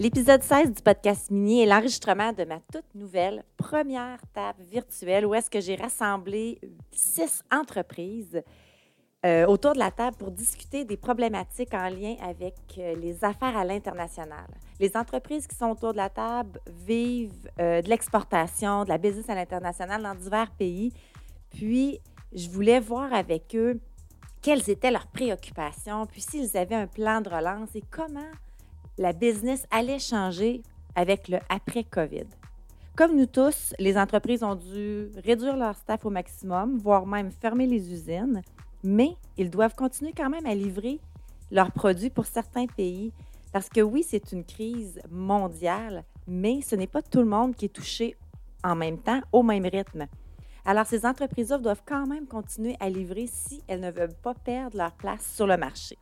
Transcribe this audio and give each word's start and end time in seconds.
L'épisode 0.00 0.42
16 0.42 0.72
du 0.72 0.82
podcast 0.82 1.30
Mini 1.30 1.60
est 1.60 1.66
l'enregistrement 1.66 2.32
de 2.32 2.44
ma 2.44 2.58
toute 2.72 2.86
nouvelle 2.94 3.44
première 3.58 4.18
table 4.32 4.62
virtuelle 4.62 5.26
où 5.26 5.34
est-ce 5.34 5.50
que 5.50 5.60
j'ai 5.60 5.74
rassemblé 5.74 6.58
six 6.90 7.42
entreprises 7.52 8.42
euh, 9.26 9.44
autour 9.44 9.74
de 9.74 9.78
la 9.78 9.90
table 9.90 10.16
pour 10.16 10.30
discuter 10.30 10.86
des 10.86 10.96
problématiques 10.96 11.74
en 11.74 11.90
lien 11.90 12.16
avec 12.22 12.54
euh, 12.78 12.94
les 12.96 13.22
affaires 13.22 13.54
à 13.54 13.62
l'international. 13.62 14.46
Les 14.78 14.96
entreprises 14.96 15.46
qui 15.46 15.54
sont 15.54 15.68
autour 15.68 15.92
de 15.92 15.98
la 15.98 16.08
table 16.08 16.58
vivent 16.86 17.50
euh, 17.60 17.82
de 17.82 17.88
l'exportation, 17.90 18.84
de 18.84 18.88
la 18.88 18.96
business 18.96 19.28
à 19.28 19.34
l'international 19.34 20.02
dans 20.02 20.14
divers 20.14 20.50
pays. 20.52 20.94
Puis, 21.50 22.00
je 22.32 22.48
voulais 22.48 22.80
voir 22.80 23.12
avec 23.12 23.54
eux 23.54 23.78
quelles 24.40 24.70
étaient 24.70 24.90
leurs 24.90 25.08
préoccupations, 25.08 26.06
puis 26.06 26.22
s'ils 26.22 26.56
avaient 26.56 26.74
un 26.74 26.86
plan 26.86 27.20
de 27.20 27.28
relance 27.28 27.76
et 27.76 27.82
comment 27.90 28.30
la 29.00 29.14
business 29.14 29.66
allait 29.70 29.98
changer 29.98 30.62
avec 30.94 31.28
le 31.28 31.38
après-COVID. 31.48 32.26
Comme 32.94 33.16
nous 33.16 33.24
tous, 33.24 33.72
les 33.78 33.96
entreprises 33.96 34.42
ont 34.42 34.56
dû 34.56 35.08
réduire 35.24 35.56
leur 35.56 35.74
staff 35.74 36.04
au 36.04 36.10
maximum, 36.10 36.76
voire 36.76 37.06
même 37.06 37.30
fermer 37.30 37.66
les 37.66 37.90
usines, 37.90 38.42
mais 38.84 39.16
ils 39.38 39.48
doivent 39.48 39.74
continuer 39.74 40.12
quand 40.14 40.28
même 40.28 40.44
à 40.44 40.54
livrer 40.54 41.00
leurs 41.50 41.72
produits 41.72 42.10
pour 42.10 42.26
certains 42.26 42.66
pays. 42.66 43.10
Parce 43.54 43.70
que 43.70 43.80
oui, 43.80 44.04
c'est 44.06 44.32
une 44.32 44.44
crise 44.44 45.00
mondiale, 45.10 46.04
mais 46.28 46.60
ce 46.60 46.76
n'est 46.76 46.86
pas 46.86 47.00
tout 47.00 47.20
le 47.20 47.24
monde 47.24 47.56
qui 47.56 47.64
est 47.64 47.74
touché 47.74 48.18
en 48.62 48.76
même 48.76 48.98
temps, 48.98 49.22
au 49.32 49.42
même 49.42 49.64
rythme. 49.64 50.08
Alors, 50.66 50.84
ces 50.84 51.06
entreprises-là 51.06 51.56
doivent 51.56 51.82
quand 51.86 52.06
même 52.06 52.26
continuer 52.26 52.76
à 52.80 52.90
livrer 52.90 53.26
si 53.26 53.62
elles 53.66 53.80
ne 53.80 53.90
veulent 53.90 54.20
pas 54.22 54.34
perdre 54.34 54.76
leur 54.76 54.92
place 54.92 55.24
sur 55.24 55.46
le 55.46 55.56
marché. 55.56 55.96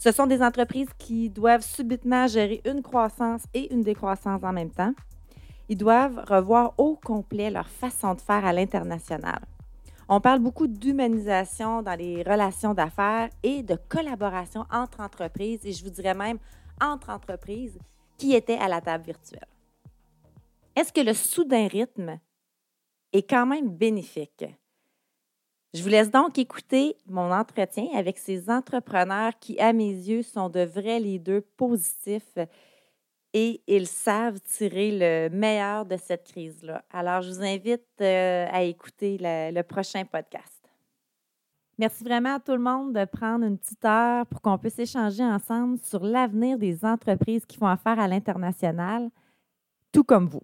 Ce 0.00 0.12
sont 0.12 0.26
des 0.26 0.42
entreprises 0.42 0.88
qui 0.96 1.28
doivent 1.28 1.62
subitement 1.62 2.26
gérer 2.26 2.62
une 2.64 2.80
croissance 2.80 3.42
et 3.52 3.70
une 3.70 3.82
décroissance 3.82 4.42
en 4.42 4.50
même 4.50 4.70
temps. 4.70 4.94
Ils 5.68 5.76
doivent 5.76 6.24
revoir 6.26 6.72
au 6.78 6.96
complet 6.96 7.50
leur 7.50 7.68
façon 7.68 8.14
de 8.14 8.20
faire 8.22 8.46
à 8.46 8.54
l'international. 8.54 9.40
On 10.08 10.18
parle 10.18 10.38
beaucoup 10.38 10.66
d'humanisation 10.66 11.82
dans 11.82 11.98
les 11.98 12.22
relations 12.22 12.72
d'affaires 12.72 13.28
et 13.42 13.62
de 13.62 13.76
collaboration 13.90 14.64
entre 14.72 15.00
entreprises, 15.00 15.66
et 15.66 15.72
je 15.72 15.84
vous 15.84 15.90
dirais 15.90 16.14
même 16.14 16.38
entre 16.80 17.10
entreprises 17.10 17.78
qui 18.16 18.34
étaient 18.34 18.56
à 18.56 18.68
la 18.68 18.80
table 18.80 19.04
virtuelle. 19.04 19.46
Est-ce 20.74 20.94
que 20.94 21.02
le 21.02 21.12
soudain 21.12 21.68
rythme 21.68 22.18
est 23.12 23.28
quand 23.28 23.44
même 23.44 23.68
bénéfique? 23.68 24.46
Je 25.72 25.82
vous 25.84 25.88
laisse 25.88 26.10
donc 26.10 26.36
écouter 26.36 26.96
mon 27.06 27.30
entretien 27.30 27.86
avec 27.94 28.18
ces 28.18 28.50
entrepreneurs 28.50 29.38
qui, 29.38 29.60
à 29.60 29.72
mes 29.72 29.92
yeux, 29.92 30.22
sont 30.22 30.48
de 30.48 30.64
vrais 30.64 30.98
leaders 30.98 31.42
positifs 31.56 32.38
et 33.32 33.62
ils 33.68 33.86
savent 33.86 34.40
tirer 34.40 34.90
le 34.90 35.36
meilleur 35.36 35.86
de 35.86 35.96
cette 35.96 36.24
crise-là. 36.24 36.84
Alors, 36.90 37.22
je 37.22 37.30
vous 37.30 37.42
invite 37.42 37.86
euh, 38.00 38.48
à 38.50 38.64
écouter 38.64 39.16
le, 39.20 39.62
prochain 39.62 40.04
podcast. 40.04 40.68
Merci 41.78 42.02
vraiment 42.02 42.34
à 42.34 42.40
tout 42.40 42.52
le 42.52 42.58
monde 42.58 42.92
de 42.92 43.04
prendre 43.04 43.44
une 43.44 43.56
petite 43.56 43.84
heure 43.84 44.26
pour 44.26 44.42
qu'on 44.42 44.58
puisse 44.58 44.78
échanger 44.80 45.24
ensemble 45.24 45.78
sur 45.78 46.04
l'avenir 46.04 46.58
des 46.58 46.84
entreprises 46.84 47.46
qui 47.46 47.56
font 47.56 47.68
affaire 47.68 48.00
à 48.00 48.08
l'international, 48.08 49.08
tout 49.92 50.04
comme 50.04 50.26
vous. 50.26 50.42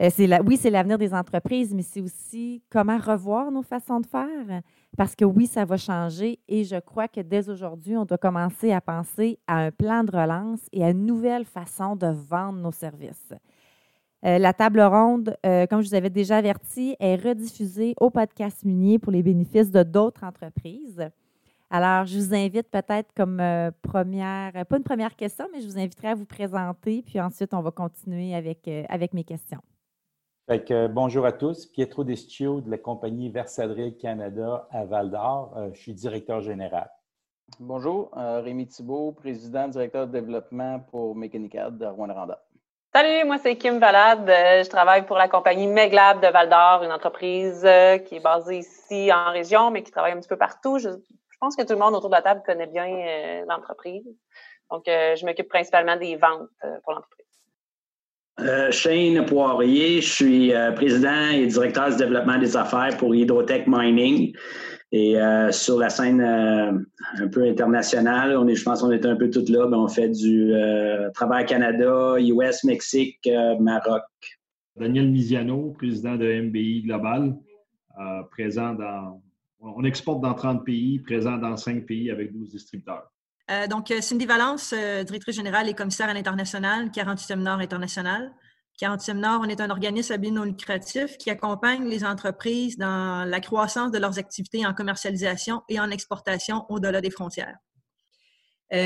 Euh, 0.00 0.10
oui, 0.46 0.56
c'est 0.56 0.70
l'avenir 0.70 0.98
des 0.98 1.12
entreprises, 1.12 1.74
mais 1.74 1.82
c'est 1.82 2.00
aussi 2.00 2.62
comment 2.70 2.98
revoir 2.98 3.50
nos 3.50 3.62
façons 3.62 4.00
de 4.00 4.06
faire. 4.06 4.62
Parce 4.96 5.14
que 5.14 5.24
oui, 5.24 5.46
ça 5.46 5.64
va 5.64 5.76
changer 5.76 6.38
et 6.48 6.64
je 6.64 6.76
crois 6.76 7.08
que 7.08 7.20
dès 7.20 7.48
aujourd'hui, 7.48 7.96
on 7.96 8.04
doit 8.04 8.18
commencer 8.18 8.72
à 8.72 8.80
penser 8.80 9.38
à 9.46 9.58
un 9.58 9.70
plan 9.70 10.04
de 10.04 10.10
relance 10.10 10.60
et 10.72 10.84
à 10.84 10.90
une 10.90 11.06
nouvelle 11.06 11.44
façon 11.44 11.96
de 11.96 12.06
vendre 12.06 12.58
nos 12.58 12.72
services. 12.72 13.32
Euh, 14.24 14.38
la 14.38 14.52
table 14.52 14.80
ronde, 14.80 15.36
euh, 15.44 15.66
comme 15.66 15.82
je 15.82 15.88
vous 15.88 15.94
avais 15.94 16.10
déjà 16.10 16.36
averti, 16.36 16.94
est 17.00 17.16
rediffusée 17.16 17.94
au 18.00 18.10
podcast 18.10 18.64
Munier 18.64 18.98
pour 18.98 19.12
les 19.12 19.22
bénéfices 19.22 19.70
de 19.70 19.82
d'autres 19.82 20.24
entreprises. 20.24 21.08
Alors, 21.70 22.04
je 22.04 22.18
vous 22.18 22.34
invite 22.34 22.68
peut-être 22.70 23.10
comme 23.16 23.42
première, 23.80 24.52
pas 24.66 24.76
une 24.76 24.84
première 24.84 25.16
question, 25.16 25.48
mais 25.52 25.62
je 25.62 25.66
vous 25.66 25.78
inviterai 25.78 26.08
à 26.08 26.14
vous 26.14 26.26
présenter, 26.26 27.02
puis 27.02 27.18
ensuite, 27.18 27.54
on 27.54 27.62
va 27.62 27.70
continuer 27.70 28.34
avec, 28.34 28.68
avec 28.90 29.14
mes 29.14 29.24
questions 29.24 29.62
bonjour 30.90 31.26
à 31.26 31.32
tous. 31.32 31.66
Pietro 31.66 32.04
Descio 32.04 32.60
de 32.60 32.70
la 32.70 32.78
compagnie 32.78 33.30
Versadril 33.30 33.96
Canada 33.96 34.66
à 34.70 34.84
Val 34.84 35.10
d'Or. 35.10 35.54
Euh, 35.56 35.70
je 35.72 35.80
suis 35.80 35.94
directeur 35.94 36.40
général. 36.40 36.90
Bonjour, 37.60 38.10
euh, 38.16 38.40
Rémi 38.40 38.66
Thibault, 38.66 39.12
président 39.12 39.68
directeur 39.68 40.06
de 40.06 40.12
développement 40.12 40.80
pour 40.90 41.14
Mécanicad 41.14 41.76
de 41.76 41.86
Rwanda. 41.86 42.42
Salut, 42.94 43.24
moi 43.24 43.38
c'est 43.38 43.56
Kim 43.56 43.78
Valade. 43.78 44.28
Euh, 44.28 44.64
je 44.64 44.68
travaille 44.68 45.06
pour 45.06 45.16
la 45.16 45.28
compagnie 45.28 45.66
Meglab 45.66 46.20
de 46.20 46.28
Val 46.28 46.48
d'Or, 46.48 46.82
une 46.82 46.92
entreprise 46.92 47.60
qui 48.06 48.16
est 48.16 48.22
basée 48.22 48.58
ici 48.58 49.12
en 49.12 49.30
région, 49.30 49.70
mais 49.70 49.82
qui 49.82 49.92
travaille 49.92 50.12
un 50.12 50.18
petit 50.18 50.28
peu 50.28 50.38
partout. 50.38 50.78
Je, 50.78 50.88
je 50.90 51.38
pense 51.40 51.56
que 51.56 51.62
tout 51.62 51.72
le 51.72 51.78
monde 51.78 51.94
autour 51.94 52.10
de 52.10 52.14
la 52.14 52.22
table 52.22 52.42
connaît 52.44 52.66
bien 52.66 53.44
l'entreprise. 53.48 54.06
Donc, 54.70 54.84
je 54.86 55.26
m'occupe 55.26 55.48
principalement 55.48 55.96
des 55.96 56.16
ventes 56.16 56.48
pour 56.84 56.92
l'entreprise. 56.92 57.26
Euh, 58.40 58.70
Shane 58.70 59.24
Poirier, 59.26 60.00
je 60.00 60.08
suis 60.08 60.54
euh, 60.54 60.72
président 60.72 61.28
et 61.32 61.46
directeur 61.46 61.90
du 61.90 61.96
développement 61.96 62.38
des 62.38 62.56
affaires 62.56 62.96
pour 62.96 63.14
Hydrotech 63.14 63.66
Mining. 63.66 64.34
Et 64.90 65.20
euh, 65.20 65.50
sur 65.52 65.78
la 65.78 65.90
scène 65.90 66.20
un 66.20 67.28
peu 67.28 67.44
internationale, 67.44 68.36
on 68.36 68.46
est, 68.48 68.54
je 68.54 68.64
pense 68.64 68.82
qu'on 68.82 68.90
est 68.90 69.04
un 69.06 69.16
peu 69.16 69.30
toutes 69.30 69.48
là, 69.48 69.66
mais 69.66 69.76
on 69.76 69.88
fait 69.88 70.10
du 70.10 70.52
travail 71.14 71.46
Canada, 71.46 72.16
US, 72.18 72.64
Mexique, 72.64 73.26
Maroc. 73.58 74.02
Daniel 74.76 75.10
Miziano, 75.10 75.70
président 75.70 76.16
de 76.16 76.42
MBI 76.42 76.82
Global, 76.82 77.34
présent 78.30 78.74
dans. 78.74 79.22
On 79.60 79.84
exporte 79.84 80.20
dans 80.20 80.34
30 80.34 80.64
pays, 80.64 80.98
présent 80.98 81.38
dans 81.38 81.56
5 81.56 81.86
pays 81.86 82.10
avec 82.10 82.32
12 82.32 82.50
distributeurs. 82.50 83.11
Euh, 83.52 83.66
donc, 83.66 83.90
euh, 83.90 84.00
Cindy 84.00 84.24
Valence, 84.24 84.72
euh, 84.72 85.04
directrice 85.04 85.36
générale 85.36 85.68
et 85.68 85.74
commissaire 85.74 86.08
à 86.08 86.14
l'international, 86.14 86.90
48e 86.90 87.40
Nord 87.40 87.58
International. 87.58 88.32
40e 88.80 89.18
Nord, 89.18 89.42
on 89.44 89.48
est 89.48 89.60
un 89.60 89.68
organisme 89.68 90.14
à 90.14 90.16
but 90.16 90.30
non 90.30 90.44
lucratif 90.44 91.18
qui 91.18 91.28
accompagne 91.28 91.86
les 91.86 92.04
entreprises 92.04 92.78
dans 92.78 93.28
la 93.28 93.40
croissance 93.40 93.90
de 93.90 93.98
leurs 93.98 94.18
activités 94.18 94.64
en 94.64 94.72
commercialisation 94.72 95.62
et 95.68 95.78
en 95.78 95.90
exportation 95.90 96.64
au-delà 96.70 97.02
des 97.02 97.10
frontières. 97.10 97.58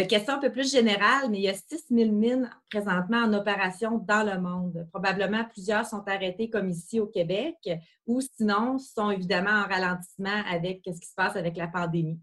question 0.08 0.34
un 0.34 0.38
peu 0.38 0.50
plus 0.50 0.72
générale, 0.72 1.30
mais 1.30 1.38
il 1.38 1.44
y 1.44 1.48
a 1.48 1.54
6 1.54 1.86
000 1.88 2.10
mines 2.10 2.50
présentement 2.68 3.18
en 3.18 3.32
opération 3.32 3.98
dans 3.98 4.24
le 4.24 4.40
monde. 4.40 4.88
Probablement 4.90 5.44
plusieurs 5.44 5.86
sont 5.86 6.02
arrêtées 6.08 6.50
comme 6.50 6.68
ici 6.68 6.98
au 6.98 7.06
Québec 7.06 7.54
ou 8.06 8.20
sinon 8.20 8.78
sont 8.78 9.12
évidemment 9.12 9.62
en 9.62 9.68
ralentissement 9.68 10.42
avec 10.50 10.82
ce 10.84 10.98
qui 10.98 11.06
se 11.06 11.14
passe 11.14 11.36
avec 11.36 11.56
la 11.56 11.68
pandémie. 11.68 12.18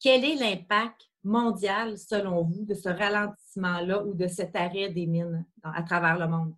Quel 0.00 0.24
est 0.24 0.34
l'impact 0.34 1.08
mondial, 1.24 1.98
selon 1.98 2.42
vous, 2.42 2.64
de 2.64 2.74
ce 2.74 2.88
ralentissement-là 2.88 4.04
ou 4.04 4.14
de 4.14 4.26
cet 4.26 4.56
arrêt 4.56 4.90
des 4.90 5.06
mines 5.06 5.44
à 5.62 5.82
travers 5.82 6.18
le 6.18 6.28
monde? 6.28 6.54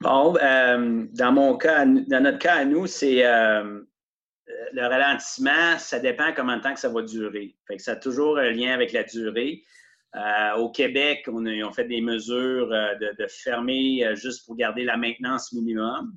Bon, 0.00 0.36
euh, 0.36 1.06
dans 1.12 1.32
mon 1.32 1.56
cas, 1.56 1.84
dans 1.86 2.22
notre 2.22 2.38
cas 2.38 2.56
à 2.56 2.64
nous, 2.64 2.86
c'est 2.86 3.24
euh, 3.24 3.82
le 4.72 4.82
ralentissement, 4.82 5.78
ça 5.78 6.00
dépend 6.00 6.32
combien 6.34 6.56
de 6.56 6.62
temps 6.62 6.74
que 6.74 6.80
ça 6.80 6.88
va 6.88 7.02
durer. 7.02 7.56
Fait 7.68 7.76
que 7.76 7.82
ça 7.82 7.92
a 7.92 7.96
toujours 7.96 8.38
un 8.38 8.50
lien 8.50 8.72
avec 8.72 8.92
la 8.92 9.04
durée. 9.04 9.62
Euh, 10.16 10.56
au 10.56 10.70
Québec, 10.70 11.28
on 11.32 11.46
a, 11.46 11.72
fait 11.72 11.84
des 11.84 12.00
mesures 12.00 12.68
de, 12.68 13.16
de, 13.16 13.26
fermer 13.28 14.04
juste 14.14 14.44
pour 14.44 14.56
garder 14.56 14.84
la 14.84 14.96
maintenance 14.96 15.52
minimum. 15.52 16.16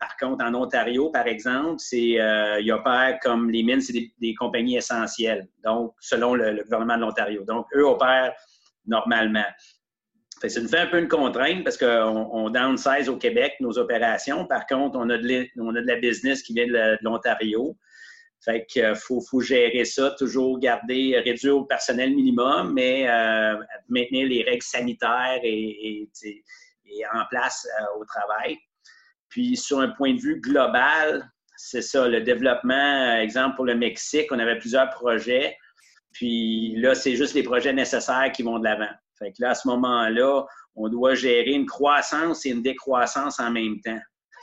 Par 0.00 0.16
contre, 0.16 0.44
en 0.44 0.54
Ontario, 0.54 1.10
par 1.10 1.26
exemple, 1.26 1.76
c'est 1.78 2.20
euh, 2.20 2.60
ils 2.60 2.70
opèrent 2.70 3.18
comme 3.20 3.50
les 3.50 3.64
mines, 3.64 3.80
c'est 3.80 4.10
des, 4.20 4.34
compagnies 4.34 4.76
essentielles, 4.76 5.48
donc 5.64 5.92
selon 5.98 6.34
le, 6.34 6.62
gouvernement 6.62 6.96
de 6.96 7.00
l'Ontario. 7.00 7.44
Donc, 7.44 7.66
eux 7.74 7.84
opèrent 7.84 8.32
normalement. 8.86 9.44
ça 10.46 10.60
nous 10.60 10.68
fait 10.68 10.78
un 10.78 10.86
peu 10.86 10.98
une 10.98 11.08
contrainte 11.08 11.64
parce 11.64 11.76
qu'on 11.76 12.30
on 12.32 12.48
downsize 12.48 13.08
au 13.08 13.16
Québec 13.16 13.54
nos 13.58 13.76
opérations. 13.76 14.46
Par 14.46 14.66
contre, 14.66 14.96
on 14.96 15.10
a 15.10 15.18
de, 15.18 15.26
a 15.26 15.80
de 15.80 15.86
la 15.86 15.96
business 15.96 16.42
qui 16.42 16.54
vient 16.54 16.68
de 16.68 16.96
l'Ontario. 17.02 17.76
Fait 18.44 18.64
qu'il 18.66 18.84
euh, 18.84 18.94
faut, 18.94 19.20
faut, 19.20 19.40
gérer 19.40 19.84
ça, 19.84 20.14
toujours 20.16 20.60
garder, 20.60 21.20
réduire 21.24 21.56
au 21.56 21.64
personnel 21.64 22.14
minimum, 22.14 22.72
mais 22.72 23.10
euh, 23.10 23.56
maintenir 23.88 24.28
les 24.28 24.44
règles 24.44 24.62
sanitaires 24.62 25.40
et, 25.42 26.08
et 26.24 27.02
en 27.12 27.24
place 27.28 27.66
au 27.98 28.04
travail. 28.04 28.56
Puis 29.28 29.56
sur 29.56 29.80
un 29.80 29.88
point 29.88 30.14
de 30.14 30.20
vue 30.20 30.40
global, 30.40 31.30
c'est 31.56 31.82
ça, 31.82 32.08
le 32.08 32.20
développement, 32.20 33.16
exemple 33.16 33.56
pour 33.56 33.64
le 33.64 33.74
Mexique, 33.74 34.30
on 34.30 34.38
avait 34.38 34.58
plusieurs 34.58 34.88
projets. 34.90 35.56
Puis 36.12 36.76
là, 36.76 36.94
c'est 36.94 37.16
juste 37.16 37.34
les 37.34 37.42
projets 37.42 37.72
nécessaires 37.72 38.30
qui 38.32 38.42
vont 38.42 38.58
de 38.58 38.64
l'avant. 38.64 38.90
Fait 39.18 39.32
que 39.32 39.36
là, 39.40 39.50
à 39.50 39.54
ce 39.54 39.66
moment-là, 39.68 40.44
on 40.76 40.88
doit 40.88 41.14
gérer 41.14 41.50
une 41.50 41.66
croissance 41.66 42.46
et 42.46 42.50
une 42.50 42.62
décroissance 42.62 43.40
en 43.40 43.50
même 43.50 43.80
temps. 43.84 43.98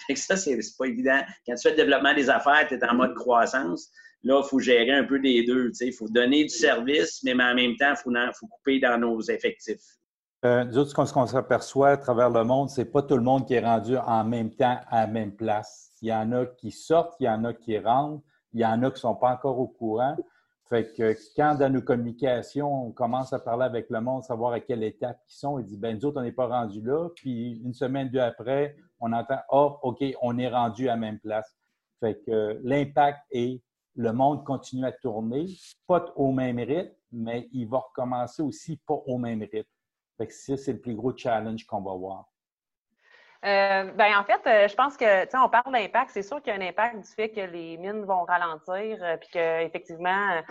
Fait 0.08 0.14
que 0.14 0.20
ça, 0.20 0.36
c'est 0.36 0.60
pas 0.78 0.86
évident. 0.86 1.22
Quand 1.48 1.56
tu 1.56 1.62
fais 1.64 1.72
le 1.72 1.78
développement 1.78 2.14
des 2.14 2.30
affaires, 2.30 2.68
tu 2.68 2.76
es 2.76 2.86
en 2.86 2.96
mode 2.96 3.16
croissance. 3.16 3.90
Là, 4.24 4.42
il 4.44 4.50
faut 4.50 4.60
gérer 4.60 4.92
un 4.92 5.06
peu 5.06 5.20
des 5.20 5.44
deux. 5.44 5.72
Il 5.82 5.94
faut 5.94 6.10
donner 6.10 6.44
du 6.44 6.50
service, 6.50 7.22
mais 7.24 7.34
en 7.34 7.56
même 7.56 7.76
temps, 7.78 7.92
il 7.92 7.98
faut, 7.98 8.12
faut, 8.40 8.48
couper 8.48 8.80
dans 8.80 8.98
nos 8.98 9.22
effectifs. 9.22 9.82
Euh, 10.44 10.64
nous 10.66 10.78
autres, 10.78 11.06
ce 11.06 11.14
qu'on 11.14 11.26
s'aperçoit 11.26 11.90
à 11.90 11.98
travers 11.98 12.30
le 12.30 12.44
monde, 12.44 12.70
c'est 12.70 12.86
pas 12.86 13.02
tout 13.02 13.16
le 13.16 13.24
monde 13.24 13.48
qui 13.48 13.54
est 13.54 13.66
rendu 13.66 13.98
en 13.98 14.24
même 14.24 14.52
temps 14.52 14.80
à 14.90 15.02
la 15.02 15.08
même 15.08 15.36
place. 15.36 15.92
Il 16.02 16.10
y 16.10 16.14
en 16.14 16.32
a 16.34 16.46
qui 16.46 16.72
sortent, 16.72 17.16
il 17.20 17.26
y 17.26 17.30
en 17.30 17.44
a 17.46 17.54
qui 17.54 17.80
rentrent, 17.80 18.24
il 18.54 18.62
y 18.62 18.66
en 18.66 18.84
a 18.84 18.90
qui 18.90 18.96
ne 18.96 19.00
sont 19.00 19.16
pas 19.16 19.32
encore 19.32 19.60
au 19.60 19.68
courant. 19.68 20.16
Fait 20.68 20.92
que 20.94 21.16
quand 21.36 21.56
dans 21.56 21.72
nos 21.72 21.82
communications, 21.82 22.88
on 22.88 22.92
commence 22.92 23.34
à 23.34 23.40
parler 23.40 23.66
avec 23.66 23.90
le 23.90 24.02
monde, 24.02 24.24
savoir 24.24 24.54
à 24.54 24.60
quelle 24.60 24.84
étape 24.84 25.20
ils 25.30 25.36
sont, 25.36 25.60
il 25.60 25.66
dit 25.66 25.78
ben 25.78 25.96
nous 25.96 26.06
autres, 26.06 26.20
on 26.20 26.24
n'est 26.24 26.32
pas 26.32 26.48
rendu 26.48 26.82
là. 26.82 27.10
Puis 27.16 27.62
une 27.64 27.74
semaine, 27.74 28.10
deux 28.10 28.20
après, 28.20 28.76
on 29.00 29.14
entend 29.14 29.40
Oh, 29.50 29.78
OK, 29.84 30.04
on 30.22 30.38
est 30.38 30.50
rendu 30.50 30.90
à 30.90 30.94
la 30.94 30.98
même 30.98 31.20
place. 31.20 31.56
Fait 32.00 32.20
que 32.26 32.60
l'impact 32.64 33.20
est 33.32 33.62
le 33.96 34.12
monde 34.12 34.44
continue 34.44 34.86
à 34.86 34.92
tourner, 34.92 35.48
pas 35.88 36.06
au 36.16 36.32
même 36.32 36.60
rythme, 36.60 36.94
mais 37.12 37.48
il 37.54 37.68
va 37.68 37.80
recommencer 37.80 38.42
aussi 38.42 38.78
pas 38.86 39.02
au 39.06 39.18
même 39.18 39.42
rythme. 39.42 39.70
Fait 40.18 40.28
que 40.28 40.34
ça, 40.34 40.58
c'est 40.58 40.74
le 40.74 40.80
plus 40.80 40.96
gros 40.96 41.16
challenge 41.16 41.66
qu'on 41.66 41.82
va 41.82 41.94
voir. 41.94 42.26
Euh, 43.46 43.92
ben, 43.92 44.18
en 44.18 44.24
fait, 44.24 44.42
euh, 44.48 44.68
je 44.68 44.74
pense 44.74 44.98
que, 44.98 45.24
tu 45.26 45.32
sais, 45.32 45.38
on 45.38 45.50
parle 45.50 45.72
d'impact. 45.72 46.10
C'est 46.12 46.24
sûr 46.24 46.42
qu'il 46.42 46.52
y 46.52 46.58
a 46.58 46.60
un 46.60 46.68
impact 46.68 46.96
du 46.96 47.08
fait 47.08 47.30
que 47.30 47.42
les 47.42 47.78
mines 47.78 48.04
vont 48.04 48.24
ralentir, 48.24 48.98
euh, 49.04 49.18
puis 49.18 49.30
qu'effectivement, 49.32 50.42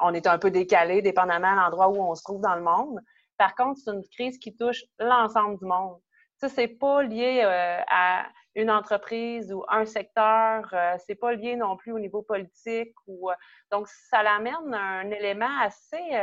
on 0.00 0.14
est 0.14 0.26
un 0.26 0.38
peu 0.38 0.50
décalé, 0.52 1.02
dépendamment 1.02 1.52
de 1.52 1.60
l'endroit 1.60 1.88
où 1.88 2.00
on 2.00 2.14
se 2.14 2.22
trouve 2.22 2.40
dans 2.40 2.54
le 2.54 2.62
monde. 2.62 3.00
Par 3.38 3.56
contre, 3.56 3.80
c'est 3.84 3.90
une 3.90 4.04
crise 4.12 4.38
qui 4.38 4.54
touche 4.54 4.84
l'ensemble 5.00 5.58
du 5.58 5.64
monde. 5.64 5.98
Ça, 6.36 6.48
c'est 6.48 6.68
pas 6.68 7.02
lié 7.02 7.42
à 7.42 8.26
une 8.54 8.70
entreprise 8.70 9.52
ou 9.52 9.64
un 9.68 9.84
secteur. 9.84 10.62
c'est 11.06 11.14
pas 11.14 11.32
lié 11.32 11.56
non 11.56 11.76
plus 11.76 11.92
au 11.92 11.98
niveau 11.98 12.22
politique. 12.22 12.94
Ou, 13.06 13.30
donc, 13.70 13.88
ça 13.88 14.22
l'amène 14.22 14.72
un 14.72 15.10
élément 15.10 15.60
assez 15.60 16.16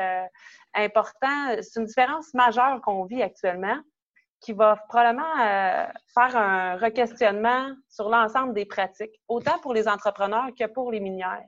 important. 0.74 1.56
C'est 1.62 1.80
une 1.80 1.86
différence 1.86 2.33
majeure 2.33 2.80
qu'on 2.81 3.06
vit 3.06 3.22
actuellement 3.22 3.80
qui 4.42 4.54
va 4.54 4.75
probablement 4.89 5.39
euh, 5.39 5.86
faire 6.13 6.36
un 6.36 6.75
requestionnement 6.75 7.74
sur 7.88 8.10
l'ensemble 8.10 8.54
des 8.54 8.66
pratiques, 8.66 9.22
autant 9.28 9.60
pour 9.60 9.74
les 9.74 9.88
entrepreneurs 9.88 10.50
que 10.60 10.66
pour 10.66 10.92
les 10.92 11.00
minières. 11.00 11.48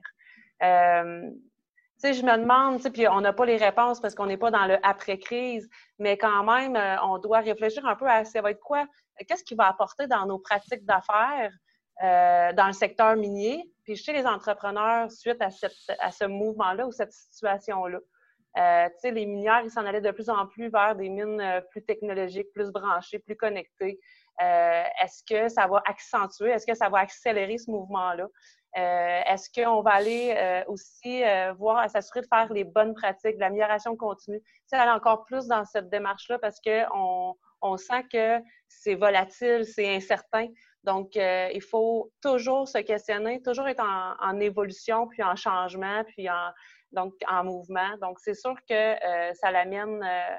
Euh, 2.04 2.08
tu 2.08 2.14
sais, 2.14 2.20
je 2.20 2.26
me 2.26 2.36
demande, 2.36 2.82
puis 2.92 3.08
on 3.08 3.20
n'a 3.20 3.32
pas 3.32 3.46
les 3.46 3.56
réponses 3.56 4.00
parce 4.00 4.14
qu'on 4.14 4.26
n'est 4.26 4.36
pas 4.36 4.50
dans 4.50 4.66
le 4.66 4.78
après-crise, 4.82 5.68
mais 5.98 6.16
quand 6.16 6.44
même, 6.44 6.76
euh, 6.76 6.96
on 7.02 7.18
doit 7.18 7.40
réfléchir 7.40 7.86
un 7.86 7.96
peu 7.96 8.06
à 8.06 8.24
ça 8.24 8.42
va 8.42 8.50
être 8.50 8.60
quoi, 8.60 8.86
qu'est-ce 9.26 9.44
qui 9.44 9.54
va 9.54 9.68
apporter 9.68 10.06
dans 10.06 10.26
nos 10.26 10.38
pratiques 10.38 10.84
d'affaires 10.84 11.52
dans 12.00 12.66
le 12.66 12.72
secteur 12.72 13.14
minier, 13.14 13.70
puis 13.84 13.94
chez 13.94 14.12
les 14.12 14.26
entrepreneurs 14.26 15.12
suite 15.12 15.40
à, 15.40 15.50
ce 16.10 16.24
mouvement-là 16.24 16.88
ou 16.88 16.90
cette 16.90 17.12
situation-là. 17.12 18.00
Euh, 18.56 18.88
les 19.04 19.26
minières, 19.26 19.62
ils 19.64 19.70
s'en 19.70 19.84
allaient 19.84 20.00
de 20.00 20.10
plus 20.12 20.30
en 20.30 20.46
plus 20.46 20.68
vers 20.68 20.94
des 20.94 21.08
mines 21.08 21.40
euh, 21.40 21.60
plus 21.60 21.84
technologiques, 21.84 22.52
plus 22.52 22.70
branchées, 22.70 23.18
plus 23.18 23.36
connectées. 23.36 23.98
Euh, 24.40 24.84
est-ce 25.02 25.22
que 25.24 25.48
ça 25.48 25.66
va 25.66 25.82
accentuer, 25.86 26.50
est-ce 26.50 26.66
que 26.66 26.74
ça 26.74 26.88
va 26.88 26.98
accélérer 26.98 27.58
ce 27.58 27.70
mouvement-là? 27.70 28.28
Est-ce 28.74 29.48
qu'on 29.50 29.82
va 29.82 29.92
aller 29.92 30.64
aussi 30.66 31.22
voir, 31.58 31.88
s'assurer 31.88 32.22
de 32.22 32.26
faire 32.26 32.52
les 32.52 32.64
bonnes 32.64 32.94
pratiques, 32.94 33.36
de 33.36 33.40
l'amélioration 33.40 33.96
continue? 33.96 34.42
C'est 34.66 34.76
aller 34.76 34.90
encore 34.90 35.24
plus 35.24 35.46
dans 35.46 35.64
cette 35.64 35.88
démarche-là 35.90 36.38
parce 36.38 36.60
qu'on 36.60 37.36
on 37.62 37.76
sent 37.76 38.04
que 38.12 38.40
c'est 38.68 38.94
volatile, 38.94 39.64
c'est 39.64 39.94
incertain. 39.94 40.48
Donc, 40.82 41.14
il 41.14 41.62
faut 41.62 42.12
toujours 42.20 42.68
se 42.68 42.78
questionner, 42.78 43.40
toujours 43.42 43.68
être 43.68 43.84
en, 44.20 44.40
évolution, 44.40 45.06
puis 45.06 45.22
en 45.22 45.36
changement, 45.36 46.02
puis 46.04 46.28
en, 46.28 46.50
donc 46.94 47.14
en 47.28 47.44
mouvement. 47.44 47.96
Donc, 48.00 48.18
c'est 48.20 48.34
sûr 48.34 48.54
que 48.68 48.72
euh, 48.72 49.34
ça 49.34 49.50
l'amène 49.50 50.02
euh, 50.02 50.36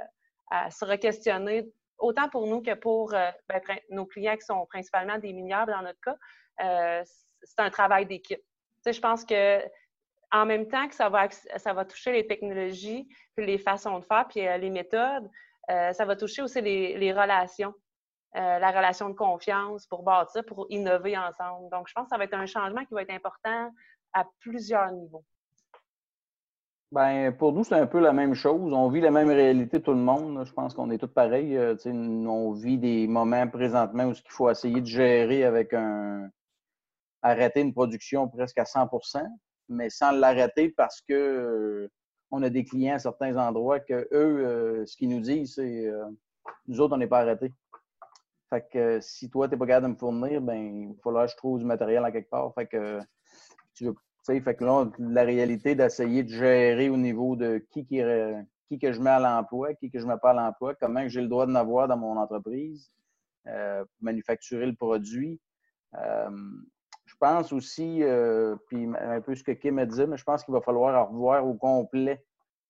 à 0.50 0.72
se 0.72 0.86
re-questionner, 0.86 1.70
autant 1.98 2.30
pour 2.30 2.48
nous 2.48 2.62
que 2.62 2.74
pour 2.74 3.14
euh, 3.14 3.30
ben, 3.48 3.62
nos 3.90 4.06
clients 4.06 4.36
qui 4.36 4.46
sont 4.46 4.66
principalement 4.66 5.18
des 5.20 5.34
mineurs 5.34 5.68
dans 5.68 5.82
notre 5.82 6.00
cas. 6.02 7.04
C'est 7.46 7.60
un 7.60 7.70
travail 7.70 8.06
d'équipe. 8.06 8.42
Je 8.86 9.00
pense 9.00 9.24
que 9.24 9.62
en 10.32 10.46
même 10.46 10.68
temps 10.68 10.88
que 10.88 10.96
ça 10.96 11.10
va, 11.10 11.30
ça 11.30 11.74
va 11.74 11.86
toucher 11.86 12.12
les 12.12 12.28
technologies, 12.28 13.08
les 13.38 13.58
façons 13.58 14.00
de 14.00 14.06
faire, 14.06 14.28
puis 14.28 14.42
les 14.42 14.70
méthodes, 14.70 15.30
ça 15.68 16.06
va 16.06 16.16
toucher 16.16 16.42
aussi 16.42 16.62
les, 16.62 17.14
relations. 17.14 17.74
la 18.34 18.72
relation 18.72 19.10
de 19.10 19.16
confiance 19.16 19.88
pour 19.88 20.04
bâtir, 20.04 20.44
pour 20.46 20.68
innover 20.70 21.18
ensemble. 21.18 21.70
Donc, 21.72 21.88
je 21.88 21.94
pense 21.94 22.06
que 22.06 22.10
ça 22.10 22.18
va 22.18 22.26
être 22.26 22.34
un 22.34 22.48
changement 22.48 22.84
qui 22.86 22.94
va 22.94 23.04
être 23.04 23.14
important 23.14 23.72
à 24.14 24.26
plusieurs 24.42 24.92
niveaux. 24.92 25.24
Ben, 26.92 27.36
pour 27.36 27.52
nous, 27.52 27.64
c'est 27.64 27.76
un 27.76 27.88
peu 27.88 28.00
la 28.00 28.14
même 28.14 28.36
chose. 28.36 28.72
On 28.72 28.88
vit 28.90 29.02
la 29.02 29.12
même 29.12 29.28
réalité, 29.28 29.82
tout 29.82 29.92
le 29.92 29.98
monde. 29.98 30.46
Je 30.46 30.54
pense 30.54 30.74
qu'on 30.74 30.90
est 30.92 30.98
tous 30.98 31.08
pareils. 31.08 31.58
Euh, 31.58 31.76
on 31.86 32.54
vit 32.54 32.78
des 32.78 33.08
moments 33.08 33.48
présentement 33.48 34.06
où 34.06 34.12
il 34.12 34.32
faut 34.32 34.50
essayer 34.50 34.80
de 34.80 34.86
gérer 34.86 35.44
avec 35.44 35.74
un. 35.74 36.30
Arrêter 37.30 37.62
une 37.62 37.74
production 37.74 38.27
presque 38.27 38.57
à 38.57 38.63
100% 38.63 39.25
mais 39.68 39.89
sans 39.89 40.12
l'arrêter 40.12 40.69
parce 40.69 41.01
que 41.01 41.13
euh, 41.13 41.92
on 42.31 42.44
a 42.44 42.50
des 42.50 42.63
clients 42.63 42.95
à 42.95 43.00
certains 43.00 43.36
endroits 43.38 43.80
que 43.80 44.07
eux, 44.12 44.45
euh, 44.45 44.86
ce 44.86 44.95
qu'ils 44.95 45.10
nous 45.10 45.22
disent, 45.22 45.56
c'est 45.56 45.92
nous 46.68 46.80
autres, 46.80 46.94
on 46.95 46.98
n'est 46.98 47.07
pas 47.07 47.22
arrêtés. 47.22 47.51
Fait 48.50 48.66
que 48.72 49.00
si 49.01 49.30
toi, 49.30 49.48
tu 49.48 49.54
n'es 49.54 49.57
pas 49.57 49.66
capable 49.66 49.88
de 49.88 49.92
me 49.94 49.98
fournir, 49.98 50.42
ben, 50.42 50.92
il 50.92 51.01
faudra 51.01 51.25
que 51.25 51.31
je 51.31 51.38
trouve 51.38 51.60
du 51.60 51.66
matériel 51.66 52.06
à 52.06 52.12
quelque 52.12 52.30
part. 52.30 52.54
Fait 52.54 52.68
que 52.68 53.00
tu 53.74 53.86
veux 53.86 53.95
fait 54.42 54.62
là, 54.62 54.86
la 54.98 55.24
réalité 55.24 55.75
d'essayer 55.75 56.24
de 56.24 56.30
gérer 56.30 56.89
au 56.89 56.98
niveau 56.98 57.36
de 57.36 57.66
qui, 57.72 57.86
qui, 57.86 58.01
qui 58.68 58.80
que 58.80 58.92
je 58.92 59.00
mets 59.00 59.12
à 59.12 59.19
l'emploi, 59.19 59.74
qui 59.75 59.92
que 59.92 60.00
je 60.00 60.06
mets 60.06 60.18
pas 60.22 60.31
à 60.31 60.33
l'emploi, 60.33 60.75
comment 60.75 61.07
j'ai 61.07 61.22
le 61.22 61.27
droit 61.27 61.45
de 61.45 61.51
n'avoir 61.51 61.88
dans 61.88 61.98
mon 61.98 62.18
entreprise, 62.18 62.92
euh, 63.48 63.83
manufacturer 64.01 64.66
le 64.66 64.75
produit. 64.75 65.39
Je 67.16 67.20
pense 67.20 67.54
aussi, 67.54 68.04
euh, 68.04 68.58
puis 68.68 68.89
un 69.00 69.22
peu 69.22 69.36
ce 69.36 69.44
que 69.44 69.54
Kim 69.54 69.80
a 69.80 69.86
dit, 69.86 70.06
mais 70.06 70.18
je 70.18 70.24
pense 70.25 70.44
qu'il 70.44 70.54
va 70.54 70.60
falloir 70.60 71.08
revoir 71.10 71.48
au 71.48 71.54
complet 71.54 72.22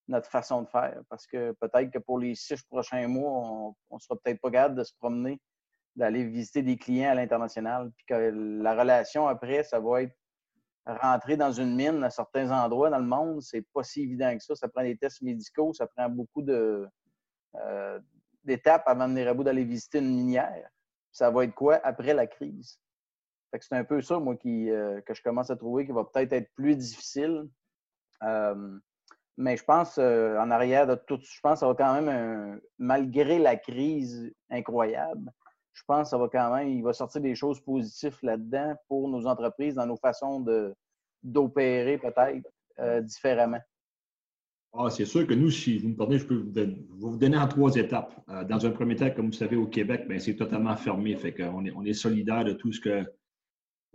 notre 0.08 0.30
façon 0.30 0.62
de 0.62 0.68
faire. 0.68 1.02
Parce 1.10 1.26
que 1.26 1.54
peut-être 1.54 1.90
que 1.90 1.98
pour 1.98 2.20
les 2.20 2.36
six 2.36 2.62
prochains 2.62 3.08
mois, 3.08 3.74
on 3.90 3.96
ne 3.96 4.00
sera 4.00 4.16
peut-être 4.18 4.40
pas 4.40 4.52
capable 4.52 4.76
de 4.76 4.84
se 4.84 4.94
promener, 5.00 5.42
d'aller 5.96 6.26
visiter 6.26 6.62
des 6.62 6.78
clients 6.78 7.10
à 7.10 7.16
l'international. 7.16 7.92
Puis 7.98 8.06
que 8.06 8.14
la 8.62 8.76
relation 8.80 9.28
après, 9.28 9.64
ça 9.64 9.80
va 9.80 10.04
être 10.04 10.16
rentrer 10.86 11.38
dans 11.38 11.52
une 11.52 11.76
mine 11.76 12.04
à 12.04 12.12
certains 12.12 12.52
endroits 12.52 12.92
dans 12.92 13.00
le 13.00 13.06
monde, 13.08 13.42
c'est 13.42 13.66
pas 13.74 13.82
si 13.82 14.04
évident 14.04 14.38
que 14.38 14.44
ça. 14.44 14.54
Ça 14.54 14.68
prend 14.68 14.84
des 14.84 14.96
tests 14.96 15.24
médicaux, 15.24 15.74
ça 15.74 15.88
prend 15.88 16.08
beaucoup 16.08 16.46
euh, 16.48 16.88
d'étapes 18.44 18.84
avant 18.86 19.08
de 19.08 19.14
venir 19.14 19.30
à 19.30 19.34
bout 19.34 19.44
d'aller 19.44 19.64
visiter 19.64 19.98
une 19.98 20.16
minière. 20.16 20.70
Ça 21.12 21.32
va 21.32 21.46
être 21.46 21.56
quoi 21.56 21.80
après 21.84 22.14
la 22.14 22.28
crise? 22.28 22.80
C'est 23.62 23.76
un 23.76 23.84
peu 23.84 24.02
ça, 24.02 24.20
moi, 24.20 24.36
qui, 24.36 24.70
euh, 24.70 25.02
que 25.02 25.14
je 25.14 25.22
commence 25.22 25.50
à 25.50 25.56
trouver 25.56 25.86
qui 25.86 25.92
va 25.92 26.04
peut-être 26.04 26.34
être 26.34 26.52
plus 26.56 26.76
difficile. 26.76 27.48
Euh, 28.24 28.78
mais 29.38 29.58
je 29.58 29.64
pense, 29.64 29.98
en 29.98 30.52
arrière 30.52 30.88
de 30.88 30.96
tout, 30.96 31.20
je 31.22 31.40
pense 31.42 31.56
que 31.56 31.60
ça 31.60 31.68
va 31.68 31.76
quand 31.76 32.02
même, 32.02 32.62
malgré 32.78 33.38
la 33.38 33.58
crise 33.58 34.32
incroyable, 34.50 35.30
je 35.76 35.84
pense 35.86 36.04
que 36.04 36.10
ça 36.12 36.18
va 36.18 36.30
quand 36.30 36.56
même, 36.56 36.70
il 36.70 36.82
va 36.82 36.94
sortir 36.94 37.22
des 37.22 37.36
choses 37.36 37.60
positives 37.60 38.18
là-dedans 38.24 38.76
pour 38.88 39.10
nos 39.10 39.28
entreprises, 39.28 39.76
dans 39.76 39.86
nos 39.86 39.98
façons 39.98 40.44
d'opérer 41.22 41.98
peut-être 41.98 42.50
euh, 42.80 43.02
différemment. 43.02 43.60
Ah, 44.74 44.90
c'est 44.90 45.06
sûr 45.06 45.26
que 45.26 45.34
nous, 45.34 45.52
si 45.52 45.78
vous 45.78 45.90
me 45.90 45.96
permettez, 45.96 46.20
je 46.20 46.28
peux 46.28 46.36
vous 46.36 46.52
donner, 46.52 46.86
vous 46.90 47.18
donner 47.18 47.38
en 47.38 47.48
trois 47.48 47.76
étapes. 47.76 48.14
Euh, 48.30 48.44
dans 48.44 48.66
un 48.66 48.72
premier 48.72 48.96
temps, 48.96 49.10
comme 49.12 49.28
vous 49.28 49.34
savez, 49.34 49.56
au 49.56 49.68
Québec, 49.68 50.06
ben, 50.08 50.20
c'est 50.20 50.36
totalement 50.36 50.76
fermé. 50.76 51.16
Fait 51.16 51.34
qu'on 51.34 51.66
est, 51.66 51.72
on 51.76 51.84
est 51.84 51.94
solidaire 51.94 52.44
de 52.44 52.54
tout 52.54 52.72
ce 52.74 52.82
que 52.82 53.06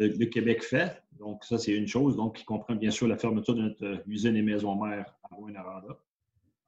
le, 0.05 0.27
Québec 0.27 0.63
fait. 0.63 1.03
Donc, 1.19 1.45
ça, 1.45 1.59
c'est 1.59 1.73
une 1.73 1.87
chose. 1.87 2.17
Donc, 2.17 2.37
qui 2.37 2.45
comprend 2.45 2.75
bien 2.75 2.91
sûr 2.91 3.07
la 3.07 3.17
fermeture 3.17 3.55
de 3.55 3.63
notre 3.63 4.03
usine 4.07 4.37
et 4.37 4.43
maison 4.43 4.75
mère 4.75 5.15
à 5.25 5.35
Rouen-Aranda. 5.35 5.99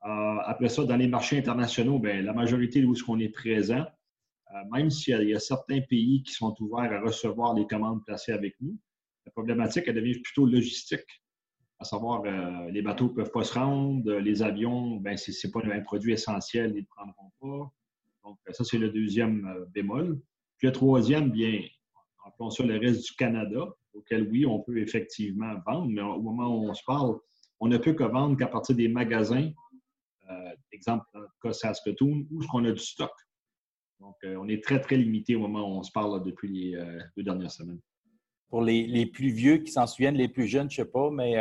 Euh, 0.05 0.39
après 0.45 0.69
ça, 0.69 0.85
dans 0.85 0.97
les 0.97 1.09
marchés 1.09 1.39
internationaux, 1.39 1.99
ben, 1.99 2.25
la 2.25 2.33
majorité 2.33 2.85
où 2.85 2.95
on 3.09 3.19
est 3.19 3.29
présent, 3.29 3.85
euh, 4.55 4.59
même 4.73 4.91
s'il 4.91 5.29
y, 5.29 5.35
a 5.35 5.41
certains 5.41 5.81
pays 5.81 6.23
qui 6.23 6.33
sont 6.33 6.55
ouverts 6.61 6.93
à 6.93 7.01
recevoir 7.01 7.55
les 7.55 7.67
commandes 7.67 8.05
placées 8.05 8.33
avec 8.33 8.55
nous, 8.61 8.77
la 9.25 9.33
problématique, 9.33 9.85
elle 9.87 9.95
devient 9.95 10.19
plutôt 10.21 10.47
logistique. 10.47 11.23
À 11.79 11.85
savoir, 11.85 12.23
euh, 12.25 12.71
les 12.71 12.83
bateaux 12.83 13.07
ne 13.07 13.15
peuvent 13.15 13.31
pas 13.31 13.45
se 13.45 13.55
rendre, 13.55 14.13
les 14.15 14.43
avions, 14.43 14.97
ben, 14.97 15.17
ce 15.17 15.31
n'est 15.31 15.51
pas 15.51 15.61
un 15.65 15.81
produit 15.81 16.13
essentiel, 16.13 16.73
ils 16.75 16.83
ne 16.83 16.87
prendront 16.87 17.33
pas. 17.41 17.73
Donc, 18.25 18.39
ça, 18.51 18.65
c'est 18.65 18.79
le 18.79 18.91
deuxième 18.91 19.47
euh, 19.47 19.65
bémol. 19.67 20.21
Puis 20.59 20.69
le 20.69 20.73
troisième, 20.73 21.31
bien, 21.31 21.61
appelons 22.43 22.51
ça 22.51 22.65
le 22.65 22.79
reste 22.79 23.05
du 23.05 23.13
Canada, 23.13 23.67
auquel 23.95 24.29
oui, 24.31 24.47
on 24.47 24.61
peut 24.61 24.79
effectivement 24.79 25.55
vendre, 25.67 25.89
mais 25.89 26.03
au 26.03 26.21
moment 26.21 26.49
où 26.49 26.69
on 26.69 26.75
se 26.75 26.83
parle, 26.87 27.17
on 27.61 27.69
ne 27.69 27.79
peut 27.79 27.93
que 27.93 28.05
vendre 28.05 28.37
qu'à 28.37 28.47
partir 28.47 28.75
des 28.75 28.89
magasins, 28.89 29.51
euh, 30.31 30.51
exemple 30.73 31.05
dans 31.15 31.21
le 31.21 31.29
cas 31.43 31.53
Saskatoon, 31.53 32.27
où 32.31 32.43
on 32.53 32.65
a 32.65 32.73
du 32.73 32.79
stock. 32.79 33.13
Donc, 34.01 34.17
euh, 34.25 34.37
on 34.41 34.49
est 34.49 34.63
très, 34.63 34.81
très 34.81 34.97
limité 34.97 35.37
au 35.37 35.41
moment 35.41 35.61
où 35.61 35.79
on 35.79 35.83
se 35.83 35.93
parle 35.93 36.25
depuis 36.25 36.49
les 36.49 36.75
euh, 36.75 36.99
deux 37.17 37.23
dernières 37.23 37.53
semaines. 37.53 37.81
Pour 38.49 38.63
les, 38.63 39.07
plus 39.07 39.31
vieux 39.31 39.59
qui 39.59 39.73
s'en 39.73 39.87
souviennent, 39.87 40.17
les 40.17 40.29
plus 40.29 40.47
jeunes, 40.47 40.71
je 40.71 40.83
ne 40.83 40.87
sais 40.87 40.91
pas, 40.93 41.11
mais 41.11 41.39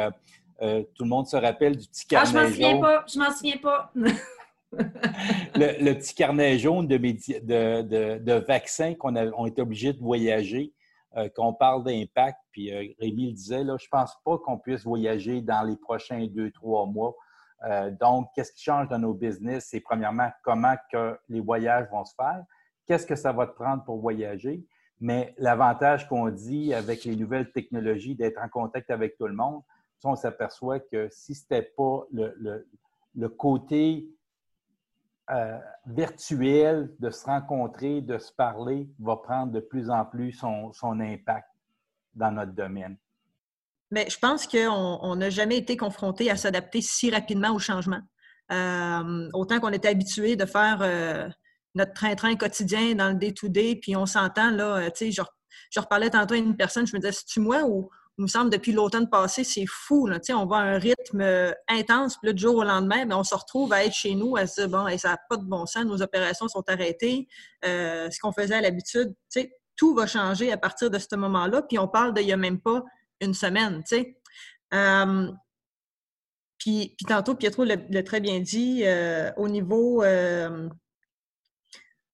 tout 0.95 1.03
le 1.03 1.09
monde 1.09 1.27
se 1.27 1.35
rappelle 1.35 1.75
du 1.75 1.85
petit 1.87 2.07
carnet 2.07 2.29
ah, 2.29 2.31
je 2.31 2.45
m'en 2.45 2.49
souviens 2.49 2.79
pas, 2.79 3.05
je 3.11 3.19
m'en 3.19 3.31
souviens 3.31 3.57
pas. 3.57 3.91
le, 4.71 5.93
petit 5.93 6.15
carnet 6.15 6.57
jaune 6.57 6.87
de, 6.87 6.97
de, 6.97 8.17
de, 8.17 8.33
vaccins 8.33 8.93
qu'on 8.93 9.15
a 9.15 9.25
on 9.31 9.45
été 9.45 9.61
obligé 9.61 9.91
de 9.91 9.99
voyager, 9.99 10.71
euh, 11.17 11.29
qu'on 11.35 11.53
parle 11.53 11.83
d'impact, 11.83 12.37
puis 12.51 12.71
euh, 12.71 12.93
Rémi 12.99 13.27
le 13.27 13.33
disait, 13.33 13.63
là, 13.63 13.75
je 13.79 13.85
ne 13.85 13.89
pense 13.89 14.15
pas 14.23 14.37
qu'on 14.37 14.57
puisse 14.57 14.83
voyager 14.83 15.41
dans 15.41 15.63
les 15.63 15.75
prochains 15.75 16.25
deux, 16.27 16.51
trois 16.51 16.85
mois. 16.85 17.15
Euh, 17.63 17.91
donc, 17.91 18.29
qu'est-ce 18.33 18.53
qui 18.53 18.63
change 18.63 18.87
dans 18.87 18.99
nos 18.99 19.13
business? 19.13 19.67
C'est 19.69 19.81
premièrement 19.81 20.29
comment 20.43 20.75
que 20.91 21.19
les 21.29 21.41
voyages 21.41 21.87
vont 21.91 22.05
se 22.05 22.15
faire, 22.15 22.43
qu'est-ce 22.85 23.05
que 23.05 23.15
ça 23.15 23.31
va 23.33 23.45
te 23.45 23.53
prendre 23.53 23.83
pour 23.83 23.99
voyager, 23.99 24.65
mais 24.99 25.33
l'avantage 25.37 26.07
qu'on 26.07 26.29
dit 26.29 26.73
avec 26.73 27.03
les 27.03 27.15
nouvelles 27.15 27.51
technologies 27.51 28.15
d'être 28.15 28.41
en 28.41 28.47
contact 28.49 28.89
avec 28.89 29.17
tout 29.17 29.27
le 29.27 29.35
monde, 29.35 29.61
on 30.03 30.15
s'aperçoit 30.15 30.79
que 30.79 31.09
si 31.11 31.35
ce 31.35 31.43
n'était 31.43 31.71
pas 31.77 32.05
le, 32.11 32.33
le, 32.37 32.67
le 33.15 33.29
côté 33.29 34.07
euh, 35.31 35.57
virtuel, 35.85 36.93
de 36.99 37.09
se 37.09 37.25
rencontrer, 37.25 38.01
de 38.01 38.17
se 38.17 38.31
parler, 38.31 38.89
va 38.99 39.17
prendre 39.17 39.51
de 39.51 39.59
plus 39.59 39.89
en 39.89 40.05
plus 40.05 40.31
son, 40.33 40.99
impact 40.99 41.47
dans 42.13 42.31
notre 42.31 42.51
domaine. 42.51 42.97
Mais 43.91 44.09
je 44.09 44.17
pense 44.19 44.47
qu'on 44.47 45.15
n'a 45.15 45.29
jamais 45.29 45.57
été 45.57 45.77
confronté 45.77 46.29
à 46.29 46.35
s'adapter 46.35 46.81
si 46.81 47.11
rapidement 47.11 47.51
au 47.51 47.59
changement. 47.59 48.01
Euh, 48.51 49.29
autant 49.33 49.59
qu'on 49.59 49.71
était 49.71 49.89
habitué 49.89 50.35
de 50.35 50.45
faire 50.45 50.79
euh, 50.81 51.29
notre 51.75 51.93
train-train 51.93 52.35
quotidien 52.35 52.95
dans 52.95 53.09
le 53.09 53.15
day-to-day, 53.15 53.77
puis 53.81 53.95
on 53.95 54.05
s'entend, 54.05 54.51
là, 54.51 54.91
tu 54.91 55.05
sais, 55.05 55.11
je, 55.11 55.21
je 55.71 55.79
reparlais 55.79 56.09
tantôt 56.09 56.33
à 56.33 56.37
une 56.37 56.57
personne, 56.57 56.85
je 56.85 56.95
me 56.95 56.99
disais, 56.99 57.13
c'est-tu 57.13 57.39
moi 57.39 57.63
ou 57.63 57.89
il 58.17 58.23
me 58.23 58.27
semble, 58.27 58.49
depuis 58.49 58.71
l'automne 58.71 59.09
passé, 59.09 59.43
c'est 59.43 59.65
fou. 59.65 60.07
Là. 60.07 60.19
On 60.33 60.45
va 60.45 60.57
à 60.57 60.61
un 60.61 60.77
rythme 60.77 61.21
euh, 61.21 61.51
intense, 61.67 62.17
puis 62.17 62.31
le 62.31 62.37
jour 62.37 62.55
au 62.57 62.63
lendemain, 62.63 63.05
mais 63.05 63.15
on 63.15 63.23
se 63.23 63.33
retrouve 63.33 63.73
à 63.73 63.85
être 63.85 63.93
chez 63.93 64.15
nous, 64.15 64.35
à 64.35 64.45
se 64.47 64.61
dire, 64.61 64.69
bon, 64.69 64.97
ça 64.97 65.09
n'a 65.09 65.19
pas 65.29 65.37
de 65.37 65.45
bon 65.45 65.65
sens, 65.65 65.85
nos 65.85 66.01
opérations 66.01 66.47
sont 66.47 66.63
arrêtées, 66.67 67.27
euh, 67.65 68.09
ce 68.09 68.19
qu'on 68.19 68.31
faisait 68.31 68.55
à 68.55 68.61
l'habitude, 68.61 69.15
tout 69.75 69.95
va 69.95 70.05
changer 70.05 70.51
à 70.51 70.57
partir 70.57 70.91
de 70.91 70.99
ce 70.99 71.15
moment-là, 71.15 71.61
puis 71.63 71.79
on 71.79 71.87
parle 71.87 72.13
d'il 72.13 72.25
n'y 72.25 72.33
a 72.33 72.37
même 72.37 72.59
pas 72.59 72.83
une 73.21 73.33
semaine. 73.33 73.81
Euh, 74.73 75.31
puis, 76.57 76.93
puis, 76.97 77.05
tantôt, 77.07 77.33
Pietro 77.33 77.63
l'a 77.63 78.03
très 78.03 78.19
bien 78.19 78.39
dit, 78.39 78.83
au 79.37 79.47
niveau 79.47 80.03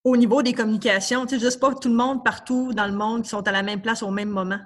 au 0.07 0.15
niveau 0.15 0.41
des 0.41 0.53
communications, 0.53 1.25
tu 1.25 1.37
sais, 1.37 1.51
sais 1.51 1.59
pas 1.59 1.73
tout 1.75 1.89
le 1.89 1.95
monde 1.95 2.23
partout 2.23 2.71
dans 2.73 2.87
le 2.87 2.93
monde 2.93 3.23
qui 3.23 3.29
sont 3.29 3.45
à 3.45 3.51
la 3.51 3.61
même 3.61 3.81
place 3.81 4.03
au 4.03 4.09
même 4.09 4.29
moment. 4.29 4.59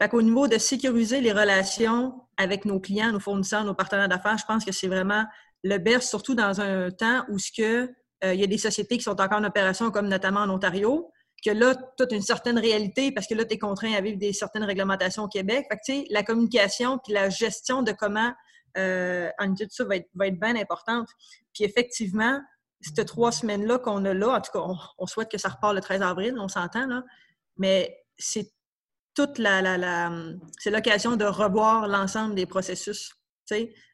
Fait 0.00 0.08
qu'au 0.08 0.22
niveau 0.22 0.46
de 0.46 0.58
sécuriser 0.58 1.20
les 1.20 1.32
relations 1.32 2.20
avec 2.36 2.64
nos 2.64 2.80
clients, 2.80 3.12
nos 3.12 3.20
fournisseurs, 3.20 3.64
nos 3.64 3.74
partenaires 3.74 4.08
d'affaires, 4.08 4.36
je 4.38 4.44
pense 4.46 4.64
que 4.64 4.72
c'est 4.72 4.88
vraiment 4.88 5.24
le 5.62 5.78
best, 5.78 6.08
surtout 6.08 6.34
dans 6.34 6.60
un 6.60 6.90
temps 6.90 7.24
où 7.28 7.38
ce 7.38 7.50
que, 7.50 7.90
euh, 8.24 8.34
il 8.34 8.40
y 8.40 8.44
a 8.44 8.46
des 8.46 8.58
sociétés 8.58 8.98
qui 8.98 9.02
sont 9.02 9.20
encore 9.20 9.38
en 9.38 9.44
opération, 9.44 9.90
comme 9.90 10.08
notamment 10.08 10.40
en 10.40 10.50
Ontario, 10.50 11.10
que 11.44 11.50
là, 11.50 11.74
as 12.00 12.14
une 12.14 12.22
certaine 12.22 12.58
réalité 12.58 13.12
parce 13.12 13.26
que 13.26 13.34
là, 13.34 13.44
tu 13.44 13.54
es 13.54 13.58
contraint 13.58 13.92
à 13.94 14.00
vivre 14.00 14.18
des 14.18 14.32
certaines 14.32 14.64
réglementations 14.64 15.24
au 15.24 15.28
Québec. 15.28 15.66
Fait 15.70 15.76
que, 15.76 16.12
la 16.12 16.22
communication 16.22 16.98
puis 17.02 17.12
la 17.12 17.30
gestion 17.30 17.82
de 17.82 17.92
comment 17.92 18.32
euh, 18.76 19.30
en 19.38 19.54
tout 19.54 19.66
ça 19.70 19.84
va 19.84 19.96
être, 19.96 20.08
va 20.14 20.26
être 20.26 20.38
bien 20.38 20.56
importante. 20.56 21.08
Puis 21.54 21.64
effectivement, 21.64 22.40
ces 22.80 23.04
trois 23.06 23.32
semaines-là 23.32 23.78
qu'on 23.78 24.04
a 24.04 24.12
là, 24.12 24.28
en 24.28 24.40
tout 24.40 24.52
cas, 24.52 24.60
on, 24.60 24.76
on, 24.98 25.06
souhaite 25.06 25.30
que 25.30 25.38
ça 25.38 25.48
repart 25.48 25.74
le 25.74 25.80
13 25.80 26.02
avril, 26.02 26.34
on 26.38 26.48
s'entend, 26.48 26.86
là, 26.86 27.02
mais 27.56 27.96
c'est 28.18 28.52
toute 29.16 29.38
la, 29.38 30.10
c'est 30.58 30.70
l'occasion 30.70 31.16
de 31.16 31.24
revoir 31.24 31.88
l'ensemble 31.88 32.34
des 32.34 32.46
processus. 32.46 33.12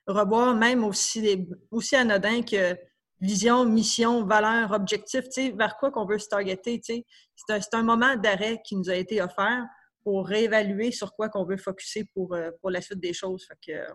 Revoir 0.06 0.54
même 0.56 0.82
aussi, 0.82 1.46
aussi 1.70 1.94
anodin 1.94 2.42
que 2.42 2.76
vision, 3.20 3.64
mission, 3.64 4.24
valeur, 4.24 4.72
objectif, 4.72 5.24
vers 5.54 5.76
quoi 5.76 5.92
qu'on 5.92 6.06
veut 6.06 6.18
se 6.18 6.28
targeter. 6.28 6.80
C'est 6.82 7.74
un, 7.74 7.82
moment 7.82 8.16
d'arrêt 8.16 8.60
qui 8.64 8.74
nous 8.74 8.90
a 8.90 8.96
été 8.96 9.22
offert 9.22 9.64
pour 10.02 10.26
réévaluer 10.26 10.90
sur 10.90 11.14
quoi 11.14 11.28
qu'on 11.28 11.44
veut 11.44 11.56
focuser 11.56 12.04
pour, 12.12 12.34
euh, 12.34 12.50
pour 12.60 12.70
la 12.70 12.80
suite 12.80 12.98
des 12.98 13.12
choses. 13.12 13.46
Fait 13.46 13.72
que, 13.72 13.90
en 13.92 13.94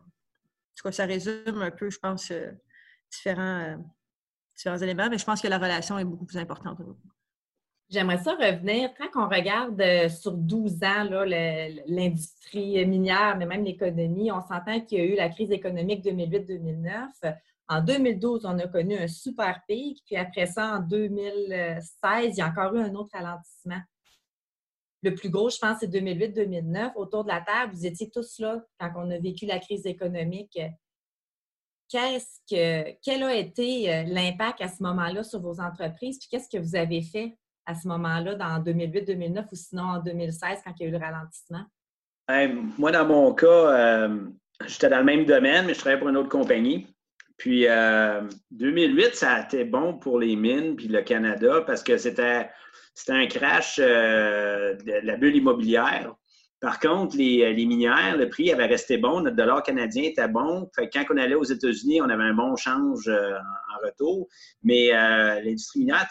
tout 0.78 0.84
cas, 0.86 0.92
ça 0.94 1.06
résume 1.06 1.62
un 1.62 1.72
peu, 1.72 1.90
je 1.90 2.00
pense, 2.00 2.32
euh, 2.32 2.52
différents, 3.12 3.60
euh, 3.60 3.76
différents 4.56 4.78
éléments, 4.78 5.10
mais 5.10 5.18
je 5.18 5.26
pense 5.26 5.42
que 5.42 5.50
la 5.50 5.58
relation 5.58 6.00
est 6.00 6.06
beaucoup 6.06 6.26
plus 6.26 6.38
importante. 6.38 6.80
J'aimerais 7.90 8.18
ça 8.18 8.34
revenir, 8.34 8.90
quand 8.98 9.24
on 9.24 9.30
regarde 9.30 9.80
euh, 9.80 10.10
sur 10.10 10.34
12 10.34 10.84
ans 10.84 11.04
l'industrie 11.88 12.86
minière, 12.86 13.38
mais 13.38 13.46
même 13.46 13.64
l'économie, 13.64 14.30
on 14.30 14.42
s'entend 14.42 14.82
qu'il 14.82 14.98
y 14.98 15.02
a 15.02 15.06
eu 15.06 15.16
la 15.16 15.30
crise 15.30 15.52
économique 15.52 16.04
2008-2009. 16.04 17.38
En 17.70 17.82
2012, 17.82 18.46
on 18.46 18.60
a 18.60 18.68
connu 18.68 18.98
un 18.98 19.08
super 19.08 19.62
pic, 19.68 20.04
puis 20.06 20.18
après 20.18 20.48
ça, 20.48 20.78
en 20.78 20.80
2016, 20.80 22.34
il 22.34 22.38
y 22.38 22.42
a 22.42 22.48
encore 22.48 22.76
eu 22.76 22.80
un 22.80 22.94
autre 22.96 23.12
ralentissement. 23.14 23.80
Le 25.04 25.16
plus 25.16 25.30
gros, 25.30 25.50
je 25.50 25.58
pense, 25.58 25.80
c'est 25.80 25.92
2008-2009. 25.92 26.94
Autour 26.96 27.24
de 27.24 27.30
la 27.30 27.40
table, 27.40 27.74
vous 27.74 27.86
étiez 27.86 28.10
tous 28.10 28.40
là 28.40 28.62
quand 28.80 28.92
on 28.98 29.12
a 29.12 29.18
vécu 29.18 29.46
la 29.46 29.60
crise 29.60 29.86
économique. 29.86 30.60
Qu'est-ce 31.88 32.40
que, 32.50 32.98
quel 33.02 33.24
a 33.24 33.34
été 33.34 33.94
euh, 33.94 34.04
l'impact 34.04 34.60
à 34.60 34.68
ce 34.68 34.84
moment-là 34.84 35.24
sur 35.24 35.40
vos 35.40 35.62
entreprises? 35.62 36.20
Puis 36.20 36.28
qu'est-ce 36.30 36.50
que 36.50 36.62
vous 36.62 36.76
avez 36.76 37.02
fait? 37.02 37.38
À 37.68 37.76
ce 37.76 37.88
moment-là, 37.90 38.36
dans 38.36 38.64
2008-2009 38.64 39.44
ou 39.52 39.56
sinon 39.56 39.84
en 39.84 40.00
2016 40.00 40.62
quand 40.64 40.74
il 40.80 40.84
y 40.84 40.86
a 40.86 40.90
eu 40.90 40.92
le 40.92 40.98
ralentissement? 40.98 41.66
moi, 42.78 42.92
dans 42.92 43.06
mon 43.06 43.34
cas, 43.34 43.48
euh, 43.48 44.20
j'étais 44.66 44.90
dans 44.90 45.00
le 45.00 45.06
même 45.06 45.26
domaine, 45.26 45.66
mais 45.66 45.74
je 45.74 45.80
travaillais 45.80 46.00
pour 46.00 46.10
une 46.10 46.18
autre 46.18 46.30
compagnie. 46.30 46.88
Puis 47.38 47.68
2008, 48.52 49.06
euh, 49.06 49.10
ça 49.14 49.34
a 49.34 49.44
été 49.44 49.64
bon 49.64 49.94
pour 49.98 50.20
les 50.20 50.36
mines 50.36 50.76
puis 50.76 50.88
le 50.88 51.02
Canada 51.04 51.62
parce 51.66 51.84
que 51.84 51.98
c'était 51.98 52.50
un 53.10 53.28
crash 53.28 53.80
euh, 53.82 54.76
de 54.76 55.06
la 55.06 55.16
bulle 55.18 55.36
immobilière. 55.36 56.16
Par 56.60 56.80
contre, 56.80 57.16
les, 57.16 57.54
minières, 57.54 58.18
le 58.18 58.28
prix 58.30 58.52
avait 58.52 58.66
resté 58.66 58.98
bon, 58.98 59.22
notre 59.22 59.36
dollar 59.36 59.62
canadien 59.62 60.04
était 60.04 60.28
bon. 60.28 60.68
Fait 60.76 60.90
quand 60.90 61.06
on 61.12 61.18
allait 61.18 61.36
aux 61.36 61.44
États-Unis, 61.44 62.02
on 62.02 62.10
avait 62.10 62.24
un 62.24 62.34
bon 62.34 62.56
change 62.56 63.08
en, 63.08 63.86
retour. 63.86 64.28
Mais 64.64 64.90
l'industrie 65.44 65.82
minière, 65.82 66.08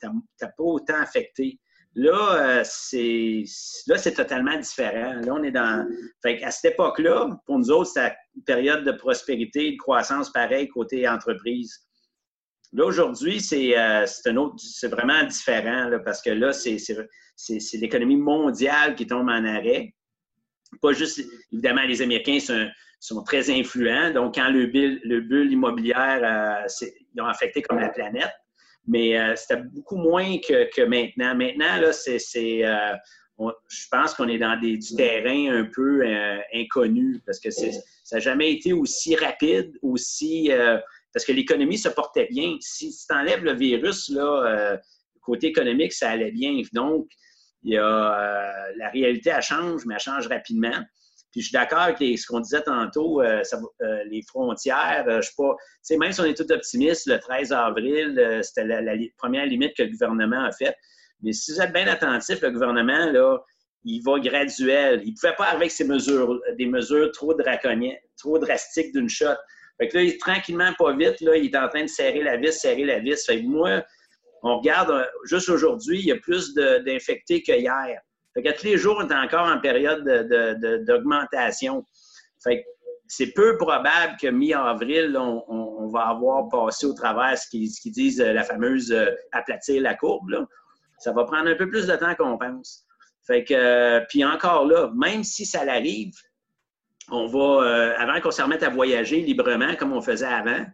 t'as 0.00 0.48
pas 0.48 0.64
autant 0.64 1.00
affecté. 1.00 1.58
Là, 1.98 2.58
euh, 2.58 2.62
c'est 2.64 3.44
là, 3.86 3.96
c'est 3.96 4.12
totalement 4.12 4.58
différent. 4.58 5.14
Là, 5.14 5.32
on 5.32 5.42
est 5.42 5.50
dans. 5.50 5.88
Fait 6.22 6.42
à 6.42 6.50
cette 6.50 6.74
époque-là, 6.74 7.40
pour 7.46 7.58
nous 7.58 7.70
autres, 7.70 7.90
c'est 7.94 8.14
une 8.36 8.44
période 8.44 8.84
de 8.84 8.92
prospérité, 8.92 9.72
de 9.72 9.76
croissance 9.78 10.30
pareil 10.30 10.68
côté 10.68 11.08
entreprise. 11.08 11.86
Là, 12.74 12.84
aujourd'hui, 12.84 13.40
c'est 13.40 13.78
euh, 13.78 14.04
c'est 14.06 14.88
vraiment 14.88 15.24
différent 15.24 15.90
parce 16.04 16.20
que 16.20 16.30
là, 16.30 16.52
c'est 16.52 16.76
l'économie 17.74 18.18
mondiale 18.18 18.94
qui 18.94 19.06
tombe 19.06 19.30
en 19.30 19.44
arrêt. 19.44 19.94
Pas 20.82 20.92
juste, 20.92 21.22
évidemment, 21.50 21.84
les 21.86 22.02
Américains 22.02 22.40
sont, 22.40 22.68
sont 23.00 23.22
très 23.22 23.50
influents. 23.50 24.10
Donc, 24.10 24.34
quand 24.34 24.50
le 24.50 24.66
bulle, 24.66 25.00
le 25.04 25.50
immobilière, 25.50 26.20
euh, 26.22 26.86
ils 27.14 27.22
ont 27.22 27.26
affecté 27.26 27.62
comme 27.62 27.78
la 27.78 27.88
planète. 27.88 28.32
Mais 28.86 29.18
euh, 29.18 29.34
c'était 29.36 29.62
beaucoup 29.62 29.96
moins 29.96 30.38
que, 30.38 30.84
maintenant. 30.84 31.34
Maintenant, 31.34 31.80
là, 31.80 31.92
c'est, 31.92 32.18
euh, 32.64 32.94
je 33.38 33.86
pense 33.90 34.14
qu'on 34.14 34.28
est 34.28 34.38
dans 34.38 34.58
des, 34.60 34.78
du 34.78 34.94
terrain 34.94 35.60
un 35.60 35.64
peu 35.64 36.06
euh, 36.06 36.38
inconnu 36.54 37.20
parce 37.26 37.40
que 37.40 37.50
ça 37.50 37.66
n'a 38.12 38.20
jamais 38.20 38.52
été 38.52 38.72
aussi 38.72 39.16
rapide, 39.16 39.72
aussi. 39.82 40.50
parce 41.12 41.24
que 41.24 41.32
l'économie 41.32 41.78
se 41.78 41.88
portait 41.88 42.28
bien. 42.30 42.56
Si, 42.60 42.90
tu 42.90 43.14
enlèves 43.14 43.44
le 43.44 43.54
virus, 43.54 44.08
là, 44.10 44.78
côté 45.20 45.48
économique, 45.48 45.92
ça 45.92 46.10
allait 46.10 46.30
bien. 46.30 46.62
Donc, 46.72 47.08
il 47.64 47.74
y 47.74 47.78
a, 47.78 48.68
la 48.76 48.88
réalité, 48.90 49.30
elle 49.34 49.42
change, 49.42 49.84
mais 49.86 49.94
elle 49.94 50.00
change 50.00 50.28
rapidement. 50.28 50.84
Je 51.36 51.42
suis 51.42 51.52
d'accord 51.52 51.80
avec 51.80 51.98
ce 51.98 52.26
qu'on 52.26 52.40
disait 52.40 52.62
tantôt, 52.62 53.20
euh, 53.20 53.42
euh, 53.82 54.04
les 54.10 54.22
frontières, 54.22 55.04
euh, 55.06 55.20
je 55.20 55.28
sais 55.28 55.34
pas, 55.36 55.96
même 55.98 56.12
si 56.12 56.20
on 56.20 56.24
est 56.24 56.34
tout 56.34 56.50
optimiste, 56.50 57.06
le 57.06 57.18
13 57.18 57.52
avril, 57.52 58.40
c'était 58.42 58.64
la, 58.64 58.94
première 59.18 59.46
limite 59.46 59.76
que 59.76 59.82
le 59.82 59.90
gouvernement 59.90 60.44
a 60.44 60.52
faite. 60.52 60.76
Mais 61.22 61.32
si 61.32 61.52
vous 61.52 61.60
êtes 61.60 61.72
bien 61.72 61.86
attentif, 61.86 62.40
le 62.40 62.50
gouvernement, 62.50 63.10
là, 63.12 63.38
il 63.84 64.02
va 64.02 64.18
graduel. 64.18 65.02
Il 65.04 65.10
ne 65.10 65.14
pouvait 65.14 65.36
pas 65.36 65.46
avec 65.46 65.70
ces 65.70 65.84
mesures, 65.84 66.40
des 66.58 66.66
mesures 66.66 67.12
trop 67.12 67.34
draconiennes, 67.34 67.96
trop 68.18 68.38
drastiques 68.38 68.92
d'une 68.92 69.08
shot. 69.08 69.36
Fait 69.78 69.88
que 69.88 69.98
là, 69.98 70.02
il, 70.04 70.18
tranquillement, 70.18 70.72
pas 70.78 70.94
vite, 70.94 71.20
là, 71.20 71.36
il 71.36 71.46
est 71.46 71.56
en 71.56 71.68
train 71.68 71.82
de 71.82 71.88
serrer 71.88 72.22
la 72.22 72.36
vis, 72.36 72.52
serrer 72.52 72.84
la 72.84 72.98
vis. 72.98 73.24
Fait 73.24 73.40
que 73.42 73.46
moi, 73.46 73.82
on 74.42 74.58
regarde, 74.58 74.90
euh, 74.90 75.04
juste 75.24 75.48
aujourd'hui, 75.48 76.00
il 76.00 76.06
y 76.06 76.12
a 76.12 76.16
plus 76.16 76.54
d'infectés 76.54 77.42
que 77.42 77.52
hier. 77.52 78.00
Fait 78.36 78.42
que 78.42 78.54
tous 78.54 78.66
les 78.66 78.76
jours, 78.76 78.98
on 79.02 79.08
est 79.08 79.14
encore 79.14 79.46
en 79.46 79.58
période 79.58 80.04
d'augmentation. 80.84 81.86
Fait 82.44 82.60
que 82.60 82.66
c'est 83.08 83.32
peu 83.32 83.56
probable 83.56 84.16
que 84.20 84.26
mi-avril, 84.26 85.16
on, 85.16 85.88
va 85.88 86.08
avoir 86.08 86.48
passé 86.48 86.84
au 86.84 86.92
travers 86.92 87.38
ce 87.38 87.48
qu'ils 87.48 87.92
disent 87.92 88.20
euh, 88.20 88.32
la 88.32 88.42
fameuse 88.42 88.90
euh, 88.90 89.06
aplatir 89.30 89.80
la 89.80 89.94
courbe. 89.94 90.46
Ça 90.98 91.12
va 91.12 91.24
prendre 91.24 91.48
un 91.48 91.54
peu 91.54 91.68
plus 91.68 91.86
de 91.86 91.94
temps 91.94 92.14
qu'on 92.16 92.36
pense. 92.36 92.84
Fait 93.24 93.44
que, 93.44 94.04
puis 94.08 94.24
encore 94.24 94.66
là, 94.66 94.90
même 94.96 95.22
si 95.22 95.46
ça 95.46 95.64
l'arrive, 95.64 96.12
on 97.08 97.26
va, 97.26 97.94
avant 97.98 98.20
qu'on 98.20 98.32
se 98.32 98.42
remette 98.42 98.64
à 98.64 98.68
voyager 98.68 99.20
librement 99.20 99.76
comme 99.76 99.92
on 99.92 100.02
faisait 100.02 100.26
avant, 100.26 100.66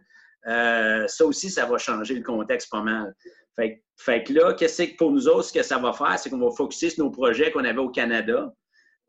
ça 0.45 1.25
aussi, 1.25 1.49
ça 1.49 1.65
va 1.65 1.77
changer 1.77 2.15
le 2.15 2.23
contexte 2.23 2.69
pas 2.69 2.81
mal. 2.81 3.13
Fait, 3.55 4.23
que 4.23 4.33
là, 4.33 4.53
qu'est-ce 4.53 4.83
que 4.83 4.95
pour 4.97 5.11
nous 5.11 5.27
autres, 5.27 5.45
ce 5.45 5.53
que 5.53 5.63
ça 5.63 5.77
va 5.77 5.93
faire, 5.93 6.17
c'est 6.17 6.29
qu'on 6.29 6.39
va 6.39 6.51
focuser 6.51 6.89
sur 6.89 7.05
nos 7.05 7.11
projets 7.11 7.51
qu'on 7.51 7.63
avait 7.63 7.79
au 7.79 7.89
Canada. 7.89 8.51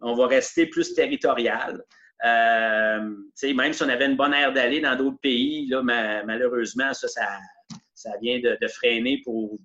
On 0.00 0.14
va 0.14 0.26
rester 0.26 0.67
plus 0.67 0.93
territorial. 0.95 1.83
Euh, 2.25 3.17
même 3.55 3.73
si 3.73 3.83
on 3.83 3.88
avait 3.88 4.07
une 4.07 4.17
bonne 4.17 4.35
aire 4.35 4.53
d'aller 4.53 4.81
dans 4.81 4.97
d'autres 4.97 5.19
pays, 5.21 5.67
là, 5.67 5.83
malheureusement, 5.83 6.93
ça, 6.93 7.09
ça, 7.09 8.11
vient 8.21 8.38
de, 8.41 8.69
freiner 8.69 9.21
pour, 9.25 9.59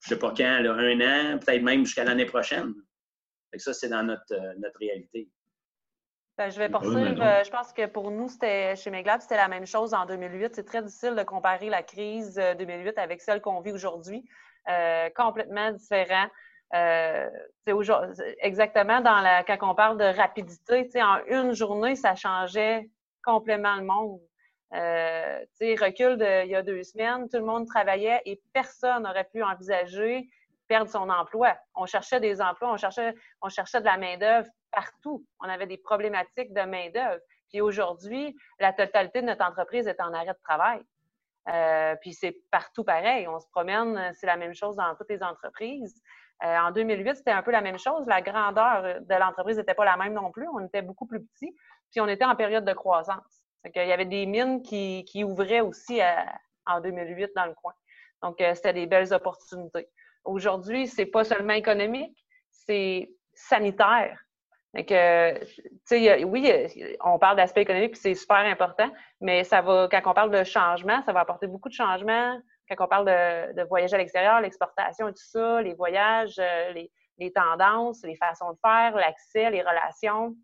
je 0.00 0.06
ne 0.06 0.08
sais 0.14 0.18
pas 0.18 0.32
quand, 0.36 0.44
un 0.44 1.00
an, 1.00 1.38
peut-être 1.38 1.62
même 1.62 1.84
jusqu'à 1.84 2.04
l'année 2.04 2.26
prochaine. 2.26 2.72
Fait 3.50 3.58
ça, 3.58 3.72
c'est 3.72 3.88
dans 3.88 4.02
notre, 4.02 4.32
euh, 4.32 4.54
notre 4.58 4.78
réalité. 4.78 5.28
Ben, 6.38 6.50
je 6.50 6.58
vais 6.58 6.70
poursuivre. 6.70 7.22
Euh, 7.22 7.44
je 7.44 7.50
pense 7.50 7.72
que 7.74 7.86
pour 7.86 8.10
nous, 8.10 8.28
c'était 8.28 8.74
chez 8.76 8.90
Meglab, 8.90 9.20
c'était 9.20 9.36
la 9.36 9.48
même 9.48 9.66
chose 9.66 9.92
en 9.92 10.06
2008. 10.06 10.54
C'est 10.54 10.64
très 10.64 10.82
difficile 10.82 11.14
de 11.14 11.22
comparer 11.22 11.68
la 11.68 11.82
crise 11.82 12.40
2008 12.58 12.88
euh, 12.98 13.02
avec 13.02 13.20
celle 13.20 13.42
qu'on 13.42 13.60
vit 13.60 13.72
aujourd'hui. 13.72 14.24
Euh, 14.68 15.10
complètement 15.14 15.72
différent. 15.72 16.26
c'est 16.72 18.36
exactement 18.38 19.00
dans 19.00 19.20
la, 19.20 19.44
quand 19.44 19.58
on 19.60 19.74
parle 19.74 19.98
de 19.98 20.04
rapidité, 20.04 20.88
en 21.02 21.18
une 21.26 21.52
journée, 21.52 21.96
ça 21.96 22.14
changeait 22.14 22.88
complètement 23.22 23.76
le 23.76 23.84
monde. 23.84 24.20
Euh, 24.74 25.38
recul 25.60 26.16
de, 26.16 26.44
il 26.44 26.50
y 26.50 26.54
a 26.54 26.62
deux 26.62 26.82
semaines, 26.82 27.28
tout 27.28 27.38
le 27.38 27.44
monde 27.44 27.66
travaillait 27.66 28.22
et 28.24 28.40
personne 28.54 29.02
n'aurait 29.02 29.28
pu 29.30 29.42
envisager 29.42 30.30
perdre 30.66 30.90
son 30.90 31.10
emploi. 31.10 31.54
On 31.74 31.84
cherchait 31.84 32.20
des 32.20 32.40
emplois, 32.40 32.72
on 32.72 32.78
cherchait, 32.78 33.14
on 33.42 33.50
cherchait 33.50 33.80
de 33.80 33.84
la 33.84 33.98
main-d'œuvre 33.98 34.48
partout. 34.72 35.24
On 35.40 35.48
avait 35.48 35.66
des 35.66 35.78
problématiques 35.78 36.52
de 36.52 36.62
main-d'œuvre. 36.62 37.20
Puis 37.50 37.60
aujourd'hui, 37.60 38.36
la 38.58 38.72
totalité 38.72 39.20
de 39.20 39.26
notre 39.26 39.44
entreprise 39.44 39.86
est 39.86 40.00
en 40.00 40.12
arrêt 40.12 40.32
de 40.32 40.42
travail. 40.42 40.82
Euh, 41.48 41.96
puis 42.00 42.14
c'est 42.14 42.36
partout 42.50 42.84
pareil. 42.84 43.26
On 43.28 43.38
se 43.38 43.48
promène, 43.48 44.12
c'est 44.14 44.26
la 44.26 44.36
même 44.36 44.54
chose 44.54 44.76
dans 44.76 44.94
toutes 44.96 45.10
les 45.10 45.22
entreprises. 45.22 46.00
Euh, 46.44 46.56
en 46.56 46.70
2008, 46.70 47.16
c'était 47.16 47.30
un 47.30 47.42
peu 47.42 47.50
la 47.50 47.60
même 47.60 47.78
chose. 47.78 48.06
La 48.06 48.22
grandeur 48.22 49.00
de 49.00 49.14
l'entreprise 49.14 49.58
n'était 49.58 49.74
pas 49.74 49.84
la 49.84 49.96
même 49.96 50.14
non 50.14 50.30
plus. 50.30 50.48
On 50.48 50.60
était 50.60 50.82
beaucoup 50.82 51.06
plus 51.06 51.24
petits. 51.24 51.54
Puis 51.90 52.00
on 52.00 52.08
était 52.08 52.24
en 52.24 52.36
période 52.36 52.64
de 52.64 52.72
croissance. 52.72 53.44
Il 53.64 53.86
y 53.86 53.92
avait 53.92 54.06
des 54.06 54.26
mines 54.26 54.62
qui, 54.62 55.24
ouvraient 55.24 55.60
aussi 55.60 56.00
euh, 56.00 56.14
en 56.66 56.80
2008 56.80 57.30
dans 57.36 57.46
le 57.46 57.54
coin. 57.54 57.74
Donc, 58.22 58.36
c'était 58.38 58.72
des 58.72 58.86
belles 58.86 59.12
opportunités. 59.12 59.88
Aujourd'hui, 60.24 60.86
c'est 60.86 61.06
pas 61.06 61.24
seulement 61.24 61.54
économique, 61.54 62.16
c'est 62.50 63.10
sanitaire. 63.34 64.20
Donc, 64.74 64.86
oui, 66.24 66.52
on 67.04 67.18
parle 67.18 67.36
d'aspect 67.36 67.62
économique, 67.62 67.96
c'est 67.96 68.14
super 68.14 68.38
important, 68.38 68.90
mais 69.20 69.44
ça 69.44 69.60
va, 69.60 69.86
quand 69.90 70.00
on 70.06 70.14
parle 70.14 70.30
de 70.30 70.44
changement, 70.44 71.02
ça 71.02 71.12
va 71.12 71.20
apporter 71.20 71.46
beaucoup 71.46 71.68
de 71.68 71.74
changements. 71.74 72.40
Quand 72.70 72.86
on 72.86 72.88
parle 72.88 73.06
de, 73.06 73.60
de 73.60 73.62
voyager 73.68 73.94
à 73.94 73.98
l'extérieur, 73.98 74.40
l'exportation 74.40 75.08
et 75.08 75.12
tout 75.12 75.24
ça, 75.24 75.60
les 75.60 75.74
voyages, 75.74 76.38
euh, 76.38 76.72
les, 77.18 77.32
tendances, 77.32 78.02
les 78.02 78.16
façons 78.16 78.52
de 78.52 78.58
faire, 78.64 78.96
l'accès, 78.96 79.50
les 79.50 79.60
relations. 79.60 80.34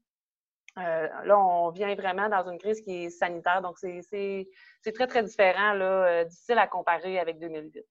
Euh, 0.79 1.09
là, 1.25 1.39
on 1.39 1.71
vient 1.71 1.93
vraiment 1.95 2.29
dans 2.29 2.49
une 2.49 2.59
crise 2.59 2.81
qui 2.83 3.05
est 3.05 3.11
sanitaire, 3.11 3.62
donc 3.62 3.79
c'est 3.79 4.93
très, 4.95 5.07
très 5.07 5.25
différent, 5.25 5.73
là, 5.73 6.05
euh, 6.05 6.25
difficile 6.25 6.59
à 6.59 6.67
comparer 6.69 7.19
avec 7.19 7.41
2008. 7.41 7.83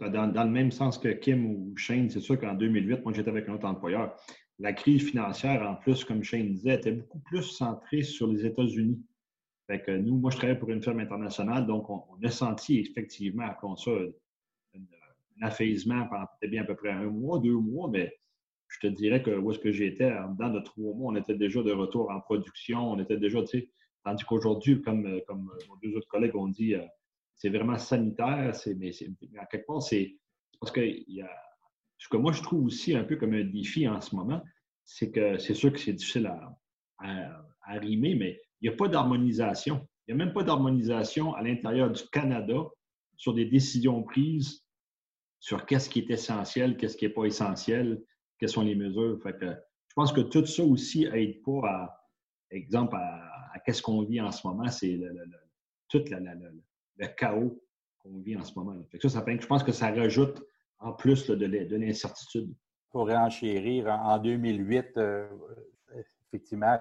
Dans, 0.00 0.26
dans, 0.26 0.44
le 0.44 0.50
même 0.50 0.70
sens 0.70 0.98
que 0.98 1.08
Kim 1.08 1.46
ou 1.46 1.76
Shane, 1.78 2.10
c'est 2.10 2.20
sûr 2.20 2.38
qu'en 2.38 2.52
2008, 2.52 3.02
moi, 3.02 3.14
j'étais 3.14 3.30
avec 3.30 3.48
un 3.48 3.54
autre 3.54 3.66
employeur. 3.66 4.14
La 4.58 4.72
crise 4.72 5.10
financière, 5.10 5.62
en 5.68 5.74
plus, 5.74 6.04
comme 6.04 6.22
Shane 6.22 6.52
disait, 6.52 6.74
était 6.74 6.92
beaucoup 6.92 7.18
plus 7.18 7.42
centrée 7.42 8.02
sur 8.02 8.26
les 8.26 8.46
États-Unis. 8.46 9.02
Fait 9.66 9.82
que 9.82 9.90
nous, 9.90 10.16
moi, 10.16 10.30
je 10.30 10.36
travaille 10.36 10.58
pour 10.58 10.70
une 10.70 10.82
firme 10.82 11.00
internationale, 11.00 11.66
donc 11.66 11.90
on, 11.90 12.04
a 12.22 12.30
senti 12.30 12.78
effectivement 12.78 13.48
ça 13.76 13.90
un, 13.90 14.80
affaisement 15.42 16.06
pendant 16.08 16.26
peut-être 16.26 16.50
bien 16.50 16.62
à 16.62 16.64
peu 16.64 16.76
près 16.76 16.90
un 16.90 17.10
mois, 17.10 17.38
deux 17.38 17.58
mois, 17.58 17.90
mais 17.90 18.16
je 18.68 18.78
te 18.80 18.86
dirais 18.86 19.22
que 19.22 19.30
où 19.30 19.50
est-ce 19.50 19.58
que 19.58 19.72
j'étais, 19.72 20.10
dans 20.38 20.50
de 20.50 20.60
trois 20.60 20.94
mois, 20.94 21.12
on 21.12 21.16
était 21.16 21.34
déjà 21.34 21.62
de 21.62 21.72
retour 21.72 22.10
en 22.10 22.20
production, 22.20 22.92
on 22.92 22.98
était 22.98 23.18
déjà, 23.18 23.42
tu 23.42 23.60
sais, 23.60 23.70
tandis 24.04 24.24
qu'aujourd'hui, 24.24 24.80
comme, 24.80 25.20
comme 25.26 25.50
nos 25.68 25.76
deux 25.82 25.96
autres 25.96 26.08
collègues 26.08 26.36
ont 26.36 26.48
dit, 26.48 26.74
euh, 26.74 26.84
c'est 27.34 27.50
vraiment 27.50 27.76
sanitaire, 27.76 28.52
mais 28.76 28.90
à 29.38 29.46
quelque 29.46 29.66
part, 29.66 29.82
c'est 29.82 30.16
parce 30.60 30.72
que 30.72 30.80
y 30.80 31.20
a, 31.20 31.30
ce 31.98 32.08
que 32.08 32.16
moi 32.16 32.32
je 32.32 32.42
trouve 32.42 32.64
aussi 32.64 32.94
un 32.94 33.04
peu 33.04 33.16
comme 33.16 33.34
un 33.34 33.44
défi 33.44 33.88
en 33.88 34.00
ce 34.00 34.14
moment, 34.14 34.42
c'est 34.84 35.10
que 35.10 35.38
c'est 35.38 35.54
sûr 35.54 35.72
que 35.72 35.78
c'est 35.78 35.92
difficile 35.92 36.26
à, 36.26 37.78
rimer, 37.78 38.14
mais 38.14 38.40
il 38.60 38.68
n'y 38.68 38.74
a 38.74 38.76
pas 38.76 38.88
d'harmonisation. 38.88 39.86
Il 40.06 40.14
n'y 40.14 40.22
a 40.22 40.24
même 40.24 40.32
pas 40.32 40.44
d'harmonisation 40.44 41.34
à 41.34 41.42
l'intérieur 41.42 41.90
du 41.90 42.02
Canada 42.12 42.54
sur 43.16 43.34
des 43.34 43.44
décisions 43.44 44.02
prises 44.02 44.64
sur 45.40 45.66
qu'est-ce 45.66 45.90
qui 45.90 46.00
est 46.00 46.10
essentiel, 46.10 46.76
qu'est-ce 46.76 46.96
qui 46.96 47.06
n'est 47.06 47.12
pas 47.12 47.24
essentiel, 47.24 48.02
quelles 48.38 48.48
sont 48.48 48.62
les 48.62 48.74
mesures. 48.74 49.20
Fait 49.22 49.36
que, 49.36 49.46
je 49.46 49.94
pense 49.94 50.12
que 50.12 50.20
tout 50.20 50.46
ça 50.46 50.62
aussi 50.62 51.04
aide 51.04 51.42
pas 51.42 51.68
à, 51.68 52.00
exemple, 52.50 52.96
à, 52.96 53.58
qu'est-ce 53.64 53.82
qu'on 53.82 54.02
vit 54.02 54.20
en 54.20 54.30
ce 54.30 54.46
moment, 54.46 54.68
c'est 54.70 54.96
le, 54.96 55.12
tout 55.88 56.04
la, 56.08 56.20
le 56.20 57.06
chaos 57.16 57.60
qu'on 57.98 58.20
vit 58.20 58.36
en 58.36 58.44
ce 58.44 58.54
moment. 58.54 58.80
ça, 59.00 59.08
ça 59.08 59.24
je 59.26 59.46
pense 59.46 59.64
que 59.64 59.72
ça 59.72 59.90
rajoute 59.90 60.42
en 60.78 60.92
plus 60.92 61.28
de 61.30 61.76
l'incertitude. 61.76 62.54
Pour 62.90 63.06
réenchérir, 63.06 63.88
en 63.88 64.18
2008, 64.18 64.96
euh, 64.96 65.28
effectivement, 66.28 66.78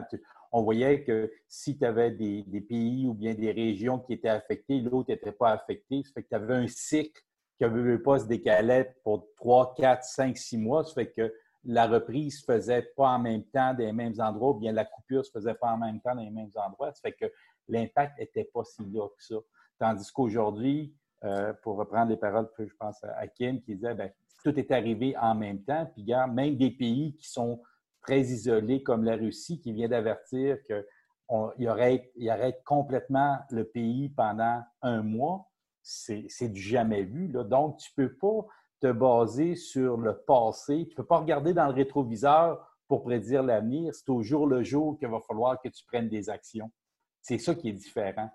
on 0.51 0.63
voyait 0.63 1.03
que 1.03 1.31
si 1.47 1.77
tu 1.77 1.85
avais 1.85 2.11
des, 2.11 2.43
pays 2.61 3.07
ou 3.07 3.13
bien 3.13 3.33
des 3.33 3.51
régions 3.51 3.99
qui 3.99 4.13
étaient 4.13 4.29
affectées, 4.29 4.79
l'autre 4.79 5.09
n'était 5.09 5.31
pas 5.31 5.51
affecté. 5.51 6.03
Ça 6.03 6.11
fait 6.13 6.23
que 6.23 6.29
tu 6.29 6.35
avais 6.35 6.55
un 6.55 6.67
cycle 6.67 7.21
qui 7.57 7.63
ne 7.65 7.69
veut 7.69 8.01
pas 8.01 8.19
se 8.19 8.25
décaler 8.25 8.85
pour 9.03 9.27
3, 9.37 9.75
4, 9.75 10.03
5, 10.03 10.37
6 10.37 10.57
mois. 10.57 10.83
Ça 10.85 10.93
fait 10.93 11.11
que 11.11 11.33
la 11.65 11.87
reprise 11.87 12.35
ne 12.35 12.39
se 12.39 12.45
faisait 12.45 12.89
pas 12.95 13.09
en 13.09 13.19
même 13.19 13.43
temps 13.45 13.73
les 13.77 13.91
mêmes 13.91 14.13
endroits, 14.19 14.51
ou 14.51 14.59
bien 14.59 14.71
la 14.71 14.85
coupure 14.85 15.19
ne 15.19 15.23
se 15.23 15.31
faisait 15.31 15.55
pas 15.55 15.71
en 15.71 15.77
même 15.77 15.99
temps 15.99 16.15
dans 16.15 16.21
les 16.21 16.29
mêmes 16.29 16.51
endroits. 16.55 16.93
Ça 16.93 17.01
fait 17.01 17.13
que 17.13 17.25
l'impact 17.67 18.19
n'était 18.19 18.45
pas 18.45 18.63
si 18.63 18.83
là 18.91 19.07
que 19.09 19.23
ça. 19.23 19.35
Tandis 19.79 20.09
qu'aujourd'hui, 20.11 20.95
euh, 21.23 21.53
pour 21.63 21.77
reprendre 21.77 22.09
les 22.11 22.17
paroles 22.17 22.49
je 22.59 22.73
pense 22.79 23.03
à 23.03 23.27
Kim, 23.27 23.61
qui 23.61 23.75
disait, 23.75 23.95
bien, 23.95 24.09
tout 24.43 24.57
est 24.59 24.71
arrivé 24.71 25.15
en 25.17 25.35
même 25.35 25.63
temps. 25.63 25.89
Puis, 25.93 26.03
regarde, 26.03 26.33
même 26.33 26.55
des 26.55 26.71
pays 26.71 27.15
qui 27.15 27.27
sont 27.27 27.61
très 28.01 28.21
isolés, 28.21 28.83
comme 28.83 29.03
la 29.03 29.15
Russie, 29.15 29.59
qui 29.59 29.73
vient 29.73 29.87
d'avertir 29.87 30.57
qu'il 30.65 31.69
aurait 31.69 32.11
arrête 32.29 32.61
complètement 32.63 33.39
le 33.49 33.63
pays 33.63 34.09
pendant 34.09 34.61
un 34.81 35.01
mois, 35.01 35.49
c'est 35.81 36.49
du 36.49 36.61
jamais 36.61 37.03
vu. 37.03 37.27
Donc, 37.27 37.77
tu 37.77 37.91
ne 37.97 38.05
peux 38.05 38.15
pas 38.15 38.47
te 38.81 38.91
baser 38.91 39.55
sur 39.55 39.97
le 39.97 40.15
passé. 40.15 40.85
Tu 40.85 40.91
ne 40.91 40.95
peux 40.97 41.05
pas 41.05 41.19
regarder 41.19 41.53
dans 41.53 41.67
le 41.67 41.73
rétroviseur 41.73 42.67
pour 42.87 43.03
prédire 43.03 43.41
l'avenir. 43.41 43.93
C'est 43.93 44.09
au 44.09 44.21
jour 44.21 44.47
le 44.47 44.63
jour 44.63 44.97
qu'il 44.99 45.07
va 45.07 45.19
falloir 45.21 45.59
que 45.61 45.69
tu 45.69 45.83
prennes 45.85 46.09
des 46.09 46.29
actions. 46.29 46.71
C'est 47.21 47.39
ça 47.39 47.55
qui 47.55 47.69
est 47.69 47.73
différent. 47.73 48.29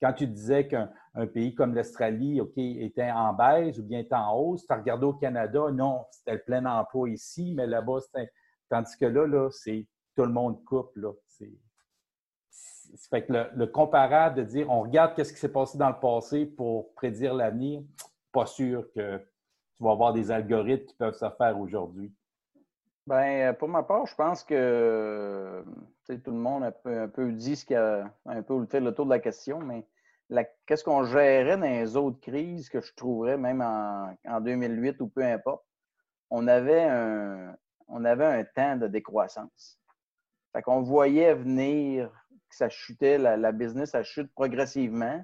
Quand 0.00 0.12
tu 0.12 0.26
disais 0.26 0.68
qu'un 0.68 0.90
pays 1.32 1.54
comme 1.54 1.74
l'Australie, 1.74 2.40
était 2.56 3.10
en 3.10 3.32
baisse 3.32 3.78
ou 3.78 3.82
bien 3.82 4.00
était 4.00 4.14
en 4.14 4.36
hausse, 4.36 4.66
tu 4.66 4.72
as 4.72 4.76
regardé 4.76 5.06
au 5.06 5.14
Canada, 5.14 5.70
non, 5.72 6.04
c'était 6.10 6.34
le 6.34 6.42
plein 6.42 6.64
emploi 6.66 7.10
ici, 7.10 7.52
mais 7.56 7.66
là-bas, 7.66 8.00
c'était. 8.00 8.30
Tandis 8.68 8.96
que 8.98 9.06
là, 9.06 9.26
là 9.26 9.48
c'est 9.50 9.86
tout 10.14 10.24
le 10.24 10.32
monde 10.32 10.62
coupe. 10.64 10.94
Là. 10.96 11.12
C'est, 11.26 11.50
fait 13.10 13.26
que 13.26 13.32
le, 13.54 13.66
comparable 13.66 14.36
de 14.36 14.42
dire 14.42 14.70
on 14.70 14.82
regarde 14.82 15.14
qu'est-ce 15.14 15.32
qui 15.32 15.38
s'est 15.38 15.52
passé 15.52 15.78
dans 15.78 15.88
le 15.88 15.98
passé 16.00 16.46
pour 16.46 16.92
prédire 16.94 17.34
l'avenir, 17.34 17.82
pas 18.32 18.46
sûr 18.46 18.86
que 18.94 19.18
tu 19.18 19.84
vas 19.84 19.92
avoir 19.92 20.12
des 20.12 20.30
algorithmes 20.30 20.86
qui 20.86 20.94
peuvent 20.94 21.14
se 21.14 21.30
faire 21.36 21.58
aujourd'hui. 21.58 22.12
Bien, 23.06 23.54
pour 23.54 23.68
ma 23.68 23.82
part, 23.82 24.06
je 24.06 24.14
pense 24.14 24.44
que 24.44 25.64
tout 26.16 26.30
le 26.30 26.38
monde 26.38 26.64
a 26.64 26.72
un 26.84 27.08
peu, 27.08 27.32
dit 27.32 27.56
ce 27.56 27.64
qui 27.64 27.74
a 27.74 28.10
un 28.26 28.42
peu 28.42 28.64
fait 28.66 28.80
le 28.80 28.94
tour 28.94 29.04
de 29.04 29.10
la 29.10 29.18
question, 29.18 29.60
mais 29.60 29.86
qu'est-ce 30.66 30.84
qu'on 30.84 31.04
gérait 31.04 31.56
dans 31.56 31.62
les 31.62 31.96
autres 31.96 32.20
crises 32.20 32.68
que 32.68 32.80
je 32.80 32.94
trouverais 32.94 33.36
même 33.36 33.60
en, 33.60 34.40
2008 34.40 35.00
ou 35.00 35.08
peu 35.08 35.22
importe? 35.22 35.64
On 36.30 36.46
avait 36.48 36.82
un, 36.82 37.56
on 37.88 38.04
avait 38.04 38.24
un 38.26 38.44
temps 38.44 38.76
de 38.76 38.86
décroissance. 38.86 39.78
Fait 40.52 40.62
qu'on 40.62 40.82
voyait 40.82 41.34
venir 41.34 42.10
que 42.48 42.56
ça 42.56 42.68
chutait, 42.68 43.18
la, 43.18 43.52
business, 43.52 43.90
ça 43.90 44.02
chute 44.02 44.32
progressivement, 44.34 45.22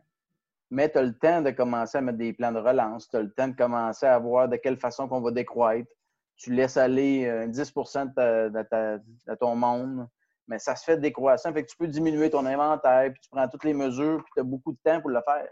mais 0.71 0.91
tu 0.91 0.99
as 0.99 1.03
le 1.03 1.17
temps 1.17 1.41
de 1.41 1.51
commencer 1.51 1.99
à 1.99 2.01
mettre 2.01 2.19
des 2.19 2.33
plans 2.33 2.53
de 2.53 2.59
relance, 2.59 3.09
tu 3.09 3.17
as 3.17 3.23
le 3.23 3.33
temps 3.33 3.49
de 3.49 3.57
commencer 3.57 4.07
à 4.07 4.19
voir 4.19 4.49
de 4.49 4.57
quelle 4.57 4.79
façon 4.79 5.09
qu'on 5.09 5.21
va 5.21 5.31
décroître. 5.31 5.89
Tu 6.37 6.53
laisses 6.53 6.77
aller 6.77 7.27
10% 7.49 8.13
euh, 8.19 8.51
de, 8.51 9.35
ton 9.37 9.55
monde, 9.55 10.09
mais 10.47 10.59
ça 10.59 10.77
se 10.77 10.85
fait 10.85 10.99
décroissant. 10.99 11.53
Fait 11.53 11.65
que 11.65 11.71
tu 11.71 11.77
peux 11.77 11.89
diminuer 11.89 12.31
ton 12.31 12.47
inventaire, 12.47 13.11
puis 13.13 13.21
tu 13.21 13.31
prends 13.31 13.49
toutes 13.49 13.65
les 13.65 13.75
mesures, 13.75 14.23
puis 14.23 14.33
tu 14.35 14.41
as 14.41 14.45
beaucoup 14.45 14.73
de 14.73 14.79
temps 14.85 15.01
pour 15.01 15.11
le 15.11 15.21
faire. 15.23 15.49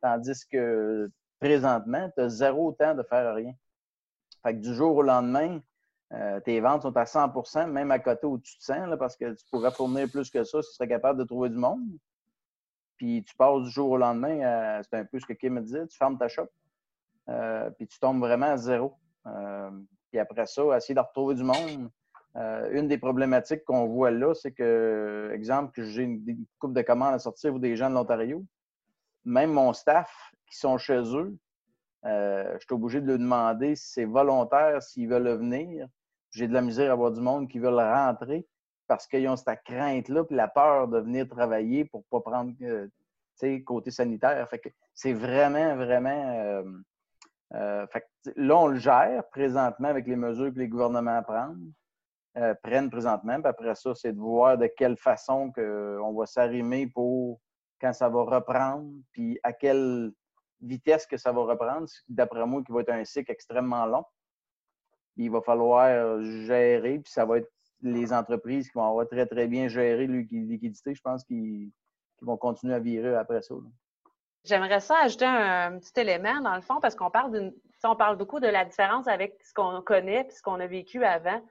Tandis 0.00 0.46
que 0.46 1.10
présentement, 1.40 2.10
tu 2.16 2.22
as 2.22 2.28
zéro 2.28 2.72
temps 2.72 2.94
de 2.94 3.02
faire 3.02 3.34
rien. 3.34 3.52
Fait 4.42 4.54
que 4.54 4.60
du 4.60 4.74
jour 4.74 4.96
au 4.96 5.02
lendemain, 5.02 5.60
euh, 6.12 6.40
tes 6.40 6.60
ventes 6.60 6.82
sont 6.82 6.96
à 6.96 7.04
100% 7.04 7.70
même 7.70 7.90
à 7.90 7.98
côté 7.98 8.26
au-dessus 8.26 8.58
de 8.58 8.62
100 8.62 8.96
parce 8.98 9.16
que 9.16 9.32
tu 9.32 9.44
pourrais 9.50 9.70
fournir 9.70 10.10
plus 10.10 10.30
que 10.30 10.44
ça 10.44 10.62
si 10.62 10.68
tu 10.68 10.74
serais 10.74 10.88
capable 10.88 11.18
de 11.18 11.24
trouver 11.24 11.48
du 11.48 11.56
monde. 11.56 11.80
Puis 12.96 13.24
tu 13.24 13.34
passes 13.34 13.62
du 13.62 13.70
jour 13.70 13.90
au 13.90 13.96
lendemain, 13.96 14.80
c'est 14.82 14.96
un 14.96 15.04
peu 15.04 15.18
ce 15.18 15.26
que 15.26 15.32
Kim 15.32 15.54
me 15.54 15.62
disait, 15.62 15.86
tu 15.86 15.96
fermes 15.96 16.18
ta 16.18 16.28
shop, 16.28 16.48
euh, 17.28 17.70
puis 17.70 17.86
tu 17.86 17.98
tombes 17.98 18.20
vraiment 18.20 18.46
à 18.46 18.56
zéro. 18.56 18.94
Euh, 19.26 19.70
puis 20.10 20.18
après 20.18 20.46
ça, 20.46 20.62
essayer 20.76 20.94
de 20.94 21.00
retrouver 21.00 21.34
du 21.34 21.44
monde. 21.44 21.90
Une 22.34 22.88
des 22.88 22.98
problématiques 22.98 23.64
qu'on 23.64 23.86
voit 23.86 24.10
là, 24.10 24.34
c'est 24.34 24.52
que, 24.52 25.30
exemple, 25.34 25.72
que 25.72 25.84
j'ai 25.84 26.04
une, 26.04 26.46
coupe 26.58 26.72
de 26.72 26.82
commandes 26.82 27.14
à 27.14 27.18
sortir 27.18 27.54
ou 27.54 27.58
des 27.58 27.76
gens 27.76 27.90
de 27.90 27.94
l'Ontario, 27.94 28.44
même 29.24 29.52
mon 29.52 29.72
staff 29.72 30.10
qui 30.46 30.56
sont 30.56 30.78
chez 30.78 31.02
eux, 31.14 31.36
je 32.04 32.58
suis 32.60 32.74
obligé 32.74 33.00
de 33.00 33.06
leur 33.06 33.18
demander 33.18 33.76
si 33.76 33.92
c'est 33.92 34.04
volontaire, 34.06 34.82
s'ils 34.82 35.08
veulent 35.08 35.38
venir 35.38 35.88
j'ai 36.32 36.48
de 36.48 36.52
la 36.52 36.62
misère 36.62 36.90
à 36.90 36.94
avoir 36.94 37.12
du 37.12 37.20
monde 37.20 37.48
qui 37.48 37.58
veulent 37.58 37.78
rentrer 37.78 38.46
parce 38.88 39.06
qu'ils 39.06 39.28
ont 39.28 39.36
cette 39.36 39.62
crainte-là, 39.64 40.24
puis 40.24 40.36
la 40.36 40.48
peur 40.48 40.88
de 40.88 40.98
venir 40.98 41.28
travailler 41.28 41.84
pour 41.84 42.00
ne 42.00 42.18
pas 42.18 42.20
prendre 42.20 42.52
euh, 42.62 43.60
côté 43.64 43.90
sanitaire. 43.90 44.48
Fait 44.48 44.58
que 44.58 44.68
c'est 44.94 45.12
vraiment, 45.12 45.76
vraiment. 45.76 46.32
Euh, 46.34 46.62
euh, 47.54 47.86
fait 47.88 48.06
là, 48.36 48.56
on 48.56 48.66
le 48.66 48.78
gère 48.78 49.28
présentement 49.30 49.88
avec 49.88 50.06
les 50.06 50.16
mesures 50.16 50.52
que 50.52 50.58
les 50.58 50.68
gouvernements 50.68 51.22
prennent, 51.22 51.72
prennent 52.62 52.90
présentement. 52.90 53.40
Puis 53.40 53.48
après 53.48 53.74
ça, 53.74 53.94
c'est 53.94 54.12
de 54.12 54.20
voir 54.20 54.58
de 54.58 54.66
quelle 54.66 54.96
façon 54.96 55.50
que 55.50 55.98
on 56.02 56.12
va 56.12 56.26
s'arrimer 56.26 56.86
pour 56.86 57.40
quand 57.80 57.92
ça 57.92 58.08
va 58.08 58.22
reprendre, 58.22 58.90
puis 59.12 59.38
à 59.42 59.52
quelle 59.52 60.12
vitesse 60.60 61.06
que 61.06 61.16
ça 61.16 61.32
va 61.32 61.42
reprendre. 61.42 61.86
D'après 62.08 62.46
moi, 62.46 62.62
qui 62.64 62.72
va 62.72 62.80
être 62.80 62.90
un 62.90 63.04
cycle 63.04 63.30
extrêmement 63.30 63.84
long 63.86 64.04
il 65.16 65.30
va 65.30 65.40
falloir 65.40 65.86
euh, 65.86 66.22
gérer, 66.46 66.98
puis 66.98 67.12
ça 67.12 67.24
va 67.24 67.38
être 67.38 67.50
les 67.82 68.12
entreprises 68.12 68.68
qui 68.68 68.74
vont 68.74 68.88
avoir 68.88 69.08
très, 69.08 69.26
très 69.26 69.48
bien 69.48 69.68
géré 69.68 70.06
liquidité, 70.06 70.94
je 70.94 71.02
pense, 71.02 71.24
qui, 71.24 71.72
vont 72.20 72.36
continuer 72.36 72.74
à 72.74 72.78
virer 72.78 73.16
après 73.16 73.42
ça. 73.42 73.56
J'aimerais 74.44 74.78
ça 74.78 74.94
ajouter 75.02 75.24
un, 75.24 75.76
petit 75.80 76.00
élément, 76.00 76.40
dans 76.40 76.54
le 76.54 76.60
fond, 76.60 76.78
parce 76.80 76.94
qu'on 76.94 77.10
parle 77.10 77.52
parle 77.98 78.16
beaucoup 78.16 78.38
de 78.38 78.46
la 78.46 78.64
différence 78.64 79.08
avec 79.08 79.34
ce 79.42 79.52
qu'on 79.52 79.82
connaît 79.82 80.24
et 80.24 80.30
ce 80.30 80.40
qu'on 80.40 80.60
a 80.60 80.68
vécu 80.68 81.02
avant. 81.04 81.42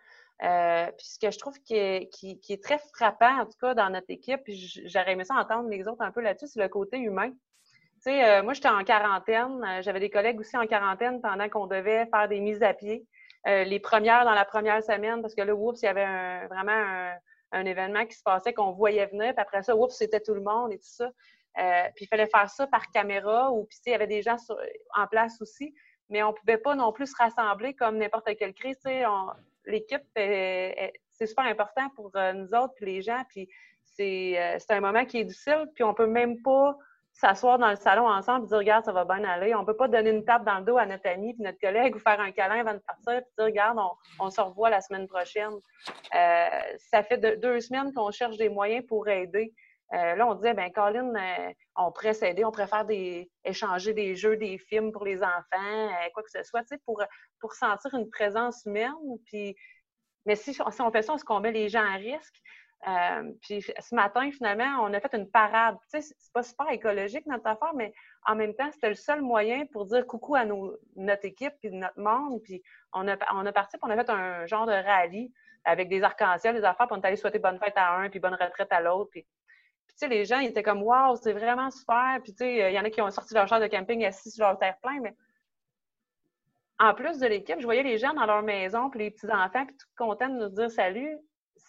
Euh, 0.43 0.87
puis 0.97 1.05
ce 1.05 1.19
que 1.19 1.31
je 1.31 1.37
trouve 1.37 1.59
qui 1.59 1.75
est, 1.75 2.09
qui, 2.09 2.39
est, 2.49 2.63
très 2.63 2.79
frappant, 2.95 3.41
en 3.41 3.45
tout 3.45 3.57
cas, 3.59 3.75
dans 3.75 3.89
notre 3.89 4.09
équipe, 4.09 4.41
puis 4.43 4.55
j'aurais 4.85 5.11
aimé 5.11 5.23
ça 5.23 5.35
entendre 5.35 5.69
les 5.69 5.87
autres 5.87 6.01
un 6.01 6.11
peu 6.11 6.21
là-dessus, 6.21 6.47
c'est 6.47 6.61
le 6.61 6.67
côté 6.67 6.97
humain. 6.97 7.29
Tu 7.29 8.09
sais, 8.09 8.25
euh, 8.25 8.43
moi, 8.43 8.53
j'étais 8.53 8.69
en 8.69 8.83
quarantaine. 8.83 9.63
J'avais 9.81 9.99
des 9.99 10.09
collègues 10.09 10.39
aussi 10.39 10.57
en 10.57 10.65
quarantaine 10.65 11.21
pendant 11.21 11.47
qu'on 11.49 11.67
devait 11.67 12.07
faire 12.07 12.27
des 12.27 12.39
mises 12.39 12.63
à 12.63 12.73
pied. 12.73 13.05
Euh, 13.47 13.63
les 13.63 13.79
premières 13.79 14.25
dans 14.25 14.33
la 14.33 14.45
première 14.45 14.83
semaine, 14.83 15.21
parce 15.21 15.35
que 15.35 15.41
là, 15.41 15.53
oups, 15.53 15.79
il 15.81 15.85
y 15.85 15.87
avait 15.87 16.47
vraiment 16.47 17.11
un, 17.51 17.65
événement 17.65 18.05
qui 18.05 18.15
se 18.15 18.23
passait 18.23 18.53
qu'on 18.53 18.71
voyait 18.71 19.07
venir, 19.07 19.33
puis 19.33 19.41
après 19.41 19.61
ça, 19.61 19.75
oups, 19.75 19.95
c'était 19.95 20.19
tout 20.19 20.33
le 20.33 20.41
monde 20.41 20.71
et 20.71 20.77
tout 20.77 20.87
ça. 20.87 21.11
Euh, 21.59 21.83
puis 21.95 22.05
il 22.05 22.07
fallait 22.07 22.27
faire 22.27 22.49
ça 22.49 22.65
par 22.65 22.89
caméra, 22.91 23.51
ou 23.51 23.65
puis 23.65 23.77
il 23.85 23.91
y 23.91 23.95
avait 23.95 24.07
des 24.07 24.21
gens 24.21 24.37
en 24.95 25.05
place 25.07 25.41
aussi, 25.41 25.73
mais 26.09 26.23
on 26.23 26.29
ne 26.29 26.33
pouvait 26.33 26.57
pas 26.57 26.75
non 26.75 26.91
plus 26.93 27.07
se 27.07 27.15
rassembler 27.17 27.73
comme 27.73 27.97
n'importe 27.97 28.35
quelle 28.37 28.53
crise. 28.53 28.77
L'équipe, 29.65 30.03
c'est 30.15 31.27
super 31.27 31.45
important 31.45 31.89
pour 31.95 32.11
euh, 32.15 32.33
nous 32.33 32.53
autres, 32.53 32.73
puis 32.75 32.85
les 32.85 33.01
gens, 33.01 33.23
puis 33.29 33.49
c'est 33.95 34.37
un 34.69 34.79
moment 34.79 35.05
qui 35.05 35.19
est 35.19 35.25
difficile, 35.25 35.69
puis 35.75 35.83
on 35.83 35.93
peut 35.93 36.07
même 36.07 36.41
pas 36.41 36.75
s'asseoir 37.13 37.59
dans 37.59 37.69
le 37.69 37.75
salon 37.75 38.07
ensemble 38.07 38.45
et 38.45 38.47
dire 38.47 38.57
Regarde, 38.57 38.85
ça 38.85 38.91
va 38.91 39.05
bien 39.05 39.23
aller. 39.23 39.53
On 39.53 39.65
peut 39.65 39.75
pas 39.75 39.87
donner 39.87 40.09
une 40.09 40.23
tape 40.23 40.45
dans 40.45 40.59
le 40.59 40.65
dos 40.65 40.77
à 40.77 40.85
notre 40.85 41.07
ami 41.07 41.33
puis 41.33 41.43
notre 41.43 41.59
collègue 41.59 41.95
ou 41.95 41.99
faire 41.99 42.19
un 42.19 42.31
câlin 42.31 42.61
avant 42.61 42.73
de 42.73 42.79
partir 42.79 43.13
et 43.13 43.21
dire 43.37 43.45
Regarde, 43.45 43.77
on, 44.19 44.29
se 44.29 44.41
revoit 44.41 44.69
la 44.69 44.81
semaine 44.81 45.07
prochaine. 45.07 45.53
Euh, 46.15 46.47
ça 46.77 47.03
fait 47.03 47.17
deux 47.39 47.59
semaines 47.59 47.93
qu'on 47.93 48.11
cherche 48.11 48.37
des 48.37 48.49
moyens 48.49 48.85
pour 48.87 49.07
aider. 49.07 49.53
Euh, 49.93 50.15
là, 50.15 50.27
on 50.27 50.35
disait, 50.35 50.53
ben 50.53 50.71
Colin, 50.71 51.13
euh, 51.15 51.53
on 51.75 51.91
pourrait 51.91 52.13
s'aider, 52.13 52.45
on 52.45 52.51
préfère 52.51 52.85
des, 52.85 53.29
échanger 53.43 53.93
des 53.93 54.15
jeux, 54.15 54.37
des 54.37 54.57
films 54.57 54.91
pour 54.91 55.03
les 55.03 55.21
enfants, 55.21 55.89
quoi 56.13 56.23
que 56.23 56.31
ce 56.31 56.43
soit, 56.43 56.63
pour, 56.85 57.03
pour 57.39 57.53
sentir 57.53 57.93
une 57.93 58.09
présence 58.09 58.63
humaine. 58.65 58.93
Mais 60.25 60.35
si, 60.35 60.57
on 60.61 60.91
fait 60.91 61.01
ça, 61.01 61.15
est-ce 61.15 61.25
qu'on 61.25 61.39
met 61.39 61.51
les 61.51 61.67
gens 61.67 61.83
à 61.83 61.95
risque? 61.95 62.41
Euh, 62.87 63.31
puis 63.41 63.61
ce 63.61 63.95
matin, 63.95 64.31
finalement, 64.31 64.83
on 64.83 64.93
a 64.93 64.99
fait 64.99 65.13
une 65.13 65.29
parade. 65.29 65.77
Tu 65.91 66.01
sais, 66.01 66.15
c'est 66.17 66.33
pas 66.33 66.41
super 66.41 66.69
écologique 66.69 67.25
notre 67.27 67.47
affaire, 67.47 67.73
mais 67.75 67.93
en 68.25 68.35
même 68.35 68.55
temps, 68.55 68.71
c'était 68.71 68.89
le 68.89 68.95
seul 68.95 69.21
moyen 69.21 69.65
pour 69.67 69.85
dire 69.85 70.07
coucou 70.07 70.35
à 70.35 70.45
notre 70.45 71.25
équipe 71.25 71.53
puis 71.59 71.69
notre 71.71 71.99
monde. 71.99 72.41
Puis 72.43 72.63
on 72.93 73.07
a, 73.07 73.17
on 73.33 73.45
a 73.45 73.51
parti, 73.51 73.77
puis 73.77 73.81
on 73.83 73.91
a 73.91 74.03
fait 74.03 74.09
un 74.09 74.45
genre 74.47 74.65
de 74.65 74.71
rallye 74.71 75.31
avec 75.63 75.89
des 75.89 76.01
arcs-en-ciel, 76.01 76.55
des 76.55 76.63
affaires, 76.63 76.87
puis 76.87 76.97
on 76.97 77.01
est 77.01 77.05
allé 77.05 77.17
souhaiter 77.17 77.37
bonne 77.37 77.59
fête 77.59 77.77
à 77.77 77.95
un, 77.97 78.09
puis 78.09 78.19
bonne 78.19 78.33
retraite 78.33 78.71
à 78.71 78.81
l'autre. 78.81 79.11
Tu 79.87 79.93
sais, 79.97 80.07
les 80.07 80.25
gens, 80.25 80.39
ils 80.39 80.47
étaient 80.49 80.63
comme, 80.63 80.83
waouh, 80.83 81.15
c'est 81.15 81.33
vraiment 81.33 81.69
super. 81.69 82.19
Puis, 82.23 82.33
tu 82.33 82.39
sais, 82.39 82.71
il 82.71 82.75
y 82.75 82.79
en 82.79 82.83
a 82.83 82.89
qui 82.89 83.01
ont 83.01 83.09
sorti 83.11 83.33
leur 83.33 83.47
char 83.47 83.59
de 83.59 83.67
camping 83.67 84.03
assis 84.05 84.31
sur 84.31 84.45
leur 84.45 84.57
terre-plein, 84.57 84.99
mais 85.01 85.15
en 86.79 86.93
plus 86.95 87.19
de 87.19 87.27
l'équipe, 87.27 87.59
je 87.59 87.65
voyais 87.65 87.83
les 87.83 87.97
gens 87.97 88.13
dans 88.13 88.25
leur 88.25 88.41
maison, 88.41 88.89
puis 88.89 88.99
les 88.99 89.11
petits-enfants, 89.11 89.65
puis 89.65 89.77
tout 89.77 89.87
contents 89.95 90.29
de 90.29 90.37
nous 90.37 90.49
dire 90.49 90.71
salut 90.71 91.19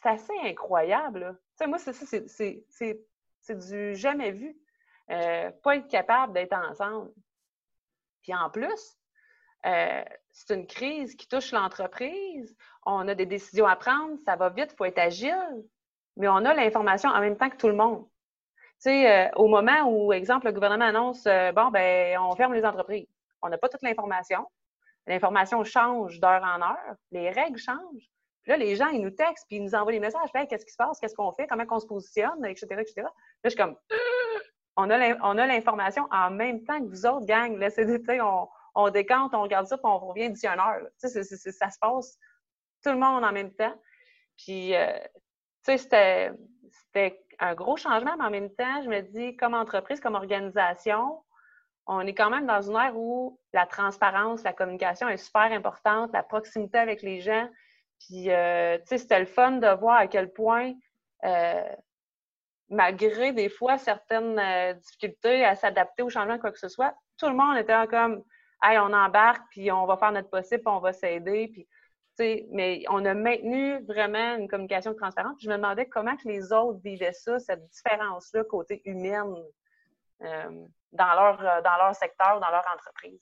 c'est 0.02 0.08
assez 0.08 0.32
incroyable. 0.44 1.38
Tu 1.50 1.64
sais, 1.64 1.66
moi, 1.66 1.78
c'est 1.78 1.92
ça, 1.92 2.06
c'est 2.26 3.68
du 3.68 3.94
jamais 3.94 4.32
vu. 4.32 4.56
Euh, 5.10 5.50
pas 5.62 5.76
être 5.76 5.88
capable 5.88 6.32
d'être 6.32 6.54
ensemble. 6.54 7.10
Puis 8.22 8.34
en 8.34 8.50
plus, 8.50 8.96
euh, 9.66 10.04
c'est 10.30 10.54
une 10.54 10.66
crise 10.66 11.16
qui 11.16 11.28
touche 11.28 11.52
l'entreprise. 11.52 12.56
On 12.86 13.06
a 13.08 13.14
des 13.14 13.26
décisions 13.26 13.66
à 13.66 13.76
prendre, 13.76 14.18
ça 14.24 14.36
va 14.36 14.48
vite, 14.48 14.70
il 14.72 14.76
faut 14.76 14.84
être 14.84 14.98
agile, 14.98 15.64
mais 16.16 16.28
on 16.28 16.44
a 16.44 16.54
l'information 16.54 17.10
en 17.10 17.20
même 17.20 17.36
temps 17.36 17.50
que 17.50 17.56
tout 17.56 17.68
le 17.68 17.74
monde. 17.74 18.06
Tu 18.82 18.90
sais, 18.90 19.28
euh, 19.28 19.30
au 19.36 19.48
moment 19.48 19.82
où, 19.86 20.12
exemple, 20.12 20.46
le 20.46 20.52
gouvernement 20.52 20.86
annonce 20.86 21.24
bon, 21.24 21.70
ben, 21.70 22.18
on 22.18 22.34
ferme 22.34 22.54
les 22.54 22.64
entreprises, 22.64 23.08
on 23.40 23.48
n'a 23.48 23.58
pas 23.58 23.68
toute 23.68 23.82
l'information. 23.82 24.46
L'information 25.06 25.64
change 25.64 26.20
d'heure 26.20 26.42
en 26.42 26.62
heure, 26.62 26.96
les 27.10 27.30
règles 27.30 27.58
changent. 27.58 28.10
Puis 28.42 28.50
là, 28.50 28.56
les 28.56 28.74
gens, 28.74 28.88
ils 28.88 29.00
nous 29.00 29.10
textent, 29.10 29.46
puis 29.46 29.56
ils 29.56 29.62
nous 29.62 29.74
envoient 29.74 29.92
des 29.92 30.00
messages. 30.00 30.30
qu'est-ce 30.32 30.64
qui 30.64 30.72
se 30.72 30.76
passe? 30.76 30.98
Qu'est-ce 30.98 31.14
qu'on 31.14 31.32
fait? 31.32 31.46
Comment 31.46 31.64
on 31.70 31.78
se 31.78 31.86
positionne? 31.86 32.44
Etc., 32.44 32.66
etc. 32.72 32.94
Là, 33.02 33.10
je 33.44 33.50
suis 33.50 33.58
comme, 33.58 33.76
on 34.76 34.90
a 34.90 35.46
l'information 35.46 36.08
en 36.10 36.30
même 36.30 36.64
temps 36.64 36.80
que 36.80 36.88
vous 36.88 37.06
autres, 37.06 37.26
gang. 37.26 37.56
Laissez, 37.56 37.86
on, 38.20 38.48
on 38.74 38.90
décante, 38.90 39.34
on 39.34 39.42
regarde 39.42 39.66
ça, 39.66 39.76
puis 39.76 39.86
on 39.86 39.98
revient 39.98 40.30
d'ici 40.30 40.46
une 40.46 40.58
heure. 40.58 40.82
ça 40.96 41.10
se 41.10 41.78
passe 41.80 42.18
tout 42.82 42.90
le 42.90 42.98
monde 42.98 43.24
en 43.24 43.32
même 43.32 43.52
temps. 43.52 43.74
Puis, 44.36 44.74
euh, 44.74 44.86
tu 44.88 45.31
c'était 45.62 46.32
un 47.38 47.54
gros 47.54 47.76
changement, 47.76 48.16
mais 48.18 48.24
en 48.24 48.30
même 48.30 48.50
temps, 48.54 48.82
je 48.82 48.88
me 48.88 49.00
dis, 49.00 49.36
comme 49.36 49.54
entreprise, 49.54 50.00
comme 50.00 50.14
organisation, 50.14 51.22
on 51.86 52.00
est 52.06 52.14
quand 52.14 52.30
même 52.30 52.46
dans 52.46 52.62
une 52.62 52.76
ère 52.76 52.96
où 52.96 53.38
la 53.52 53.66
transparence, 53.66 54.42
la 54.44 54.52
communication 54.52 55.08
est 55.08 55.16
super 55.16 55.52
importante, 55.52 56.12
la 56.12 56.22
proximité 56.22 56.78
avec 56.78 57.02
les 57.02 57.20
gens. 57.20 57.48
Puis, 57.98 58.30
euh, 58.30 58.78
c'était 58.86 59.18
le 59.18 59.26
fun 59.26 59.52
de 59.52 59.68
voir 59.78 59.96
à 59.96 60.06
quel 60.06 60.32
point, 60.32 60.72
euh, 61.24 61.76
malgré 62.68 63.32
des 63.32 63.48
fois 63.48 63.78
certaines 63.78 64.38
euh, 64.38 64.74
difficultés 64.74 65.44
à 65.44 65.56
s'adapter 65.56 66.02
au 66.02 66.08
changement, 66.08 66.38
quoi 66.38 66.52
que 66.52 66.58
ce 66.58 66.68
soit, 66.68 66.94
tout 67.18 67.28
le 67.28 67.34
monde 67.34 67.56
était 67.56 67.86
comme, 67.88 68.22
hey, 68.62 68.78
on 68.78 68.92
embarque, 68.92 69.42
puis 69.50 69.70
on 69.72 69.86
va 69.86 69.96
faire 69.96 70.12
notre 70.12 70.30
possible, 70.30 70.62
puis 70.62 70.74
on 70.74 70.80
va 70.80 70.92
s'aider. 70.92 71.48
Puis, 71.52 71.66
mais 72.18 72.84
on 72.90 73.04
a 73.04 73.14
maintenu 73.14 73.82
vraiment 73.84 74.36
une 74.36 74.48
communication 74.48 74.94
transparente. 74.94 75.36
je 75.40 75.48
me 75.48 75.56
demandais 75.56 75.86
comment 75.86 76.16
que 76.16 76.28
les 76.28 76.52
autres 76.52 76.80
vivaient 76.84 77.12
ça, 77.12 77.38
cette 77.38 77.66
différence-là 77.68 78.44
côté 78.44 78.82
humaine 78.84 79.34
dans, 80.20 81.14
leur, 81.14 81.38
dans 81.38 81.76
leur 81.78 81.94
secteur, 81.96 82.38
dans 82.38 82.50
leur 82.50 82.64
entreprise 82.72 83.20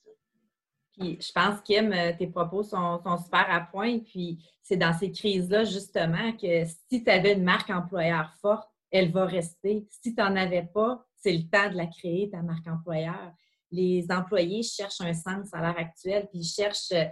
je 1.00 1.32
pense, 1.32 1.60
Kim, 1.62 1.92
euh, 1.92 2.12
tes 2.16 2.26
propos 2.26 2.62
sont, 2.62 3.00
super 3.22 3.46
à 3.48 3.60
point. 3.60 4.00
Puis 4.00 4.38
c'est 4.62 4.76
dans 4.76 4.92
ces 4.92 5.10
crises-là, 5.10 5.64
justement, 5.64 6.32
que 6.32 6.64
si 6.64 7.02
tu 7.02 7.10
avais 7.10 7.32
une 7.32 7.44
marque 7.44 7.70
employeur 7.70 8.32
forte, 8.40 8.68
elle 8.90 9.10
va 9.10 9.24
rester. 9.24 9.86
Si 9.88 10.14
tu 10.14 10.20
n'en 10.20 10.36
avais 10.36 10.64
pas, 10.64 11.04
c'est 11.16 11.32
le 11.32 11.48
temps 11.48 11.70
de 11.70 11.76
la 11.76 11.86
créer, 11.86 12.30
ta 12.30 12.42
marque 12.42 12.66
employeur. 12.66 13.32
Les 13.70 14.06
employés 14.10 14.62
cherchent 14.62 15.00
un 15.00 15.14
sens 15.14 15.52
à 15.52 15.60
l'heure 15.60 15.78
actuelle, 15.78 16.26
puis 16.28 16.40
ils 16.40 16.44
cherchent, 16.44 16.92
euh, 16.92 17.04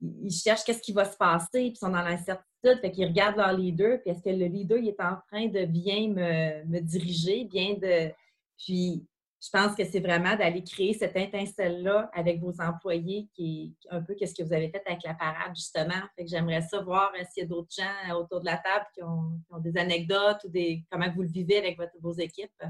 ils 0.00 0.32
cherchent 0.32 0.64
qu'est-ce 0.64 0.82
qui 0.82 0.92
va 0.92 1.04
se 1.04 1.16
passer, 1.16 1.46
puis 1.60 1.72
ils 1.74 1.76
sont 1.76 1.90
dans 1.90 2.02
l'incertitude, 2.02 2.80
fait 2.80 2.90
qu'ils 2.90 3.06
regardent 3.06 3.36
leur 3.36 3.52
leader, 3.52 4.00
puis 4.00 4.10
est-ce 4.10 4.22
que 4.22 4.30
le 4.30 4.46
leader 4.46 4.78
il 4.78 4.88
est 4.88 5.00
en 5.00 5.16
train 5.28 5.46
de 5.46 5.64
bien 5.64 6.08
me, 6.08 6.64
me 6.64 6.80
diriger, 6.80 7.44
bien 7.44 7.74
de. 7.74 8.12
Puis 8.58 9.06
je 9.42 9.48
pense 9.50 9.74
que 9.74 9.84
c'est 9.84 10.00
vraiment 10.00 10.36
d'aller 10.36 10.62
créer 10.62 10.92
cette 10.92 11.16
étincelle-là 11.16 12.10
avec 12.12 12.40
vos 12.40 12.52
employés, 12.60 13.28
qui 13.34 13.74
est 13.82 13.88
un 13.90 14.02
peu 14.02 14.14
ce 14.14 14.34
que 14.34 14.42
vous 14.42 14.52
avez 14.52 14.68
fait 14.68 14.82
avec 14.84 15.02
la 15.02 15.14
parade, 15.14 15.54
justement. 15.54 16.02
Fait 16.14 16.24
que 16.24 16.30
j'aimerais 16.30 16.60
savoir 16.60 17.10
euh, 17.18 17.24
s'il 17.30 17.44
y 17.44 17.46
a 17.46 17.48
d'autres 17.48 17.74
gens 17.74 18.16
autour 18.16 18.40
de 18.40 18.44
la 18.44 18.58
table 18.58 18.84
qui 18.94 19.02
ont, 19.02 19.40
des 19.60 19.76
anecdotes 19.78 20.44
ou 20.44 20.48
des 20.48 20.84
comment 20.90 21.10
vous 21.14 21.22
le 21.22 21.28
vivez 21.28 21.56
avec 21.56 21.78
vos 22.00 22.12
équipes. 22.12 22.62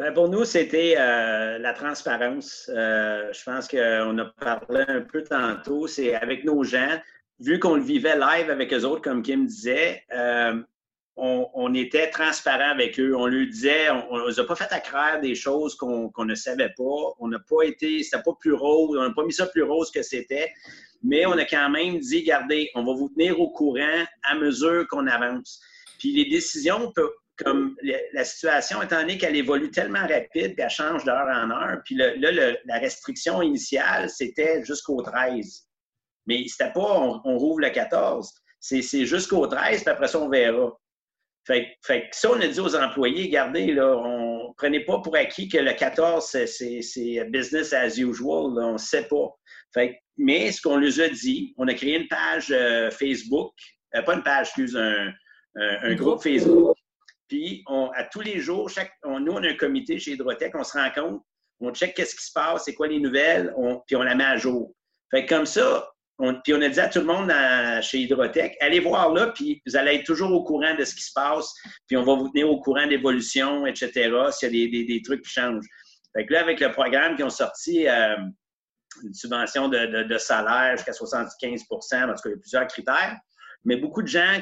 Bien, 0.00 0.12
pour 0.12 0.30
nous, 0.30 0.46
c'était 0.46 0.94
euh, 0.98 1.58
la 1.58 1.74
transparence. 1.74 2.70
Euh, 2.72 3.30
je 3.34 3.44
pense 3.44 3.68
qu'on 3.68 4.18
a 4.18 4.24
parlé 4.40 4.82
un 4.88 5.02
peu 5.02 5.22
tantôt. 5.22 5.86
C'est 5.88 6.14
avec 6.14 6.42
nos 6.42 6.64
gens, 6.64 6.98
vu 7.38 7.58
qu'on 7.58 7.74
le 7.74 7.82
vivait 7.82 8.16
live 8.16 8.48
avec 8.48 8.72
eux 8.72 8.86
autres, 8.86 9.02
comme 9.02 9.20
Kim 9.20 9.44
disait, 9.44 10.02
on, 11.16 11.74
était 11.74 12.08
transparent 12.08 12.70
avec 12.70 12.98
eux. 12.98 13.14
On 13.14 13.26
lui 13.26 13.50
disait, 13.50 13.90
on 13.90 14.16
ne 14.16 14.28
nous 14.28 14.40
a 14.40 14.46
pas 14.46 14.54
fait 14.54 14.72
accraire 14.72 15.20
des 15.20 15.34
choses 15.34 15.74
qu'on 15.74 16.10
ne 16.24 16.34
savait 16.34 16.72
pas. 16.78 17.14
On 17.18 17.28
n'a 17.28 17.38
pas 17.38 17.64
été, 17.64 18.02
c'était 18.02 18.22
pas 18.22 18.32
plus 18.40 18.54
rose, 18.54 18.96
on 18.98 19.02
n'a 19.02 19.12
pas 19.14 19.24
mis 19.24 19.34
ça 19.34 19.48
plus 19.48 19.64
rose 19.64 19.90
que 19.90 20.00
c'était. 20.00 20.50
Mais 21.02 21.26
on 21.26 21.32
a 21.32 21.44
quand 21.44 21.68
même 21.68 21.98
dit, 21.98 22.20
regardez, 22.20 22.70
on 22.74 22.84
va 22.84 22.94
vous 22.94 23.10
tenir 23.10 23.38
au 23.38 23.50
courant 23.50 24.06
à 24.22 24.34
mesure 24.34 24.88
qu'on 24.88 25.06
avance. 25.06 25.60
Puis 25.98 26.14
les 26.14 26.30
décisions, 26.30 26.90
comme 27.42 27.76
la 28.12 28.24
situation, 28.24 28.82
étant 28.82 29.00
donné 29.00 29.18
qu'elle 29.18 29.36
évolue 29.36 29.70
tellement 29.70 30.06
rapide, 30.06 30.56
qu'elle 30.56 30.70
change 30.70 31.04
d'heure 31.04 31.28
en 31.28 31.50
heure, 31.50 31.78
puis 31.84 31.94
là, 31.94 32.12
la 32.16 32.78
restriction 32.78 33.42
initiale, 33.42 34.08
c'était 34.08 34.64
jusqu'au 34.64 35.02
13. 35.02 35.66
Mais 36.26 36.44
c'était 36.46 36.72
pas, 36.72 37.20
on, 37.24 37.38
rouvre 37.38 37.60
le 37.60 37.70
14. 37.70 38.32
C'est 38.60 39.06
jusqu'au 39.06 39.46
13, 39.46 39.82
puis 39.82 39.90
après 39.90 40.08
ça, 40.08 40.20
on 40.20 40.28
verra. 40.28 40.72
Fait, 41.46 41.76
fait 41.82 42.08
ça, 42.12 42.30
on 42.30 42.40
a 42.40 42.46
dit 42.46 42.60
aux 42.60 42.76
employés, 42.76 43.24
regardez, 43.24 43.72
là, 43.72 43.96
on 43.96 44.30
prenez 44.60 44.80
pas 44.80 45.00
pour 45.00 45.16
acquis 45.16 45.48
que 45.48 45.58
le 45.58 45.72
14, 45.72 46.24
c'est 46.46 47.24
business 47.30 47.72
as 47.72 47.98
usual, 47.98 48.58
on 48.58 48.72
ne 48.74 48.78
sait 48.78 49.08
pas. 49.08 49.88
Mais 50.18 50.52
ce 50.52 50.60
qu'on 50.60 50.76
leur 50.76 51.00
a 51.00 51.08
dit, 51.08 51.54
on 51.56 51.66
a 51.68 51.74
créé 51.74 51.96
une 51.96 52.08
page 52.08 52.50
euh, 52.50 52.90
Facebook, 52.90 53.54
euh, 53.94 54.02
pas 54.02 54.14
une 54.14 54.22
page, 54.22 54.48
excuse, 54.48 54.76
un, 54.76 55.12
un, 55.56 55.94
groupe 55.94 56.22
Facebook. 56.22 56.76
Puis, 57.30 57.62
on, 57.68 57.90
à 57.94 58.02
tous 58.02 58.22
les 58.22 58.40
jours, 58.40 58.68
chaque, 58.68 58.92
on, 59.04 59.20
nous, 59.20 59.30
on 59.30 59.42
a 59.44 59.48
un 59.48 59.54
comité 59.54 60.00
chez 60.00 60.12
Hydrotech, 60.12 60.52
on 60.56 60.64
se 60.64 60.76
rend 60.76 60.90
compte, 60.90 61.22
on 61.60 61.72
check 61.72 61.94
qu'est-ce 61.94 62.16
qui 62.16 62.24
se 62.24 62.32
passe, 62.32 62.64
c'est 62.64 62.74
quoi 62.74 62.88
les 62.88 62.98
nouvelles, 62.98 63.54
on, 63.56 63.80
puis 63.86 63.94
on 63.94 64.02
la 64.02 64.16
met 64.16 64.24
à 64.24 64.36
jour. 64.36 64.74
Fait 65.12 65.26
comme 65.26 65.46
ça, 65.46 65.88
puis 66.42 66.54
on 66.54 66.60
a 66.60 66.68
dit 66.68 66.80
à 66.80 66.88
tout 66.88 66.98
le 66.98 67.04
monde 67.04 67.32
chez 67.82 67.98
Hydrotech, 67.98 68.56
allez 68.60 68.80
voir 68.80 69.14
là, 69.14 69.28
puis 69.28 69.62
vous 69.64 69.76
allez 69.76 69.94
être 69.94 70.06
toujours 70.06 70.32
au 70.32 70.42
courant 70.42 70.74
de 70.74 70.84
ce 70.84 70.92
qui 70.92 71.04
se 71.04 71.12
passe, 71.14 71.54
puis 71.86 71.96
on 71.96 72.02
va 72.02 72.14
vous 72.14 72.28
tenir 72.30 72.50
au 72.50 72.60
courant 72.60 72.88
d'évolution, 72.88 73.64
etc., 73.64 74.10
s'il 74.32 74.56
y 74.56 74.64
a 74.64 74.84
des, 74.84 75.02
trucs 75.02 75.22
qui 75.22 75.30
changent. 75.30 75.66
Fait 76.12 76.26
que 76.26 76.32
là, 76.32 76.40
avec 76.40 76.58
le 76.58 76.72
programme 76.72 77.14
qui 77.14 77.22
ont 77.22 77.30
sorti 77.30 77.86
euh, 77.86 78.16
une 79.04 79.14
subvention 79.14 79.68
de, 79.68 80.18
salaire 80.18 80.76
jusqu'à 80.76 80.90
75% 80.90 82.06
parce 82.06 82.22
qu'il 82.22 82.32
y 82.32 82.34
a 82.34 82.38
plusieurs 82.38 82.66
critères, 82.66 83.16
mais 83.64 83.76
beaucoup 83.76 84.02
de 84.02 84.08
gens 84.08 84.40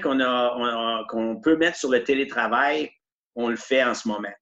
qu'on 1.09 1.41
peut 1.41 1.57
mettre 1.57 1.77
sur 1.77 1.91
le 1.91 2.03
télétravail, 2.05 2.91
on 3.35 3.49
le 3.49 3.57
fait 3.57 3.83
en 3.83 3.95
ce 3.95 4.09
moment 4.09 4.33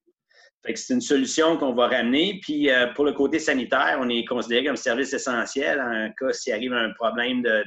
c'est 0.75 0.93
une 0.93 1.01
solution 1.01 1.57
qu'on 1.57 1.73
va 1.73 1.87
ramener. 1.87 2.39
Puis 2.41 2.69
euh, 2.69 2.87
pour 2.93 3.05
le 3.05 3.13
côté 3.13 3.39
sanitaire, 3.39 3.97
on 4.01 4.09
est 4.09 4.25
considéré 4.25 4.65
comme 4.65 4.75
service 4.75 5.13
essentiel 5.13 5.79
en 5.79 6.11
cas 6.13 6.33
s'il 6.33 6.53
arrive 6.53 6.73
un 6.73 6.91
problème 6.93 7.41
de, 7.41 7.63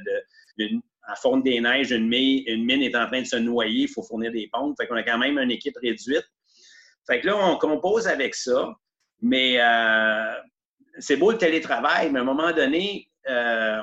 à 1.05 1.15
fonte 1.15 1.45
des 1.45 1.61
neiges, 1.61 1.91
une 1.91 2.09
mine, 2.09 2.43
une 2.47 2.65
mine 2.65 2.83
est 2.83 2.95
en 2.95 3.07
train 3.07 3.23
de 3.23 3.27
se 3.27 3.37
noyer, 3.37 3.83
il 3.83 3.89
faut 3.89 4.03
fournir 4.03 4.31
des 4.33 4.49
pompes. 4.53 4.77
Fait 4.79 4.87
qu'on 4.87 4.97
a 4.97 5.03
quand 5.03 5.19
même 5.19 5.39
une 5.39 5.51
équipe 5.51 5.77
réduite. 5.83 6.27
Fait 7.07 7.21
que 7.21 7.29
là, 7.29 7.37
on 7.37 7.57
compose 7.57 8.07
avec 8.07 8.35
ça. 8.35 8.73
Mais 9.23 9.61
euh, 9.61 10.35
c'est 10.99 11.17
beau 11.17 11.33
le 11.33 11.39
télétravail, 11.39 12.11
mais 12.11 12.19
à 12.19 12.23
un 12.23 12.25
moment 12.25 12.53
donné, 12.53 13.11
euh, 13.29 13.81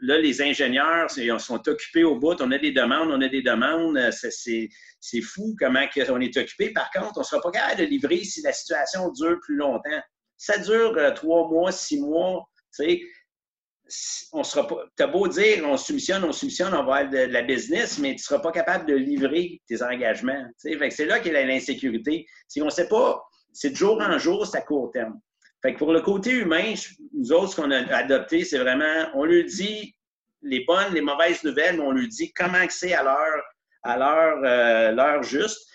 là, 0.00 0.18
les 0.18 0.42
ingénieurs 0.42 1.10
sont 1.10 1.68
occupés 1.68 2.04
au 2.04 2.16
bout. 2.16 2.40
On 2.40 2.52
a 2.52 2.58
des 2.58 2.72
demandes, 2.72 3.10
on 3.10 3.20
a 3.20 3.28
des 3.28 3.42
demandes. 3.42 3.98
C'est 4.10 5.20
fou 5.22 5.56
comment 5.58 5.84
on 6.10 6.20
est 6.20 6.36
occupé. 6.36 6.72
Par 6.72 6.90
contre, 6.90 7.16
on 7.16 7.20
ne 7.20 7.24
sera 7.24 7.40
pas 7.40 7.50
capable 7.50 7.80
de 7.80 7.86
livrer 7.86 8.24
si 8.24 8.42
la 8.42 8.52
situation 8.52 9.10
dure 9.12 9.38
plus 9.42 9.56
longtemps. 9.56 10.02
Ça 10.36 10.58
dure 10.58 10.96
euh, 10.96 11.10
trois 11.12 11.48
mois, 11.48 11.72
six 11.72 12.00
mois. 12.00 12.44
Tu 12.76 12.84
sais, 12.84 14.28
on 14.32 14.44
sera 14.44 14.66
pas. 14.66 14.84
Tu 14.96 15.02
as 15.02 15.06
beau 15.06 15.26
dire 15.26 15.64
on 15.64 15.76
soumissionne, 15.76 16.22
on 16.24 16.32
soumissionne, 16.32 16.74
on 16.74 16.84
va 16.84 16.96
avoir 16.96 17.08
de, 17.08 17.18
la 17.18 17.42
business, 17.42 17.98
mais 17.98 18.10
tu 18.10 18.16
ne 18.16 18.18
seras 18.20 18.40
pas 18.40 18.52
capable 18.52 18.86
de 18.86 18.94
livrer 18.94 19.60
tes 19.66 19.82
engagements. 19.82 20.44
Tu 20.60 20.78
sais, 20.78 20.90
c'est 20.90 21.06
là 21.06 21.18
qu'il 21.18 21.32
y 21.32 21.36
a 21.36 21.44
l'insécurité. 21.44 22.26
Si 22.46 22.62
on 22.62 22.66
ne 22.66 22.70
sait 22.70 22.88
pas, 22.88 23.20
c'est 23.52 23.70
de 23.70 23.76
jour 23.76 24.00
en 24.00 24.18
jour, 24.18 24.46
c'est 24.46 24.58
à 24.58 24.60
court 24.60 24.90
terme. 24.92 25.18
Fait 25.62 25.74
que 25.74 25.78
pour 25.78 25.92
le 25.92 26.00
côté 26.00 26.30
humain, 26.30 26.74
nous 27.12 27.32
autres, 27.32 27.52
ce 27.52 27.56
qu'on 27.56 27.70
a 27.70 27.78
adopté, 27.94 28.44
c'est 28.44 28.58
vraiment, 28.58 29.08
on 29.14 29.24
lui 29.24 29.44
dit 29.44 29.94
les 30.42 30.64
bonnes, 30.64 30.94
les 30.94 31.00
mauvaises 31.00 31.42
nouvelles, 31.42 31.76
mais 31.76 31.82
on 31.82 31.92
lui 31.92 32.08
dit 32.08 32.32
comment 32.32 32.64
c'est 32.68 32.94
à 32.94 33.02
l'heure, 33.02 33.42
à 33.82 33.96
l'heure, 33.96 34.40
euh, 34.44 35.22
juste. 35.22 35.66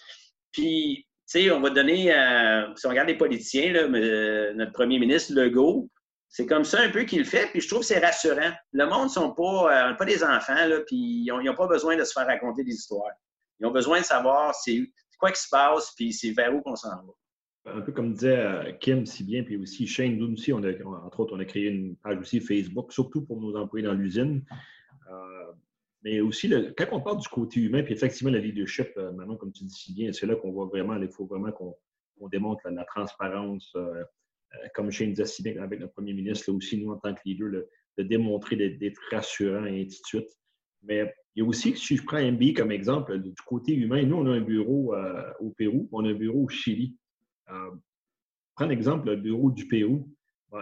Puis, 0.51 1.05
tu 1.29 1.41
sais, 1.41 1.51
on 1.51 1.59
va 1.59 1.69
donner, 1.69 2.13
euh, 2.13 2.73
si 2.75 2.85
on 2.85 2.89
regarde 2.89 3.09
les 3.09 3.17
politiciens, 3.17 3.73
euh, 3.75 4.53
notre 4.53 4.71
premier 4.71 4.99
ministre 4.99 5.33
Legault, 5.33 5.89
c'est 6.29 6.45
comme 6.45 6.63
ça 6.63 6.79
un 6.79 6.89
peu 6.89 7.03
qu'il 7.03 7.25
fait, 7.25 7.47
puis 7.47 7.61
je 7.61 7.67
trouve 7.67 7.81
que 7.81 7.87
c'est 7.87 7.99
rassurant. 7.99 8.51
Le 8.71 8.85
monde 8.85 9.05
ne 9.05 9.09
sont 9.09 9.33
pas, 9.33 9.93
pas 9.93 10.05
des 10.05 10.23
enfants, 10.23 10.55
puis 10.87 11.25
ils 11.25 11.27
n'ont 11.27 11.55
pas 11.55 11.67
besoin 11.67 11.95
de 11.95 12.03
se 12.03 12.13
faire 12.13 12.25
raconter 12.25 12.63
des 12.63 12.73
histoires. 12.73 13.11
Ils 13.59 13.67
ont 13.67 13.71
besoin 13.71 13.99
de 13.99 14.05
savoir 14.05 14.55
c'est 14.55 14.81
quoi 15.19 15.31
qui 15.31 15.41
se 15.41 15.49
passe, 15.49 15.91
puis 15.95 16.11
c'est 16.11 16.31
vers 16.31 16.55
où 16.55 16.61
qu'on 16.61 16.75
s'en 16.75 16.89
va 16.89 17.13
un 17.65 17.81
peu 17.81 17.91
comme 17.91 18.13
disait 18.13 18.37
euh, 18.37 18.71
Kim 18.73 19.05
si 19.05 19.23
bien, 19.23 19.43
puis 19.43 19.57
aussi 19.57 19.87
Shane, 19.87 20.17
nous 20.17 20.33
aussi, 20.33 20.51
entre 20.51 21.19
autres, 21.19 21.35
on 21.35 21.39
a 21.39 21.45
créé 21.45 21.67
une 21.67 21.95
page 21.97 22.19
aussi 22.19 22.39
Facebook, 22.39 22.91
surtout 22.91 23.25
pour 23.25 23.39
nos 23.39 23.55
employés 23.55 23.85
dans 23.85 23.93
l'usine. 23.93 24.43
Euh, 25.09 25.51
mais 26.03 26.19
aussi, 26.19 26.51
quand 26.77 26.85
on 26.91 26.99
parle 26.99 27.19
du 27.19 27.27
côté 27.29 27.61
humain, 27.61 27.83
puis 27.83 27.93
effectivement, 27.93 28.31
le 28.31 28.39
leadership, 28.39 28.89
euh, 28.97 29.11
maintenant, 29.13 29.37
comme 29.37 29.53
tu 29.53 29.63
dis 29.63 29.73
si 29.73 29.93
bien, 29.93 30.11
c'est 30.11 30.25
là 30.25 30.35
qu'on 30.35 30.51
voit 30.51 30.65
vraiment, 30.65 30.97
il 30.97 31.07
faut 31.09 31.25
vraiment 31.25 31.51
qu'on 31.51 31.75
démontre 32.29 32.69
la, 32.69 32.83
transparence, 32.85 33.75
comme 34.73 34.91
Shane 34.91 35.09
disait 35.09 35.25
si 35.25 35.43
bien 35.43 35.61
avec 35.61 35.79
notre 35.79 35.93
premier 35.93 36.13
ministre, 36.13 36.51
là 36.51 36.57
aussi, 36.57 36.77
nous, 36.77 36.91
en 36.91 36.97
tant 36.97 37.13
que 37.13 37.21
leader, 37.25 37.63
de 37.97 38.03
démontrer 38.03 38.55
d'être 38.55 38.99
rassurant 39.11 39.65
et 39.65 39.81
ainsi 39.81 40.01
de 40.01 40.05
suite. 40.05 40.29
Mais 40.83 41.13
il 41.35 41.43
y 41.43 41.45
a 41.45 41.47
aussi, 41.47 41.75
si 41.77 41.95
je 41.95 42.03
prends 42.03 42.21
MB 42.21 42.53
comme 42.55 42.71
exemple, 42.71 43.17
du 43.19 43.33
côté 43.45 43.73
humain, 43.73 44.03
nous, 44.03 44.17
on 44.17 44.25
a 44.25 44.31
un 44.31 44.41
bureau 44.41 44.95
au 45.39 45.49
Pérou, 45.51 45.87
on 45.93 46.05
a 46.05 46.09
un 46.09 46.13
bureau 46.13 46.43
au 46.43 46.49
Chili. 46.49 46.97
Euh, 47.49 47.71
prends 48.55 48.67
l'exemple, 48.67 49.09
le 49.09 49.15
bureau 49.17 49.51
du 49.51 49.67
Pérou. 49.67 50.09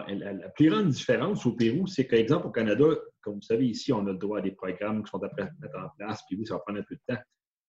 La, 0.08 0.48
plus 0.48 0.70
grande 0.70 0.88
différence 0.88 1.44
au 1.44 1.52
Pérou, 1.52 1.86
c'est 1.86 2.06
qu'exemple, 2.06 2.46
au 2.46 2.50
Canada, 2.50 2.84
comme 3.20 3.34
vous 3.34 3.42
savez, 3.42 3.66
ici, 3.66 3.92
on 3.92 4.06
a 4.06 4.12
le 4.12 4.18
droit 4.18 4.38
à 4.38 4.40
des 4.40 4.52
programmes 4.52 5.04
qui 5.04 5.10
sont 5.10 5.22
à 5.22 5.28
mettre 5.36 5.78
en 5.78 5.90
place, 5.98 6.22
puis 6.26 6.36
oui, 6.36 6.46
ça 6.46 6.54
va 6.54 6.60
prendre 6.60 6.78
un 6.78 6.82
peu 6.82 6.94
de 6.94 7.00
temps. 7.06 7.20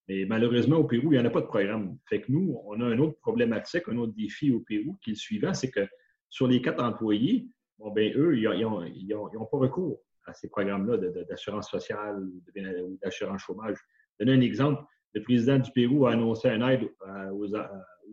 Mais 0.08 0.26
malheureusement, 0.26 0.78
au 0.78 0.86
Pérou, 0.86 1.12
il 1.12 1.18
n'y 1.18 1.20
en 1.20 1.26
a 1.26 1.30
pas 1.30 1.42
de 1.42 1.48
programme. 1.48 1.98
Fait 2.10 2.22
que 2.22 2.32
nous, 2.32 2.58
on 2.66 2.80
a 2.80 2.86
un 2.86 2.98
autre 3.00 3.20
problématique, 3.20 3.84
un 3.88 3.98
autre 3.98 4.14
défi 4.14 4.52
au 4.52 4.62
Pérou, 4.62 4.98
qui 5.02 5.12
est 5.12 5.14
le 5.14 5.18
suivant, 5.18 5.54
c'est 5.54 5.70
que 5.70 5.86
sur 6.30 6.48
les 6.48 6.62
quatre 6.62 6.84
employés, 6.84 7.48
bon, 7.78 7.92
ben, 7.92 8.14
eux, 8.16 8.38
ils 8.38 9.08
n'ont 9.10 9.46
pas 9.46 9.58
recours 9.58 10.02
à 10.26 10.34
ces 10.34 10.50
programmes-là 10.50 10.98
d'assurance 11.30 11.70
sociale 11.70 12.24
ou 12.24 12.98
d'assurance 13.02 13.42
chômage. 13.42 13.78
Je 13.78 14.26
vais 14.26 14.32
donner 14.32 14.46
un 14.46 14.48
exemple. 14.48 14.84
Le 15.14 15.22
président 15.22 15.60
du 15.60 15.72
Pérou 15.72 16.08
a 16.08 16.14
annoncé 16.14 16.50
un 16.50 16.68
aide 16.68 16.90
euh, 17.08 17.30
aux, 17.32 17.54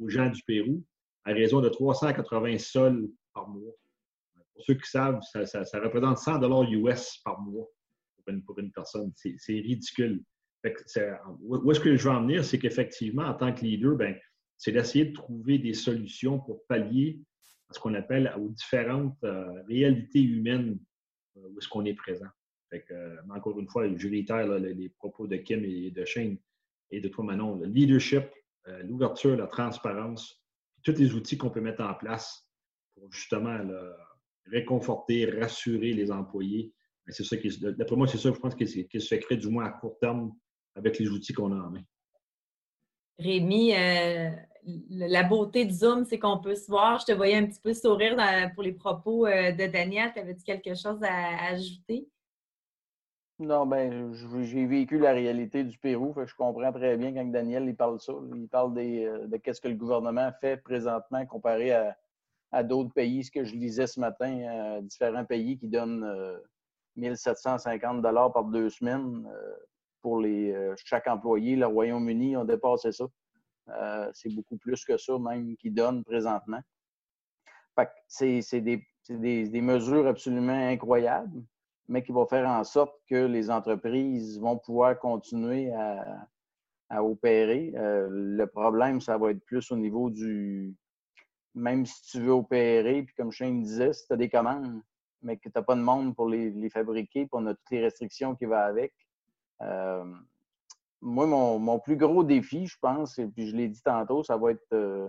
aux 0.01 0.09
gens 0.09 0.29
du 0.29 0.43
Pérou 0.43 0.83
à 1.25 1.33
raison 1.33 1.61
de 1.61 1.69
380 1.69 2.59
sols 2.59 3.09
par 3.33 3.49
mois. 3.49 3.73
Pour 4.55 4.65
ceux 4.65 4.75
qui 4.75 4.89
savent, 4.91 5.21
ça, 5.23 5.81
représente 5.81 6.19
100 6.19 6.39
dollars 6.39 6.71
US 6.71 7.19
par 7.25 7.41
mois 7.41 7.69
pour 8.47 8.59
une, 8.59 8.71
personne. 8.73 9.13
C'est 9.17 9.55
ridicule. 9.55 10.23
où 11.41 11.71
est-ce 11.71 11.81
que 11.81 11.97
je 11.97 12.05
veux 12.05 12.15
en 12.15 12.23
venir? 12.23 12.45
C'est 12.45 12.59
qu'effectivement, 12.59 13.25
en 13.25 13.35
tant 13.35 13.53
que 13.53 13.63
leader, 13.63 13.97
ben, 13.97 14.15
c'est 14.57 14.73
d'essayer 14.73 15.07
de 15.07 15.13
trouver 15.15 15.59
des 15.59 15.73
solutions 15.73 16.39
pour 16.39 16.67
pallier 16.67 17.19
à 17.71 17.73
ce 17.73 17.81
qu'on 17.81 17.95
appelle 17.95 18.33
aux 18.39 18.49
différentes 18.51 19.17
euh, 19.25 19.63
réalités 19.69 20.23
humaines 20.23 20.79
euh, 21.37 21.49
où 21.49 21.59
est-ce 21.59 21.69
qu'on 21.69 21.85
est 21.85 21.95
présent. 21.95 22.29
Euh, 22.73 23.17
encore 23.35 23.59
une 23.59 23.69
fois, 23.69 23.89
je 23.97 24.09
réitère 24.09 24.47
les 24.47 24.89
propos 24.91 25.27
de 25.27 25.37
Kim 25.37 25.65
et 25.65 25.91
de 25.91 26.05
Shane 26.05 26.37
et 26.91 27.01
de 27.01 27.09
toi, 27.09 27.25
Manon. 27.25 27.57
Le 27.57 27.67
leadership, 27.67 28.25
l'ouverture, 28.85 29.37
la 29.37 29.47
transparence, 29.47 30.40
tous 30.83 30.99
les 30.99 31.15
outils 31.15 31.37
qu'on 31.37 31.51
peut 31.51 31.61
mettre 31.61 31.83
en 31.83 31.95
place 31.95 32.47
pour 32.95 33.11
justement 33.13 33.59
réconforter, 34.47 35.27
rassurer 35.31 35.93
les 35.93 36.11
employés. 36.11 36.73
C'est 37.09 37.25
ça 37.25 37.37
qui, 37.37 37.49
d'après 37.59 37.97
moi, 37.97 38.07
c'est 38.07 38.19
ça, 38.19 38.33
je 38.33 38.39
pense, 38.39 38.55
qui, 38.55 38.67
se 38.67 39.09
fait 39.09 39.19
créer 39.19 39.39
du 39.39 39.49
moins 39.49 39.65
à 39.65 39.71
court 39.71 39.99
terme 39.99 40.33
avec 40.75 40.99
les 40.99 41.09
outils 41.09 41.33
qu'on 41.33 41.53
a 41.53 41.57
en 41.57 41.71
main. 41.71 41.83
Rémi, 43.19 43.75
euh, 43.75 44.31
la 44.91 45.23
beauté 45.25 45.65
de 45.65 45.73
Zoom, 45.73 46.05
c'est 46.05 46.19
qu'on 46.19 46.39
peut 46.39 46.55
se 46.55 46.69
voir. 46.69 47.01
Je 47.01 47.07
te 47.07 47.13
voyais 47.13 47.37
un 47.37 47.47
petit 47.47 47.61
peu 47.61 47.75
sourire 47.75 48.17
pour 48.55 48.63
les 48.63 48.73
propos 48.73 49.27
euh, 49.27 49.53
de 49.53 49.67
Daniel. 49.67 50.13
Avais-tu 50.17 50.45
quelque 50.45 50.75
chose 50.75 51.03
à 51.03 51.49
ajouter? 51.49 52.09
Non, 53.41 53.65
ben, 53.65 54.13
j'ai 54.43 54.67
vécu 54.67 54.99
la 54.99 55.13
réalité 55.13 55.65
du 55.65 55.79
Pérou, 55.79 56.15
je 56.27 56.35
comprends 56.35 56.73
très 56.73 56.99
bien 56.99 57.15
quand 57.15 57.25
Daniel 57.25 57.65
il 57.65 57.75
parle 57.75 57.99
ça. 57.99 58.13
Il 58.35 58.49
parle 58.49 58.77
euh, 58.77 59.27
de 59.27 59.41
ce 59.51 59.63
que 59.63 59.69
le 59.69 59.77
gouvernement 59.77 60.31
fait 60.43 60.59
présentement 60.59 61.25
comparé 61.25 61.73
à 62.53 62.63
d'autres 62.63 62.93
pays, 62.93 63.25
ce 63.25 63.31
que 63.31 63.43
je 63.43 63.55
lisais 63.55 63.87
ce 63.87 63.99
matin, 63.99 64.81
différents 64.83 65.25
pays 65.25 65.57
qui 65.57 65.69
donnent 65.69 66.07
1750 66.97 68.03
dollars 68.03 68.31
par 68.31 68.45
deux 68.45 68.69
semaines 68.69 69.27
pour 70.03 70.21
les, 70.21 70.75
chaque 70.85 71.07
employé. 71.07 71.57
Le 71.57 71.67
Royaume-Uni 71.67 72.37
ont 72.37 72.45
dépassé 72.45 72.93
ça. 72.93 73.07
c'est 74.13 74.35
beaucoup 74.35 74.59
plus 74.59 74.85
que 74.85 74.99
ça 74.99 75.19
même 75.19 75.57
qu'ils 75.57 75.73
donnent 75.73 76.05
présentement. 76.05 76.61
c'est 78.07 78.61
des, 78.61 79.61
mesures 79.63 80.07
absolument 80.09 80.69
incroyables, 80.69 81.43
mais 81.91 82.05
qui 82.05 82.13
vont 82.13 82.25
faire 82.25 82.49
en 82.49 82.63
sorte 82.63 82.95
que 83.09 83.27
les 83.27 83.51
entreprises 83.51 84.39
vont 84.39 84.57
pouvoir 84.57 84.97
continuer 84.99 85.73
à, 85.73 87.03
opérer. 87.03 87.73
Euh, 87.77 88.09
le 88.11 88.47
problème, 88.47 89.01
ça 89.01 89.19
va 89.19 89.33
être 89.33 89.45
plus 89.45 89.71
au 89.73 89.77
niveau 89.77 90.09
du. 90.09 90.75
Même 91.55 91.85
si 91.85 92.03
tu 92.03 92.21
veux 92.21 92.33
opérer, 92.33 93.03
puis 93.03 93.15
comme 93.17 93.33
Shane 93.33 93.63
disait, 93.63 93.93
si 93.93 94.07
tu 94.07 94.13
as 94.13 94.17
des 94.17 94.29
commandes, 94.29 94.81
mais 95.23 95.37
que 95.37 95.49
tu 95.49 95.53
n'as 95.55 95.63
pas 95.63 95.75
de 95.75 95.81
monde 95.81 96.15
pour 96.15 96.29
les, 96.29 96.71
fabriquer, 96.71 97.23
puis 97.23 97.31
on 97.33 97.47
a 97.47 97.55
toutes 97.55 97.71
les 97.73 97.83
restrictions 97.83 98.37
qui 98.37 98.45
vont 98.45 98.55
avec. 98.55 98.93
Euh, 99.63 100.05
moi, 101.01 101.27
mon, 101.27 101.79
plus 101.81 101.97
gros 101.97 102.23
défi, 102.23 102.67
je 102.67 102.79
pense, 102.81 103.19
et 103.19 103.27
puis 103.27 103.49
je 103.49 103.57
l'ai 103.57 103.69
dit 103.69 103.83
tantôt, 103.83 104.23
ça 104.23 104.37
va 104.37 104.53
être. 104.53 104.73
Euh, 104.73 105.09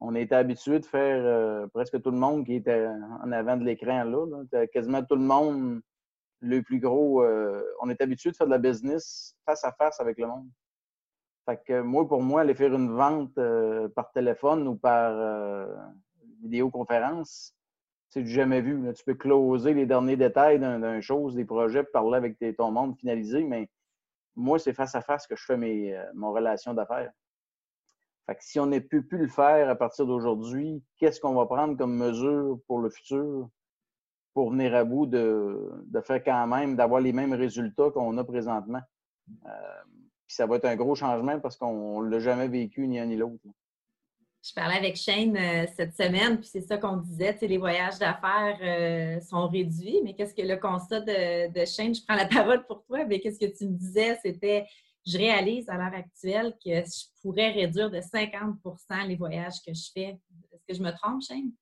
on 0.00 0.14
été 0.16 0.34
habitué 0.34 0.80
de 0.80 0.86
faire 0.86 1.68
presque 1.70 2.00
tout 2.02 2.10
le 2.10 2.18
monde 2.18 2.44
qui 2.44 2.54
était 2.54 2.88
en 3.22 3.30
avant 3.30 3.56
de 3.56 3.64
l'écran 3.64 4.02
là. 4.02 4.66
Quasiment 4.72 5.04
tout 5.04 5.14
le 5.14 5.22
monde, 5.22 5.80
le 6.42 6.62
plus 6.62 6.80
gros. 6.80 7.24
on 7.80 7.88
est 7.88 8.00
habitué 8.00 8.30
de 8.30 8.36
faire 8.36 8.46
de 8.46 8.52
la 8.52 8.58
business 8.58 9.34
face 9.46 9.64
à 9.64 9.72
face 9.72 10.00
avec 10.00 10.18
le 10.18 10.26
monde. 10.26 10.48
Fait 11.44 11.60
que 11.66 11.80
moi, 11.80 12.06
pour 12.06 12.22
moi, 12.22 12.42
aller 12.42 12.54
faire 12.54 12.72
une 12.72 12.92
vente 12.92 13.36
euh, 13.38 13.88
par 13.88 14.12
téléphone 14.12 14.68
ou 14.68 14.76
par 14.76 15.12
euh, 15.12 15.66
vidéoconférence, 16.42 17.54
c'est 18.10 18.22
du 18.22 18.30
jamais 18.30 18.60
vu. 18.60 18.92
Tu 18.94 19.04
peux 19.04 19.14
closer 19.14 19.74
les 19.74 19.86
derniers 19.86 20.16
détails 20.16 20.60
d'un 20.60 21.00
chose, 21.00 21.34
des 21.34 21.44
projets, 21.44 21.82
parler 21.82 22.16
avec 22.16 22.36
ton 22.56 22.70
monde 22.70 22.96
finalisé, 22.96 23.42
mais 23.42 23.68
moi, 24.36 24.58
c'est 24.58 24.72
face 24.72 24.94
à 24.94 25.02
face 25.02 25.26
que 25.26 25.34
je 25.34 25.44
fais 25.44 25.56
mes, 25.56 25.96
euh, 25.96 26.04
mon 26.14 26.32
relation 26.32 26.74
d'affaires. 26.74 27.12
Fait 28.26 28.36
que 28.36 28.44
si 28.44 28.60
on 28.60 28.66
ne 28.66 28.78
peut 28.78 29.02
plus 29.02 29.18
le 29.18 29.28
faire 29.28 29.68
à 29.68 29.74
partir 29.74 30.06
d'aujourd'hui, 30.06 30.84
qu'est-ce 30.96 31.20
qu'on 31.20 31.34
va 31.34 31.46
prendre 31.46 31.76
comme 31.76 31.96
mesure 31.96 32.60
pour 32.68 32.78
le 32.78 32.88
futur? 32.88 33.48
Pour 34.34 34.50
venir 34.50 34.74
à 34.74 34.84
bout 34.84 35.06
de, 35.06 35.70
de 35.86 36.00
faire 36.00 36.22
quand 36.22 36.46
même, 36.46 36.76
d'avoir 36.76 37.00
les 37.00 37.12
mêmes 37.12 37.34
résultats 37.34 37.90
qu'on 37.90 38.16
a 38.18 38.24
présentement? 38.24 38.80
ça 40.32 40.46
va 40.46 40.56
être 40.56 40.64
un 40.64 40.76
gros 40.76 40.94
changement 40.94 41.38
parce 41.40 41.56
qu'on 41.56 42.02
ne 42.02 42.10
l'a 42.10 42.18
jamais 42.18 42.48
vécu 42.48 42.86
ni 42.86 42.98
un 42.98 43.06
ni 43.06 43.16
l'autre. 43.16 43.44
Je 44.44 44.52
parlais 44.54 44.76
avec 44.76 44.96
Shane 44.96 45.36
euh, 45.36 45.66
cette 45.76 45.94
semaine, 45.94 46.38
puis 46.40 46.48
c'est 46.48 46.62
ça 46.62 46.76
qu'on 46.76 46.96
disait, 46.96 47.36
les 47.42 47.58
voyages 47.58 47.98
d'affaires 47.98 48.58
euh, 48.60 49.20
sont 49.20 49.46
réduits, 49.46 50.00
mais 50.02 50.14
qu'est-ce 50.14 50.34
que 50.34 50.42
le 50.42 50.56
constat 50.56 51.00
de, 51.00 51.64
Shane, 51.64 51.94
je 51.94 52.04
prends 52.04 52.16
la 52.16 52.26
parole 52.26 52.66
pour 52.66 52.82
toi, 52.84 53.04
mais 53.04 53.20
qu'est-ce 53.20 53.38
que 53.38 53.56
tu 53.56 53.68
me 53.68 53.76
disais, 53.76 54.18
c'était, 54.20 54.66
je 55.06 55.16
réalise 55.16 55.68
à 55.68 55.76
l'heure 55.76 55.94
actuelle 55.94 56.54
que 56.54 56.70
je 56.70 57.04
pourrais 57.22 57.52
réduire 57.52 57.88
de 57.88 57.98
50% 57.98 59.06
les 59.06 59.14
voyages 59.14 59.62
que 59.64 59.72
je 59.72 59.90
fais. 59.94 60.18
Est-ce 60.52 60.64
que 60.66 60.74
je 60.74 60.82
me 60.82 60.90
trompe, 60.90 61.22
Shane? 61.22 61.52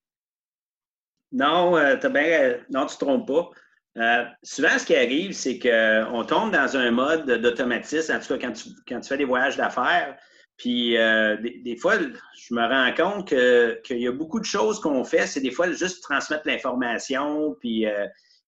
Non, 1.33 1.77
euh, 1.77 1.97
bien, 2.09 2.59
non, 2.71 2.87
tu 2.87 2.95
ne 2.95 2.99
te 2.99 3.05
trompes 3.05 3.27
pas. 3.27 3.51
Euh, 3.99 4.25
souvent, 4.43 4.79
ce 4.79 4.85
qui 4.85 4.97
arrive, 4.97 5.33
c'est 5.33 5.59
qu'on 5.59 6.25
tombe 6.25 6.53
dans 6.53 6.77
un 6.77 6.91
mode 6.91 7.31
d'automatisme, 7.41 8.15
en 8.15 8.21
tout 8.21 8.37
cas 8.37 8.53
quand 8.89 9.01
tu, 9.01 9.09
fais 9.09 9.17
des 9.17 9.25
voyages 9.25 9.57
d'affaires. 9.57 10.17
Puis 10.57 10.97
euh, 10.97 11.37
des, 11.65 11.77
fois, 11.77 11.95
je 11.99 12.55
me 12.55 12.61
rends 12.61 12.95
compte 12.95 13.29
qu'il 13.29 13.99
y 13.99 14.07
a 14.07 14.13
beaucoup 14.13 14.41
de 14.41 14.45
choses 14.45 14.79
qu'on 14.81 15.05
fait, 15.05 15.27
c'est 15.27 15.41
des 15.41 15.51
fois 15.51 15.71
juste 15.73 16.03
transmettre 16.03 16.47
l'information 16.47 17.57
puis, 17.61 17.87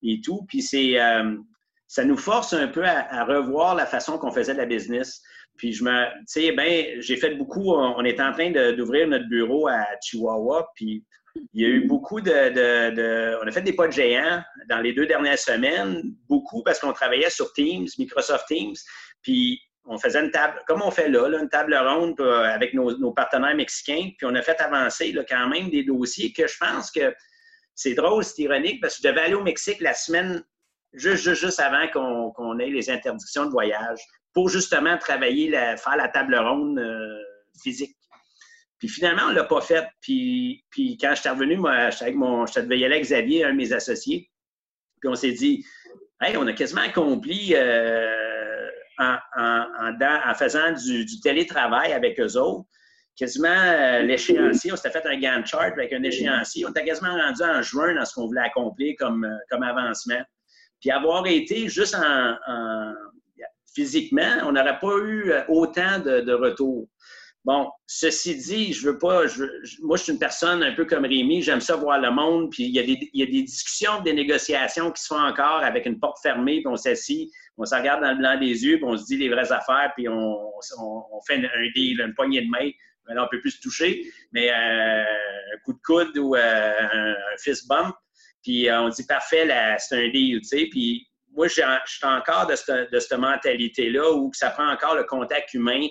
et 0.02 0.20
tout. 0.20 0.44
Puis 0.48 0.62
ça 0.62 2.04
nous 2.04 2.16
force 2.16 2.52
un 2.52 2.68
peu 2.68 2.84
à, 2.84 3.24
revoir 3.24 3.74
la 3.74 3.86
façon 3.86 4.18
qu'on 4.18 4.30
faisait 4.30 4.52
de 4.52 4.58
la 4.58 4.66
business. 4.66 5.22
Puis 5.56 5.72
je 5.72 5.84
me, 5.84 6.06
tu 6.18 6.24
sais, 6.26 6.52
ben, 6.52 7.00
j'ai 7.00 7.16
fait 7.16 7.34
beaucoup. 7.34 7.72
On, 7.72 7.96
on 7.96 8.04
est 8.04 8.20
en 8.20 8.32
train 8.32 8.50
d'ouvrir 8.72 9.08
notre 9.08 9.28
bureau 9.28 9.68
à 9.68 9.86
Chihuahua. 10.02 10.68
Puis 10.74 11.04
il 11.34 11.62
y 11.62 11.64
a 11.64 11.68
eu 11.68 11.86
beaucoup 11.86 12.20
de, 12.20 13.42
On 13.42 13.46
a 13.46 13.50
fait 13.50 13.62
des 13.62 13.72
pas 13.72 13.86
de 13.86 13.92
géants 13.92 14.42
dans 14.68 14.78
les 14.78 14.92
deux 14.92 15.06
dernières 15.06 15.38
semaines, 15.38 16.14
beaucoup 16.28 16.62
parce 16.62 16.78
qu'on 16.78 16.92
travaillait 16.92 17.30
sur 17.30 17.52
Teams, 17.52 17.88
Microsoft 17.98 18.46
Teams, 18.48 18.74
puis 19.22 19.60
on 19.84 19.98
faisait 19.98 20.20
une 20.20 20.30
table, 20.30 20.60
comme 20.66 20.82
on 20.82 20.90
fait 20.90 21.08
là, 21.08 21.26
une 21.40 21.48
table 21.48 21.74
ronde 21.74 22.20
euh, 22.20 22.44
avec 22.44 22.72
nos, 22.74 23.12
partenaires 23.12 23.56
mexicains, 23.56 24.10
puis 24.16 24.26
on 24.26 24.34
a 24.34 24.42
fait 24.42 24.60
avancer 24.60 25.12
là, 25.12 25.24
quand 25.28 25.48
même 25.48 25.70
des 25.70 25.82
dossiers 25.82 26.32
que 26.32 26.46
je 26.46 26.56
pense 26.58 26.90
que 26.90 27.14
c'est 27.74 27.94
drôle, 27.94 28.22
c'est 28.22 28.42
ironique, 28.42 28.80
parce 28.80 28.96
que 28.96 29.02
je 29.02 29.08
devais 29.08 29.22
aller 29.22 29.34
au 29.34 29.42
Mexique 29.42 29.80
la 29.80 29.94
semaine 29.94 30.44
juste, 30.92 31.34
juste, 31.34 31.58
avant 31.58 31.88
qu'on 31.88 32.58
ait 32.58 32.70
les 32.70 32.90
interdictions 32.90 33.46
de 33.46 33.50
voyage 33.50 33.98
pour 34.32 34.48
justement 34.48 34.96
travailler, 34.98 35.50
faire 35.50 35.96
la 35.96 36.08
table 36.08 36.36
ronde 36.36 36.78
euh, 36.78 37.18
physique. 37.62 37.96
Puis 38.82 38.88
finalement, 38.88 39.26
on 39.26 39.30
ne 39.30 39.36
l'a 39.36 39.44
pas 39.44 39.60
fait. 39.60 39.86
Puis, 40.00 40.64
puis 40.70 40.98
quand 41.00 41.14
je 41.14 41.20
suis 41.20 41.28
revenu, 41.28 41.56
moi, 41.56 41.90
je 41.90 42.02
avec 42.02 42.16
mon, 42.16 42.46
je 42.46 42.58
devais 42.58 42.84
avec 42.84 43.04
Xavier, 43.04 43.44
un 43.44 43.52
de 43.52 43.56
mes 43.56 43.72
associés. 43.72 44.28
Puis 45.00 45.08
on 45.08 45.14
s'est 45.14 45.30
dit, 45.30 45.64
hey, 46.20 46.36
on 46.36 46.44
a 46.48 46.52
quasiment 46.52 46.80
accompli 46.80 47.54
euh, 47.54 48.68
en, 48.98 49.18
en, 49.36 50.34
faisant 50.34 50.72
du, 50.72 51.06
télétravail 51.20 51.92
avec 51.92 52.18
eux 52.18 52.36
autres, 52.36 52.68
quasiment 53.16 53.54
euh, 53.54 54.02
l'échéancier. 54.02 54.72
On 54.72 54.76
s'était 54.76 54.90
fait 54.90 55.06
un 55.06 55.16
Gantt 55.16 55.46
chart 55.46 55.74
avec 55.74 55.92
un 55.92 56.02
échéancier. 56.02 56.66
On 56.66 56.70
était 56.70 56.84
quasiment 56.84 57.14
rendu 57.14 57.40
en 57.44 57.62
juin 57.62 57.94
dans 57.94 58.04
ce 58.04 58.14
qu'on 58.14 58.26
voulait 58.26 58.40
accomplir 58.40 58.96
comme, 58.98 59.24
euh, 59.24 59.36
comme 59.48 59.62
avancement. 59.62 60.22
Puis 60.80 60.90
avoir 60.90 61.24
été 61.28 61.68
juste 61.68 61.94
en, 61.94 62.34
physiquement, 63.76 64.38
on 64.42 64.50
n'aurait 64.50 64.80
pas 64.80 64.98
eu 65.04 65.32
autant 65.46 66.00
de, 66.00 66.22
de 66.22 66.32
retours. 66.32 66.88
Bon, 67.44 67.68
ceci 67.86 68.36
dit, 68.36 68.72
je 68.72 68.86
veux 68.86 68.98
pas. 68.98 69.24
moi, 69.82 69.96
je 69.96 70.02
suis 70.02 70.12
une 70.12 70.18
personne 70.18 70.62
un 70.62 70.72
peu 70.74 70.84
comme 70.84 71.04
Rémi, 71.04 71.42
j'aime 71.42 71.60
ça 71.60 71.74
voir 71.74 72.00
le 72.00 72.12
monde, 72.12 72.50
puis 72.50 72.64
il 72.64 72.70
y, 72.70 72.78
a 72.78 73.26
des, 73.26 73.42
discussions, 73.42 74.00
des 74.02 74.12
négociations 74.12 74.92
qui 74.92 75.02
se 75.02 75.08
font 75.08 75.20
encore 75.20 75.58
avec 75.64 75.86
une 75.86 75.98
porte 75.98 76.18
fermée, 76.22 76.60
puis 76.60 76.68
on 76.68 76.76
s'assit, 76.76 77.32
on 77.58 77.64
se 77.64 77.74
regarde 77.74 78.00
dans 78.00 78.12
le 78.12 78.18
blanc 78.18 78.38
des 78.38 78.64
yeux, 78.64 78.76
puis 78.76 78.84
on 78.86 78.96
se 78.96 79.06
dit 79.06 79.16
les 79.16 79.28
vraies 79.28 79.50
affaires, 79.50 79.92
puis 79.96 80.08
on, 80.08 80.52
fait 81.26 81.34
un 81.34 81.70
deal, 81.74 82.00
une 82.00 82.14
poignée 82.14 82.42
de 82.42 82.48
main. 82.48 82.70
Là, 83.08 83.24
on 83.24 83.28
peut 83.28 83.40
plus 83.40 83.50
se 83.50 83.60
toucher, 83.60 84.06
mais 84.30 84.48
euh, 84.50 85.02
un 85.02 85.58
coup 85.64 85.72
de 85.72 85.80
coude 85.84 86.16
ou 86.16 86.36
euh, 86.36 86.72
un, 86.92 87.14
fist 87.38 87.66
bump, 87.66 87.92
puis 88.44 88.68
euh, 88.68 88.82
on 88.82 88.88
dit 88.88 89.04
parfait, 89.04 89.48
c'est 89.78 89.96
un 89.96 90.08
deal, 90.10 90.40
tu 90.42 90.46
sais. 90.46 90.68
Puis 90.70 91.08
moi, 91.32 91.48
je 91.48 91.54
suis 91.54 92.06
encore 92.06 92.46
de 92.46 92.54
cette 92.54 93.18
mentalité-là 93.18 94.12
où 94.12 94.30
ça 94.32 94.50
prend 94.50 94.70
encore 94.70 94.94
le 94.94 95.02
contact 95.02 95.52
humain 95.54 95.88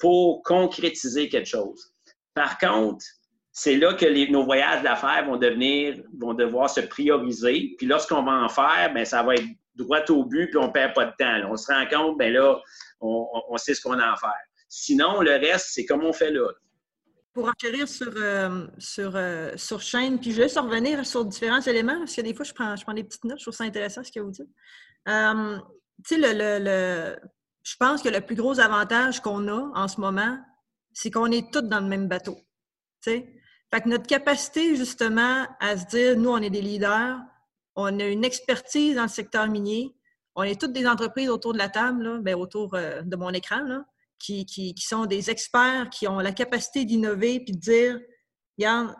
pour 0.00 0.42
concrétiser 0.42 1.28
quelque 1.28 1.48
chose. 1.48 1.94
Par 2.34 2.58
contre, 2.58 3.04
c'est 3.52 3.76
là 3.76 3.94
que 3.94 4.30
nos 4.30 4.44
voyages 4.44 4.82
d'affaires 4.82 5.26
vont 5.26 5.36
devenir, 5.36 6.02
vont 6.18 6.34
devoir 6.34 6.70
se 6.70 6.80
prioriser. 6.80 7.74
Puis 7.76 7.86
lorsqu'on 7.86 8.22
va 8.22 8.32
en 8.32 8.48
faire, 8.48 8.90
bien, 8.94 9.04
ça 9.04 9.22
va 9.22 9.34
être 9.34 9.46
droit 9.76 10.02
au 10.10 10.24
but, 10.24 10.48
puis 10.48 10.58
on 10.58 10.68
ne 10.68 10.72
perd 10.72 10.94
pas 10.94 11.06
de 11.06 11.12
temps. 11.18 11.50
On 11.50 11.56
se 11.56 11.72
rend 11.72 11.86
compte, 11.86 12.18
bien 12.18 12.30
là, 12.30 12.58
on, 13.00 13.56
sait 13.56 13.74
ce 13.74 13.82
qu'on 13.82 13.98
a 13.98 14.12
à 14.12 14.16
faire. 14.16 14.32
Sinon, 14.68 15.20
le 15.20 15.32
reste, 15.32 15.68
c'est 15.70 15.84
comme 15.84 16.04
on 16.04 16.12
fait 16.12 16.30
là. 16.30 16.48
Pour 17.32 17.48
enchérir 17.48 17.88
sur, 17.88 18.12
euh, 18.16 18.66
sur, 18.78 19.14
euh, 19.14 19.52
sur 19.56 19.80
chaîne, 19.80 20.18
puis 20.18 20.32
je 20.32 20.36
vais 20.38 20.42
juste 20.44 20.58
revenir 20.58 21.04
sur 21.06 21.24
différents 21.24 21.60
éléments, 21.60 21.98
parce 21.98 22.14
que 22.14 22.22
des 22.22 22.34
fois, 22.34 22.44
je 22.44 22.52
prends, 22.52 22.74
je 22.76 22.82
prends 22.82 22.92
des 22.92 23.04
petites 23.04 23.24
notes, 23.24 23.38
je 23.38 23.44
trouve 23.44 23.54
ça 23.54 23.64
intéressant 23.64 24.02
ce 24.02 24.10
que 24.10 24.20
vous 24.20 24.30
dites. 24.30 24.48
Euh, 25.08 25.58
tu 26.04 26.14
sais, 26.14 26.34
le, 26.34 26.58
le, 26.64 27.16
je 27.62 27.76
pense 27.78 28.02
que 28.02 28.08
le 28.08 28.20
plus 28.20 28.36
gros 28.36 28.58
avantage 28.60 29.20
qu'on 29.20 29.48
a 29.48 29.70
en 29.74 29.88
ce 29.88 30.00
moment, 30.00 30.38
c'est 30.92 31.10
qu'on 31.10 31.30
est 31.30 31.52
tous 31.52 31.62
dans 31.62 31.80
le 31.80 31.86
même 31.86 32.08
bateau. 32.08 32.38
Fait 33.02 33.80
que 33.82 33.88
notre 33.88 34.06
capacité, 34.06 34.76
justement, 34.76 35.46
à 35.60 35.76
se 35.76 35.86
dire, 35.86 36.16
nous, 36.16 36.30
on 36.30 36.38
est 36.38 36.50
des 36.50 36.62
leaders, 36.62 37.18
on 37.76 38.00
a 38.00 38.04
une 38.04 38.24
expertise 38.24 38.96
dans 38.96 39.02
le 39.02 39.08
secteur 39.08 39.46
minier, 39.48 39.94
on 40.34 40.42
est 40.42 40.60
toutes 40.60 40.72
des 40.72 40.86
entreprises 40.86 41.28
autour 41.28 41.52
de 41.52 41.58
la 41.58 41.68
table, 41.68 42.02
là, 42.02 42.18
ben, 42.20 42.34
autour 42.34 42.74
euh, 42.74 43.02
de 43.02 43.16
mon 43.16 43.30
écran, 43.30 43.62
là, 43.62 43.84
qui, 44.18 44.44
qui, 44.44 44.74
qui, 44.74 44.84
sont 44.84 45.06
des 45.06 45.30
experts, 45.30 45.88
qui 45.90 46.08
ont 46.08 46.18
la 46.18 46.32
capacité 46.32 46.84
d'innover 46.84 47.40
puis 47.40 47.52
de 47.52 47.60
dire, 47.60 48.00
regarde, 48.58 48.94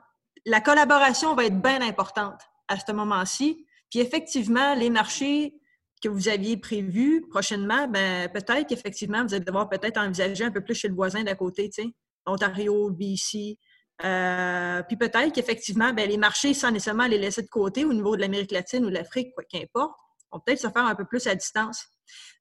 la 0.47 0.61
collaboration 0.61 1.35
va 1.35 1.47
être 1.47 1.61
bien 1.61 1.83
importante 1.83 2.41
à 2.69 2.79
ce 2.79 2.93
moment-ci. 2.93 3.67
Puis 3.91 4.01
effectivement, 4.01 4.75
les 4.75 4.91
marchés 4.91 5.60
que 6.03 6.09
vous 6.09 6.29
aviez 6.29 6.57
prévu 6.57 7.27
prochainement, 7.29 7.87
ben, 7.89 8.29
peut-être 8.31 8.69
qu'effectivement, 8.69 9.25
vous 9.25 9.35
allez 9.35 9.45
devoir 9.45 9.69
peut-être 9.69 9.99
envisager 9.99 10.45
un 10.45 10.51
peu 10.51 10.63
plus 10.63 10.75
chez 10.75 10.89
le 10.89 10.95
voisin 10.95 11.23
d'à 11.23 11.35
côté, 11.35 11.69
tu 11.69 11.83
sais, 11.83 11.89
Ontario, 12.27 12.91
BC. 12.91 13.59
Euh, 14.05 14.83
puis 14.85 14.97
peut-être 14.97 15.33
qu'effectivement, 15.33 15.93
ben, 15.93 16.09
les 16.09 16.17
marchés, 16.17 16.55
sans 16.55 16.71
nécessairement 16.71 17.07
les 17.07 17.19
laisser 17.19 17.43
de 17.43 17.49
côté 17.49 17.85
au 17.85 17.93
niveau 17.93 18.17
de 18.17 18.21
l'Amérique 18.23 18.53
latine 18.53 18.85
ou 18.85 18.89
de 18.89 18.95
l'Afrique, 18.95 19.35
quoi 19.35 19.45
qu'importe, 19.45 19.93
vont 20.33 20.41
peut-être 20.41 20.61
se 20.61 20.69
faire 20.69 20.85
un 20.85 20.95
peu 20.95 21.05
plus 21.05 21.27
à 21.27 21.35
distance. 21.35 21.87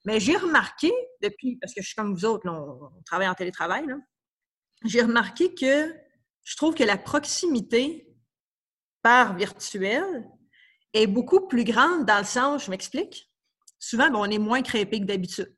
Mais 0.06 0.20
j'ai 0.20 0.38
remarqué, 0.38 0.92
depuis, 1.22 1.58
parce 1.58 1.74
que 1.74 1.82
je 1.82 1.88
suis 1.88 1.96
comme 1.96 2.14
vous 2.14 2.26
autres, 2.26 2.48
on, 2.50 3.02
travaille 3.06 3.28
en 3.28 3.34
télétravail, 3.34 3.86
j'ai 4.86 5.02
remarqué 5.02 5.54
que 5.54 5.94
je 6.44 6.56
trouve 6.56 6.74
que 6.74 6.84
la 6.84 6.98
proximité 6.98 8.08
par 9.02 9.36
virtuel 9.36 10.26
est 10.94 11.08
beaucoup 11.08 11.48
plus 11.48 11.66
grande 11.66 12.06
dans 12.06 12.20
le 12.20 12.26
sens, 12.26 12.66
je 12.66 12.72
m'explique. 12.72 13.29
Souvent, 13.80 14.10
ben, 14.10 14.18
on 14.18 14.26
est 14.26 14.38
moins 14.38 14.62
crépé 14.62 15.00
que 15.00 15.06
d'habitude. 15.06 15.56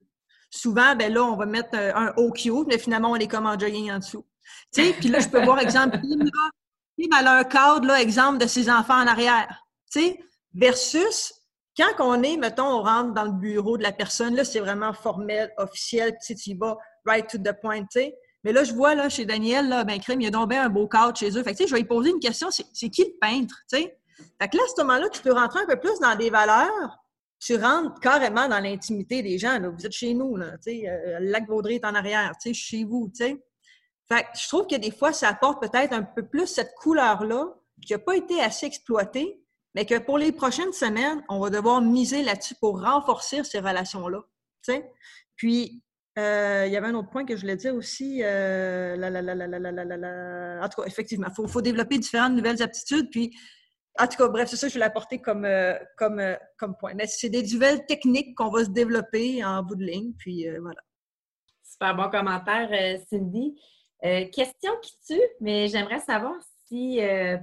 Souvent, 0.50 0.96
ben 0.96 1.12
là, 1.12 1.24
on 1.24 1.36
va 1.36 1.46
mettre 1.46 1.70
euh, 1.76 1.92
un 1.96 2.14
OQ, 2.18 2.66
mais 2.68 2.78
finalement, 2.78 3.12
on 3.12 3.16
est 3.16 3.28
comme 3.28 3.48
en 3.48 3.58
jogging 3.58 3.92
en 3.92 4.00
dessous. 4.00 4.26
Tu 4.74 4.94
puis 4.94 5.10
là, 5.10 5.20
je 5.20 5.30
peux 5.30 5.44
voir, 5.44 5.60
exemple, 5.60 6.00
Kim, 6.02 7.10
elle 7.18 7.28
a 7.28 7.38
un 7.38 7.44
cadre, 7.44 7.88
là, 7.88 8.02
exemple, 8.02 8.38
de 8.38 8.48
ses 8.48 8.70
enfants 8.70 9.02
en 9.02 9.08
arrière. 9.08 9.64
Tu 9.92 10.02
sais, 10.02 10.20
versus 10.54 11.34
quand 11.78 11.94
on 12.00 12.22
est, 12.22 12.38
mettons, 12.38 12.68
on 12.68 12.84
rentre 12.84 13.14
dans 13.14 13.24
le 13.24 13.32
bureau 13.32 13.78
de 13.78 13.84
la 13.84 13.92
personne, 13.92 14.36
là, 14.36 14.44
c'est 14.44 14.60
vraiment 14.60 14.94
formel, 14.94 15.52
officiel, 15.58 16.18
tu 16.26 16.36
tu 16.36 16.56
vas 16.56 16.78
right 17.06 17.28
to 17.28 17.38
the 17.38 17.54
point, 17.62 17.82
tu 17.84 17.88
sais. 17.92 18.16
Mais 18.44 18.52
là, 18.52 18.64
je 18.64 18.74
vois, 18.74 18.96
là, 18.96 19.08
chez 19.08 19.26
Daniel, 19.26 19.70
là, 19.70 19.84
ben, 19.84 20.00
crème, 20.00 20.20
il 20.22 20.36
a 20.36 20.46
bien 20.46 20.66
un 20.66 20.70
beau 20.70 20.88
cadre 20.88 21.16
chez 21.16 21.38
eux. 21.38 21.44
Fait 21.44 21.52
tu 21.52 21.58
sais, 21.58 21.68
je 21.68 21.74
vais 21.74 21.82
lui 21.82 21.88
poser 21.88 22.10
une 22.10 22.20
question, 22.20 22.50
c'est 22.52 22.90
qui 22.90 23.04
le 23.04 23.20
peintre, 23.20 23.56
tu 23.72 23.78
sais? 23.78 23.98
Fait 24.40 24.50
que 24.50 24.58
là, 24.58 24.64
à 24.64 24.68
ce 24.76 24.82
moment-là, 24.82 25.10
tu 25.10 25.22
peux 25.22 25.34
rentrer 25.34 25.62
un 25.62 25.66
peu 25.66 25.80
plus 25.80 26.00
dans 26.00 26.16
des 26.16 26.30
valeurs. 26.30 26.98
Tu 27.42 27.56
rentres 27.56 28.00
carrément 28.00 28.48
dans 28.48 28.60
l'intimité 28.60 29.24
des 29.24 29.40
gens. 29.40 29.58
Là. 29.58 29.70
Vous 29.70 29.86
êtes 29.86 29.92
chez 29.92 30.14
nous, 30.14 30.36
là, 30.38 30.54
euh, 30.68 31.20
le 31.20 31.32
lac 31.32 31.48
Vaudrey 31.48 31.76
est 31.76 31.86
en 31.86 31.96
arrière, 31.96 32.34
tu 32.40 32.50
sais, 32.50 32.54
chez 32.54 32.84
vous. 32.84 33.12
Fait 33.16 33.36
que 34.24 34.28
je 34.40 34.48
trouve 34.48 34.68
que 34.68 34.76
des 34.76 34.92
fois, 34.92 35.12
ça 35.12 35.30
apporte 35.30 35.60
peut-être 35.60 35.92
un 35.94 36.04
peu 36.04 36.28
plus 36.28 36.46
cette 36.46 36.74
couleur-là 36.76 37.48
qui 37.82 37.94
n'a 37.94 38.00
pas 38.00 38.16
été 38.16 38.40
assez 38.42 38.68
exploitée, 38.68 39.42
mais 39.74 39.86
que 39.86 39.98
pour 39.98 40.20
les 40.20 40.32
prochaines 40.32 40.72
semaines, 40.72 41.24
on 41.30 41.40
va 41.40 41.50
devoir 41.50 41.82
miser 41.82 42.22
là-dessus 42.22 42.56
pour 42.56 42.80
renforcer 42.80 43.44
ces 43.44 43.60
relations-là. 43.60 44.20
Puis, 45.36 45.82
euh, 46.20 46.66
il 46.68 46.74
y 46.74 46.78
avait 46.78 46.88
un 46.88 46.94
autre 46.94 47.10
point 47.10 47.26
que 47.26 47.36
je 47.36 47.42
voulais 47.42 47.56
dire 47.56 47.74
aussi. 47.74 48.22
Euh, 48.22 48.96
la, 48.98 49.10
la, 49.10 49.22
la, 49.22 50.64
en 50.64 50.70
tout 50.70 50.82
cas, 50.82 50.88
effectivement, 50.88 51.28
il 51.30 51.34
faut, 51.34 51.48
faut, 51.48 51.62
développer 51.62 51.98
différentes 51.98 52.34
nouvelles 52.34 52.62
aptitudes. 52.62 53.10
Puis, 53.10 53.36
en 54.00 54.08
tout 54.08 54.18
cas, 54.18 54.28
bref, 54.28 54.50
c'est 54.50 54.56
ça 54.56 54.68
que 54.68 54.74
je 54.74 54.78
voulais 54.78 54.86
apporter 54.86 55.20
comme, 55.20 55.46
euh, 55.46 55.78
comme, 55.98 56.20
euh, 56.20 56.36
comme 56.58 56.76
point. 56.78 56.94
Mais 56.96 57.08
c'est 57.08 57.30
des 57.30 57.44
nouvelles 57.44 57.86
techniques 57.86 58.36
qu'on 58.36 58.50
va 58.50 58.64
se 58.64 58.70
développer 58.70 59.44
en 59.44 59.64
bout 59.64 59.76
de 59.76 59.84
ligne. 59.84 60.14
Puis, 60.18 60.48
euh, 60.48 60.60
voilà. 60.62 60.80
Super 61.64 61.96
bon 61.96 62.10
commentaire, 62.10 62.70
Cindy. 63.10 63.56
question 64.02 64.72
qui 64.82 64.98
tue, 65.08 65.22
mais 65.40 65.68
j'aimerais 65.68 66.00
savoir 66.00 66.36
si 66.68 67.00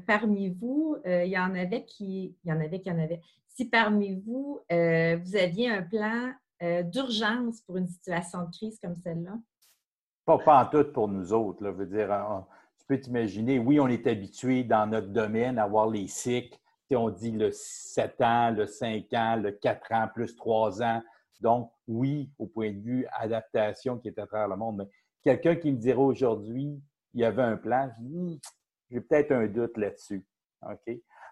parmi 0.07 0.51
vous, 0.51 0.97
il 1.05 1.29
y 1.29 1.39
en 1.39 1.55
avait 1.55 1.85
qui. 1.85 2.37
Il 2.45 2.51
y 2.51 2.53
en 2.53 2.61
avait 2.61 2.81
qui 2.81 2.91
en 2.91 2.99
avait. 2.99 3.21
Si 3.49 3.65
parmi 3.65 4.21
vous, 4.21 4.61
vous 4.71 5.37
aviez 5.37 5.71
un 5.71 5.83
plan 5.83 6.33
d'urgence 6.61 7.63
pour 7.63 7.79
une 7.79 7.89
situation 7.89 8.45
de 8.45 8.51
crise 8.51 8.79
comme 8.81 8.97
celle-là? 8.97 9.39
Pas, 10.27 10.39
pas 10.39 10.63
en 10.63 10.67
tout 10.67 10.93
pour 10.93 11.09
nous 11.09 11.33
autres. 11.33 11.65
Là, 11.65 11.71
veux 11.73 11.87
dire, 11.87 12.45
peux 12.89 12.99
t'imaginer, 12.99 13.59
oui, 13.59 13.79
on 13.79 13.87
est 13.87 14.07
habitué 14.07 14.65
dans 14.65 14.87
notre 14.87 15.09
domaine 15.09 15.59
à 15.59 15.67
voir 15.67 15.89
les 15.89 16.09
cycles. 16.09 16.59
on 16.91 17.11
dit 17.11 17.31
le 17.31 17.51
7 17.53 18.21
ans, 18.23 18.51
le 18.51 18.67
5 18.67 19.13
ans, 19.13 19.37
le 19.37 19.53
4 19.53 19.93
ans, 19.93 20.09
plus 20.13 20.35
3 20.35 20.83
ans. 20.83 21.03
Donc, 21.41 21.71
oui, 21.87 22.31
au 22.39 22.47
point 22.47 22.73
de 22.73 22.81
vue 22.81 23.07
adaptation 23.13 23.99
qui 23.99 24.09
est 24.09 24.19
à 24.19 24.27
travers 24.27 24.49
le 24.49 24.57
monde. 24.57 24.79
Mais 24.79 24.89
quelqu'un 25.23 25.55
qui 25.55 25.71
me 25.71 25.77
dirait 25.77 25.99
aujourd'hui, 25.99 26.81
il 27.13 27.21
y 27.21 27.25
avait 27.25 27.43
un 27.43 27.57
plan, 27.57 27.91
hmm, 28.01 28.37
j'ai 28.91 29.01
peut-être 29.03 29.33
un 29.33 29.47
doute 29.47 29.77
là-dessus. 29.77 30.27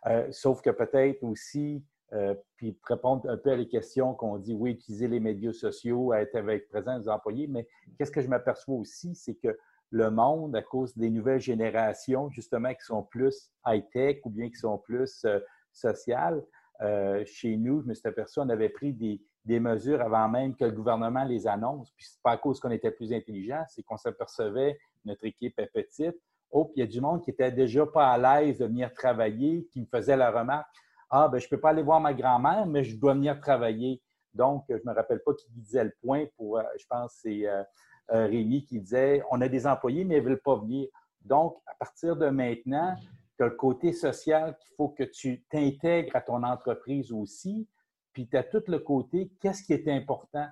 Euh, 0.06 0.28
sauf 0.30 0.60
que 0.60 0.70
peut-être 0.70 1.22
aussi, 1.24 1.82
euh, 2.12 2.34
puis 2.56 2.78
répondre 2.84 3.28
un 3.28 3.36
peu 3.36 3.50
à 3.50 3.56
les 3.56 3.66
questions 3.66 4.14
qu'on 4.14 4.38
dit, 4.38 4.54
oui, 4.54 4.72
utiliser 4.72 5.08
les 5.08 5.20
médias 5.20 5.52
sociaux, 5.52 6.12
être 6.12 6.36
avec 6.36 6.68
présent 6.68 6.98
des 6.98 7.08
employés, 7.08 7.46
mais 7.48 7.66
qu'est-ce 7.98 8.12
que 8.12 8.20
je 8.20 8.28
m'aperçois 8.28 8.76
aussi, 8.76 9.14
c'est 9.14 9.34
que 9.34 9.56
le 9.90 10.10
monde 10.10 10.56
à 10.56 10.62
cause 10.62 10.96
des 10.96 11.10
nouvelles 11.10 11.40
générations, 11.40 12.28
justement, 12.30 12.72
qui 12.74 12.84
sont 12.84 13.02
plus 13.02 13.50
high-tech 13.66 14.18
ou 14.24 14.30
bien 14.30 14.48
qui 14.48 14.56
sont 14.56 14.78
plus 14.78 15.24
euh, 15.24 15.38
sociales. 15.72 16.42
Euh, 16.82 17.24
chez 17.24 17.56
nous, 17.56 17.82
je 17.82 17.86
me 17.86 17.94
suis 17.94 18.06
aperçu, 18.08 18.40
on 18.40 18.48
avait 18.48 18.68
pris 18.68 18.92
des, 18.92 19.20
mesures 19.60 20.00
avant 20.00 20.28
même 20.28 20.56
que 20.56 20.64
le 20.64 20.72
gouvernement 20.72 21.24
les 21.24 21.46
annonce. 21.46 21.92
Puis 21.92 22.06
c'est 22.10 22.22
pas 22.22 22.32
à 22.32 22.36
cause 22.36 22.58
qu'on 22.58 22.70
était 22.70 22.90
plus 22.90 23.12
intelligent, 23.12 23.62
c'est 23.68 23.82
qu'on 23.84 23.96
s'apercevait, 23.96 24.76
notre 25.04 25.24
équipe 25.24 25.58
est 25.58 25.70
petite. 25.72 26.16
Oh, 26.50 26.64
puis 26.66 26.74
il 26.76 26.80
y 26.80 26.82
a 26.82 26.86
du 26.86 27.00
monde 27.00 27.22
qui 27.22 27.30
était 27.30 27.52
déjà 27.52 27.86
pas 27.86 28.10
à 28.10 28.18
l'aise 28.18 28.58
de 28.58 28.66
venir 28.66 28.92
travailler, 28.92 29.66
qui 29.70 29.80
me 29.80 29.86
faisait 29.86 30.16
la 30.16 30.30
remarque 30.30 30.66
Ah, 31.10 31.28
ben 31.28 31.38
je 31.38 31.48
peux 31.48 31.60
pas 31.60 31.70
aller 31.70 31.82
voir 31.82 32.00
ma 32.00 32.12
grand-mère, 32.12 32.66
mais 32.66 32.82
je 32.82 32.96
dois 32.96 33.14
venir 33.14 33.40
travailler. 33.40 34.02
Donc, 34.34 34.64
je 34.68 34.74
me 34.84 34.92
rappelle 34.92 35.22
pas 35.24 35.32
qui 35.32 35.46
disait 35.50 35.84
le 35.84 35.94
point 36.02 36.26
pour, 36.36 36.58
euh, 36.58 36.62
je 36.78 36.84
pense, 36.88 37.20
c'est 37.22 37.46
Rémi, 38.08 38.64
qui 38.64 38.80
disait 38.80 39.22
on 39.30 39.40
a 39.40 39.48
des 39.48 39.66
employés, 39.66 40.04
mais 40.04 40.16
ils 40.16 40.22
ne 40.22 40.28
veulent 40.28 40.42
pas 40.42 40.56
venir. 40.56 40.88
Donc, 41.22 41.56
à 41.66 41.74
partir 41.74 42.16
de 42.16 42.28
maintenant, 42.28 42.94
tu 43.36 43.42
as 43.42 43.48
le 43.48 43.54
côté 43.54 43.92
social 43.92 44.56
qu'il 44.58 44.74
faut 44.76 44.88
que 44.88 45.04
tu 45.04 45.42
t'intègres 45.50 46.14
à 46.14 46.20
ton 46.20 46.42
entreprise 46.42 47.12
aussi. 47.12 47.68
Puis 48.12 48.28
tu 48.28 48.36
as 48.36 48.44
tout 48.44 48.62
le 48.68 48.78
côté 48.78 49.30
qu'est-ce 49.40 49.62
qui 49.62 49.72
est 49.72 49.88
important? 49.88 50.48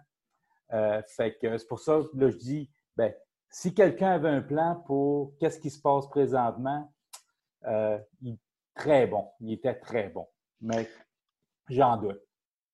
Euh, 0.73 1.01
fait 1.07 1.37
que 1.39 1.57
c'est 1.57 1.69
pour 1.69 1.79
ça 1.79 2.01
que 2.13 2.31
je 2.31 2.37
dis 2.37 2.71
ben, 2.97 3.15
si 3.49 3.75
quelqu'un 3.75 4.11
avait 4.11 4.31
un 4.31 4.43
plan 4.43 4.83
pour 4.87 5.37
qu'est-ce 5.39 5.61
qui 5.61 5.71
se 5.71 5.81
passe 5.81 6.09
présentement, 6.09 6.93
euh, 7.67 7.99
il 8.21 8.39
très 8.75 9.07
bon. 9.07 9.29
Il 9.41 9.53
était 9.53 9.75
très 9.75 10.09
bon. 10.09 10.27
Mais 10.61 10.89
j'en 11.69 11.97
doute. 11.97 12.21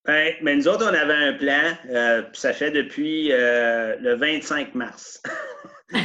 Ben, 0.07 0.35
mais 0.43 0.57
nous 0.57 0.67
autres, 0.67 0.85
on 0.85 0.95
avait 0.95 1.13
un 1.13 1.35
plan, 1.35 1.77
euh, 1.91 2.23
ça 2.33 2.53
fait 2.53 2.71
depuis 2.71 3.33
euh, 3.33 3.97
le 4.01 4.15
25 4.17 4.75
mars. 4.75 5.23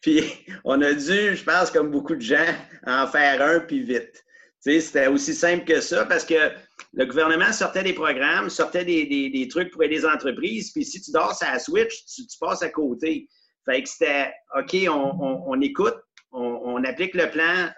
puis 0.00 0.22
on 0.64 0.80
a 0.82 0.92
dû, 0.92 1.36
je 1.36 1.42
pense, 1.42 1.70
comme 1.70 1.90
beaucoup 1.90 2.14
de 2.14 2.20
gens, 2.20 2.54
en 2.86 3.06
faire 3.08 3.42
un 3.42 3.60
puis 3.60 3.82
vite. 3.82 4.24
C'était 4.60 5.06
aussi 5.06 5.34
simple 5.34 5.64
que 5.64 5.80
ça 5.80 6.04
parce 6.04 6.24
que 6.24 6.52
le 6.92 7.06
gouvernement 7.06 7.52
sortait 7.52 7.82
des 7.82 7.92
programmes, 7.92 8.50
sortait 8.50 8.84
des, 8.84 9.48
trucs 9.50 9.70
pour 9.70 9.82
aider 9.82 9.96
les 9.96 10.06
entreprises, 10.06 10.72
puis 10.72 10.84
si 10.84 11.00
tu 11.00 11.10
dors 11.10 11.36
à 11.42 11.52
la 11.52 11.58
Switch, 11.58 12.04
tu, 12.06 12.22
passes 12.40 12.62
à 12.62 12.68
côté. 12.68 13.28
Fait 13.64 13.82
que 13.82 13.88
c'était 13.88 14.32
OK, 14.56 14.76
on, 14.90 15.60
écoute, 15.60 15.96
on, 16.32 16.82
applique 16.84 17.14
le 17.14 17.30
plan, 17.30 17.70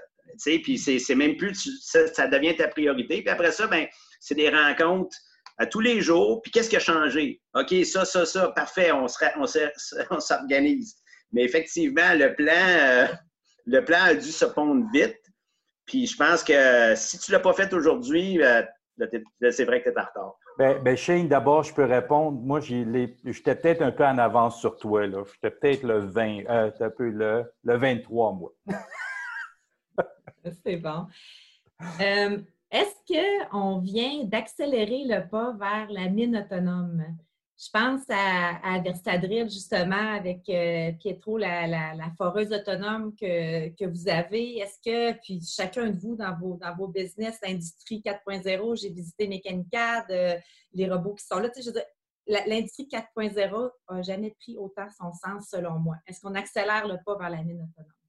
puis 0.63 0.79
c'est 0.79 1.15
même 1.15 1.37
plus, 1.37 1.81
ça, 1.83 2.27
devient 2.27 2.57
ta 2.57 2.69
priorité. 2.69 3.23
Puis 3.23 3.31
après 3.31 3.53
ça, 3.53 3.67
ben, 3.67 3.87
c'est 4.21 4.35
des 4.35 4.51
rencontres 4.51 5.17
à 5.59 5.67
tous 5.67 5.81
les 5.81 6.01
jours. 6.01 6.41
Puis 6.43 6.51
qu'est-ce 6.51 6.71
qui 6.71 6.77
a 6.77 6.81
changé? 6.81 7.41
OK, 7.55 7.75
ça, 7.85 8.05
ça, 8.05 8.25
ça, 8.27 8.49
parfait, 8.49 8.93
on 8.93 9.07
s'organise. 10.21 10.97
Mais 11.33 11.45
effectivement, 11.45 12.15
le 12.15 12.35
plan, 12.35 12.53
euh, 12.55 13.07
le 13.67 13.85
plan 13.85 14.03
a 14.03 14.15
dû 14.15 14.31
se 14.33 14.45
pondre 14.45 14.87
vite. 14.93 15.17
Puis 15.87 16.07
je 16.07 16.17
pense 16.17 16.45
que 16.45 16.95
si 16.97 17.19
tu 17.19 17.31
ne 17.31 17.37
l'as 17.37 17.43
pas 17.43 17.53
fait 17.53 17.73
aujourd'hui, 17.73 18.43
euh, 18.43 18.63
c'est 19.51 19.65
vrai 19.65 19.83
que 19.83 19.91
tu 19.91 19.97
es 19.97 19.99
en 19.99 20.05
retard. 20.05 20.37
Ben, 20.59 20.83
ben, 20.83 20.97
Shane, 20.97 21.27
d'abord, 21.27 21.63
je 21.63 21.73
peux 21.73 21.85
répondre. 21.85 22.39
Moi, 22.41 22.61
j'étais 22.61 23.55
peut-être 23.55 23.83
un 23.83 23.93
peu 23.93 24.05
en 24.05 24.19
avance 24.19 24.61
sur 24.61 24.77
toi. 24.77 25.05
J'étais 25.07 25.51
peut-être 25.51 25.83
le 25.85 26.01
20, 26.01 26.41
euh, 26.49 26.71
un 26.79 26.91
peu 26.91 27.09
le, 27.09 27.45
le 27.65 27.77
23, 27.77 28.33
moi. 28.33 28.53
C'est 30.65 30.77
bon. 30.77 31.07
Euh, 32.01 32.39
est-ce 32.71 33.51
qu'on 33.53 33.79
vient 33.79 34.25
d'accélérer 34.25 35.05
le 35.05 35.29
pas 35.29 35.53
vers 35.53 35.91
la 35.91 36.09
mine 36.09 36.37
autonome? 36.37 37.05
Je 37.63 37.69
pense 37.71 38.03
à, 38.09 38.57
à 38.65 38.81
Verstadril, 38.81 39.51
justement, 39.51 40.15
avec 40.15 40.49
euh, 40.49 40.93
Pietro, 40.93 41.37
la, 41.37 42.11
foreuse 42.17 42.53
autonome 42.53 43.15
que, 43.15 43.85
vous 43.87 44.09
avez. 44.09 44.59
Est-ce 44.59 44.79
que, 44.83 45.13
puis 45.21 45.43
chacun 45.43 45.91
de 45.91 45.99
vous 45.99 46.17
dans 46.17 46.35
vos, 46.39 46.57
dans 46.57 46.89
business, 46.89 47.39
l'industrie 47.43 48.03
4.0, 48.03 48.81
j'ai 48.81 48.89
visité 48.89 49.29
Mécanicad, 49.29 50.05
euh, 50.11 50.39
les 50.73 50.89
robots 50.89 51.15
qui 51.15 51.27
sont 51.27 51.39
là, 51.39 51.51
l'industrie 52.47 52.89
4.0 52.91 53.71
n'a 53.91 54.03
jamais 54.03 54.35
pris 54.41 54.57
autant 54.57 54.89
son 54.99 55.13
sens, 55.13 55.49
selon 55.51 55.79
moi. 55.79 55.97
Est-ce 56.07 56.21
qu'on 56.21 56.35
accélère 56.35 56.89
le 56.89 56.97
pas 57.05 57.19
vers 57.19 57.31
la 57.31 57.43
mine 57.43 57.61
autonome? 57.61 58.00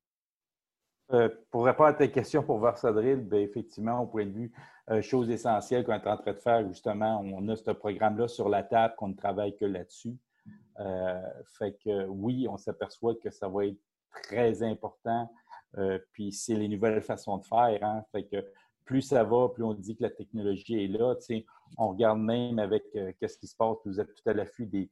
Euh, 1.13 1.29
pour 1.49 1.65
répondre 1.65 1.89
à 1.89 1.93
ta 1.93 2.07
question 2.07 2.41
pour 2.41 2.59
Versadril, 2.59 3.17
bien, 3.17 3.39
effectivement, 3.39 3.99
au 4.01 4.05
point 4.05 4.25
de 4.25 4.31
vue 4.31 4.51
euh, 4.89 5.01
chose 5.01 5.29
essentielle 5.29 5.83
qu'on 5.83 5.93
est 5.93 6.07
en 6.07 6.17
train 6.17 6.31
de 6.31 6.39
faire, 6.39 6.65
justement, 6.67 7.21
on 7.23 7.47
a 7.49 7.55
ce 7.55 7.71
programme-là 7.71 8.27
sur 8.27 8.47
la 8.47 8.63
table, 8.63 8.95
qu'on 8.97 9.09
ne 9.09 9.15
travaille 9.15 9.55
que 9.57 9.65
là-dessus. 9.65 10.15
Euh, 10.79 11.21
fait 11.57 11.77
que 11.83 12.05
oui, 12.07 12.47
on 12.49 12.57
s'aperçoit 12.57 13.15
que 13.15 13.29
ça 13.29 13.49
va 13.49 13.65
être 13.65 13.77
très 14.23 14.63
important. 14.63 15.29
puis 16.11 16.31
c'est 16.31 16.55
les 16.55 16.67
nouvelles 16.67 17.01
façons 17.01 17.37
de 17.37 17.45
faire. 17.45 17.79
Hein. 17.81 18.03
Fait 18.11 18.23
que 18.23 18.45
plus 18.85 19.01
ça 19.01 19.23
va, 19.23 19.49
plus 19.49 19.63
on 19.63 19.73
dit 19.73 19.95
que 19.95 20.03
la 20.03 20.09
technologie 20.09 20.83
est 20.83 20.87
là. 20.87 21.15
on 21.77 21.89
regarde 21.89 22.19
même 22.19 22.59
avec 22.59 22.83
qu'est-ce 23.19 23.37
qui 23.37 23.47
se 23.47 23.55
passe. 23.55 23.77
Vous 23.85 23.99
êtes 23.99 24.13
tout 24.13 24.29
à 24.29 24.33
l'affût 24.33 24.65
des, 24.65 24.89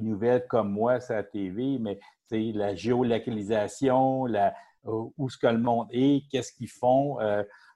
nouvelles 0.00 0.46
comme 0.46 0.70
moi 0.70 1.00
sur 1.00 1.14
la 1.14 1.22
TV, 1.22 1.78
mais 1.78 1.98
la 2.30 2.74
géolocalisation, 2.74 4.24
la, 4.24 4.54
où 4.86 5.28
ce 5.28 5.38
que 5.38 5.46
le 5.46 5.58
monde 5.58 5.88
est, 5.90 6.28
qu'est-ce 6.30 6.52
qu'ils 6.52 6.70
font. 6.70 7.18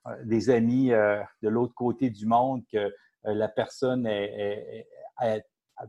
Euh, 0.07 0.25
des 0.25 0.49
amis 0.49 0.93
euh, 0.93 1.23
de 1.43 1.51
l'autre 1.51 1.75
côté 1.75 2.09
du 2.09 2.25
monde 2.25 2.63
que 2.73 2.79
euh, 2.79 2.91
la 3.25 3.49
personne 3.49 4.07
a, 4.07 5.41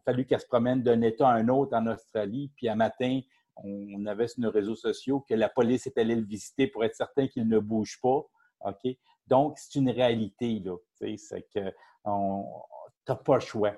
fallu 0.04 0.26
qu'elle 0.26 0.42
se 0.42 0.48
promène 0.48 0.84
d'un 0.84 1.02
État 1.02 1.30
à 1.30 1.34
un 1.34 1.48
autre 1.48 1.78
en 1.78 1.88
Australie, 1.88 2.52
puis 2.56 2.68
un 2.68 2.76
matin, 2.76 3.22
on 3.56 4.06
avait 4.06 4.28
sur 4.28 4.42
nos 4.42 4.52
réseaux 4.52 4.76
sociaux 4.76 5.22
que 5.22 5.34
la 5.34 5.48
police 5.48 5.88
est 5.88 5.98
allée 5.98 6.16
le 6.16 6.26
visiter 6.26 6.68
pour 6.68 6.84
être 6.84 6.96
certain 6.96 7.28
qu'il 7.28 7.48
ne 7.48 7.60
bouge 7.60 8.00
pas. 8.02 8.22
OK? 8.66 8.98
Donc, 9.28 9.58
c'est 9.58 9.80
une 9.80 9.90
réalité, 9.90 10.60
là. 10.60 10.76
C'est 10.96 11.48
que 11.54 11.70
tu 11.70 11.72
n'as 12.06 13.16
pas 13.16 13.36
le 13.36 13.42
choix. 13.42 13.74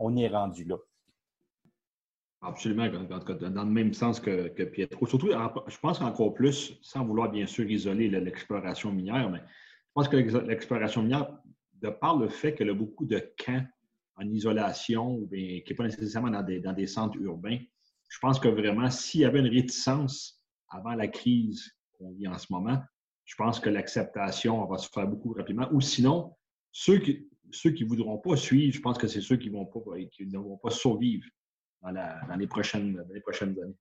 On 0.00 0.16
est 0.16 0.28
rendu 0.28 0.64
là. 0.64 0.76
Absolument, 2.44 2.88
dans 2.88 3.64
le 3.64 3.70
même 3.70 3.94
sens 3.94 4.18
que, 4.18 4.48
Pietro. 4.64 5.06
Surtout, 5.06 5.30
je 5.30 5.78
pense 5.78 6.00
qu'encore 6.00 6.34
plus, 6.34 6.76
sans 6.82 7.04
vouloir 7.04 7.30
bien 7.30 7.46
sûr 7.46 7.70
isoler 7.70 8.10
l'exploration 8.10 8.90
minière, 8.92 9.30
mais 9.30 9.38
je 9.38 9.92
pense 9.94 10.08
que 10.08 10.16
l'exploration 10.16 11.02
minière, 11.02 11.38
de 11.74 11.88
par 11.88 12.18
le 12.18 12.28
fait 12.28 12.54
qu'elle 12.54 12.70
a 12.70 12.74
beaucoup 12.74 13.06
de 13.06 13.22
camps 13.44 13.64
en 14.16 14.28
isolation, 14.28 15.24
qui 15.28 15.62
n'est 15.68 15.76
pas 15.76 15.84
nécessairement 15.84 16.30
dans 16.30 16.42
des, 16.42 16.86
centres 16.88 17.16
urbains, 17.18 17.58
je 18.08 18.18
pense 18.18 18.40
que 18.40 18.48
vraiment, 18.48 18.90
s'il 18.90 19.20
y 19.20 19.24
avait 19.24 19.38
une 19.38 19.46
réticence 19.46 20.44
avant 20.68 20.94
la 20.94 21.06
crise 21.06 21.70
qu'on 21.92 22.10
vit 22.10 22.26
en 22.26 22.38
ce 22.38 22.52
moment, 22.52 22.82
je 23.24 23.36
pense 23.36 23.60
que 23.60 23.70
l'acceptation 23.70 24.66
va 24.66 24.78
se 24.78 24.88
faire 24.88 25.06
beaucoup 25.06 25.32
rapidement. 25.32 25.68
Ou 25.72 25.80
sinon, 25.80 26.34
ceux 26.72 26.98
qui 26.98 27.24
ne 27.52 27.88
voudront 27.88 28.18
pas 28.18 28.36
suivre, 28.36 28.74
je 28.74 28.80
pense 28.80 28.98
que 28.98 29.06
c'est 29.06 29.20
ceux 29.20 29.36
qui 29.36 29.48
ne 29.48 30.38
vont 30.38 30.56
pas 30.56 30.70
survivre 30.70 31.24
dans, 31.82 32.36
les, 32.38 32.46
prochaines, 32.46 32.98
années. 32.98 33.76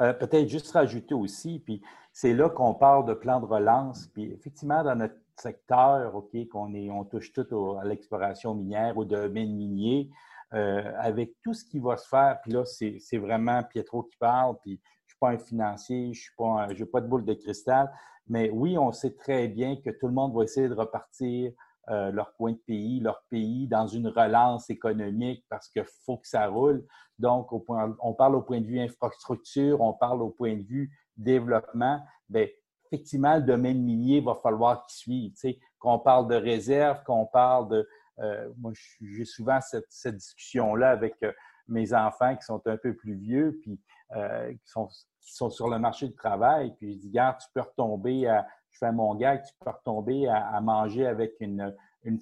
Euh, 0.00 0.12
peut-être 0.12 0.48
juste 0.48 0.70
rajouter 0.72 1.14
aussi, 1.14 1.60
puis 1.60 1.82
c'est 2.12 2.32
là 2.32 2.48
qu'on 2.48 2.74
parle 2.74 3.06
de 3.06 3.14
plan 3.14 3.40
de 3.40 3.46
relance. 3.46 4.06
Puis 4.08 4.32
effectivement, 4.32 4.82
dans 4.82 4.94
notre 4.94 5.16
secteur, 5.36 6.14
OK, 6.14 6.30
qu'on 6.48 6.72
on 6.74 7.04
touche 7.04 7.32
tout 7.32 7.78
à 7.80 7.84
l'exploration 7.84 8.54
minière, 8.54 8.96
au 8.96 9.04
domaine 9.04 9.54
minier, 9.54 10.10
euh, 10.54 10.92
avec 10.98 11.34
tout 11.42 11.52
ce 11.52 11.64
qui 11.64 11.78
va 11.78 11.96
se 11.96 12.08
faire, 12.08 12.40
puis 12.42 12.52
là, 12.52 12.64
c'est 12.64 13.18
vraiment 13.18 13.62
Pietro 13.64 14.04
qui 14.04 14.16
parle, 14.16 14.56
puis 14.62 14.80
je 15.06 15.06
ne 15.06 15.08
suis 15.08 15.18
pas 15.20 15.28
un 15.30 15.38
financier, 15.38 16.12
je 16.14 16.30
n'ai 16.30 16.86
pas, 16.86 16.90
pas 16.92 17.00
de 17.02 17.06
boule 17.06 17.24
de 17.24 17.34
cristal, 17.34 17.92
mais 18.28 18.50
oui, 18.50 18.78
on 18.78 18.92
sait 18.92 19.14
très 19.14 19.48
bien 19.48 19.76
que 19.76 19.90
tout 19.90 20.06
le 20.06 20.14
monde 20.14 20.34
va 20.34 20.44
essayer 20.44 20.68
de 20.68 20.74
repartir 20.74 21.52
euh, 21.90 22.10
leur 22.10 22.34
coin 22.34 22.52
de 22.52 22.60
pays, 22.66 23.00
leur 23.00 23.22
pays 23.30 23.66
dans 23.66 23.86
une 23.86 24.08
relance 24.08 24.68
économique 24.68 25.44
parce 25.48 25.68
qu'il 25.68 25.86
faut 26.04 26.18
que 26.18 26.28
ça 26.28 26.46
roule. 26.46 26.84
Donc, 27.18 27.48
on 27.50 28.12
parle 28.12 28.34
au 28.34 28.42
point 28.42 28.60
de 28.60 28.66
vue 28.66 28.78
infrastructure, 28.78 29.80
on 29.80 29.94
parle 29.94 30.20
au 30.20 30.28
point 30.28 30.56
de 30.56 30.62
vue 30.62 30.92
développement. 31.16 32.00
Bien, 32.28 32.46
effectivement, 32.86 33.36
le 33.36 33.42
domaine 33.42 33.82
minier 33.82 34.20
va 34.20 34.34
falloir 34.34 34.84
qu'il 34.84 34.96
suive. 34.98 35.32
Tu 35.32 35.38
sais, 35.38 35.58
qu'on 35.78 35.98
parle 35.98 36.28
de 36.28 36.34
réserve, 36.34 37.02
qu'on 37.04 37.24
parle 37.24 37.68
de. 37.70 37.88
Euh, 38.18 38.52
moi, 38.58 38.72
j'ai 39.00 39.24
souvent 39.24 39.60
cette, 39.62 40.14
discussion-là 40.14 40.90
avec 40.90 41.14
euh, 41.22 41.32
mes 41.68 41.94
enfants 41.94 42.36
qui 42.36 42.44
sont 42.44 42.60
un 42.66 42.76
peu 42.76 42.94
plus 42.94 43.14
vieux, 43.14 43.58
puis 43.62 43.80
qui, 44.12 44.70
sont, 44.70 44.88
qui 45.20 45.34
sont 45.34 45.50
sur 45.50 45.68
le 45.68 45.78
marché 45.78 46.08
du 46.08 46.14
travail. 46.14 46.74
Puis 46.76 46.94
je 46.94 46.98
dis, 46.98 47.08
regarde, 47.08 47.38
tu 47.40 47.48
peux 47.54 47.60
retomber 47.60 48.26
à, 48.26 48.46
je 48.70 48.78
fais 48.78 48.92
mon 48.92 49.14
gars, 49.14 49.38
tu 49.38 49.52
peux 49.60 49.70
retomber 49.70 50.28
à, 50.28 50.60
manger 50.60 51.06
avec 51.06 51.34
une, 51.40 51.74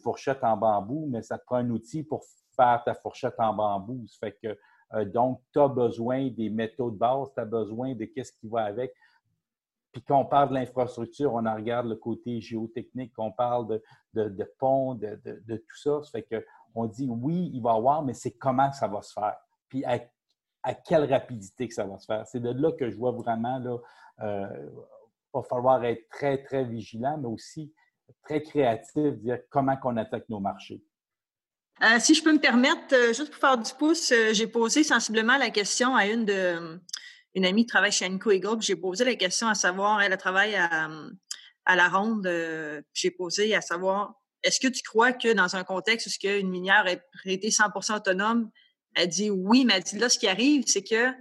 fourchette 0.03 0.42
en 0.42 0.57
bambou, 0.57 1.07
mais 1.11 1.22
ça 1.22 1.38
te 1.38 1.44
prend 1.44 1.57
un 1.57 1.70
outil 1.70 2.03
pour 2.03 2.24
faire 2.57 2.82
ta 2.84 2.94
fourchette 2.94 3.34
en 3.38 3.53
bambou. 3.53 4.05
Ça 4.09 4.16
fait 4.20 4.36
que, 4.42 4.59
euh, 4.94 5.05
donc, 5.05 5.40
tu 5.53 5.61
as 5.61 5.68
besoin 5.68 6.28
des 6.30 6.51
métaux 6.51 6.90
de 6.90 6.97
base, 6.97 7.28
tu 7.34 7.40
as 7.40 7.44
besoin 7.44 7.94
de 7.94 8.05
qu'est-ce 8.07 8.32
qui 8.32 8.49
va 8.49 8.64
avec. 8.64 8.92
Puis 9.92 10.03
quand 10.03 10.20
on 10.20 10.26
parle 10.26 10.51
de 10.51 10.55
l'infrastructure, 10.55 11.32
on 11.32 11.47
en 11.47 11.55
regarde 11.55 11.86
le 11.86 11.97
côté 11.97 12.40
géotechnique, 12.40 13.14
on 13.16 13.32
parle 13.32 13.80
de, 14.12 14.28
de, 14.28 14.55
ponts, 14.59 14.94
de, 14.94 15.57
tout 15.57 15.76
ça. 15.76 16.03
Ça 16.03 16.11
fait 16.11 16.44
qu'on 16.74 16.84
dit 16.84 17.09
oui, 17.09 17.51
il 17.55 17.62
va 17.62 17.72
y 17.72 17.76
avoir, 17.76 18.03
mais 18.03 18.12
c'est 18.12 18.32
comment 18.32 18.70
ça 18.72 18.88
va 18.88 19.01
se 19.01 19.14
faire? 19.14 19.36
Puis 19.70 19.84
à, 19.84 20.74
quelle 20.74 21.11
rapidité 21.11 21.66
que 21.66 21.72
ça 21.72 21.84
va 21.84 21.97
se 21.97 22.05
faire? 22.05 22.26
C'est 22.26 22.40
de 22.40 22.51
là 22.51 22.72
que 22.72 22.90
je 22.90 22.97
vois 22.97 23.12
vraiment 23.12 23.59
là, 23.59 23.78
euh, 24.20 24.70
va 25.41 25.49
falloir 25.49 25.84
être 25.84 26.09
très, 26.11 26.43
très 26.43 26.64
vigilant, 26.64 27.18
mais 27.18 27.28
aussi 27.28 27.72
très 28.22 28.43
créatif, 28.43 29.14
dire 29.14 29.39
comment 29.51 29.76
on 29.84 29.97
attaque 29.97 30.28
nos 30.28 30.41
marchés. 30.41 30.82
Euh, 31.82 31.99
si 32.01 32.14
je 32.14 32.22
peux 32.22 32.32
me 32.32 32.39
permettre, 32.39 32.95
euh, 32.95 33.12
juste 33.12 33.30
pour 33.30 33.41
faire 33.41 33.59
du 33.59 33.72
pouce, 33.74 34.11
euh, 34.11 34.32
j'ai 34.32 34.47
posé 34.47 34.82
sensiblement 34.82 35.37
la 35.37 35.51
question 35.51 35.95
à 35.95 36.07
une 36.07 36.24
de 36.24 36.80
une 37.34 37.45
amie 37.45 37.66
qui 37.66 37.66
travaille 37.66 37.93
chez 37.93 38.07
Anco 38.07 38.30
Eagle. 38.30 38.62
J'ai 38.62 38.76
posé 38.76 39.05
la 39.05 39.14
question 39.14 39.47
à 39.47 39.55
savoir, 39.55 40.01
elle 40.01 40.16
travaille 40.16 40.55
à, 40.55 40.89
à 41.66 41.76
la 41.76 41.89
ronde. 41.91 42.26
j'ai 42.95 43.11
posé 43.11 43.55
à 43.55 43.61
savoir, 43.61 44.14
est-ce 44.43 44.59
que 44.59 44.68
tu 44.68 44.82
crois 44.82 45.12
que 45.12 45.34
dans 45.34 45.55
un 45.55 45.62
contexte 45.62 46.07
où 46.07 46.26
une 46.26 46.49
minière 46.49 46.87
est 46.87 47.03
été 47.26 47.51
100% 47.51 47.97
autonome, 47.97 48.51
elle 48.95 49.09
dit 49.09 49.28
oui, 49.28 49.66
mais 49.66 49.74
elle 49.74 49.82
dit 49.82 49.99
là, 49.99 50.09
ce 50.09 50.18
qui 50.18 50.28
arrive, 50.28 50.64
c'est 50.66 50.82
que 50.82 51.12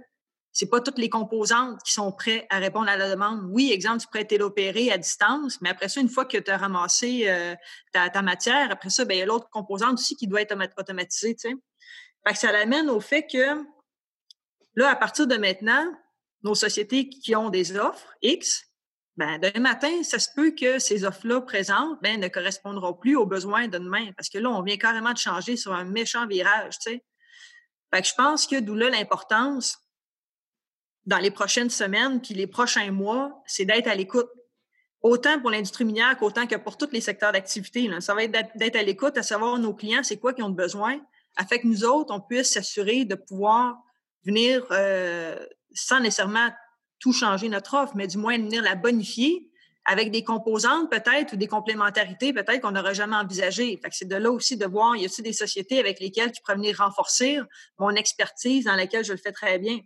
c'est 0.56 0.70
pas 0.70 0.80
toutes 0.80 0.96
les 0.96 1.10
composantes 1.10 1.82
qui 1.82 1.92
sont 1.92 2.10
prêtes 2.12 2.46
à 2.48 2.56
répondre 2.56 2.88
à 2.88 2.96
la 2.96 3.10
demande. 3.10 3.46
Oui, 3.50 3.72
exemple, 3.72 4.00
tu 4.00 4.06
pourrais 4.06 4.24
télopérer 4.24 4.90
à 4.90 4.96
distance, 4.96 5.60
mais 5.60 5.68
après 5.68 5.90
ça, 5.90 6.00
une 6.00 6.08
fois 6.08 6.24
que 6.24 6.38
tu 6.38 6.50
as 6.50 6.56
ramassé 6.56 7.24
euh, 7.28 7.54
ta, 7.92 8.22
matière, 8.22 8.70
après 8.70 8.88
ça, 8.88 9.04
ben, 9.04 9.14
il 9.14 9.18
y 9.18 9.22
a 9.22 9.26
l'autre 9.26 9.50
composante 9.50 9.98
aussi 9.98 10.16
qui 10.16 10.26
doit 10.26 10.40
être 10.40 10.56
automatisée. 10.78 11.34
Tu 11.34 11.50
sais. 11.50 11.54
Fait 12.26 12.32
que 12.32 12.38
ça 12.38 12.52
l'amène 12.52 12.88
au 12.88 13.00
fait 13.00 13.26
que 13.30 13.66
là, 14.76 14.88
à 14.88 14.96
partir 14.96 15.26
de 15.26 15.36
maintenant, 15.36 15.84
nos 16.42 16.54
sociétés 16.54 17.10
qui 17.10 17.36
ont 17.36 17.50
des 17.50 17.76
offres 17.76 18.14
X, 18.22 18.64
ben, 19.18 19.38
demain 19.38 19.60
matin, 19.60 20.02
ça 20.04 20.18
se 20.18 20.30
peut 20.34 20.52
que 20.52 20.78
ces 20.78 21.04
offres-là 21.04 21.42
présentes 21.42 21.98
ben, 22.00 22.18
ne 22.18 22.28
correspondront 22.28 22.94
plus 22.94 23.14
aux 23.14 23.26
besoins 23.26 23.68
de 23.68 23.76
demain. 23.76 24.10
Parce 24.16 24.30
que 24.30 24.38
là, 24.38 24.48
on 24.48 24.62
vient 24.62 24.78
carrément 24.78 25.12
de 25.12 25.18
changer 25.18 25.58
sur 25.58 25.74
un 25.74 25.84
méchant 25.84 26.26
virage. 26.26 26.78
Tu 26.78 26.92
sais. 26.92 27.04
Fait 27.92 28.00
que 28.00 28.08
je 28.08 28.14
pense 28.14 28.46
que 28.46 28.58
d'où 28.58 28.74
là 28.74 28.88
l'importance 28.88 29.82
dans 31.06 31.18
les 31.18 31.30
prochaines 31.30 31.70
semaines 31.70 32.20
puis 32.20 32.34
les 32.34 32.46
prochains 32.46 32.90
mois, 32.90 33.42
c'est 33.46 33.64
d'être 33.64 33.88
à 33.88 33.94
l'écoute. 33.94 34.28
Autant 35.02 35.40
pour 35.40 35.50
l'industrie 35.50 35.84
minière 35.84 36.16
qu'autant 36.18 36.46
que 36.46 36.56
pour 36.56 36.76
tous 36.76 36.90
les 36.90 37.00
secteurs 37.00 37.30
d'activité. 37.30 37.88
Ça 38.00 38.14
va 38.14 38.24
être 38.24 38.56
d'être 38.56 38.76
à 38.76 38.82
l'écoute, 38.82 39.16
à 39.16 39.22
savoir 39.22 39.58
nos 39.58 39.72
clients, 39.72 40.02
c'est 40.02 40.16
quoi 40.16 40.32
qu'ils 40.32 40.44
ont 40.44 40.50
besoin, 40.50 40.98
afin 41.36 41.58
que 41.58 41.66
nous 41.66 41.84
autres, 41.84 42.12
on 42.12 42.20
puisse 42.20 42.52
s'assurer 42.52 43.04
de 43.04 43.14
pouvoir 43.14 43.76
venir 44.24 44.66
euh, 44.72 45.38
sans 45.72 46.00
nécessairement 46.00 46.48
tout 46.98 47.12
changer 47.12 47.48
notre 47.48 47.74
offre, 47.74 47.92
mais 47.94 48.08
du 48.08 48.18
moins 48.18 48.36
venir 48.36 48.62
la 48.62 48.74
bonifier 48.74 49.48
avec 49.84 50.10
des 50.10 50.24
composantes 50.24 50.90
peut-être 50.90 51.34
ou 51.34 51.36
des 51.36 51.46
complémentarités 51.46 52.32
peut-être 52.32 52.60
qu'on 52.60 52.72
n'aurait 52.72 52.94
jamais 52.94 53.14
envisagées. 53.14 53.80
c'est 53.92 54.08
de 54.08 54.16
là 54.16 54.32
aussi 54.32 54.56
de 54.56 54.66
voir, 54.66 54.96
y 54.96 55.04
a-t-il 55.04 55.22
des 55.22 55.32
sociétés 55.32 55.78
avec 55.78 56.00
lesquelles 56.00 56.32
tu 56.32 56.42
pourrais 56.42 56.56
venir 56.56 56.78
renforcer 56.78 57.38
mon 57.78 57.90
expertise 57.90 58.64
dans 58.64 58.74
laquelle 58.74 59.04
je 59.04 59.12
le 59.12 59.18
fais 59.18 59.30
très 59.30 59.60
bien. 59.60 59.78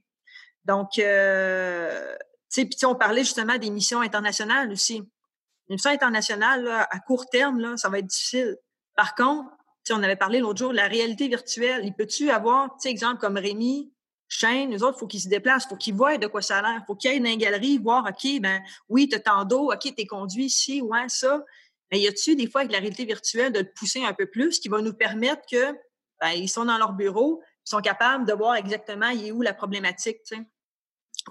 Donc, 0.64 0.98
euh, 0.98 2.14
tu 2.52 2.62
sais, 2.62 2.64
puis 2.64 2.84
on 2.84 2.94
parlait 2.94 3.24
justement 3.24 3.58
des 3.58 3.70
missions 3.70 4.00
internationales 4.00 4.70
aussi. 4.72 4.96
Une 4.96 5.76
mission 5.76 5.90
internationale, 5.90 6.68
à 6.68 6.98
court 7.00 7.26
terme, 7.30 7.60
là, 7.60 7.76
ça 7.76 7.88
va 7.88 7.98
être 7.98 8.06
difficile. 8.06 8.56
Par 8.96 9.14
contre, 9.14 9.48
on 9.92 10.02
avait 10.02 10.16
parlé 10.16 10.40
l'autre 10.40 10.58
jour, 10.58 10.72
la 10.72 10.86
réalité 10.86 11.28
virtuelle, 11.28 11.82
il 11.84 11.94
peut-tu 11.94 12.30
avoir, 12.30 12.68
tu 12.74 12.82
sais, 12.82 12.90
exemple 12.90 13.20
comme 13.20 13.36
Rémi, 13.36 13.92
Shane, 14.28 14.70
nous 14.70 14.84
autres, 14.84 14.96
il 14.98 15.00
faut 15.00 15.06
qu'ils 15.06 15.22
se 15.22 15.28
déplacent, 15.28 15.64
il 15.64 15.70
faut 15.70 15.76
qu'ils 15.76 15.94
voient 15.94 16.16
de 16.16 16.26
quoi 16.26 16.42
ça 16.42 16.58
a 16.58 16.62
l'air, 16.62 16.80
il 16.80 16.84
faut 16.86 16.94
qu'ils 16.94 17.10
aillent 17.10 17.20
dans 17.20 17.30
une 17.30 17.38
galerie, 17.38 17.78
voir, 17.78 18.04
OK, 18.08 18.40
ben 18.40 18.62
oui, 18.88 19.08
tu 19.08 19.16
as 19.16 19.20
tant 19.20 19.44
d'eau, 19.44 19.72
OK, 19.72 19.80
tu 19.80 19.94
es 19.96 20.06
conduit 20.06 20.44
ici, 20.44 20.80
ouais, 20.80 21.08
ça. 21.08 21.44
Mais 21.90 21.98
y 21.98 22.06
a-tu 22.06 22.36
des 22.36 22.48
fois 22.48 22.60
avec 22.60 22.72
la 22.72 22.78
réalité 22.78 23.04
virtuelle 23.04 23.52
de 23.52 23.60
le 23.60 23.72
pousser 23.72 24.04
un 24.04 24.12
peu 24.12 24.26
plus, 24.26 24.60
qui 24.60 24.68
va 24.68 24.80
nous 24.82 24.94
permettre 24.94 25.42
que, 25.50 25.72
ben, 26.20 26.30
ils 26.30 26.48
sont 26.48 26.64
dans 26.64 26.78
leur 26.78 26.92
bureau, 26.92 27.42
sont 27.64 27.80
capables 27.80 28.26
de 28.26 28.32
voir 28.32 28.56
exactement 28.56 29.08
il 29.08 29.26
est 29.26 29.32
où 29.32 29.42
la 29.42 29.54
problématique. 29.54 30.18
Tu 30.26 30.36
sais. 30.36 30.42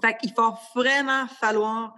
Fait 0.00 0.16
qu'il 0.16 0.32
va 0.34 0.58
vraiment 0.74 1.26
falloir 1.26 1.94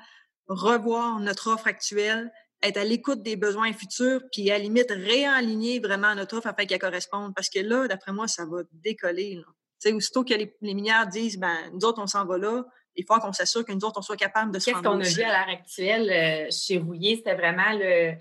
revoir 0.49 1.21
notre 1.21 1.53
offre 1.53 1.67
actuelle, 1.67 2.33
être 2.63 2.77
à 2.77 2.85
l'écoute 2.85 3.23
des 3.23 3.37
besoins 3.37 3.73
futurs, 3.73 4.23
puis 4.33 4.51
à 4.51 4.59
la 4.59 4.65
limite 4.65 4.91
réaligner 4.91 5.81
vraiment 5.81 6.15
notre 6.15 6.37
offre 6.37 6.49
afin 6.49 6.65
qu'elle 6.65 6.79
corresponde. 6.79 7.35
Parce 7.35 7.49
que 7.49 7.61
là, 7.61 7.89
d'après 7.89 8.13
moi, 8.13 8.29
ça 8.29 8.45
va 8.45 8.63
décoller. 8.73 9.35
Là. 9.37 9.45
Tu 9.81 9.89
sais, 9.89 9.93
aussitôt 9.93 10.25
que 10.25 10.35
les, 10.35 10.57
les 10.61 10.75
minières 10.75 11.07
disent, 11.07 11.39
ben 11.39 11.57
nous 11.73 11.85
autres, 11.85 12.01
on 12.01 12.07
s'en 12.07 12.25
va 12.25 12.39
là, 12.39 12.65
il 12.97 13.05
faut 13.05 13.19
qu'on 13.19 13.33
s'assure 13.33 13.65
que 13.65 13.73
nous 13.73 13.85
autres, 13.85 13.99
on 13.99 14.03
soit 14.03 14.17
capable 14.17 14.53
de 14.53 14.59
se 14.59 14.67
Qu'est-ce 14.67 14.83
qu'on 14.83 15.01
a 15.01 15.05
vu 15.05 15.23
à 15.23 15.29
l'heure 15.29 15.55
actuelle 15.55 16.11
euh, 16.11 16.51
chez 16.51 16.79
Rouillé? 16.79 17.17
C'était 17.17 17.35
vraiment 17.35 17.73
le, 17.73 18.15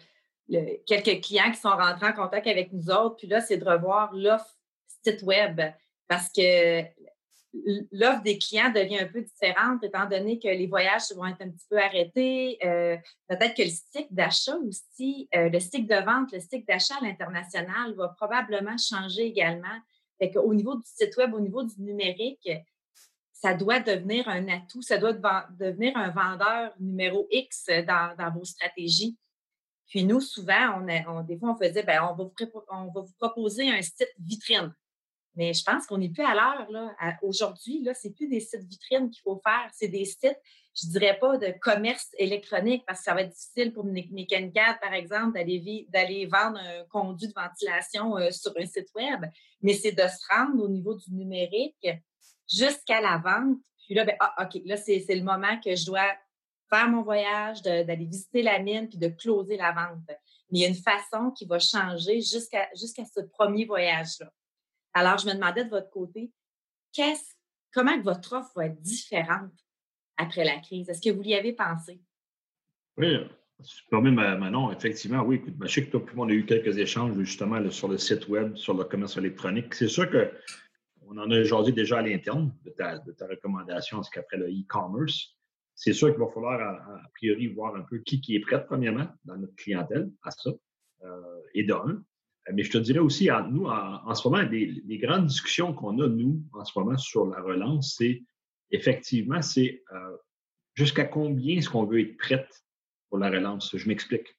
quelques 0.86 1.24
clients 1.24 1.52
qui 1.52 1.60
sont 1.60 1.70
rentrés 1.70 2.08
en 2.08 2.14
contact 2.14 2.48
avec 2.48 2.72
nous 2.72 2.90
autres. 2.90 3.18
Puis 3.18 3.28
là, 3.28 3.42
c'est 3.42 3.58
de 3.58 3.66
revoir 3.66 4.14
l'offre 4.14 4.58
site 5.04 5.24
web 5.24 5.62
parce 6.12 6.28
que 6.28 6.82
l'offre 7.94 8.22
des 8.22 8.38
clients 8.38 8.70
devient 8.70 9.00
un 9.00 9.08
peu 9.08 9.22
différente 9.22 9.82
étant 9.82 10.10
donné 10.10 10.40
que 10.40 10.50
les 10.50 10.68
voyages 10.68 11.14
vont 11.16 11.26
être 11.26 11.42
un 11.42 11.50
petit 11.50 11.66
peu 11.70 11.78
arrêtés. 11.78 12.58
Euh, 12.66 12.98
peut-être 13.30 13.56
que 13.56 13.62
le 13.62 13.70
cycle 13.70 14.14
d'achat 14.14 14.58
aussi, 14.58 15.30
euh, 15.34 15.48
le 15.48 15.60
cycle 15.62 15.88
de 15.88 16.04
vente, 16.04 16.34
le 16.34 16.42
cycle 16.42 16.66
d'achat 16.68 16.96
à 17.00 17.06
l'international 17.06 17.94
va 17.94 18.10
probablement 18.10 18.76
changer 18.78 19.28
également. 19.28 19.80
Au 20.36 20.54
niveau 20.54 20.76
du 20.76 20.84
site 20.84 21.16
web, 21.16 21.34
au 21.34 21.40
niveau 21.40 21.64
du 21.64 21.82
numérique, 21.82 22.50
ça 23.32 23.54
doit 23.54 23.80
devenir 23.80 24.28
un 24.28 24.50
atout, 24.50 24.82
ça 24.82 24.98
doit 24.98 25.14
devenir 25.14 25.96
un 25.96 26.10
vendeur 26.10 26.74
numéro 26.78 27.26
X 27.32 27.68
dans, 27.88 28.34
vos 28.36 28.44
stratégies. 28.44 29.18
Puis 29.88 30.04
nous, 30.04 30.20
souvent, 30.20 30.84
on, 31.08 31.24
des 31.24 31.40
fois, 31.40 31.52
on 31.52 31.56
faisait, 31.56 31.84
bien, 31.84 32.04
on 32.04 32.16
va 32.16 33.02
vous 33.02 33.14
proposer 33.18 33.72
un 33.72 33.82
site 33.82 34.10
vitrine 34.20 34.74
Mais 35.36 35.54
je 35.54 35.64
pense 35.64 35.86
qu'on 35.86 35.98
n'est 35.98 36.10
plus 36.10 36.24
à 36.24 36.34
l'heure. 36.34 36.68
Aujourd'hui, 37.22 37.82
là, 37.84 37.94
c'est 37.94 38.12
plus 38.12 38.28
des 38.28 38.42
sites 38.42 38.64
vitrines 38.64 39.10
qu'il 39.10 39.22
faut 39.22 39.40
faire. 39.44 39.70
C'est 39.74 39.88
des 39.88 40.04
sites, 40.04 40.40
je 40.76 40.88
dirais 40.88 41.18
pas 41.20 41.38
de 41.38 41.54
commerce 41.62 42.10
électronique 42.18 42.84
parce 42.86 43.00
que 43.00 43.06
ça 43.06 43.14
va 43.14 43.22
être 43.22 43.32
difficile 43.32 43.72
pour 43.72 43.86
Mécanicat, 43.86 44.78
par 44.82 44.94
exemple, 44.94 45.40
d'aller 45.90 46.26
vendre 46.26 46.60
un 46.60 46.84
conduit 46.90 47.30
de 47.30 47.34
ventilation 47.34 48.18
euh, 48.18 48.32
sur 48.32 48.52
un 48.58 48.66
site 48.66 48.90
web. 48.94 49.26
Mais 49.62 49.74
c'est 49.74 49.94
de 49.94 50.04
se 50.04 50.34
rendre 50.34 50.64
au 50.64 50.68
niveau 50.68 50.96
du 50.96 51.14
numérique 51.14 51.88
jusqu'à 52.52 53.00
la 53.00 53.18
vente. 53.18 53.58
Puis 53.86 53.96
là, 53.96 54.04
ben, 54.04 54.16
ah, 54.20 54.36
OK, 54.44 54.62
là, 54.66 54.76
c'est 54.76 55.04
le 55.10 55.24
moment 55.24 55.60
que 55.64 55.76
je 55.76 55.86
dois 55.86 56.08
faire 56.70 56.88
mon 56.88 57.04
voyage, 57.04 57.62
d'aller 57.62 58.06
visiter 58.06 58.42
la 58.42 58.60
mine 58.60 58.88
puis 58.88 58.98
de 58.98 59.10
closer 59.10 59.58
la 59.58 59.72
vente. 59.72 60.00
Mais 60.50 60.60
il 60.60 60.62
y 60.62 60.66
a 60.66 60.68
une 60.68 60.76
façon 60.76 61.32
qui 61.32 61.46
va 61.46 61.60
changer 61.60 62.22
jusqu'à 62.22 62.70
jusqu'à 62.76 63.04
ce 63.06 63.22
premier 63.22 63.66
voyage-là. 63.66 64.32
Alors, 64.94 65.18
je 65.18 65.28
me 65.28 65.34
demandais 65.34 65.66
de 65.66 65.70
votre 65.70 65.90
côté, 65.90 66.32
comment 67.74 68.00
votre 68.02 68.34
offre 68.34 68.52
va 68.56 68.66
être 68.66 68.82
différente 68.82 69.54
après 70.18 70.44
la 70.44 70.60
crise? 70.60 70.90
Est-ce 70.90 71.02
que 71.02 71.16
vous 71.16 71.24
y 71.24 71.34
avez 71.34 71.54
pensé? 71.54 72.02
Oui, 72.98 73.18
si 73.64 73.78
tu 73.78 73.90
permets, 73.90 74.12
Manon, 74.12 74.72
effectivement, 74.72 75.22
oui. 75.22 75.36
Écoute, 75.38 75.54
je 75.62 75.68
sais 75.68 75.86
que 75.86 75.92
toi 75.92 76.04
on 76.18 76.30
a 76.30 76.34
eu 76.34 76.46
quelques 76.46 76.78
échanges 76.78 77.18
justement 77.18 77.70
sur 77.70 77.88
le 77.88 77.98
site 77.98 78.28
web, 78.28 78.56
sur 78.56 78.74
le 78.74 78.84
commerce 78.84 79.18
électronique. 79.18 79.74
C'est 79.76 79.88
sûr 79.88 80.10
qu'on 80.10 81.18
en 81.18 81.32
a 81.32 81.44
jasé 81.44 81.72
déjà 81.72 82.00
à 82.00 82.02
l'interne 82.02 82.54
de 82.66 82.72
ta, 82.72 83.28
recommandation 83.28 84.00
en 84.00 84.04
ce 84.04 84.12
qu'après 84.12 84.38
le 84.38 84.48
e-commerce. 84.50 85.36
C'est 85.76 85.94
sûr 85.94 86.10
qu'il 86.10 86.20
va 86.20 86.28
falloir, 86.32 86.60
a, 86.60 87.02
priori, 87.16 87.48
voir 87.48 87.76
un 87.76 87.82
peu 87.82 88.00
qui, 88.00 88.22
qui 88.22 88.36
est 88.36 88.40
prêt, 88.40 88.64
premièrement, 88.66 89.08
dans 89.26 89.38
notre 89.38 89.56
clientèle 89.56 90.12
à 90.24 90.32
ça, 90.32 90.52
euh, 91.04 91.42
et 91.54 91.64
d'un. 91.64 92.04
Mais 92.54 92.64
je 92.64 92.72
te 92.72 92.78
dirais 92.78 93.00
aussi, 93.00 93.30
nous, 93.52 93.66
en, 93.66 94.16
ce 94.16 94.28
moment, 94.28 94.42
les, 94.42 94.98
grandes 94.98 95.28
discussions 95.28 95.74
qu'on 95.74 96.00
a, 96.00 96.08
nous, 96.08 96.42
en 96.54 96.66
ce 96.66 96.78
moment, 96.78 96.98
sur 96.98 97.26
la 97.28 97.42
relance, 97.42 97.96
c'est 97.98 98.24
effectivement, 98.72 99.42
c'est 99.42 99.84
euh, 99.94 100.18
jusqu'à 100.74 101.06
combien 101.06 101.58
est-ce 101.58 101.70
qu'on 101.70 101.86
veut 101.86 102.02
être 102.02 102.18
prête 102.18 102.50
pour 103.10 103.20
la 103.20 103.30
relance? 103.30 103.76
Je 103.76 103.88
m'explique. 103.88 104.36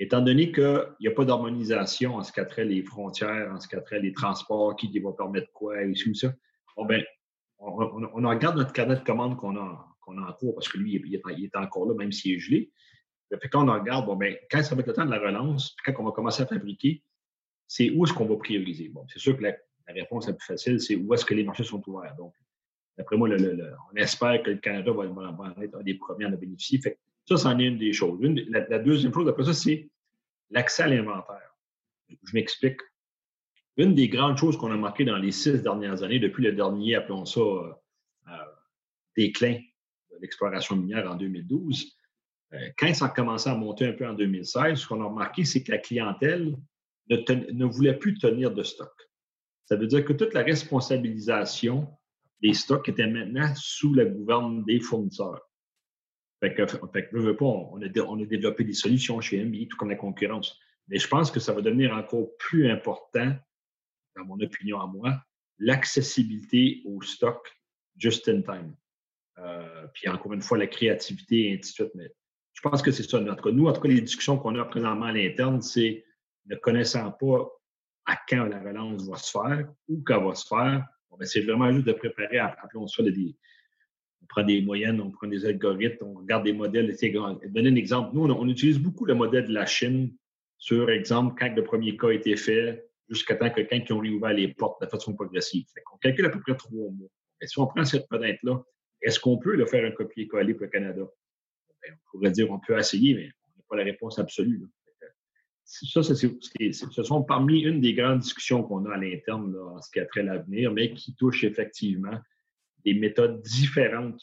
Étant 0.00 0.20
donné 0.20 0.50
qu'il 0.50 0.88
n'y 1.00 1.06
a 1.06 1.12
pas 1.12 1.24
d'harmonisation 1.24 2.16
en 2.16 2.22
ce 2.24 2.32
qui 2.32 2.44
trait 2.46 2.64
les 2.64 2.82
frontières, 2.82 3.52
en 3.52 3.60
ce 3.60 3.68
qui 3.68 3.76
trait 3.84 4.00
les 4.00 4.12
transports, 4.12 4.74
qui, 4.74 4.98
va 4.98 5.12
permettre 5.12 5.52
quoi, 5.52 5.80
et 5.82 5.92
tout 5.92 6.14
ça, 6.14 6.34
bon, 6.76 6.86
ben, 6.86 7.04
on, 7.58 8.28
regarde 8.28 8.56
notre 8.56 8.72
carnet 8.72 8.96
de 8.96 9.04
commandes 9.04 9.36
qu'on 9.36 9.56
a, 9.56 9.60
a 9.60 10.10
en 10.10 10.32
cours, 10.32 10.56
parce 10.56 10.68
que 10.68 10.78
lui, 10.78 11.00
il 11.04 11.14
est, 11.14 11.56
encore 11.56 11.86
là, 11.86 11.94
même 11.94 12.10
s'il 12.10 12.34
est 12.34 12.38
gelé. 12.40 12.72
Fait 13.40 13.48
quand 13.48 13.68
on 13.68 13.72
regarde, 13.72 14.06
bon, 14.06 14.16
ben, 14.16 14.36
quand 14.50 14.62
ça 14.62 14.74
va 14.74 14.80
être 14.80 14.88
le 14.88 14.92
temps 14.92 15.06
de 15.06 15.10
la 15.10 15.18
relance, 15.18 15.76
quand 15.84 15.92
on 15.98 16.04
va 16.04 16.10
commencer 16.10 16.42
à 16.42 16.46
fabriquer, 16.46 17.02
c'est 17.66 17.90
où 17.90 18.04
est-ce 18.04 18.12
qu'on 18.12 18.26
va 18.26 18.36
prioriser? 18.36 18.88
Bon, 18.88 19.06
c'est 19.08 19.18
sûr 19.18 19.36
que 19.36 19.42
la, 19.42 19.54
réponse 19.88 20.26
la 20.26 20.34
plus 20.34 20.46
facile, 20.46 20.80
c'est 20.80 20.96
où 20.96 21.12
est-ce 21.14 21.24
que 21.24 21.34
les 21.34 21.44
marchés 21.44 21.64
sont 21.64 21.82
ouverts. 21.88 22.14
Donc, 22.16 22.34
d'après 22.96 23.16
moi, 23.16 23.28
on 23.28 23.96
espère 23.96 24.42
que 24.42 24.50
le 24.50 24.58
Canada 24.58 24.92
va, 24.92 25.04
être 25.62 25.76
un 25.76 25.82
des 25.82 25.94
premiers 25.94 26.26
à 26.26 26.28
en 26.28 26.32
bénéficier. 26.32 26.80
Ça, 27.26 27.36
c'en 27.36 27.58
est 27.58 27.64
une 27.64 27.78
des 27.78 27.92
choses. 27.92 28.18
la, 28.20 28.78
deuxième 28.78 29.12
chose, 29.12 29.28
après 29.28 29.44
ça, 29.44 29.54
c'est 29.54 29.88
l'accès 30.50 30.84
à 30.84 30.88
l'inventaire. 30.88 31.54
Je 32.08 32.34
m'explique. 32.34 32.80
Une 33.76 33.94
des 33.94 34.08
grandes 34.08 34.38
choses 34.38 34.56
qu'on 34.56 34.70
a 34.70 34.76
marquées 34.76 35.04
dans 35.04 35.16
les 35.16 35.32
six 35.32 35.60
dernières 35.62 36.02
années, 36.02 36.20
depuis 36.20 36.44
le 36.44 36.52
dernier, 36.52 36.94
appelons 36.94 37.24
ça, 37.24 37.40
euh, 37.40 37.72
euh, 38.28 38.32
déclin 39.16 39.54
de 40.12 40.18
l'exploration 40.20 40.76
minière 40.76 41.10
en 41.10 41.16
2012, 41.16 41.96
euh, 42.52 42.68
quand 42.78 42.94
ça 42.94 43.06
a 43.06 43.08
commencé 43.08 43.50
à 43.50 43.56
monter 43.56 43.86
un 43.86 43.92
peu 43.92 44.06
en 44.06 44.14
2016, 44.14 44.78
ce 44.78 44.86
qu'on 44.86 45.00
a 45.00 45.04
remarqué, 45.04 45.44
c'est 45.44 45.62
que 45.62 45.72
la 45.72 45.78
clientèle 45.78 46.54
ne, 47.08 47.64
voulait 47.64 47.94
plus 47.94 48.14
tenir 48.18 48.52
de 48.52 48.62
stock. 48.62 48.92
Ça 49.66 49.76
veut 49.76 49.86
dire 49.86 50.04
que 50.04 50.12
toute 50.12 50.34
la 50.34 50.42
responsabilisation 50.42 51.88
des 52.42 52.52
stocks 52.52 52.88
était 52.88 53.06
maintenant 53.06 53.52
sous 53.56 53.94
la 53.94 54.04
gouverne 54.04 54.64
des 54.64 54.80
fournisseurs. 54.80 55.40
Fait 56.40 56.54
que, 56.54 56.66
fait 56.66 57.08
pas, 57.10 57.44
on, 57.44 57.80
a, 57.80 57.88
développé 58.26 58.64
des 58.64 58.74
solutions 58.74 59.20
chez 59.20 59.42
MBI, 59.42 59.68
tout 59.68 59.76
comme 59.76 59.88
la 59.88 59.96
concurrence. 59.96 60.58
Mais 60.88 60.98
je 60.98 61.08
pense 61.08 61.30
que 61.30 61.40
ça 61.40 61.54
va 61.54 61.62
devenir 61.62 61.94
encore 61.94 62.36
plus 62.38 62.70
important, 62.70 63.34
dans 64.16 64.24
mon 64.26 64.38
opinion 64.40 64.80
à 64.80 64.86
moi, 64.86 65.18
l'accessibilité 65.58 66.82
au 66.84 67.00
stock 67.00 67.48
just 67.96 68.28
in 68.28 68.42
time. 68.42 68.74
Euh, 69.38 69.86
puis 69.94 70.08
encore 70.08 70.34
une 70.34 70.42
fois, 70.42 70.58
la 70.58 70.66
créativité 70.66 71.50
et 71.50 71.54
ainsi 71.54 71.70
de 71.70 71.74
suite. 71.74 71.94
Mais 71.94 72.10
je 72.52 72.60
pense 72.60 72.82
que 72.82 72.90
c'est 72.90 73.02
ça. 73.02 73.18
En 73.18 73.52
nous, 73.52 73.66
en 73.66 73.72
tout 73.72 73.80
cas, 73.80 73.88
les 73.88 74.00
discussions 74.00 74.38
qu'on 74.38 74.58
a 74.58 74.64
présentement 74.64 75.06
à 75.06 75.12
l'interne, 75.12 75.62
c'est 75.62 76.04
ne 76.46 76.56
connaissant 76.56 77.10
pas 77.12 77.48
à 78.06 78.16
quand 78.28 78.44
la 78.44 78.60
relance 78.60 79.08
va 79.08 79.16
se 79.16 79.30
faire, 79.30 79.68
ou 79.88 80.02
qu'elle 80.02 80.22
va 80.22 80.34
se 80.34 80.46
faire, 80.46 80.86
ben, 81.18 81.26
c'est 81.26 81.42
vraiment 81.42 81.70
juste 81.72 81.86
de 81.86 81.92
préparer, 81.92 82.38
appelons 82.38 82.86
ça 82.86 83.02
des, 83.02 83.36
on 84.22 84.26
prend 84.26 84.42
des 84.42 84.62
moyennes, 84.62 85.00
on 85.00 85.10
prend 85.10 85.26
des 85.26 85.44
algorithmes, 85.46 86.06
on 86.06 86.14
regarde 86.14 86.44
des 86.44 86.52
modèles. 86.52 86.94
Donner 87.48 87.68
un 87.68 87.74
exemple. 87.74 88.10
Nous, 88.14 88.24
on, 88.24 88.48
utilise 88.48 88.78
beaucoup 88.78 89.04
le 89.04 89.14
modèle 89.14 89.46
de 89.46 89.52
la 89.52 89.66
Chine 89.66 90.14
sur, 90.58 90.90
exemple, 90.90 91.36
quand 91.38 91.54
le 91.54 91.62
premier 91.62 91.96
cas 91.96 92.08
a 92.08 92.12
été 92.12 92.36
fait, 92.36 92.88
jusqu'à 93.08 93.36
temps 93.36 93.50
que 93.50 93.60
quand 93.60 93.76
ils 93.76 93.92
ont 93.92 93.98
réouvert 93.98 94.32
les 94.32 94.48
portes 94.48 94.80
de 94.82 94.86
façon 94.86 95.14
progressive. 95.14 95.66
on 95.92 95.98
calcule 95.98 96.24
à 96.26 96.30
peu 96.30 96.40
près 96.40 96.56
trois 96.56 96.90
mois. 96.90 97.08
Et 97.40 97.46
si 97.46 97.58
on 97.58 97.66
prend 97.66 97.84
cette 97.84 98.08
fenêtre-là, 98.08 98.62
est-ce 99.02 99.20
qu'on 99.20 99.36
peut 99.36 99.54
le 99.54 99.66
faire 99.66 99.84
un 99.84 99.90
copier-coller 99.90 100.54
pour 100.54 100.64
le 100.64 100.70
Canada? 100.70 101.02
Ben, 101.82 101.94
on 101.94 102.10
pourrait 102.10 102.30
dire 102.30 102.50
on 102.50 102.58
peut 102.58 102.78
essayer, 102.78 103.14
mais 103.14 103.28
on 103.44 103.58
n'a 103.58 103.64
pas 103.68 103.76
la 103.76 103.84
réponse 103.84 104.18
absolue. 104.18 104.62
Ça, 105.64 106.02
ce 106.02 107.02
sont 107.02 107.22
parmi 107.22 107.60
une 107.60 107.80
des 107.80 107.94
grandes 107.94 108.20
discussions 108.20 108.62
qu'on 108.62 108.84
a 108.84 108.94
à 108.94 108.98
l'interne 108.98 109.56
en 109.56 109.80
ce 109.80 109.90
qui 109.90 109.98
a 109.98 110.06
trait 110.06 110.20
à 110.20 110.24
l'avenir, 110.24 110.70
mais 110.72 110.92
qui 110.92 111.14
touche 111.14 111.42
effectivement 111.44 112.18
des 112.84 112.94
méthodes 112.94 113.40
différentes 113.40 114.20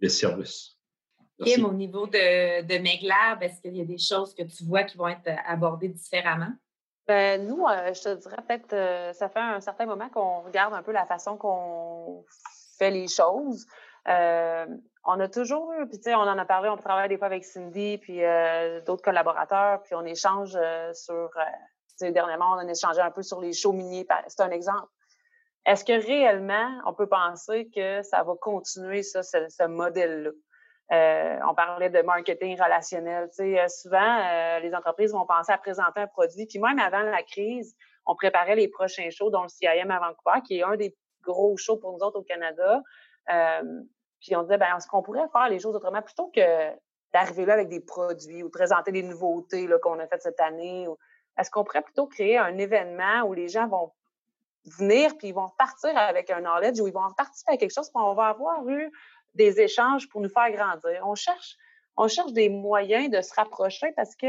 de 0.00 0.08
service. 0.08 0.78
Kim, 1.44 1.64
au 1.64 1.72
niveau 1.72 2.06
de, 2.06 2.62
de 2.62 2.78
Meglab, 2.78 3.42
est-ce 3.42 3.60
qu'il 3.60 3.76
y 3.76 3.80
a 3.80 3.84
des 3.84 3.98
choses 3.98 4.34
que 4.34 4.42
tu 4.42 4.64
vois 4.64 4.84
qui 4.84 4.96
vont 4.96 5.08
être 5.08 5.30
abordées 5.46 5.88
différemment? 5.88 6.52
Ben, 7.06 7.46
nous, 7.46 7.64
euh, 7.66 7.94
je 7.94 8.02
te 8.02 8.14
dirais 8.20 8.42
peut-être, 8.46 8.72
euh, 8.74 9.12
ça 9.12 9.28
fait 9.28 9.40
un 9.40 9.60
certain 9.60 9.86
moment 9.86 10.08
qu'on 10.10 10.42
regarde 10.42 10.74
un 10.74 10.82
peu 10.82 10.92
la 10.92 11.06
façon 11.06 11.36
qu'on 11.36 12.24
fait 12.78 12.90
les 12.90 13.08
choses. 13.08 13.66
Euh, 14.08 14.66
on 15.04 15.20
a 15.20 15.28
toujours 15.28 15.72
eu, 15.72 15.86
puis 15.88 15.98
tu 15.98 16.04
sais, 16.04 16.14
on 16.14 16.20
en 16.20 16.38
a 16.38 16.44
parlé, 16.44 16.68
on 16.68 16.76
travaille 16.76 17.08
des 17.08 17.18
fois 17.18 17.26
avec 17.26 17.44
Cindy, 17.44 17.98
puis 17.98 18.24
euh, 18.24 18.80
d'autres 18.82 19.02
collaborateurs, 19.02 19.82
puis 19.82 19.94
on 19.94 20.04
échange 20.04 20.56
euh, 20.56 20.92
sur, 20.92 21.30
dernièrement, 22.00 22.54
on 22.54 22.58
a 22.58 22.70
échangé 22.70 23.00
un 23.00 23.10
peu 23.10 23.22
sur 23.22 23.40
les 23.40 23.52
shows 23.52 23.72
miniers. 23.72 24.06
C'est 24.26 24.42
un 24.42 24.50
exemple. 24.50 24.88
Est-ce 25.66 25.84
que 25.84 25.92
réellement, 25.92 26.80
on 26.86 26.94
peut 26.94 27.08
penser 27.08 27.68
que 27.74 28.02
ça 28.02 28.22
va 28.22 28.34
continuer, 28.40 29.02
ça, 29.02 29.22
ce, 29.22 29.66
modèle-là? 29.66 30.30
on 31.46 31.54
parlait 31.54 31.90
de 31.90 32.00
marketing 32.00 32.58
relationnel. 32.58 33.28
Sais, 33.32 33.68
souvent, 33.68 34.58
les 34.60 34.74
entreprises 34.74 35.12
vont 35.12 35.26
penser 35.26 35.52
à 35.52 35.58
présenter 35.58 36.00
un 36.00 36.06
produit. 36.06 36.46
Puis 36.46 36.58
même 36.58 36.78
avant 36.78 37.02
la 37.02 37.22
crise, 37.22 37.74
on 38.06 38.14
préparait 38.14 38.56
les 38.56 38.68
prochains 38.68 39.10
shows, 39.10 39.28
dont 39.28 39.42
le 39.42 39.48
CIM 39.48 39.90
à 39.90 39.98
Vancouver, 39.98 40.40
qui 40.46 40.60
est 40.60 40.62
un 40.62 40.76
des 40.76 40.96
gros 41.22 41.58
shows 41.58 41.76
pour 41.76 41.92
nous 41.92 41.98
autres 41.98 42.20
au 42.20 42.22
Canada. 42.22 42.82
Puis 44.20 44.34
on 44.36 44.42
disait, 44.42 44.58
ben, 44.58 44.76
est-ce 44.76 44.86
qu'on 44.86 45.02
pourrait 45.02 45.28
faire 45.32 45.48
les 45.48 45.58
choses 45.58 45.76
autrement? 45.76 46.02
Plutôt 46.02 46.30
que 46.34 46.40
d'arriver 47.12 47.46
là 47.46 47.54
avec 47.54 47.68
des 47.68 47.80
produits 47.80 48.42
ou 48.42 48.50
présenter 48.50 48.92
des 48.92 49.02
nouveautés 49.02 49.68
qu'on 49.82 49.98
a 49.98 50.06
faites 50.06 50.22
cette 50.22 50.40
année? 50.40 50.86
Est-ce 51.38 51.50
qu'on 51.50 51.64
pourrait 51.64 51.82
plutôt 51.82 52.06
créer 52.06 52.36
un 52.38 52.58
événement 52.58 53.22
où 53.22 53.32
les 53.32 53.48
gens 53.48 53.68
vont 53.68 53.92
venir 54.64 55.16
puis 55.16 55.28
ils 55.28 55.34
vont 55.34 55.46
repartir 55.46 55.96
avec 55.96 56.30
un 56.30 56.40
knowledge 56.40 56.80
ou 56.80 56.88
ils 56.88 56.92
vont 56.92 57.06
repartir 57.06 57.44
avec 57.48 57.60
quelque 57.60 57.72
chose 57.72 57.88
puis 57.90 58.02
on 58.02 58.14
va 58.14 58.26
avoir 58.26 58.68
eu 58.68 58.90
des 59.34 59.60
échanges 59.60 60.08
pour 60.08 60.20
nous 60.20 60.28
faire 60.28 60.50
grandir? 60.50 61.02
On 61.06 61.14
cherche 61.14 62.32
des 62.32 62.48
moyens 62.48 63.10
de 63.10 63.20
se 63.22 63.34
rapprocher 63.34 63.92
parce 63.92 64.14
que 64.16 64.26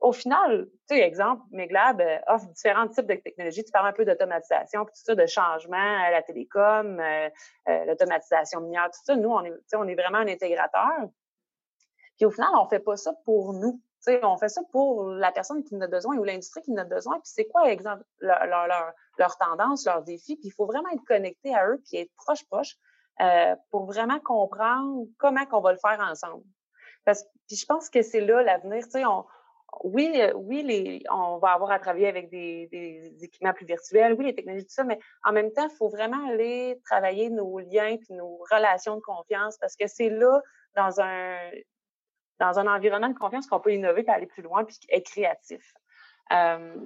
au 0.00 0.12
final, 0.12 0.66
tu 0.88 0.96
sais, 0.96 1.00
exemple, 1.00 1.42
Meglab 1.50 2.00
euh, 2.00 2.18
offre 2.26 2.46
différents 2.48 2.88
types 2.88 3.06
de 3.06 3.14
technologies. 3.14 3.64
Tu 3.64 3.70
parles 3.70 3.88
un 3.88 3.92
peu 3.92 4.04
d'automatisation, 4.04 4.84
tout 4.84 4.92
ça, 4.94 5.14
de 5.14 5.26
changement 5.26 5.76
à 5.76 6.10
la 6.10 6.22
télécom, 6.22 6.98
euh, 6.98 7.28
euh, 7.68 7.84
l'automatisation 7.84 8.60
minière, 8.60 8.86
tout 8.86 9.00
ça. 9.04 9.14
Nous, 9.14 9.28
on 9.28 9.44
est, 9.44 9.52
on 9.74 9.86
est 9.86 9.94
vraiment 9.94 10.18
un 10.18 10.28
intégrateur. 10.28 11.08
Puis 12.16 12.24
au 12.24 12.30
final, 12.30 12.48
on 12.58 12.66
fait 12.66 12.80
pas 12.80 12.96
ça 12.96 13.12
pour 13.24 13.52
nous. 13.52 13.80
Tu 14.04 14.12
sais, 14.12 14.24
on 14.24 14.38
fait 14.38 14.48
ça 14.48 14.62
pour 14.72 15.04
la 15.04 15.30
personne 15.32 15.62
qui 15.62 15.76
en 15.76 15.80
a 15.82 15.86
besoin 15.86 16.16
ou 16.16 16.24
l'industrie 16.24 16.62
qui 16.62 16.72
en 16.72 16.78
a 16.78 16.84
besoin. 16.84 17.16
Puis 17.16 17.32
c'est 17.34 17.46
quoi, 17.46 17.70
exemple, 17.70 18.02
leur, 18.20 18.46
leur, 18.46 18.66
leur, 19.18 19.36
tendance, 19.36 19.84
leurs 19.84 20.02
défis. 20.02 20.36
Puis 20.36 20.48
il 20.48 20.52
faut 20.52 20.64
vraiment 20.64 20.88
être 20.88 21.04
connecté 21.04 21.54
à 21.54 21.68
eux 21.68 21.82
puis 21.84 21.98
être 21.98 22.12
proche, 22.16 22.44
proche 22.46 22.76
pour 23.70 23.84
vraiment 23.84 24.18
comprendre 24.20 25.04
comment 25.18 25.44
qu'on 25.44 25.60
va 25.60 25.72
le 25.72 25.78
faire 25.78 26.00
ensemble. 26.00 26.42
Parce, 27.04 27.24
puis 27.46 27.56
je 27.56 27.66
pense 27.66 27.90
que 27.90 28.00
c'est 28.00 28.20
là 28.20 28.42
l'avenir. 28.42 28.82
Tu 28.84 28.90
sais, 28.92 29.04
oui, 29.84 30.12
euh, 30.16 30.32
oui, 30.34 31.02
on 31.10 31.38
va 31.38 31.52
avoir 31.52 31.70
à 31.70 31.78
travailler 31.78 32.08
avec 32.08 32.30
des, 32.30 33.14
équipements 33.22 33.52
plus 33.52 33.66
virtuels, 33.66 34.14
oui, 34.14 34.26
les 34.26 34.34
technologies, 34.34 34.66
tout 34.66 34.74
ça, 34.74 34.84
mais 34.84 34.98
en 35.24 35.32
même 35.32 35.52
temps, 35.52 35.68
il 35.70 35.76
faut 35.76 35.88
vraiment 35.88 36.28
aller 36.28 36.80
travailler 36.84 37.30
nos 37.30 37.58
liens 37.58 37.96
puis 37.96 38.14
nos 38.14 38.38
relations 38.50 38.96
de 38.96 39.00
confiance 39.00 39.56
parce 39.58 39.76
que 39.76 39.86
c'est 39.86 40.10
là, 40.10 40.40
dans 40.76 41.00
un, 41.00 41.36
dans 42.38 42.58
un 42.58 42.66
environnement 42.66 43.08
de 43.08 43.18
confiance, 43.18 43.46
qu'on 43.46 43.60
peut 43.60 43.72
innover 43.72 44.04
et 44.06 44.10
aller 44.10 44.26
plus 44.26 44.42
loin 44.42 44.64
puis 44.64 44.76
être 44.88 45.06
créatif. 45.06 45.74
Euh, 46.32 46.76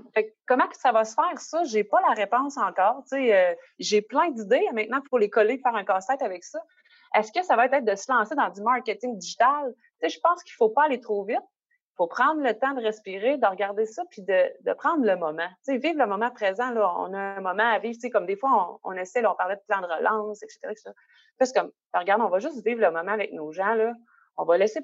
comment 0.46 0.64
ça 0.72 0.92
va 0.92 1.04
se 1.04 1.14
faire, 1.14 1.38
ça? 1.38 1.64
J'ai 1.64 1.84
pas 1.84 2.00
la 2.00 2.14
réponse 2.14 2.56
encore. 2.56 3.04
Euh, 3.12 3.54
j'ai 3.78 4.00
plein 4.00 4.30
d'idées 4.30 4.66
maintenant 4.72 5.02
pour 5.08 5.18
les 5.18 5.28
coller, 5.28 5.58
faire 5.58 5.74
un 5.74 5.84
casse-tête 5.84 6.22
avec 6.22 6.44
ça. 6.44 6.60
Est-ce 7.14 7.30
que 7.30 7.44
ça 7.44 7.54
va 7.54 7.66
être 7.66 7.84
de 7.84 7.94
se 7.94 8.10
lancer 8.10 8.34
dans 8.34 8.48
du 8.48 8.62
marketing 8.62 9.18
digital? 9.18 9.74
je 10.02 10.18
pense 10.20 10.42
qu'il 10.42 10.54
faut 10.54 10.68
pas 10.68 10.84
aller 10.84 11.00
trop 11.00 11.24
vite. 11.24 11.38
Faut 11.96 12.06
prendre 12.06 12.42
le 12.42 12.52
temps 12.58 12.74
de 12.74 12.82
respirer, 12.82 13.38
de 13.38 13.46
regarder 13.46 13.86
ça, 13.86 14.02
puis 14.10 14.22
de, 14.22 14.72
prendre 14.74 15.04
le 15.04 15.16
moment. 15.16 15.48
sais, 15.62 15.78
vivre 15.78 15.98
le 15.98 16.06
moment 16.06 16.30
présent, 16.30 16.70
là, 16.70 16.92
on 16.98 17.12
a 17.14 17.18
un 17.18 17.40
moment 17.40 17.62
à 17.62 17.78
vivre. 17.78 17.96
Comme 18.12 18.26
des 18.26 18.36
fois, 18.36 18.80
on, 18.82 18.92
essaie, 18.92 19.22
là, 19.22 19.32
on 19.32 19.36
parlait 19.36 19.56
de 19.56 19.62
plan 19.68 19.80
de 19.80 19.86
relance, 19.86 20.42
etc. 20.42 20.58
etc. 20.70 20.90
Parce 21.38 21.52
que, 21.52 21.60
regarde, 21.92 22.22
on 22.22 22.28
va 22.28 22.40
juste 22.40 22.64
vivre 22.64 22.80
le 22.80 22.90
moment 22.90 23.12
avec 23.12 23.32
nos 23.32 23.52
gens. 23.52 23.74
Là. 23.74 23.92
On 24.36 24.44
va 24.44 24.58
laisser 24.58 24.80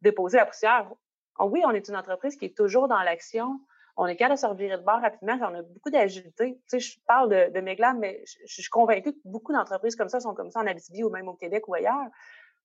déposer 0.00 0.38
la 0.38 0.46
poussière. 0.46 0.90
Oh 1.38 1.44
oui, 1.44 1.62
on 1.66 1.72
est 1.72 1.88
une 1.88 1.96
entreprise 1.96 2.36
qui 2.36 2.46
est 2.46 2.56
toujours 2.56 2.88
dans 2.88 3.02
l'action 3.02 3.60
on 4.00 4.06
est 4.06 4.16
capable 4.16 4.36
de 4.36 4.40
se 4.40 4.46
revirer 4.46 4.78
de 4.78 4.82
bord 4.82 5.00
rapidement, 5.00 5.38
on 5.42 5.54
a 5.54 5.62
beaucoup 5.62 5.90
d'agilité. 5.90 6.54
Tu 6.54 6.62
sais, 6.66 6.80
je 6.80 6.98
parle 7.06 7.28
de, 7.28 7.52
de 7.52 7.60
Meglam, 7.60 7.98
mais 7.98 8.22
je, 8.24 8.62
suis 8.62 8.70
convaincue 8.70 9.12
que 9.12 9.18
beaucoup 9.24 9.52
d'entreprises 9.52 9.94
comme 9.94 10.08
ça 10.08 10.20
sont 10.20 10.34
comme 10.34 10.50
ça 10.50 10.60
en 10.60 10.66
Abitibi 10.66 11.04
ou 11.04 11.10
même 11.10 11.28
au 11.28 11.34
Québec 11.34 11.68
ou 11.68 11.74
ailleurs. 11.74 12.06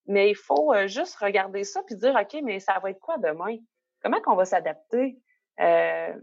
Mais 0.07 0.29
il 0.29 0.35
faut 0.35 0.73
euh, 0.73 0.87
juste 0.87 1.15
regarder 1.15 1.63
ça 1.63 1.81
puis 1.83 1.95
dire, 1.95 2.15
OK, 2.15 2.41
mais 2.43 2.59
ça 2.59 2.79
va 2.79 2.91
être 2.91 2.99
quoi 2.99 3.17
demain? 3.17 3.57
Comment 4.01 4.21
qu'on 4.21 4.35
va 4.35 4.45
s'adapter? 4.45 5.17
Euh, 5.59 6.13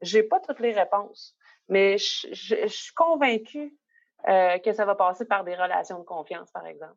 j'ai 0.00 0.22
pas 0.22 0.40
toutes 0.40 0.60
les 0.60 0.72
réponses, 0.72 1.36
mais 1.68 1.98
je, 1.98 2.66
suis 2.68 2.94
convaincue 2.94 3.76
euh, 4.28 4.58
que 4.58 4.72
ça 4.72 4.84
va 4.84 4.94
passer 4.94 5.24
par 5.24 5.44
des 5.44 5.54
relations 5.54 5.98
de 5.98 6.04
confiance, 6.04 6.50
par 6.50 6.66
exemple. 6.66 6.96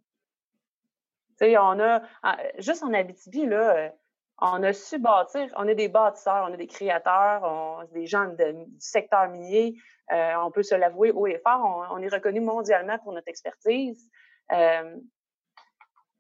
Tu 1.40 1.46
sais, 1.46 1.58
on 1.58 1.80
a, 1.80 2.02
juste 2.58 2.84
en 2.84 2.94
Abitibi, 2.94 3.46
là, 3.46 3.92
on 4.42 4.64
a 4.64 4.74
su 4.74 5.00
bâtir, 5.00 5.52
on 5.58 5.68
est 5.68 5.76
des 5.76 5.90
bâtisseurs, 5.90 6.48
on 6.50 6.54
est 6.54 6.58
des 6.58 6.68
créateurs, 6.68 7.44
on 7.44 7.84
est 7.84 7.94
des 7.94 8.08
gens 8.08 8.26
du 8.26 8.66
secteur 8.80 9.28
minier. 9.30 9.76
Euh, 10.12 10.34
on 10.42 10.52
peut 10.52 10.64
se 10.64 10.76
l'avouer 10.76 11.12
haut 11.12 11.28
et 11.28 11.38
fort. 11.40 11.88
On, 11.92 12.02
est 12.02 12.08
reconnu 12.08 12.40
mondialement 12.40 12.98
pour 13.00 13.14
notre 13.14 13.28
expertise. 13.28 14.10
Euh, 14.52 14.96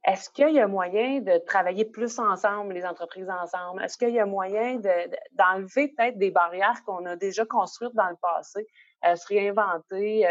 est-ce 0.05 0.29
qu'il 0.29 0.51
y 0.51 0.59
a 0.59 0.67
moyen 0.67 1.19
de 1.19 1.37
travailler 1.39 1.85
plus 1.85 2.19
ensemble, 2.19 2.73
les 2.73 2.85
entreprises 2.85 3.29
ensemble? 3.29 3.83
Est-ce 3.83 3.97
qu'il 3.97 4.11
y 4.11 4.19
a 4.19 4.25
moyen 4.25 4.79
d'enlever 5.33 5.89
peut-être 5.89 6.17
des 6.17 6.31
barrières 6.31 6.81
qu'on 6.85 7.05
a 7.05 7.15
déjà 7.15 7.45
construites 7.45 7.93
dans 7.95 8.09
le 8.09 8.15
passé, 8.15 8.65
euh, 9.05 9.15
se 9.15 9.27
réinventer? 9.27 10.25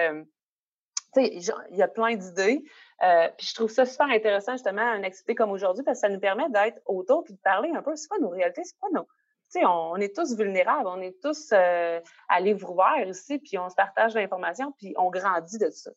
il 1.17 1.77
y 1.77 1.83
a 1.83 1.89
plein 1.89 2.17
d'idées. 2.17 2.63
Euh, 3.03 3.29
puis 3.37 3.47
je 3.47 3.55
trouve 3.55 3.71
ça 3.71 3.87
super 3.87 4.09
intéressant, 4.09 4.53
justement, 4.53 4.95
une 4.95 5.05
activité 5.05 5.35
comme 5.35 5.51
aujourd'hui, 5.51 5.85
parce 5.85 5.99
que 5.99 6.07
ça 6.07 6.09
nous 6.09 6.21
permet 6.21 6.49
d'être 6.51 6.81
autour 6.87 7.25
puis 7.25 7.35
de 7.35 7.39
parler 7.39 7.71
un 7.75 7.83
peu, 7.83 7.95
c'est 7.97 8.09
quoi 8.09 8.19
nos 8.19 8.31
réalités, 8.31 8.65
c'est 8.65 8.79
quoi 8.79 8.91
nos... 8.93 9.05
Tu 9.51 9.61
sais, 9.61 9.67
on, 9.67 9.97
est 9.97 10.15
tous 10.15 10.37
vulnérables, 10.37 10.87
on 10.87 11.01
est 11.01 11.19
tous 11.23 11.53
euh, 11.53 12.01
à 12.29 12.41
livre 12.41 12.71
ouvert 12.71 13.09
ici, 13.09 13.39
puis 13.39 13.57
on 13.57 13.71
se 13.71 13.75
partage 13.75 14.15
l'information, 14.15 14.73
puis 14.73 14.95
on 14.99 15.09
grandit 15.09 15.57
de 15.57 15.71
ça. 15.71 15.91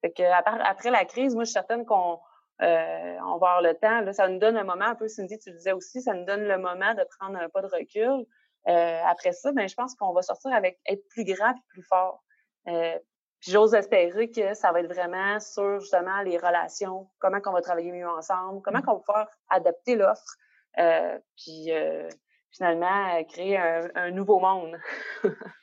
Fait 0.00 0.10
que 0.10 0.22
après 0.24 0.90
la 0.90 1.04
crise, 1.04 1.34
moi, 1.34 1.44
je 1.44 1.50
suis 1.50 1.52
certaine 1.52 1.86
qu'on 1.86 2.18
euh, 2.60 3.16
on 3.24 3.38
va 3.38 3.48
avoir 3.48 3.62
le 3.62 3.74
temps. 3.74 4.00
Là, 4.00 4.12
ça 4.12 4.28
nous 4.28 4.38
donne 4.38 4.56
un 4.56 4.64
moment, 4.64 4.84
un 4.84 4.94
peu, 4.94 5.08
Cindy, 5.08 5.38
tu 5.38 5.50
le 5.50 5.56
disais 5.56 5.72
aussi, 5.72 6.02
ça 6.02 6.14
nous 6.14 6.24
donne 6.24 6.44
le 6.44 6.58
moment 6.58 6.94
de 6.94 7.04
prendre 7.18 7.38
un 7.38 7.48
pas 7.48 7.62
de 7.62 7.66
recul. 7.66 8.26
Euh, 8.68 9.00
après 9.06 9.32
ça, 9.32 9.52
ben, 9.52 9.68
je 9.68 9.74
pense 9.74 9.94
qu'on 9.94 10.12
va 10.12 10.22
sortir 10.22 10.52
avec 10.52 10.78
être 10.86 11.06
plus 11.08 11.24
grand 11.24 11.50
et 11.50 11.62
plus 11.68 11.82
fort. 11.82 12.22
Euh, 12.68 12.98
j'ose 13.40 13.74
espérer 13.74 14.30
que 14.30 14.54
ça 14.54 14.70
va 14.72 14.80
être 14.80 14.92
vraiment 14.92 15.40
sur 15.40 15.80
justement 15.80 16.22
les 16.22 16.38
relations, 16.38 17.08
comment 17.18 17.40
qu'on 17.40 17.52
va 17.52 17.60
travailler 17.60 17.92
mieux 17.92 18.08
ensemble, 18.08 18.62
comment 18.62 18.80
qu'on 18.82 18.94
va 18.94 19.00
pouvoir 19.00 19.28
adapter 19.50 19.96
l'offre, 19.96 20.36
euh, 20.78 21.18
puis 21.36 21.72
euh, 21.72 22.08
finalement 22.52 23.24
créer 23.24 23.56
un, 23.58 24.10
nouveau 24.10 24.38
monde. 24.38 24.78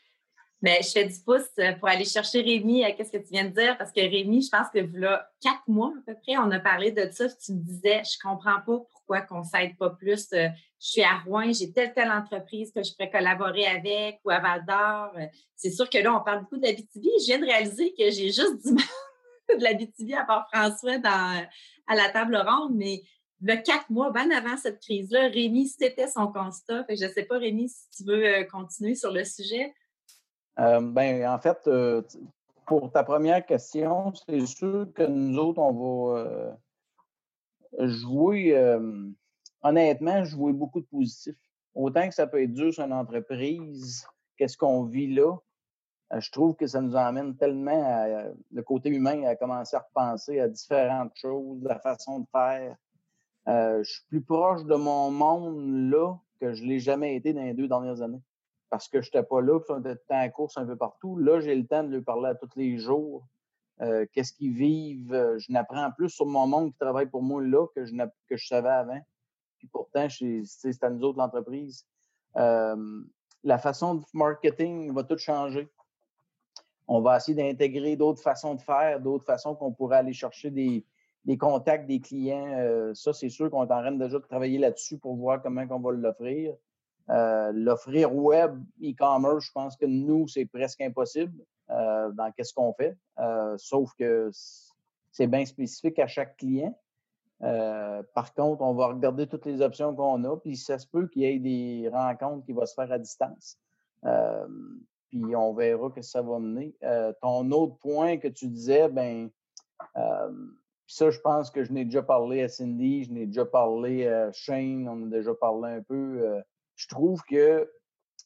Mais 0.62 0.82
je 0.84 0.90
fais 0.90 1.06
du 1.06 1.18
pouce 1.26 1.48
euh, 1.60 1.74
pour 1.74 1.88
aller 1.88 2.04
chercher 2.04 2.42
Rémi 2.42 2.84
à 2.84 2.92
qu'est-ce 2.92 3.12
que 3.12 3.18
tu 3.18 3.32
viens 3.32 3.46
de 3.46 3.54
dire, 3.54 3.78
parce 3.78 3.92
que 3.92 4.02
Rémi, 4.02 4.42
je 4.42 4.50
pense 4.50 4.68
que 4.74 4.80
là, 4.98 5.30
quatre 5.42 5.68
mois 5.68 5.94
à 5.98 6.12
peu 6.12 6.20
près, 6.22 6.38
on 6.38 6.52
a 6.52 6.60
parlé 6.60 6.92
de 6.92 7.10
ça. 7.12 7.28
Tu 7.30 7.54
me 7.54 7.60
disais, 7.60 8.02
je 8.04 8.18
comprends 8.22 8.60
pas 8.66 8.80
pourquoi 8.92 9.22
qu'on 9.22 9.44
s'aide 9.44 9.78
pas 9.78 9.92
plus. 9.92 10.28
Je 10.32 10.50
suis 10.80 11.04
à 11.04 11.20
Rouen, 11.26 11.52
j'ai 11.54 11.72
telle, 11.72 11.94
telle 11.94 12.12
entreprise 12.12 12.72
que 12.74 12.84
je 12.84 12.92
pourrais 12.92 13.10
collaborer 13.10 13.68
avec 13.68 14.20
ou 14.26 14.32
à 14.32 14.40
Val 14.40 14.66
d'Or. 14.66 15.14
C'est 15.56 15.72
sûr 15.72 15.90
que 15.90 15.98
là, 15.98 16.14
on 16.14 16.24
parle 16.24 16.42
beaucoup 16.42 16.58
de 16.58 16.66
l'Abitibi. 16.66 17.10
Je 17.22 17.26
viens 17.26 17.40
de 17.40 17.46
réaliser 17.46 17.94
que 17.94 18.10
j'ai 18.12 18.32
juste 18.32 18.66
du 18.66 18.74
de 19.58 19.64
l'Abitibi 19.64 20.14
à 20.14 20.26
part 20.26 20.48
François 20.54 20.98
dans, 20.98 21.48
à 21.88 21.96
la 21.96 22.10
table 22.10 22.36
ronde, 22.36 22.76
mais 22.76 23.02
le 23.42 23.56
quatre 23.56 23.90
mois, 23.90 24.12
bien 24.12 24.30
avant 24.32 24.58
cette 24.58 24.82
crise-là, 24.82 25.30
Rémi, 25.30 25.68
c'était 25.68 26.08
son 26.08 26.28
constat. 26.32 26.86
je 26.90 27.06
ne 27.06 27.10
sais 27.10 27.24
pas, 27.24 27.38
Rémi, 27.38 27.70
si 27.70 27.90
tu 27.96 28.04
veux 28.04 28.26
euh, 28.26 28.44
continuer 28.44 28.96
sur 28.96 29.12
le 29.12 29.24
sujet. 29.24 29.74
Euh, 30.60 30.82
ben, 30.82 31.26
en 31.26 31.40
fait, 31.40 31.68
euh, 31.68 32.02
pour 32.66 32.92
ta 32.92 33.04
première 33.04 33.46
question, 33.46 34.14
c'est 34.14 34.46
sûr 34.46 34.88
que 34.94 35.04
nous 35.04 35.38
autres, 35.38 35.60
on 35.60 36.12
va 36.12 36.20
euh, 36.20 37.88
jouer, 37.88 38.56
honnêtement, 39.62 40.24
jouer 40.26 40.54
beaucoup 40.54 40.82
de 40.82 40.86
positifs. 40.86 41.38
Autant 41.74 42.08
que 42.08 42.14
ça 42.14 42.28
peut 42.28 42.44
être 42.44 42.54
dur 42.54 42.74
sur 42.74 42.84
une 42.84 42.94
entreprise, 42.94 44.06
qu'est-ce 44.38 44.58
qu'on 44.58 44.84
vit 44.84 45.14
là, 45.14 45.38
je 46.18 46.32
trouve 46.32 46.56
que 46.56 46.68
ça 46.68 46.82
nous 46.82 46.96
emmène 46.96 47.38
tellement 47.38 47.84
à, 47.86 48.24
le 48.52 48.64
côté 48.64 48.90
humain 48.90 49.24
à 49.24 49.36
commencer 49.36 49.78
à 49.78 49.80
repenser 49.80 50.40
à 50.40 50.48
différentes 50.48 51.16
choses, 51.16 51.64
la 51.64 51.80
façon 51.80 52.20
de 52.20 52.26
faire. 52.32 52.76
je 53.48 53.84
suis 53.84 54.06
plus 54.10 54.22
proche 54.22 54.66
de 54.66 54.76
mon 54.76 55.12
monde 55.12 55.90
là 55.92 56.16
que 56.42 56.54
je 56.54 56.64
l'ai 56.64 56.80
jamais 56.80 57.16
été 57.16 57.34
dans 57.34 57.44
les 57.44 57.54
deux 57.54 57.68
dernières 57.68 58.02
années 58.02 58.22
parce 58.70 58.88
que 58.88 59.02
je 59.02 59.08
n'étais 59.08 59.24
pas 59.24 59.42
là, 59.42 59.60
puis 59.60 59.74
on 59.76 59.80
était 59.80 60.00
en 60.10 60.30
course 60.30 60.58
un 60.58 60.66
peu 60.66 60.76
partout. 60.76 61.18
Là, 61.18 61.40
j'ai 61.40 61.56
le 61.56 61.66
temps 61.66 61.84
de 61.84 61.96
lui 61.96 62.02
parler 62.02 62.30
à 62.30 62.36
tous 62.36 62.50
les 62.56 62.78
jours. 62.78 63.24
Euh, 63.82 64.06
qu'est-ce 64.12 64.34
qu'ils 64.34 64.54
vivent. 64.54 65.14
Euh, 65.14 65.38
je 65.40 65.52
n'apprends 65.52 65.90
plus 65.92 66.10
sur 66.10 66.26
mon 66.26 66.48
monde 66.48 66.72
qui 66.72 66.78
travaille 66.78 67.08
pour 67.08 67.24
moi 67.24 67.42
là 67.42 67.66
que 67.76 67.86
je, 67.86 68.48
savais 68.48 68.70
avant. 68.70 69.00
Puis 69.58 69.68
pourtant, 69.68 70.08
c'est 70.10 70.84
à 70.84 70.90
nous 70.90 71.04
autres 71.04 71.18
l'entreprise. 71.18 71.86
Euh, 72.36 73.02
la 73.44 73.58
façon 73.58 73.96
de 73.96 74.04
marketing 74.14 74.94
va 74.94 75.04
tout 75.04 75.18
changer. 75.18 75.68
On 76.88 77.02
va 77.02 77.18
essayer 77.18 77.36
d'intégrer 77.36 77.96
d'autres 77.96 78.22
façons 78.22 78.56
de 78.56 78.62
faire, 78.62 79.00
d'autres 79.00 79.26
façons 79.26 79.56
qu'on 79.56 79.72
pourrait 79.72 79.98
aller 79.98 80.14
chercher 80.14 80.50
des, 80.50 80.86
des 81.24 81.38
contacts 81.38 81.88
des 81.88 82.02
clients. 82.02 82.94
ça, 82.96 83.14
c'est 83.14 83.30
sûr 83.30 83.50
qu'on 83.50 83.62
est 83.62 83.72
en 83.72 83.82
train 83.82 83.92
déjà 83.92 84.18
de 84.18 84.26
travailler 84.26 84.58
là-dessus 84.58 84.98
pour 84.98 85.16
voir 85.16 85.42
comment 85.42 85.64
on 85.70 85.80
va 85.80 85.92
l'offrir. 85.92 86.56
Euh, 87.10 87.52
l'offrir 87.54 88.14
web, 88.16 88.62
e-commerce, 88.84 89.46
je 89.46 89.52
pense 89.52 89.76
que 89.76 89.86
nous, 89.86 90.28
c'est 90.28 90.46
presque 90.46 90.82
impossible 90.82 91.44
euh, 91.72 92.12
dans 92.12 92.32
qu'est-ce 92.32 92.54
qu'on 92.54 92.74
fait, 92.74 92.96
euh, 93.20 93.56
sauf 93.58 93.94
que 93.98 94.30
c'est 95.12 95.28
bien 95.28 95.44
spécifique 95.46 95.98
à 95.98 96.08
chaque 96.08 96.38
client. 96.38 96.78
par 97.40 98.34
contre, 98.36 98.62
on 98.62 98.74
va 98.74 98.88
regarder 98.88 99.26
toutes 99.26 99.46
les 99.46 99.62
options 99.62 99.96
qu'on 99.96 100.24
a, 100.24 100.38
puis 100.38 100.56
ça 100.56 100.78
se 100.78 100.86
peut 100.86 101.08
qu'il 101.08 101.24
y 101.24 101.26
ait 101.26 101.40
des 101.40 101.90
rencontres 101.90 102.46
qui 102.46 102.52
vont 102.52 102.66
se 102.66 102.76
faire 102.76 102.92
à 102.92 103.00
distance. 103.00 103.58
puis 105.10 105.36
on 105.36 105.54
verra 105.54 105.90
que 105.90 106.02
ça 106.04 106.22
va 106.22 106.38
mener. 106.38 106.76
ton 107.22 107.50
autre 107.52 107.76
point 107.78 108.18
que 108.18 108.28
tu 108.28 108.48
disais, 108.48 108.88
ben 108.88 109.32
ça, 110.86 111.10
je 111.10 111.20
pense 111.20 111.50
que 111.50 111.64
je 111.64 111.72
n'ai 111.72 111.86
déjà 111.86 112.04
parlé 112.04 112.44
à 112.44 112.50
Cindy, 112.50 113.06
je 113.06 113.12
n'ai 113.12 113.26
déjà 113.26 113.46
parlé 113.46 114.08
à 114.08 114.32
Shane, 114.32 114.88
on 114.88 115.08
a 115.08 115.10
déjà 115.10 115.34
parlé 115.34 115.72
un 115.72 115.82
peu 115.82 116.42
je 116.80 116.88
trouve 116.88 117.22
que 117.24 117.70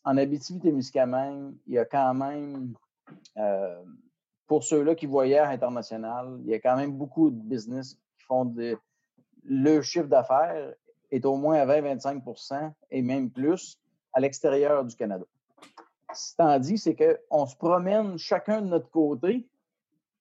en 0.05 0.15
Abitibi-Témiscamingue, 0.17 1.55
il 1.65 1.73
y 1.73 1.79
a 1.79 1.85
quand 1.85 2.13
même, 2.13 2.73
euh, 3.37 3.83
pour 4.45 4.63
ceux-là 4.63 4.93
qui 4.93 5.07
voyagent 5.07 5.49
international, 5.49 6.37
il 6.41 6.51
y 6.51 6.53
a 6.53 6.59
quand 6.59 6.75
même 6.75 6.95
beaucoup 6.95 7.31
de 7.31 7.41
business 7.41 7.95
qui 7.95 8.25
font 8.27 8.45
de, 8.45 8.77
le 9.43 9.81
chiffre 9.81 10.07
d'affaires 10.07 10.73
est 11.09 11.25
au 11.25 11.35
moins 11.35 11.55
à 11.55 11.65
20-25% 11.65 12.73
et 12.91 13.01
même 13.01 13.31
plus 13.31 13.79
à 14.13 14.19
l'extérieur 14.19 14.85
du 14.85 14.95
Canada. 14.95 15.25
Dit, 16.59 16.77
c'est 16.77 16.95
qu'on 16.95 17.47
se 17.47 17.55
promène 17.55 18.19
chacun 18.19 18.61
de 18.61 18.67
notre 18.67 18.89
côté. 18.91 19.41
Tu 19.41 19.47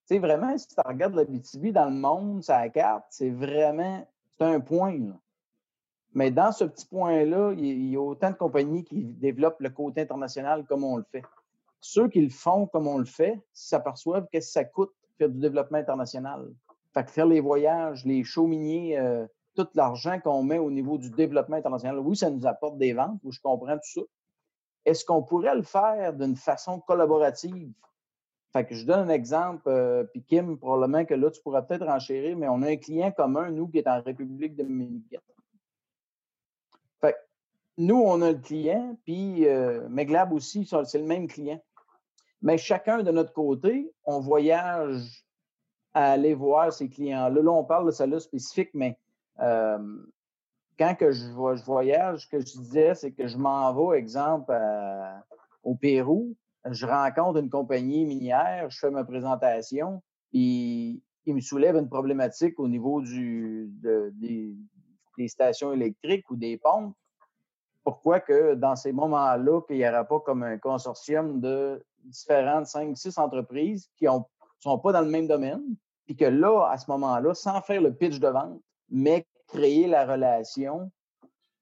sais, 0.06 0.18
vraiment, 0.18 0.56
si 0.56 0.68
tu 0.68 0.74
regardes 0.82 1.14
l'Abitibi 1.14 1.70
dans 1.70 1.90
le 1.90 1.96
monde, 1.96 2.42
sa 2.42 2.66
carte, 2.70 3.04
c'est 3.10 3.30
vraiment, 3.30 4.06
c'est 4.38 4.44
un 4.44 4.60
point. 4.60 4.98
Là. 4.98 5.20
Mais 6.14 6.30
dans 6.30 6.52
ce 6.52 6.64
petit 6.64 6.86
point-là, 6.86 7.52
il 7.56 7.90
y 7.90 7.96
a 7.96 8.00
autant 8.00 8.30
de 8.30 8.36
compagnies 8.36 8.84
qui 8.84 9.02
développent 9.02 9.60
le 9.60 9.70
côté 9.70 10.02
international 10.02 10.64
comme 10.66 10.84
on 10.84 10.96
le 10.96 11.04
fait. 11.10 11.22
Ceux 11.80 12.08
qui 12.08 12.20
le 12.20 12.30
font 12.30 12.66
comme 12.66 12.86
on 12.86 12.98
le 12.98 13.04
fait 13.04 13.40
s'aperçoivent 13.52 14.26
qu'est-ce 14.30 14.48
que 14.48 14.52
ça 14.52 14.64
coûte 14.64 14.92
faire 15.18 15.28
du 15.28 15.38
développement 15.38 15.78
international. 15.78 16.50
Fait 16.92 17.04
que 17.04 17.10
faire 17.10 17.26
les 17.26 17.40
voyages, 17.40 18.04
les 18.04 18.22
shows 18.24 18.48
euh, 18.52 19.26
tout 19.54 19.68
l'argent 19.74 20.20
qu'on 20.20 20.42
met 20.42 20.58
au 20.58 20.70
niveau 20.70 20.98
du 20.98 21.10
développement 21.10 21.56
international, 21.56 21.98
oui, 21.98 22.16
ça 22.16 22.30
nous 22.30 22.46
apporte 22.46 22.78
des 22.78 22.92
ventes, 22.92 23.18
je 23.28 23.40
comprends 23.40 23.74
tout 23.74 24.00
ça. 24.00 24.00
Est-ce 24.84 25.04
qu'on 25.04 25.22
pourrait 25.22 25.54
le 25.54 25.62
faire 25.62 26.12
d'une 26.12 26.36
façon 26.36 26.80
collaborative? 26.80 27.72
Fait 28.52 28.66
que 28.66 28.74
je 28.74 28.84
donne 28.84 29.08
un 29.08 29.12
exemple, 29.12 29.62
euh, 29.68 30.04
puis 30.04 30.22
Kim, 30.22 30.58
probablement 30.58 31.06
que 31.06 31.14
là, 31.14 31.30
tu 31.30 31.40
pourras 31.40 31.62
peut-être 31.62 31.88
enchérir, 31.88 32.36
mais 32.36 32.48
on 32.48 32.60
a 32.62 32.68
un 32.68 32.76
client 32.76 33.10
commun, 33.10 33.50
nous, 33.50 33.66
qui 33.68 33.78
est 33.78 33.88
en 33.88 34.02
République 34.02 34.54
dominicaine. 34.54 35.20
Nous, 37.78 37.96
on 37.96 38.20
a 38.22 38.32
le 38.32 38.38
client, 38.38 38.96
puis 39.04 39.46
euh, 39.46 39.88
Meglab 39.88 40.32
aussi, 40.32 40.66
c'est 40.66 40.98
le 40.98 41.04
même 41.04 41.26
client. 41.26 41.62
Mais 42.42 42.58
chacun 42.58 43.02
de 43.02 43.10
notre 43.10 43.32
côté, 43.32 43.92
on 44.04 44.20
voyage 44.20 45.24
à 45.94 46.12
aller 46.12 46.34
voir 46.34 46.72
ces 46.72 46.88
clients-là. 46.88 47.42
Là, 47.42 47.50
on 47.50 47.64
parle 47.64 47.86
de 47.86 47.90
ça 47.92 48.06
là 48.06 48.18
spécifique, 48.18 48.70
mais 48.74 48.98
euh, 49.40 49.78
quand 50.78 50.94
que 50.96 51.12
je, 51.12 51.24
voyage, 51.64 52.22
ce 52.22 52.28
que 52.28 52.40
je 52.40 52.44
disais, 52.44 52.94
c'est 52.94 53.12
que 53.12 53.26
je 53.26 53.36
m'en 53.36 53.72
vais, 53.74 53.98
exemple, 53.98 54.52
au 55.62 55.74
Pérou, 55.74 56.34
je 56.70 56.86
rencontre 56.86 57.40
une 57.40 57.50
compagnie 57.50 58.04
minière, 58.04 58.70
je 58.70 58.78
fais 58.78 58.90
ma 58.90 59.04
présentation, 59.04 60.02
et 60.32 61.00
il 61.26 61.34
me 61.34 61.40
soulève 61.40 61.76
une 61.76 61.88
problématique 61.88 62.58
au 62.58 62.68
niveau 62.68 63.02
des, 63.02 64.56
des, 65.16 65.28
stations 65.28 65.72
électriques 65.72 66.28
ou 66.30 66.36
des 66.36 66.58
pompes. 66.58 66.94
Pourquoi 67.84 68.20
que 68.20 68.54
dans 68.54 68.76
ces 68.76 68.92
moments-là, 68.92 69.60
qu'il 69.62 69.76
n'y 69.76 69.88
aura 69.88 70.04
pas 70.04 70.20
comme 70.20 70.42
un 70.42 70.58
consortium 70.58 71.40
de 71.40 71.84
différentes 72.04 72.66
cinq, 72.66 72.96
six 72.96 73.18
entreprises 73.18 73.90
qui 73.96 74.04
ne 74.04 74.18
sont 74.60 74.78
pas 74.78 74.92
dans 74.92 75.00
le 75.00 75.10
même 75.10 75.26
domaine, 75.26 75.62
puis 76.04 76.16
que 76.16 76.24
là, 76.24 76.68
à 76.70 76.78
ce 76.78 76.90
moment-là, 76.90 77.34
sans 77.34 77.60
faire 77.60 77.80
le 77.80 77.92
pitch 77.92 78.18
de 78.18 78.28
vente, 78.28 78.60
mais 78.88 79.26
créer 79.48 79.86
la 79.86 80.06
relation, 80.06 80.90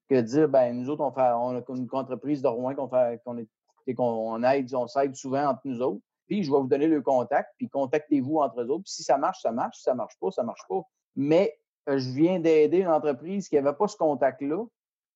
que 0.09 0.19
dire, 0.21 0.49
ben 0.49 0.75
nous 0.75 0.89
autres, 0.89 1.03
on, 1.03 1.11
fait, 1.11 1.31
on 1.31 1.57
a 1.57 1.61
une 1.69 1.87
entreprise 1.91 2.41
de 2.41 2.47
Rouen 2.47 2.75
qu'on 2.75 2.89
fait, 2.89 3.21
qu'on 3.23 3.37
est, 3.37 3.93
qu'on 3.95 4.43
aide, 4.43 4.73
on 4.75 4.87
s'aide 4.87 5.15
souvent 5.15 5.47
entre 5.47 5.61
nous 5.65 5.81
autres. 5.81 6.01
Puis 6.27 6.43
je 6.43 6.51
vais 6.51 6.57
vous 6.57 6.67
donner 6.67 6.87
le 6.87 7.01
contact, 7.01 7.53
puis 7.57 7.69
contactez-vous 7.69 8.37
entre 8.37 8.61
eux 8.61 8.69
autres. 8.69 8.83
Puis 8.83 8.93
si 8.93 9.03
ça 9.03 9.17
marche, 9.17 9.41
ça 9.41 9.51
marche. 9.51 9.77
Si 9.77 9.83
ça 9.83 9.93
marche 9.93 10.17
pas, 10.19 10.31
ça 10.31 10.43
marche 10.43 10.61
pas. 10.67 10.81
Mais 11.15 11.57
euh, 11.89 11.97
je 11.97 12.09
viens 12.09 12.39
d'aider 12.39 12.79
une 12.79 12.87
entreprise 12.87 13.49
qui 13.49 13.55
n'avait 13.55 13.75
pas 13.75 13.87
ce 13.87 13.97
contact-là 13.97 14.65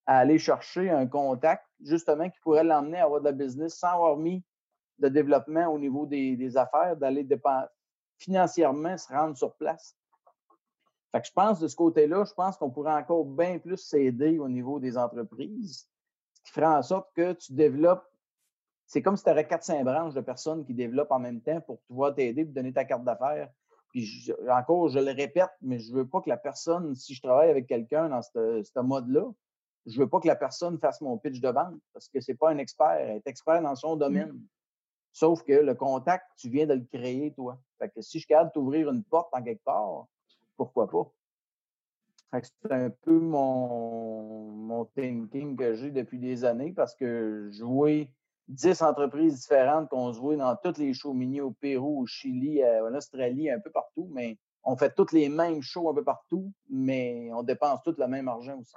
à 0.05 0.19
aller 0.19 0.37
chercher 0.37 0.89
un 0.89 1.07
contact, 1.07 1.65
justement, 1.83 2.29
qui 2.29 2.39
pourrait 2.41 2.63
l'emmener 2.63 2.99
à 2.99 3.05
avoir 3.05 3.21
de 3.21 3.25
la 3.25 3.31
business 3.31 3.75
sans 3.75 3.89
avoir 3.89 4.17
mis 4.17 4.43
de 4.99 5.09
développement 5.09 5.67
au 5.67 5.79
niveau 5.79 6.05
des, 6.05 6.57
affaires, 6.57 6.95
d'aller 6.95 7.27
financièrement 8.17 8.97
se 8.97 9.11
rendre 9.11 9.35
sur 9.35 9.55
place. 9.55 9.97
Fait 11.11 11.21
que 11.21 11.27
je 11.27 11.33
pense 11.33 11.59
de 11.59 11.67
ce 11.67 11.75
côté-là, 11.75 12.23
je 12.25 12.33
pense 12.33 12.57
qu'on 12.57 12.69
pourrait 12.69 12.93
encore 12.93 13.25
bien 13.25 13.57
plus 13.57 13.77
s'aider 13.77 14.37
au 14.37 14.49
niveau 14.49 14.79
des 14.79 14.97
entreprises, 14.97 15.87
ce 16.33 16.43
qui 16.43 16.51
ferait 16.51 16.65
en 16.65 16.83
sorte 16.83 17.09
que 17.15 17.33
tu 17.33 17.53
développes. 17.53 18.05
C'est 18.85 19.01
comme 19.01 19.17
si 19.17 19.23
tu 19.23 19.29
aurais 19.29 19.47
400 19.47 19.83
branches 19.83 20.13
de 20.13 20.21
personnes 20.21 20.65
qui 20.65 20.73
développent 20.73 21.11
en 21.11 21.19
même 21.19 21.41
temps 21.41 21.61
pour 21.61 21.79
pouvoir 21.83 22.13
t'aider 22.13 22.41
et 22.41 22.45
donner 22.45 22.73
ta 22.73 22.85
carte 22.85 23.03
d'affaires. 23.03 23.49
Puis 23.89 24.29
encore, 24.49 24.89
je 24.89 24.99
le 24.99 25.11
répète, 25.11 25.49
mais 25.61 25.79
je 25.79 25.91
ne 25.91 25.97
veux 25.97 26.07
pas 26.07 26.21
que 26.21 26.29
la 26.29 26.37
personne, 26.37 26.93
si 26.95 27.15
je 27.15 27.21
travaille 27.21 27.49
avec 27.49 27.65
quelqu'un 27.65 28.09
dans 28.09 28.21
ce 28.21 28.79
mode-là, 28.81 29.25
je 29.85 29.97
ne 29.97 30.03
veux 30.03 30.09
pas 30.09 30.19
que 30.19 30.27
la 30.27 30.35
personne 30.35 30.79
fasse 30.79 31.01
mon 31.01 31.17
pitch 31.17 31.39
de 31.39 31.49
vente 31.49 31.75
parce 31.93 32.09
que 32.09 32.19
ce 32.19 32.31
n'est 32.31 32.37
pas 32.37 32.49
un 32.49 32.57
expert. 32.57 32.91
Elle 32.91 33.17
est 33.17 33.27
expert 33.27 33.61
dans 33.61 33.75
son 33.75 33.95
mmh. 33.95 33.99
domaine. 33.99 34.41
Sauf 35.11 35.43
que 35.43 35.53
le 35.53 35.75
contact, 35.75 36.25
tu 36.37 36.49
viens 36.49 36.65
de 36.65 36.73
le 36.73 36.85
créer, 36.91 37.31
toi. 37.33 37.57
Fait 37.79 37.89
que 37.89 38.01
si 38.01 38.19
je 38.19 38.27
garde 38.27 38.51
t'ouvrir 38.51 38.89
une 38.89 39.03
porte 39.03 39.29
en 39.33 39.41
quelque 39.41 39.63
part, 39.63 40.07
pourquoi 40.57 40.89
pas? 40.89 41.11
c'est 42.41 42.71
un 42.71 42.89
peu 42.89 43.17
mon, 43.17 44.51
mon 44.51 44.85
thinking 44.85 45.55
que 45.55 45.73
j'ai 45.75 45.89
depuis 45.89 46.19
des 46.19 46.43
années 46.43 46.73
parce 46.73 46.93
que 46.93 47.49
jouer 47.53 48.11
10 48.49 48.81
entreprises 48.81 49.39
différentes 49.39 49.89
qu'on 49.89 50.11
voit 50.11 50.35
dans 50.35 50.55
toutes 50.57 50.77
les 50.77 50.93
shows 50.93 51.13
mini 51.13 51.39
au 51.39 51.51
Pérou, 51.51 52.01
au 52.01 52.05
Chili, 52.05 52.61
euh, 52.61 52.89
en 52.89 52.93
Australie, 52.93 53.49
un 53.49 53.59
peu 53.59 53.71
partout, 53.71 54.09
mais 54.11 54.37
on 54.63 54.75
fait 54.75 54.93
toutes 54.93 55.13
les 55.13 55.29
mêmes 55.29 55.61
shows 55.61 55.89
un 55.89 55.93
peu 55.93 56.03
partout, 56.03 56.51
mais 56.69 57.29
on 57.33 57.43
dépense 57.43 57.79
tout 57.83 57.95
le 57.97 58.07
même 58.07 58.27
argent 58.27 58.59
aussi. 58.59 58.75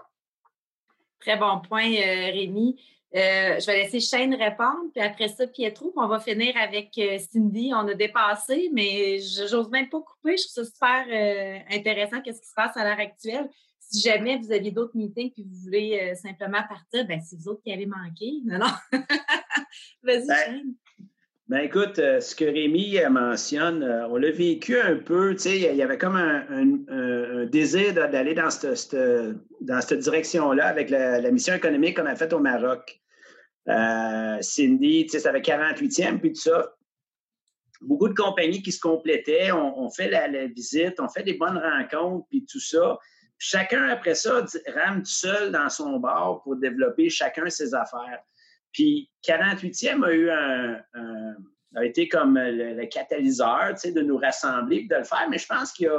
Très 1.21 1.37
bon 1.37 1.61
point, 1.61 1.91
euh, 1.91 2.31
Rémi. 2.31 2.81
Euh, 3.15 3.59
je 3.59 3.67
vais 3.67 3.85
laisser 3.85 4.01
Shane 4.01 4.35
répondre, 4.35 4.91
puis 4.95 5.03
après 5.03 5.29
ça, 5.29 5.47
Pietro, 5.47 5.93
on 5.97 6.07
va 6.09 6.21
finir 6.21 6.55
avec 6.57 6.97
euh, 6.99 7.19
Cindy. 7.19 7.73
On 7.75 7.89
a 7.89 7.95
dépassé, 7.95 8.71
mais 8.73 9.19
j'ose 9.19 9.71
même 9.71 9.89
pas 9.89 10.01
couper. 10.01 10.37
Je 10.37 10.45
trouve 10.45 10.65
ça 10.65 10.65
super 10.65 11.65
intéressant, 11.71 12.21
qu'est-ce 12.21 12.41
qui 12.41 12.49
se 12.49 12.55
passe 12.55 12.77
à 12.77 12.85
l'heure 12.85 13.01
actuelle. 13.01 13.49
Si 13.81 14.03
jamais 14.03 14.37
vous 14.37 14.53
aviez 14.53 14.71
d'autres 14.71 14.95
meetings 14.95 15.33
puis 15.33 15.45
vous 15.45 15.61
voulez 15.63 16.15
simplement 16.15 16.63
partir, 16.69 17.07
ben 17.07 17.19
c'est 17.25 17.37
vous 17.37 17.49
autres 17.49 17.63
qui 17.63 17.73
avez 17.73 17.87
manqué. 17.87 18.33
Non, 18.45 18.59
non. 18.59 18.67
Vas-y, 20.03 20.27
ben, 20.27 20.45
Shane. 20.45 20.75
Ben 21.49 21.61
écoute, 21.61 21.99
euh, 21.99 22.21
ce 22.21 22.35
que 22.35 22.45
Rémi 22.45 22.99
euh, 22.99 23.09
mentionne, 23.09 23.83
euh, 23.83 24.07
on 24.09 24.17
l'a 24.17 24.31
vécu 24.31 24.79
un 24.79 24.97
peu, 24.97 25.33
tu 25.33 25.45
sais, 25.45 25.59
il 25.59 25.77
y 25.77 25.83
avait 25.83 25.97
comme 25.97 26.17
un, 26.17 27.47
désir 27.47 27.95
d'aller 27.95 28.35
dans 28.35 28.51
cette, 28.51 29.99
direction-là 29.99 30.67
avec 30.67 30.91
la, 30.91 31.31
mission 31.31 31.55
économique 31.55 31.97
qu'on 31.97 32.05
a 32.05 32.15
faite 32.17 32.35
au 32.35 32.39
Maroc. 32.39 33.01
Cindy, 33.67 35.07
tu 35.07 35.13
sais, 35.13 35.21
ça 35.21 35.31
avait 35.31 35.41
48e, 35.41 36.19
puis 36.21 36.33
tout 36.35 36.41
ça. 36.41 36.75
Beaucoup 37.81 38.09
de 38.09 38.15
compagnies 38.15 38.61
qui 38.61 38.73
se 38.73 38.81
complétaient, 38.81 39.51
on, 39.51 39.89
fait 39.89 40.11
la, 40.11 40.47
visite, 40.49 41.01
on 41.01 41.09
fait 41.09 41.23
des 41.23 41.35
bonnes 41.35 41.57
rencontres, 41.57 42.27
puis 42.29 42.45
tout 42.45 42.61
ça. 42.61 42.99
chacun, 43.39 43.89
après 43.89 44.15
ça, 44.15 44.45
rame 44.75 44.99
tout 44.99 45.11
seul 45.11 45.51
dans 45.51 45.71
son 45.71 45.99
bar 45.99 46.43
pour 46.43 46.57
développer 46.57 47.09
chacun 47.09 47.49
ses 47.49 47.75
affaires. 47.75 48.21
Puis 48.73 49.11
48e 49.25 50.05
a 50.05 50.13
eu 50.13 50.31
un, 50.31 50.83
a 51.75 51.85
été 51.85 52.09
comme 52.09 52.39
le, 52.39 52.87
catalyseur, 52.87 53.75
de 53.85 54.01
nous 54.01 54.17
rassembler 54.17 54.79
et 54.79 54.87
de 54.87 54.97
le 54.97 55.05
faire. 55.05 55.27
Mais 55.31 55.39
je 55.39 55.47
pense 55.47 55.73
qu'il 55.73 55.91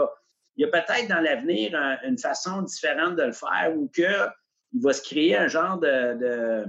y 0.57 0.63
a, 0.63 0.67
peut-être 0.67 1.07
dans 1.07 1.21
l'avenir 1.21 1.75
une 2.03 2.17
façon 2.17 2.61
différente 2.63 3.15
de 3.15 3.23
le 3.23 3.31
faire 3.31 3.73
ou 3.75 3.87
qu'il 3.89 4.05
va 4.81 4.93
se 4.93 5.01
créer 5.01 5.37
un 5.37 5.47
genre 5.47 5.79
de, 5.79 6.65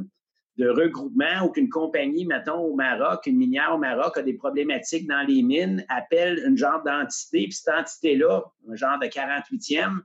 de, 0.58 0.68
regroupement 0.68 1.44
ou 1.44 1.48
qu'une 1.48 1.70
compagnie, 1.70 2.26
mettons, 2.26 2.58
au 2.58 2.74
Maroc, 2.74 3.26
une 3.26 3.38
minière 3.38 3.72
au 3.74 3.78
Maroc 3.78 4.18
a 4.18 4.22
des 4.22 4.34
problématiques 4.34 5.08
dans 5.08 5.26
les 5.26 5.42
mines, 5.42 5.86
appelle 5.88 6.38
une 6.46 6.58
genre 6.58 6.82
d'entité, 6.82 7.44
puis 7.44 7.52
cette 7.52 7.74
entité-là, 7.74 8.42
un 8.70 8.74
genre 8.74 8.98
de 8.98 9.06
48e, 9.06 10.00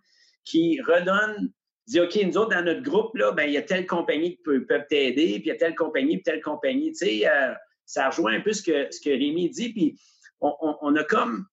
qui 0.46 0.80
redonne 0.82 1.52
dit 1.88 2.00
OK, 2.00 2.16
nous 2.24 2.38
autres, 2.38 2.56
dans 2.56 2.64
notre 2.64 2.82
groupe, 2.82 3.16
là, 3.16 3.32
ben, 3.32 3.44
il 3.44 3.54
y 3.54 3.58
a 3.58 3.62
telle 3.62 3.86
compagnie 3.86 4.36
qui 4.36 4.42
peut, 4.44 4.66
peuvent 4.66 4.88
t'aider, 4.90 5.40
puis 5.40 5.44
il 5.46 5.48
y 5.48 5.52
a 5.52 5.56
telle 5.56 5.76
compagnie, 5.76 6.18
puis 6.18 6.24
telle 6.24 6.42
compagnie. 6.42 6.92
Tu 6.92 7.06
sais, 7.06 7.30
euh, 7.30 7.54
ça 7.86 8.10
rejoint 8.10 8.34
un 8.34 8.42
peu 8.42 8.54
ce 8.54 8.64
que, 8.64 8.92
ce 8.92 9.00
que 9.00 9.10
Rémi 9.10 9.50
dit. 9.50 9.72
Puis 9.72 10.00
on, 10.42 10.96
a 10.96 11.04
comme. 11.04 11.46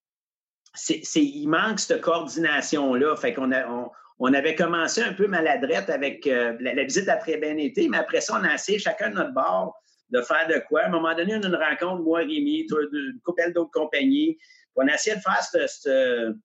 il 0.89 1.47
manque 1.49 1.81
cette 1.81 2.01
coordination-là. 2.01 3.17
Fait 3.17 3.35
qu'on 3.35 3.53
a, 3.53 3.91
on, 4.19 4.33
avait 4.33 4.55
commencé 4.55 5.03
un 5.03 5.13
peu 5.13 5.27
maladrette 5.27 5.91
avec 5.91 6.27
euh, 6.27 6.57
la, 6.61 6.83
visite 6.85 7.09
a 7.09 7.17
très 7.17 7.37
bien 7.37 7.57
été, 7.59 7.89
mais 7.89 7.99
après 7.99 8.21
ça, 8.21 8.39
on 8.41 8.45
a 8.45 8.55
essayé 8.55 8.79
chacun 8.79 9.11
de 9.11 9.17
notre 9.17 9.35
bord 9.35 9.75
de 10.11 10.21
faire 10.23 10.47
de 10.47 10.63
quoi. 10.69 10.83
À 10.83 10.87
un 10.87 10.91
moment 10.91 11.15
donné, 11.15 11.37
on 11.37 11.43
a 11.43 11.49
une 11.49 11.55
rencontre, 11.57 12.03
moi, 12.03 12.21
Rémi, 12.21 12.67
une 12.71 13.21
couple 13.25 13.53
d'autres 13.53 13.71
compagnies. 13.71 14.39
On 14.77 14.87
a 14.89 14.95
essayé 14.95 15.17
de 15.17 15.21
faire 15.21 15.43
cette 15.43 15.69
cette, 15.69 16.37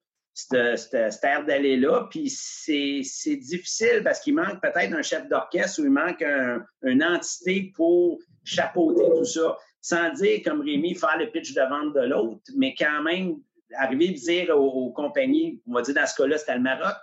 aire 0.51 1.45
d'aller-là. 1.45 2.07
Puis 2.09 2.29
c'est 2.29 3.35
difficile 3.35 4.01
parce 4.03 4.19
qu'il 4.19 4.35
manque 4.35 4.61
peut-être 4.61 4.93
un 4.93 5.01
chef 5.01 5.27
d'orchestre 5.27 5.81
ou 5.81 5.85
il 5.85 5.91
manque 5.91 6.23
une 6.83 7.03
entité 7.03 7.71
pour 7.75 8.19
chapeauter 8.43 9.03
tout 9.15 9.25
ça. 9.25 9.57
Sans 9.81 10.11
dire, 10.13 10.41
comme 10.43 10.61
Rémi, 10.61 10.95
faire 10.95 11.17
le 11.17 11.31
pitch 11.31 11.53
de 11.53 11.61
vente 11.61 11.93
de 11.93 12.01
l'autre, 12.01 12.41
mais 12.55 12.75
quand 12.77 13.01
même 13.03 13.35
arriver 13.75 14.09
à 14.09 14.13
dire 14.13 14.57
aux, 14.57 14.91
compagnies, 14.91 15.61
on 15.67 15.73
va 15.73 15.81
dire 15.81 15.95
dans 15.95 16.05
ce 16.05 16.15
cas-là, 16.15 16.37
c'était 16.37 16.55
le 16.55 16.61
Maroc, 16.61 16.95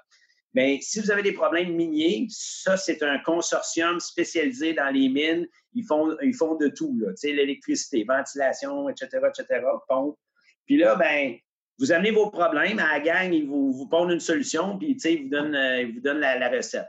Bien, 0.54 0.78
si 0.80 1.00
vous 1.00 1.10
avez 1.10 1.22
des 1.22 1.32
problèmes 1.32 1.74
miniers, 1.74 2.28
ça, 2.30 2.76
c'est 2.76 3.02
un 3.02 3.18
consortium 3.18 3.98
spécialisé 3.98 4.72
dans 4.72 4.88
les 4.88 5.08
mines. 5.08 5.48
Ils 5.74 5.84
font, 5.84 6.16
ils 6.22 6.34
font 6.34 6.54
de 6.54 6.68
tout, 6.68 6.96
l'électricité, 7.24 8.04
ventilation, 8.04 8.88
etc., 8.88 9.08
etc., 9.26 9.64
pompe. 9.88 10.16
Puis 10.64 10.76
là, 10.76 10.94
ben, 10.94 11.34
vous 11.78 11.92
amenez 11.92 12.10
vos 12.10 12.30
problèmes 12.30 12.78
à 12.78 12.92
la 12.92 13.00
gang, 13.00 13.32
ils 13.32 13.46
vous, 13.46 13.72
vous 13.72 13.88
pondent 13.88 14.12
une 14.12 14.20
solution, 14.20 14.78
puis 14.78 14.96
ils 15.04 15.22
vous 15.24 15.28
donnent, 15.28 15.54
euh, 15.54 15.86
vous 15.92 16.00
donnent 16.00 16.20
la, 16.20 16.48
recette. 16.48 16.86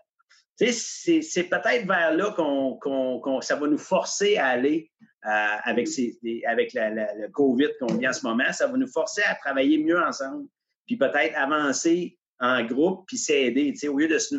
C'est 0.57 1.49
peut-être 1.49 1.87
vers 1.87 2.13
là 2.13 2.31
qu'on, 2.31 3.41
ça 3.41 3.55
va 3.55 3.67
nous 3.67 3.77
forcer 3.77 4.37
à 4.37 4.47
aller 4.47 4.91
euh, 5.25 5.55
avec, 5.63 5.87
ces, 5.87 6.17
avec 6.47 6.71
le 6.73 7.27
COVID 7.29 7.69
qu'on 7.79 7.95
vit 7.95 8.07
en 8.07 8.13
ce 8.13 8.25
moment. 8.25 8.51
Ça 8.53 8.67
va 8.67 8.77
nous 8.77 8.87
forcer 8.87 9.23
à 9.23 9.35
travailler 9.35 9.77
mieux 9.79 9.99
ensemble, 9.99 10.47
puis 10.85 10.97
peut-être 10.97 11.35
avancer 11.35 12.17
en 12.39 12.63
groupe, 12.63 13.05
puis 13.07 13.17
s'aider, 13.17 13.73
au 13.87 13.97
lieu 13.97 14.07
de 14.07 14.17
se... 14.17 14.35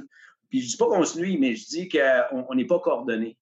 Puis 0.49 0.61
je 0.61 0.69
dis 0.69 0.77
pas 0.77 0.87
qu'on 0.87 1.05
se 1.05 1.19
nuit, 1.19 1.39
mais 1.39 1.57
je 1.57 1.67
dis 1.67 1.89
qu'on 1.89 2.55
n'est 2.55 2.67
pas 2.67 2.79
coordonnés. 2.79 3.37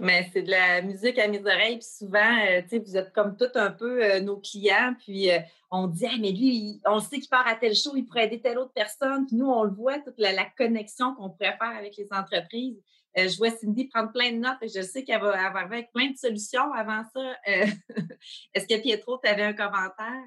Mais 0.00 0.28
c'est 0.32 0.42
de 0.42 0.50
la 0.50 0.80
musique 0.82 1.18
à 1.18 1.26
mes 1.26 1.40
oreilles. 1.40 1.78
Puis 1.78 1.88
souvent, 1.88 2.38
euh, 2.48 2.62
tu 2.62 2.68
sais, 2.68 2.78
vous 2.78 2.96
êtes 2.96 3.12
comme 3.12 3.36
tout 3.36 3.50
un 3.56 3.70
peu 3.70 4.04
euh, 4.04 4.20
nos 4.20 4.36
clients. 4.36 4.94
Puis 4.98 5.30
euh, 5.30 5.40
on 5.70 5.88
dit, 5.88 6.06
ah, 6.06 6.16
mais 6.20 6.30
lui, 6.30 6.80
on 6.86 7.00
sait 7.00 7.18
qu'il 7.18 7.28
part 7.28 7.46
à 7.46 7.56
tel 7.56 7.74
show, 7.74 7.96
il 7.96 8.04
pourrait 8.04 8.26
aider 8.26 8.40
telle 8.40 8.58
autre 8.58 8.72
personne. 8.72 9.26
Puis 9.26 9.36
nous, 9.36 9.50
on 9.50 9.64
le 9.64 9.72
voit, 9.72 9.98
toute 9.98 10.18
la, 10.18 10.32
connexion 10.56 11.14
qu'on 11.14 11.30
pourrait 11.30 11.56
faire 11.58 11.76
avec 11.76 11.96
les 11.96 12.08
entreprises. 12.12 12.80
je 13.16 13.36
vois 13.36 13.50
Cindy 13.50 13.88
prendre 13.88 14.12
plein 14.12 14.32
de 14.32 14.38
notes 14.38 14.58
et 14.62 14.68
je 14.68 14.82
sais 14.82 15.02
qu'elle 15.02 15.20
va 15.20 15.46
avoir 15.46 15.64
avec 15.64 15.92
plein 15.92 16.10
de 16.10 16.16
solutions 16.16 16.72
avant 16.72 17.02
ça. 17.12 17.34
Est-ce 18.54 18.66
que 18.66 18.80
Pietro, 18.80 19.18
tu 19.22 19.28
avais 19.28 19.42
un 19.42 19.52
commentaire? 19.52 20.24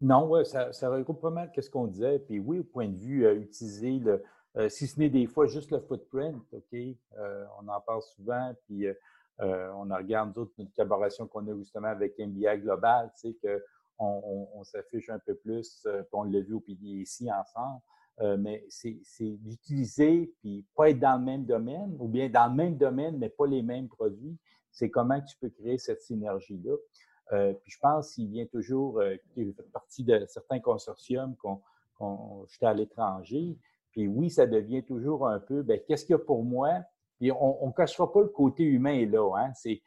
Non, 0.00 0.26
ouais, 0.28 0.44
ça, 0.44 0.72
ça 0.72 0.88
regroupe 0.88 1.20
pas 1.20 1.30
mal 1.30 1.50
ce 1.56 1.68
qu'on 1.68 1.86
disait. 1.86 2.20
Puis 2.20 2.38
oui, 2.38 2.60
au 2.60 2.64
point 2.64 2.88
de 2.88 2.96
vue, 2.96 3.28
utiliser 3.42 3.98
le, 3.98 4.22
euh, 4.56 4.68
si 4.68 4.86
ce 4.86 4.98
n'est 4.98 5.10
des 5.10 5.26
fois 5.26 5.46
juste 5.46 5.70
le 5.70 5.80
footprint, 5.80 6.42
OK? 6.52 6.74
Euh, 7.18 7.44
on 7.60 7.68
en 7.68 7.80
parle 7.80 8.02
souvent, 8.02 8.52
puis 8.66 8.86
on 9.38 9.88
regarde 9.88 10.34
d'autres 10.34 10.52
notre 10.58 10.72
collaboration 10.74 11.26
qu'on 11.26 11.46
a 11.48 11.56
justement 11.56 11.88
avec 11.88 12.18
MBA 12.18 12.58
Global, 12.58 13.10
tu 13.18 13.32
sais, 13.32 13.36
qu'on 13.98 14.50
on, 14.54 14.64
s'affiche 14.64 15.08
un 15.08 15.18
peu 15.18 15.34
plus, 15.34 15.80
puis 15.82 16.04
on 16.12 16.24
l'a 16.24 16.40
vu 16.40 16.52
au 16.52 16.60
PDC 16.60 17.30
ensemble. 17.32 17.80
mais 18.38 18.66
c'est 18.68 19.00
d'utiliser, 19.38 20.30
puis 20.40 20.66
pas 20.76 20.90
être 20.90 20.98
dans 20.98 21.16
le 21.18 21.24
même 21.24 21.46
domaine, 21.46 21.96
ou 21.98 22.06
bien 22.06 22.28
dans 22.28 22.48
le 22.48 22.54
même 22.54 22.76
domaine, 22.76 23.16
mais 23.16 23.30
pas 23.30 23.46
les 23.46 23.62
mêmes 23.62 23.88
produits. 23.88 24.36
C'est 24.72 24.90
comment 24.90 25.20
tu 25.22 25.34
peux 25.38 25.48
créer 25.48 25.78
cette 25.78 26.02
synergie-là. 26.02 26.76
puis 27.30 27.70
je 27.70 27.78
pense 27.78 28.12
qu'il 28.12 28.28
vient 28.28 28.46
toujours, 28.46 29.02
il 29.36 29.54
fait 29.54 29.72
partie 29.72 30.04
de 30.04 30.22
certains 30.28 30.60
consortiums 30.60 31.34
qu'on 31.36 32.46
j'étais 32.50 32.66
à 32.66 32.74
l'étranger. 32.74 33.56
Puis 33.92 34.06
oui, 34.06 34.30
ça 34.30 34.46
devient 34.46 34.84
toujours 34.84 35.26
un 35.28 35.40
peu, 35.40 35.62
ben, 35.62 35.80
qu'est-ce 35.86 36.04
qu'il 36.04 36.14
y 36.14 36.16
a 36.16 36.18
pour 36.18 36.44
moi? 36.44 36.82
Puis 37.18 37.30
on 37.32 37.66
ne 37.66 37.72
cachera 37.72 38.10
pas 38.10 38.22
le 38.22 38.28
côté 38.28 38.62
humain 38.62 39.06
là. 39.06 39.36
Hein? 39.36 39.52
C'est 39.54 39.82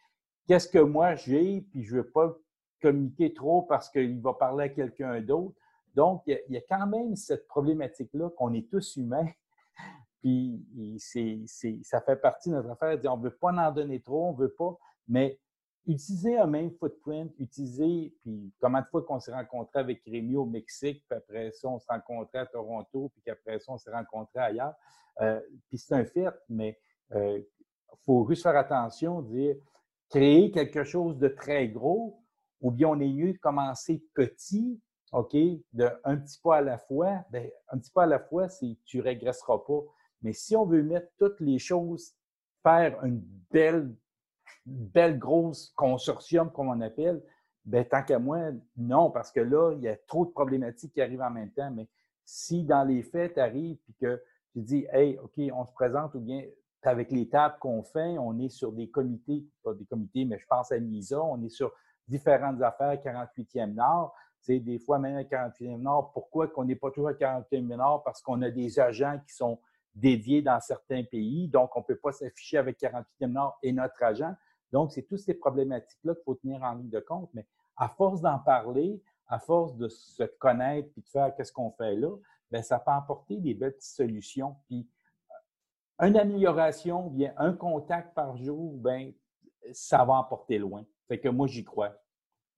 qu'est-ce 0.48 0.68
que 0.68 0.80
moi 0.80 1.16
j'ai, 1.16 1.62
puis 1.62 1.84
je 1.84 1.96
ne 1.96 2.02
veux 2.02 2.10
pas 2.10 2.36
communiquer 2.82 3.34
trop 3.34 3.64
parce 3.64 3.90
qu'il 3.90 4.22
va 4.22 4.34
parler 4.34 4.66
à 4.66 4.70
quelqu'un 4.70 5.22
d'autre. 5.22 5.56
Donc, 5.96 6.24
il 6.28 6.42
y, 6.50 6.58
a, 6.58 6.62
quand 6.68 6.86
même 6.88 7.16
cette 7.16 7.48
problématique-là 7.48 8.30
qu'on 8.32 8.54
est 8.54 8.70
tous 8.70 8.98
humains. 8.98 9.30
puis 10.22 10.62
c'est, 11.00 11.40
ça 11.84 12.02
fait 12.02 12.16
partie 12.16 12.50
de 12.50 12.56
notre 12.56 12.72
affaire. 12.72 13.00
On 13.12 13.18
ne 13.18 13.24
veut 13.24 13.36
pas 13.36 13.52
en 13.52 13.72
donner 13.72 14.02
trop, 14.02 14.30
on 14.30 14.34
ne 14.34 14.38
veut 14.38 14.54
pas, 14.54 14.78
mais 15.08 15.40
utiliser 15.86 16.38
un 16.38 16.48
même 16.48 16.72
footprint, 16.72 17.32
utiliser, 17.40 18.14
puis 18.22 18.54
comment 18.60 18.80
de 18.80 18.88
fois 18.88 19.04
qu'on 19.04 19.20
s'est 19.20 19.34
rencontré 19.34 19.80
avec 19.80 20.02
Rémi 20.06 20.36
au 20.36 20.46
Mexique, 20.46 21.04
puis 21.08 21.18
après 21.18 21.52
ça, 21.52 21.68
on 21.68 21.80
s'est 21.80 21.92
rencontré 21.92 22.40
à 22.40 22.46
Toronto, 22.46 23.12
puis 23.14 23.22
qu'après 23.24 23.60
ça, 23.60 23.74
on 23.74 23.78
s'est 23.78 23.92
rencontré 23.92 24.40
ailleurs. 24.40 24.74
Euh, 25.22 25.40
puis 25.68 25.78
c'est 25.78 25.94
un 25.94 26.06
fait, 26.06 26.34
mais 26.50 26.80
il 27.12 27.18
euh, 27.18 27.42
faut 28.06 28.26
juste 28.28 28.44
faire 28.44 28.56
attention, 28.56 29.22
dire 29.22 29.56
créer 30.10 30.52
quelque 30.52 30.84
chose 30.84 31.18
de 31.18 31.28
très 31.28 31.68
gros, 31.68 32.24
ou 32.62 32.72
bien 32.72 32.88
on 32.90 33.00
est 33.00 33.12
mieux 33.12 33.34
de 33.34 33.38
commencer 33.40 34.04
petit, 34.14 34.80
OK, 35.12 35.34
de 35.34 35.90
un 36.04 36.18
petit 36.18 36.40
pas 36.40 36.58
à 36.58 36.62
la 36.62 36.78
fois. 36.78 37.24
Bien, 37.30 37.48
un 37.70 37.78
petit 37.78 37.92
pas 37.92 38.04
à 38.04 38.08
la 38.08 38.20
fois, 38.20 38.48
c'est 38.48 38.78
tu 38.86 39.02
régresseras 39.02 39.60
pas. 39.60 39.82
Mais 40.22 40.34
si 40.34 40.56
on 40.56 40.66
veut 40.66 40.82
mettre 40.82 41.08
toutes 41.18 41.40
les 41.40 41.60
choses, 41.60 42.16
faire 42.64 43.04
une 43.04 43.22
belle 43.52 43.94
belle 44.66 45.20
grosse 45.20 45.74
consortium, 45.76 46.52
comme 46.52 46.70
on 46.70 46.82
appelle, 46.82 47.22
ben, 47.66 47.86
tant 47.86 48.04
qu'à 48.04 48.20
moi, 48.20 48.40
non, 48.78 49.12
parce 49.12 49.32
que 49.32 49.40
là, 49.40 49.74
il 49.74 49.82
y 49.82 49.88
a 49.88 49.96
trop 50.08 50.26
de 50.26 50.32
problématiques 50.32 50.94
qui 50.94 51.02
arrivent 51.02 51.22
en 51.22 51.32
même 51.32 51.52
temps. 51.52 51.72
Mais 51.72 51.88
si 52.26 52.64
dans 52.64 52.84
les 52.84 53.04
faits, 53.04 53.36
tu 53.36 53.40
arrives 53.40 53.78
et 53.90 53.94
que 54.00 54.22
tu 54.52 54.62
dis, 54.62 54.86
hey, 54.92 55.18
OK, 55.18 55.40
on 55.54 55.66
se 55.66 55.74
présente 55.74 56.14
ou 56.16 56.20
bien 56.20 56.44
avec 56.84 57.12
les 57.12 57.30
tables 57.30 57.56
qu'on 57.60 57.84
fait, 57.84 58.18
on 58.18 58.38
est 58.40 58.50
sur 58.50 58.74
des 58.74 58.90
comités, 58.90 59.46
pas 59.64 59.74
des 59.74 59.86
comités, 59.86 60.26
mais 60.26 60.38
je 60.38 60.46
pense 60.48 60.72
à 60.72 60.80
MISA, 60.80 61.22
on 61.22 61.42
est 61.42 61.50
sur 61.50 61.72
différentes 62.08 62.62
affaires 62.62 62.96
48e 62.96 63.74
Nord. 63.74 64.14
C'est 64.42 64.60
des 64.60 64.80
fois 64.80 65.00
même 65.00 65.16
à 65.16 65.24
48e 65.24 65.78
Nord. 65.78 66.12
Pourquoi 66.12 66.50
qu'on 66.50 66.66
n'est 66.66 66.76
pas 66.76 66.92
toujours 66.92 67.10
à 67.10 67.14
48e 67.14 67.62
Nord? 67.62 68.04
Parce 68.04 68.22
qu'on 68.22 68.42
a 68.42 68.50
des 68.50 68.78
agents 68.80 69.18
qui 69.26 69.34
sont 69.34 69.60
dédiés 69.96 70.42
dans 70.42 70.60
certains 70.60 71.04
pays. 71.04 71.48
Donc, 71.48 71.76
on 71.78 71.80
ne 71.80 71.86
peut 71.86 71.96
pas 71.96 72.12
s'afficher 72.12 72.58
avec 72.58 72.78
48e 72.80 73.28
Nord 73.28 73.58
et 73.64 73.72
notre 73.72 74.04
agent. 74.04 74.34
Donc, 74.74 74.92
c'est 74.92 75.04
toutes 75.04 75.20
ces 75.20 75.36
problématiques-là 75.36 76.16
qu'il 76.16 76.24
faut 76.26 76.34
tenir 76.34 76.64
en 76.64 76.74
ligne 76.74 76.90
de 76.90 77.00
compte. 77.00 77.30
Mais 77.36 77.46
à 77.78 77.88
force 77.88 78.22
d'en 78.22 78.40
parler, 78.40 79.00
à 79.28 79.38
force 79.38 79.78
de 79.78 79.88
se 79.88 80.24
connaître 80.24 80.90
puis 80.92 81.04
de 81.04 81.08
faire 81.08 81.34
qu'est-ce 81.36 81.54
qu'on 81.54 81.72
fait 81.72 81.96
là, 81.96 82.10
bien, 82.52 82.64
ça 82.64 82.80
peut 82.80 82.92
apporter 82.92 83.38
des 83.38 83.54
belles 83.54 83.76
solutions. 83.80 84.56
Puis, 84.68 84.88
euh, 86.02 86.08
une 86.08 86.18
amélioration, 86.18 87.08
bien 87.12 87.34
un 87.38 87.54
contact 87.54 88.16
par 88.16 88.36
jour, 88.36 88.76
bien, 88.80 89.12
ça 89.72 90.04
va 90.04 90.16
emporter 90.16 90.58
loin. 90.58 90.84
Fait 91.08 91.20
que 91.20 91.30
moi, 91.30 91.46
j'y 91.46 91.64
crois. 91.64 91.96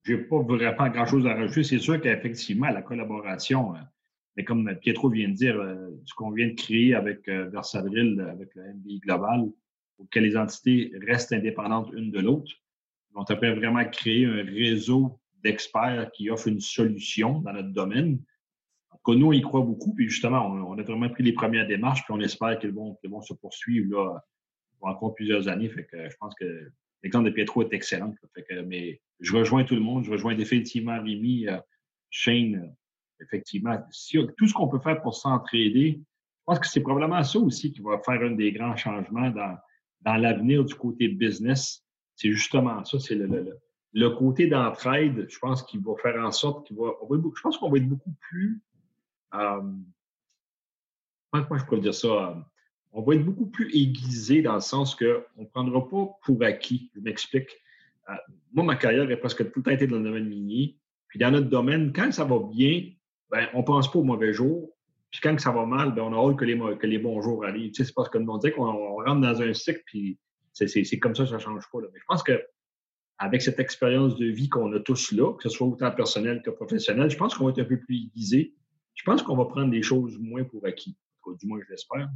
Je 0.03 0.13
n'ai 0.13 0.23
pas 0.23 0.39
vraiment 0.39 0.87
grand-chose 0.87 1.27
à 1.27 1.33
rajouter. 1.33 1.63
C'est 1.63 1.79
sûr 1.79 1.99
qu'effectivement, 1.99 2.69
la 2.69 2.81
collaboration, 2.81 3.75
euh, 3.75 3.79
mais 4.37 4.45
comme 4.45 4.73
Pietro 4.77 5.09
vient 5.09 5.27
de 5.27 5.33
dire, 5.33 5.57
euh, 5.57 5.89
ce 6.05 6.13
qu'on 6.13 6.31
vient 6.31 6.47
de 6.47 6.53
créer 6.53 6.95
avec 6.95 7.27
Versabril, 7.27 8.21
avec 8.21 8.55
le 8.55 8.73
MBI 8.73 8.99
Global, 8.99 9.49
pour 9.97 10.09
que 10.09 10.19
les 10.19 10.37
entités 10.37 10.91
restent 11.07 11.33
indépendantes 11.33 11.89
une 11.93 12.11
de 12.11 12.19
l'autre. 12.19 12.51
On 13.15 13.23
peut 13.23 13.53
vraiment 13.53 13.85
créer 13.85 14.25
un 14.25 14.43
réseau 14.43 15.19
d'experts 15.43 16.11
qui 16.11 16.29
offrent 16.29 16.49
une 16.49 16.59
solution 16.59 17.39
dans 17.39 17.53
notre 17.53 17.69
domaine. 17.69 18.19
En 18.91 19.13
nous, 19.13 19.27
on 19.27 19.31
y 19.31 19.41
croit 19.41 19.61
beaucoup. 19.61 19.93
Puis 19.93 20.09
justement, 20.09 20.45
on, 20.47 20.77
a 20.77 20.83
vraiment 20.83 21.09
pris 21.09 21.23
les 21.23 21.31
premières 21.31 21.67
démarches, 21.67 22.03
puis 22.03 22.13
on 22.13 22.19
espère 22.19 22.59
qu'elles 22.59 22.73
vont, 22.73 22.97
se 23.21 23.33
poursuivre 23.33 23.89
là, 23.89 24.19
encore 24.81 25.13
plusieurs 25.15 25.47
années. 25.47 25.69
Fait 25.69 25.85
que 25.85 26.09
je 26.09 26.15
pense 26.19 26.33
que 26.35 26.71
l'exemple 27.03 27.29
de 27.29 27.33
Pietro 27.33 27.61
est 27.61 27.73
excellent. 27.73 28.13
Fait 28.33 28.43
que, 28.43 28.61
mais 28.61 28.99
je 29.19 29.35
rejoins 29.35 29.63
tout 29.63 29.75
le 29.75 29.81
monde. 29.81 30.03
Je 30.03 30.11
rejoins 30.11 30.35
définitivement 30.35 31.01
Rémi, 31.01 31.47
euh, 31.47 31.57
Shane. 32.09 32.55
Euh, 32.55 33.23
effectivement, 33.23 33.77
si, 33.91 34.17
tout 34.37 34.47
ce 34.47 34.53
qu'on 34.53 34.67
peut 34.67 34.79
faire 34.79 35.01
pour 35.01 35.15
s'entraider, 35.15 36.01
je 36.01 36.43
pense 36.45 36.59
que 36.59 36.67
c'est 36.67 36.81
probablement 36.81 37.23
ça 37.23 37.39
aussi 37.39 37.71
qui 37.71 37.81
va 37.81 37.99
faire 37.99 38.21
un 38.21 38.31
des 38.31 38.51
grands 38.51 38.75
changements 38.75 39.29
dans, 39.29 39.57
dans 40.05 40.15
l'avenir 40.15 40.63
du 40.63 40.75
côté 40.75 41.07
business, 41.07 41.83
c'est 42.15 42.31
justement 42.31 42.83
ça, 42.85 42.99
c'est 42.99 43.15
le, 43.15 43.57
le, 43.93 44.09
côté 44.11 44.47
d'entraide, 44.47 45.25
je 45.27 45.39
pense 45.39 45.63
qu'il 45.63 45.81
va 45.81 45.95
faire 46.01 46.23
en 46.23 46.31
sorte 46.31 46.67
qu'il 46.67 46.77
va, 46.77 46.91
je 47.11 47.41
pense 47.41 47.57
qu'on 47.57 47.69
va 47.69 47.77
être 47.77 47.89
beaucoup 47.89 48.13
plus, 48.21 48.61
euh, 49.33 49.61
comment 51.31 51.57
je 51.57 51.65
pourrais 51.65 51.81
dire 51.81 51.93
ça, 51.93 52.07
euh, 52.07 52.35
on 52.95 53.01
va 53.01 53.15
être 53.15 53.25
beaucoup 53.25 53.47
plus 53.47 53.69
aiguisé 53.75 54.41
dans 54.41 54.55
le 54.55 54.61
sens 54.61 54.95
qu'on 54.95 55.23
ne 55.37 55.45
prendra 55.45 55.87
pas 55.89 56.07
pour 56.23 56.41
acquis. 56.43 56.89
Je 56.95 57.01
m'explique. 57.01 57.49
Euh, 58.09 58.13
moi, 58.53 58.63
ma 58.63 58.77
carrière 58.77 59.11
est 59.11 59.17
presque 59.17 59.51
tout 59.51 59.59
le 59.59 59.63
temps 59.63 59.71
été 59.71 59.85
dans 59.85 59.97
le 59.97 60.03
domaine 60.03 60.29
minier. 60.29 60.77
Puis 61.09 61.19
dans 61.19 61.29
notre 61.29 61.49
domaine, 61.49 61.91
quand 61.91 62.13
ça 62.13 62.23
va 62.23 62.39
bien, 62.39 62.89
ben, 63.29 63.49
on 63.53 63.59
ne 63.59 63.65
pense 63.65 63.91
pas 63.91 63.99
au 63.99 64.03
mauvais 64.03 64.31
jour. 64.31 64.69
Puis 65.15 65.21
quand 65.23 65.39
ça 65.39 65.51
va 65.51 65.65
mal, 65.65 65.95
ben, 65.95 66.01
on 66.01 66.11
a 66.13 66.29
hâte 66.29 66.37
que 66.37 66.43
les, 66.43 66.57
que 66.77 66.87
les 66.87 66.97
bons 66.97 67.21
jours 67.21 67.45
arrivent. 67.45 67.71
Tu 67.71 67.75
sais, 67.75 67.83
c'est 67.85 67.93
parce 67.93 68.09
que 68.09 68.17
on 68.17 68.37
dit 68.37 68.51
qu'on 68.51 69.01
rentre 69.01 69.21
dans 69.21 69.41
un 69.41 69.53
cycle, 69.53 69.81
puis 69.85 70.19
c'est 70.51 70.99
comme 70.99 71.15
ça, 71.15 71.25
ça 71.25 71.35
ne 71.35 71.39
change 71.39 71.63
pas. 71.71 71.79
Là. 71.79 71.87
Mais 71.93 71.99
je 72.01 72.05
pense 72.05 72.21
que 72.21 72.45
avec 73.17 73.41
cette 73.41 73.61
expérience 73.61 74.17
de 74.17 74.25
vie 74.25 74.49
qu'on 74.49 74.73
a 74.73 74.79
tous 74.81 75.13
là, 75.13 75.33
que 75.35 75.43
ce 75.43 75.47
soit 75.47 75.67
autant 75.67 75.89
personnel 75.91 76.41
que 76.41 76.49
professionnel, 76.49 77.09
je 77.09 77.15
pense 77.15 77.33
qu'on 77.33 77.45
va 77.45 77.51
être 77.51 77.59
un 77.59 77.63
peu 77.65 77.79
plus 77.79 77.95
aiguisé. 77.95 78.55
Je 78.93 79.03
pense 79.05 79.23
qu'on 79.23 79.37
va 79.37 79.45
prendre 79.45 79.71
des 79.71 79.81
choses 79.81 80.17
moins 80.19 80.43
pour 80.43 80.65
acquis. 80.65 80.97
Du 81.39 81.47
moins, 81.47 81.61
je 81.65 81.71
l'espère. 81.71 82.09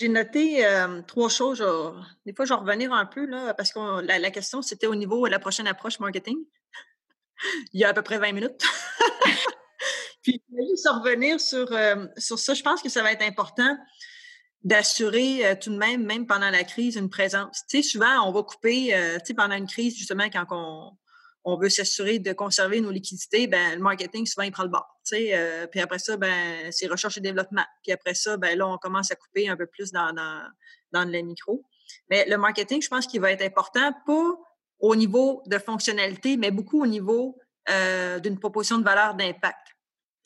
J'ai 0.00 0.08
noté 0.08 0.64
euh, 0.64 1.02
trois 1.02 1.28
choses. 1.28 1.62
Des 2.24 2.32
fois, 2.32 2.46
je 2.46 2.54
vais 2.54 2.60
revenir 2.60 2.94
un 2.94 3.04
peu, 3.04 3.26
là, 3.26 3.52
parce 3.52 3.74
que 3.74 4.00
la, 4.00 4.18
la, 4.18 4.30
question, 4.30 4.62
c'était 4.62 4.86
au 4.86 4.94
niveau 4.94 5.26
de 5.26 5.30
la 5.30 5.38
prochaine 5.38 5.66
approche 5.66 6.00
marketing. 6.00 6.38
Il 7.74 7.80
y 7.80 7.84
a 7.84 7.90
à 7.90 7.92
peu 7.92 8.00
près 8.00 8.18
20 8.18 8.32
minutes. 8.32 8.64
Puis, 10.26 10.42
juste 10.50 10.88
revenir 10.88 11.40
sur, 11.40 11.70
euh, 11.70 12.04
sur 12.16 12.36
ça, 12.36 12.52
je 12.52 12.62
pense 12.62 12.82
que 12.82 12.88
ça 12.88 13.00
va 13.00 13.12
être 13.12 13.22
important 13.22 13.78
d'assurer 14.64 15.46
euh, 15.46 15.54
tout 15.54 15.70
de 15.70 15.78
même, 15.78 16.04
même 16.04 16.26
pendant 16.26 16.50
la 16.50 16.64
crise, 16.64 16.96
une 16.96 17.08
présence. 17.08 17.62
Tu 17.70 17.80
sais, 17.80 17.88
souvent, 17.88 18.26
on 18.26 18.32
va 18.32 18.42
couper, 18.42 18.92
euh, 18.92 19.18
tu 19.20 19.26
sais, 19.26 19.34
pendant 19.34 19.54
une 19.54 19.68
crise, 19.68 19.96
justement, 19.96 20.24
quand 20.24 20.44
on, 20.50 20.90
on 21.44 21.56
veut 21.56 21.68
s'assurer 21.68 22.18
de 22.18 22.32
conserver 22.32 22.80
nos 22.80 22.90
liquidités, 22.90 23.46
ben 23.46 23.76
le 23.76 23.80
marketing, 23.80 24.26
souvent, 24.26 24.42
il 24.42 24.50
prend 24.50 24.64
le 24.64 24.68
bord. 24.68 24.98
Tu 25.06 25.16
sais, 25.16 25.68
puis 25.70 25.78
après 25.78 26.00
ça, 26.00 26.16
ben 26.16 26.72
c'est 26.72 26.88
recherche 26.88 27.18
et 27.18 27.20
développement. 27.20 27.64
Puis 27.84 27.92
après 27.92 28.14
ça, 28.14 28.36
ben 28.36 28.58
là, 28.58 28.66
on 28.66 28.78
commence 28.78 29.12
à 29.12 29.14
couper 29.14 29.48
un 29.48 29.56
peu 29.56 29.66
plus 29.66 29.92
dans, 29.92 30.12
dans, 30.12 30.42
dans 30.90 31.04
le 31.04 31.20
micro. 31.20 31.64
Mais 32.10 32.26
le 32.28 32.36
marketing, 32.36 32.82
je 32.82 32.88
pense 32.88 33.06
qu'il 33.06 33.20
va 33.20 33.30
être 33.30 33.42
important, 33.42 33.92
pas 34.04 34.34
au 34.80 34.96
niveau 34.96 35.44
de 35.46 35.58
fonctionnalité, 35.58 36.36
mais 36.36 36.50
beaucoup 36.50 36.82
au 36.82 36.86
niveau 36.88 37.38
d'une 37.68 38.40
proposition 38.40 38.78
de 38.78 38.84
valeur 38.84 39.14
d'impact 39.14 39.75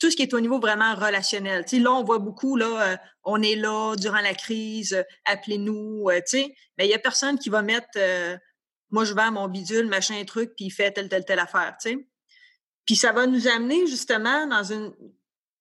tout 0.01 0.09
ce 0.09 0.15
qui 0.15 0.23
est 0.23 0.33
au 0.33 0.39
niveau 0.39 0.59
vraiment 0.59 0.95
relationnel. 0.95 1.63
Là, 1.71 1.91
on 1.91 2.03
voit 2.03 2.17
beaucoup, 2.17 2.57
là, 2.57 2.93
euh, 2.93 2.97
on 3.23 3.39
est 3.43 3.55
là 3.55 3.95
durant 3.95 4.19
la 4.19 4.33
crise, 4.33 4.93
euh, 4.93 5.03
appelez-nous, 5.25 6.09
euh, 6.09 6.15
tu 6.27 6.39
sais, 6.39 6.55
mais 6.77 6.85
il 6.85 6.87
n'y 6.87 6.95
a 6.95 6.99
personne 6.99 7.37
qui 7.37 7.49
va 7.49 7.61
mettre, 7.61 7.99
moi, 8.89 9.05
je 9.05 9.13
vends 9.13 9.31
mon 9.31 9.47
bidule, 9.47 9.87
machin, 9.87 10.21
truc, 10.25 10.53
puis 10.55 10.65
il 10.65 10.69
fait 10.71 10.91
telle, 10.91 11.07
telle, 11.07 11.23
telle 11.23 11.37
affaire, 11.37 11.77
tu 11.79 11.91
sais. 11.91 12.07
Puis 12.83 12.95
ça 12.95 13.11
va 13.11 13.27
nous 13.27 13.47
amener 13.47 13.85
justement 13.85 14.47
dans 14.47 14.63
une, 14.63 14.91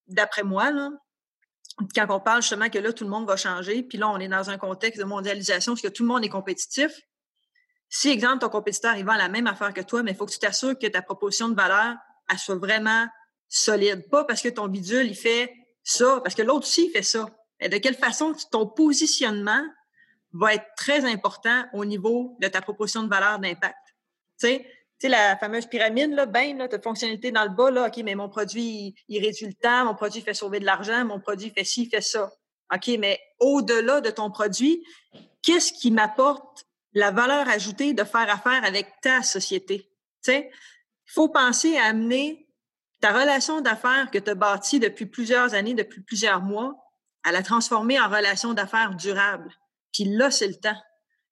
d'après 0.07 0.43
moi, 0.43 0.71
là, 0.71 0.89
quand 1.95 2.07
on 2.09 2.21
parle 2.21 2.41
justement 2.41 2.71
que 2.71 2.79
là, 2.79 2.95
tout 2.95 3.05
le 3.05 3.11
monde 3.11 3.27
va 3.27 3.37
changer, 3.37 3.83
puis 3.83 3.99
là, 3.99 4.09
on 4.09 4.19
est 4.19 4.29
dans 4.29 4.49
un 4.49 4.57
contexte 4.57 4.99
de 4.99 5.05
mondialisation 5.05 5.73
parce 5.73 5.83
que 5.83 5.89
tout 5.89 6.03
le 6.03 6.09
monde 6.09 6.25
est 6.25 6.31
compétitif. 6.31 6.93
Si, 7.91 8.09
exemple, 8.09 8.39
ton 8.39 8.49
compétiteur, 8.49 8.97
il 8.97 9.05
vend 9.05 9.17
la 9.17 9.29
même 9.29 9.47
affaire 9.47 9.75
que 9.75 9.83
toi, 9.83 10.03
mais 10.03 10.13
il 10.13 10.17
faut 10.17 10.25
que 10.25 10.33
tu 10.33 10.39
t'assures 10.39 10.79
que 10.79 10.87
ta 10.87 11.03
proposition 11.03 11.51
de 11.51 11.55
valeur, 11.55 11.97
elle 12.31 12.39
soit 12.39 12.57
vraiment 12.57 13.07
solide. 13.51 14.09
Pas 14.09 14.25
parce 14.25 14.41
que 14.41 14.49
ton 14.49 14.69
bidule, 14.69 15.07
il 15.07 15.17
fait 15.17 15.53
ça, 15.83 16.21
parce 16.23 16.35
que 16.35 16.43
l'autre 16.43 16.67
aussi, 16.67 16.87
il 16.87 16.91
fait 16.93 17.03
ça. 17.03 17.27
Et 17.61 17.69
de 17.69 17.77
quelle 17.77 17.97
façon 17.97 18.33
ton 18.51 18.67
positionnement 18.67 19.63
va 20.33 20.55
être 20.55 20.67
très 20.77 21.05
important 21.05 21.65
au 21.75 21.85
niveau 21.85 22.37
de 22.41 22.49
ta 22.49 22.63
proposition 22.63 23.03
de 23.03 23.09
valeur 23.09 23.39
d'impact? 23.39 23.77
Tu 24.39 24.47
sais, 24.47 24.59
tu 24.99 25.07
sais, 25.07 25.09
la 25.09 25.37
fameuse 25.37 25.67
pyramide, 25.67 26.13
là, 26.13 26.27
ben, 26.27 26.57
là, 26.57 26.69
de 26.69 26.79
fonctionnalité 26.79 27.33
dans 27.33 27.43
le 27.43 27.51
bas, 27.51 27.71
là, 27.71 27.89
OK, 27.89 27.97
mais 28.05 28.15
mon 28.15 28.29
produit, 28.29 28.95
il, 29.09 29.21
réduit 29.23 29.47
le 29.47 29.55
temps, 29.55 29.87
mon 29.87 29.95
produit 29.95 30.21
fait 30.23 30.35
sauver 30.35 30.61
de 30.61 30.65
l'argent, 30.65 31.05
mon 31.05 31.21
produit 31.21 31.51
fait 31.51 31.65
ci, 31.65 31.87
fait 31.87 32.01
ça. 32.01 32.31
OK, 32.73 32.89
mais 32.99 33.19
au-delà 33.41 34.01
de 34.01 34.11
ton 34.11 34.31
produit, 34.31 34.87
qu'est-ce 35.43 35.73
qui 35.73 35.91
m'apporte 35.91 36.67
la 36.93 37.11
valeur 37.11 37.49
ajoutée 37.49 37.95
de 37.95 38.05
faire 38.05 38.31
affaire 38.31 38.63
avec 38.65 38.87
ta 39.03 39.23
société? 39.23 39.91
Tu 40.23 40.33
sais, 40.33 40.51
il 40.53 41.13
faut 41.13 41.29
penser 41.29 41.77
à 41.79 41.87
amener 41.87 42.47
ta 43.01 43.13
relation 43.13 43.61
d'affaires 43.61 44.11
que 44.11 44.19
tu 44.19 44.31
as 44.31 44.35
bâtie 44.35 44.79
depuis 44.79 45.07
plusieurs 45.07 45.55
années, 45.55 45.75
depuis 45.75 46.03
plusieurs 46.03 46.43
mois, 46.43 46.75
à 47.25 47.33
la 47.33 47.43
transformer 47.43 48.01
en 48.01 48.09
relation 48.09 48.55
d'affaires 48.55 48.95
durable. 48.95 49.51
Puis 49.93 50.05
là, 50.05 50.31
c'est 50.31 50.49
le 50.49 50.55
temps. 50.55 50.77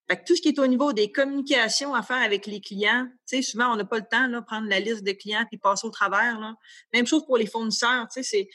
Fait 0.09 0.17
que 0.17 0.25
tout 0.25 0.35
ce 0.35 0.41
qui 0.41 0.49
est 0.49 0.59
au 0.59 0.67
niveau 0.67 0.95
des 0.95 1.13
communications 1.13 1.95
à 1.95 2.03
faire 2.03 2.23
avec 2.23 2.47
les 2.47 2.61
clients, 2.61 3.07
tu 3.29 3.37
sais, 3.37 3.43
souvent, 3.43 3.73
on 3.73 3.77
n'a 3.77 3.85
pas 3.85 3.99
le 3.99 4.07
temps, 4.11 4.29
de 4.29 4.41
prendre 4.41 4.69
la 4.69 4.81
liste 4.81 5.05
de 5.05 5.13
clients 5.13 5.45
puis 5.49 5.59
passer 5.59 5.87
au 5.87 5.91
travers, 5.91 6.41
là. 6.41 6.55
Même 6.95 7.07
chose 7.07 7.27
pour 7.27 7.37
les 7.37 7.47
fournisseurs, 7.47 8.09
tu 8.09 8.23
sais, 8.23 8.23
c'est, 8.23 8.49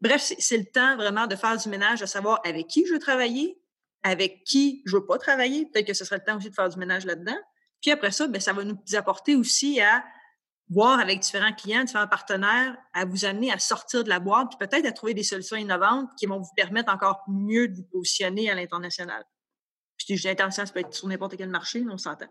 bref, 0.00 0.32
c'est 0.38 0.58
le 0.58 0.64
temps 0.64 0.96
vraiment 0.96 1.28
de 1.28 1.36
faire 1.36 1.56
du 1.56 1.68
ménage, 1.68 2.00
de 2.00 2.06
savoir 2.06 2.40
avec 2.44 2.66
qui 2.66 2.84
je 2.84 2.92
veux 2.92 2.98
travailler, 2.98 3.60
avec 4.02 4.42
qui 4.44 4.82
je 4.86 4.96
veux 4.96 5.06
pas 5.06 5.18
travailler. 5.18 5.66
Peut-être 5.66 5.86
que 5.86 5.94
ce 5.94 6.04
serait 6.04 6.18
le 6.18 6.24
temps 6.24 6.36
aussi 6.36 6.50
de 6.50 6.54
faire 6.54 6.68
du 6.68 6.78
ménage 6.78 7.04
là-dedans. 7.04 7.38
Puis 7.80 7.92
après 7.92 8.10
ça, 8.10 8.26
ben, 8.26 8.40
ça 8.40 8.52
va 8.52 8.64
nous 8.64 8.78
apporter 8.94 9.36
aussi 9.36 9.80
à 9.80 10.04
voir 10.70 11.00
avec 11.00 11.20
différents 11.20 11.52
clients, 11.52 11.84
différents 11.84 12.08
partenaires, 12.08 12.76
à 12.92 13.04
vous 13.04 13.24
amener 13.24 13.52
à 13.52 13.58
sortir 13.58 14.04
de 14.04 14.08
la 14.08 14.20
boîte, 14.20 14.48
puis 14.50 14.66
peut-être 14.66 14.86
à 14.86 14.92
trouver 14.92 15.14
des 15.14 15.22
solutions 15.22 15.56
innovantes 15.56 16.10
qui 16.18 16.26
vont 16.26 16.38
vous 16.38 16.52
permettre 16.56 16.92
encore 16.92 17.22
mieux 17.28 17.68
de 17.68 17.76
vous 17.76 17.84
positionner 17.84 18.50
à 18.50 18.54
l'international. 18.54 19.24
Je 19.96 20.06
dis 20.06 20.22
l'international, 20.22 20.66
ça 20.66 20.72
peut 20.72 20.80
être 20.80 20.94
sur 20.94 21.08
n'importe 21.08 21.36
quel 21.36 21.48
marché, 21.48 21.80
mais 21.80 21.92
on 21.92 21.98
s'entend. 21.98 22.28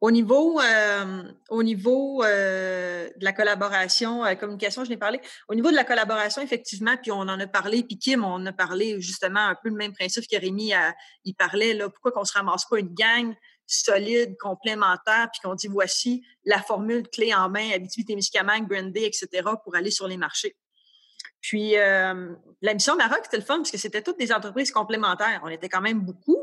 Au 0.00 0.10
niveau, 0.10 0.60
euh, 0.60 1.22
au 1.48 1.62
niveau 1.62 2.22
euh, 2.22 3.08
de 3.16 3.24
la 3.24 3.32
collaboration, 3.32 4.24
euh, 4.24 4.34
communication, 4.34 4.84
je 4.84 4.90
n'ai 4.90 4.98
parlé. 4.98 5.20
Au 5.48 5.54
niveau 5.54 5.70
de 5.70 5.74
la 5.74 5.84
collaboration, 5.84 6.42
effectivement, 6.42 6.96
puis 7.00 7.10
on 7.10 7.20
en 7.20 7.40
a 7.40 7.46
parlé, 7.46 7.82
puis 7.82 7.98
Kim, 7.98 8.22
on 8.22 8.44
a 8.44 8.52
parlé 8.52 9.00
justement 9.00 9.40
un 9.40 9.54
peu 9.54 9.70
le 9.70 9.74
même 9.74 9.94
principe 9.94 10.24
que 10.30 10.38
Rémi 10.38 10.74
a, 10.74 10.94
il 11.24 11.34
parlait, 11.34 11.72
là, 11.72 11.88
pourquoi 11.88 12.12
qu'on 12.12 12.24
se 12.24 12.34
ramasse 12.34 12.66
pas 12.66 12.78
une 12.78 12.92
gang 12.92 13.34
solide, 13.66 14.36
complémentaire, 14.38 15.28
puis 15.32 15.40
qu'on 15.42 15.54
dit 15.54 15.68
voici 15.68 16.24
la 16.44 16.62
formule 16.62 17.08
clé 17.08 17.34
en 17.34 17.48
main, 17.48 17.70
Abitibi-Témiscamingue, 17.72 18.68
Brandy, 18.68 19.04
etc., 19.04 19.28
pour 19.62 19.74
aller 19.74 19.90
sur 19.90 20.06
les 20.06 20.16
marchés. 20.16 20.56
Puis, 21.40 21.76
euh, 21.76 22.34
la 22.62 22.74
mission 22.74 22.96
Maroc, 22.96 23.20
c'était 23.24 23.36
le 23.36 23.42
fun 23.42 23.58
parce 23.58 23.70
que 23.70 23.78
c'était 23.78 24.02
toutes 24.02 24.18
des 24.18 24.32
entreprises 24.32 24.72
complémentaires. 24.72 25.40
On 25.44 25.48
était 25.48 25.68
quand 25.68 25.80
même 25.80 26.00
beaucoup, 26.00 26.42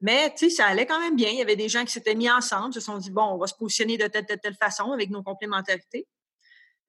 mais 0.00 0.30
tu 0.34 0.48
sais, 0.48 0.56
ça 0.56 0.66
allait 0.66 0.86
quand 0.86 1.00
même 1.00 1.16
bien. 1.16 1.30
Il 1.30 1.38
y 1.38 1.42
avait 1.42 1.56
des 1.56 1.68
gens 1.68 1.84
qui 1.84 1.92
s'étaient 1.92 2.14
mis 2.14 2.30
ensemble, 2.30 2.74
se 2.74 2.80
sont 2.80 2.98
dit, 2.98 3.10
bon, 3.10 3.22
on 3.22 3.38
va 3.38 3.46
se 3.46 3.54
positionner 3.54 3.96
de 3.96 4.06
telle, 4.06 4.26
telle, 4.26 4.40
telle 4.40 4.54
façon 4.54 4.92
avec 4.92 5.10
nos 5.10 5.22
complémentarités. 5.22 6.06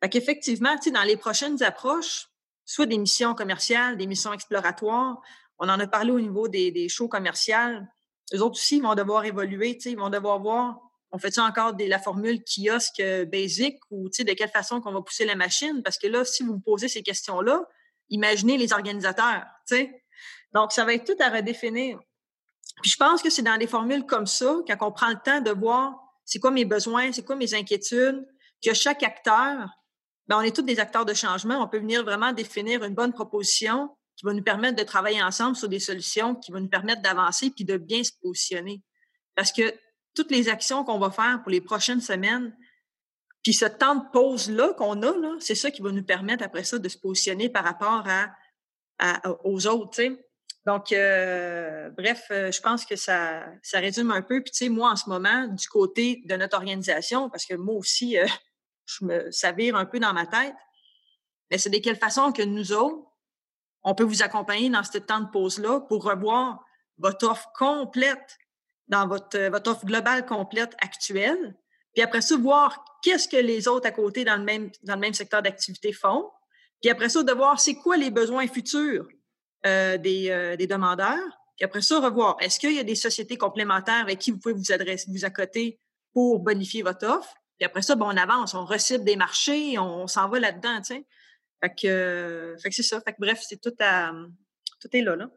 Fait 0.04 0.10
qu'effectivement, 0.10 0.76
tu 0.76 0.84
sais, 0.84 0.92
dans 0.92 1.04
les 1.04 1.18
prochaines 1.18 1.62
approches, 1.64 2.28
soit 2.66 2.86
des 2.86 2.98
missions 2.98 3.34
commerciales, 3.34 3.98
des 3.98 4.08
missions 4.08 4.34
exploratoires, 4.34 5.22
on 5.58 5.70
en 5.70 5.80
a 5.80 5.88
parlé 5.88 6.12
au 6.12 6.20
niveau 6.20 6.48
des, 6.48 6.72
des 6.72 6.90
shows 6.90 7.08
commerciales, 7.08 7.88
eux 8.34 8.42
autres 8.42 8.56
aussi, 8.56 8.78
ils 8.78 8.84
vont 8.84 8.96
devoir 8.96 9.26
évoluer, 9.26 9.78
ils 9.86 9.98
vont 9.98 10.10
devoir 10.10 10.40
voir, 10.40 10.80
on 11.12 11.18
fait-tu 11.18 11.40
encore 11.40 11.74
la 11.78 12.00
formule 12.00 12.44
kiosque 12.44 13.00
euh, 13.00 13.26
basic 13.26 13.78
ou 13.92 14.10
de 14.10 14.34
quelle 14.34 14.50
façon 14.50 14.82
qu'on 14.82 14.92
va 14.92 15.02
pousser 15.02 15.26
la 15.26 15.36
machine? 15.36 15.82
Parce 15.84 15.98
que 15.98 16.08
là, 16.08 16.26
si 16.26 16.44
vous 16.44 16.54
vous 16.54 16.60
posez 16.60 16.88
ces 16.88 17.04
questions-là, 17.04 17.64
imaginez 18.10 18.58
les 18.58 18.74
organisateurs, 18.74 19.46
sais. 19.66 20.04
Donc, 20.54 20.72
ça 20.72 20.86
va 20.86 20.94
être 20.94 21.06
tout 21.06 21.22
à 21.22 21.30
redéfinir. 21.30 22.00
Puis 22.82 22.92
je 22.92 22.98
pense 22.98 23.22
que 23.22 23.30
c'est 23.30 23.42
dans 23.42 23.58
des 23.58 23.68
formules 23.68 24.06
comme 24.06 24.26
ça, 24.26 24.58
quand 24.68 24.88
on 24.88 24.92
prend 24.92 25.10
le 25.10 25.20
temps 25.24 25.42
de 25.42 25.52
voir 25.52 25.96
c'est 26.26 26.40
quoi 26.40 26.52
mes 26.52 26.66
besoins, 26.66 27.12
c'est 27.12 27.24
quoi 27.24 27.36
mes 27.36 27.54
inquiétudes, 27.54 28.26
que 28.64 28.74
chaque 28.74 29.04
acteur, 29.04 29.70
ben 30.28 30.38
on 30.38 30.42
est 30.42 30.56
tous 30.56 30.64
des 30.64 30.80
acteurs 30.80 31.06
de 31.06 31.14
changement, 31.14 31.62
on 31.62 31.68
peut 31.68 31.80
venir 31.80 32.04
vraiment 32.04 32.34
définir 32.34 32.84
une 32.84 32.96
bonne 32.96 33.14
proposition 33.14 33.90
va 34.26 34.34
nous 34.34 34.44
permettre 34.44 34.78
de 34.78 34.84
travailler 34.84 35.22
ensemble 35.22 35.56
sur 35.56 35.70
des 35.70 35.80
solutions 35.80 36.36
qui 36.36 36.52
vont 36.52 36.60
nous 36.60 36.68
permettre 36.68 37.02
d'avancer 37.02 37.52
puis 37.52 37.64
de 37.64 37.78
bien 37.78 38.04
se 38.04 38.12
positionner. 38.22 38.82
Parce 39.36 39.52
que 39.52 39.74
toutes 40.16 40.32
les 40.32 40.50
actions 40.50 40.84
qu'on 40.84 41.00
va 41.00 41.12
faire 41.12 41.42
pour 41.42 41.52
les 41.52 41.62
prochaines 41.62 42.02
semaines, 42.02 42.56
puis 43.44 43.54
ce 43.54 43.66
temps 43.66 43.96
de 43.96 44.10
pause-là 44.12 44.74
qu'on 44.74 45.02
a, 45.04 45.18
là, 45.18 45.36
c'est 45.40 45.56
ça 45.56 45.70
qui 45.70 45.82
va 45.82 45.92
nous 45.92 46.04
permettre 46.04 46.44
après 46.44 46.64
ça 46.64 46.80
de 46.80 46.90
se 46.90 46.98
positionner 46.98 47.50
par 47.50 47.64
rapport 47.64 48.06
à, 48.08 49.22
aux 49.44 49.68
autres. 49.68 50.02
Donc, 50.66 50.92
euh, 50.92 51.92
bref, 51.92 52.26
euh, 52.32 52.52
je 52.52 52.60
pense 52.60 52.86
que 52.86 52.96
ça, 52.96 53.46
ça 53.62 53.80
résume 53.80 54.10
un 54.10 54.24
peu. 54.24 54.42
Puis, 54.42 54.52
tu 54.52 54.66
sais, 54.66 54.70
moi, 54.70 54.90
en 54.90 54.96
ce 54.96 55.08
moment, 55.08 55.48
du 55.48 55.68
côté 55.68 56.24
de 56.26 56.36
notre 56.36 56.58
organisation, 56.58 57.30
parce 57.30 57.46
que 57.46 57.54
moi 57.54 57.76
aussi, 57.76 58.18
euh, 58.18 58.26
je 58.86 59.06
me 59.06 59.32
savire 59.32 59.76
un 59.76 59.86
peu 59.86 60.00
dans 60.00 60.14
ma 60.14 60.26
tête, 60.26 60.56
mais 61.52 61.60
c'est 61.60 61.70
de 61.70 61.78
quelle 61.78 61.98
façon 61.98 62.32
que 62.32 62.42
nous 62.42 62.72
autres, 62.72 63.06
on 63.86 63.96
peut 63.96 64.04
vous 64.04 64.24
accompagner 64.24 64.70
dans 64.70 64.84
ce 64.84 64.98
temps 64.98 65.22
de 65.22 65.30
pause-là 65.30 65.80
pour 65.82 66.04
revoir 66.04 66.60
votre 66.98 67.30
offre 67.30 67.48
complète, 67.58 68.38
dans 68.88 69.08
votre, 69.08 69.38
euh, 69.38 69.50
votre 69.50 69.72
offre 69.72 69.86
globale 69.86 70.26
complète 70.26 70.76
actuelle. 70.80 71.56
Puis 71.94 72.04
après 72.04 72.22
ça, 72.22 72.36
voir 72.36 72.84
qu'est-ce 73.02 73.30
que 73.30 73.38
les 73.38 73.68
autres 73.68 73.88
à 73.88 73.92
côté 73.92 74.26
dans 74.26 74.36
le 74.36 74.44
même, 74.44 75.14
secteur 75.14 75.42
d'activité 75.42 75.94
font. 75.94 76.30
Puis 76.82 76.90
après 76.90 77.10
ça, 77.10 77.24
de 77.24 77.32
voir 77.32 77.60
c'est 77.60 77.76
quoi 77.76 77.96
les 77.96 78.12
besoins 78.12 78.48
futurs 78.48 79.08
euh, 79.66 79.98
des, 79.98 80.30
euh, 80.30 80.58
des 80.58 80.68
demandeurs. 80.68 81.40
Puis 81.56 81.64
après 81.64 81.82
ça, 81.82 82.00
revoir 82.00 82.38
est-ce 82.42 82.60
qu'il 82.60 82.74
y 82.74 82.80
a 82.80 82.84
des 82.84 82.96
sociétés 82.96 83.38
complémentaires 83.38 84.02
avec 84.02 84.20
qui 84.20 84.32
vous 84.32 84.40
pouvez 84.40 84.56
vous 84.56 84.72
adresser, 84.72 85.10
vous 85.10 85.26
accoter 85.26 85.80
pour 86.14 86.40
bonifier 86.40 86.82
votre 86.82 87.08
offre. 87.08 87.34
Puis 87.58 87.66
après 87.66 87.82
ça, 87.82 87.96
bon, 87.96 88.08
on 88.08 88.18
avance, 88.18 88.54
on 88.54 88.66
recible 88.66 89.04
des 89.04 89.16
marchés, 89.16 89.78
on, 89.80 90.08
s'en 90.08 90.28
va 90.28 90.40
là-dedans. 90.40 90.82
Fait 91.66 91.74
que, 91.74 92.56
fait 92.62 92.70
que 92.70 92.76
c'est 92.76 92.84
ça. 92.84 93.02
Fait 93.02 93.14
que 93.14 93.18
bref, 93.20 93.44
c'est 93.48 93.60
tout 93.60 93.76
à. 93.80 94.12
Tout 94.80 94.90
est 94.94 95.02
là, 95.02 95.16
là. 95.16 95.30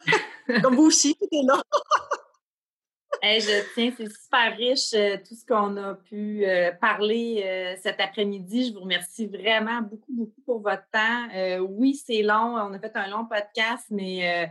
Comme 0.62 0.76
vous 0.76 0.84
aussi, 0.84 1.16
tout 1.16 1.28
est 1.32 1.46
là. 1.46 1.60
je 3.22 3.74
tiens, 3.74 3.92
c'est 3.96 4.08
super 4.08 4.56
riche 4.56 4.94
euh, 4.94 5.16
tout 5.16 5.34
ce 5.34 5.44
qu'on 5.44 5.76
a 5.76 5.94
pu 5.94 6.46
euh, 6.46 6.70
parler 6.80 7.42
euh, 7.44 7.76
cet 7.82 8.00
après-midi. 8.00 8.68
Je 8.68 8.74
vous 8.74 8.80
remercie 8.80 9.26
vraiment 9.26 9.82
beaucoup, 9.82 10.12
beaucoup 10.12 10.40
pour 10.46 10.60
votre 10.60 10.84
temps. 10.92 11.28
oui, 11.70 11.94
c'est 11.94 12.22
long. 12.22 12.54
On 12.56 12.72
a 12.72 12.78
fait 12.78 12.94
un 12.94 13.08
long 13.08 13.26
podcast, 13.26 13.86
mais 13.90 14.48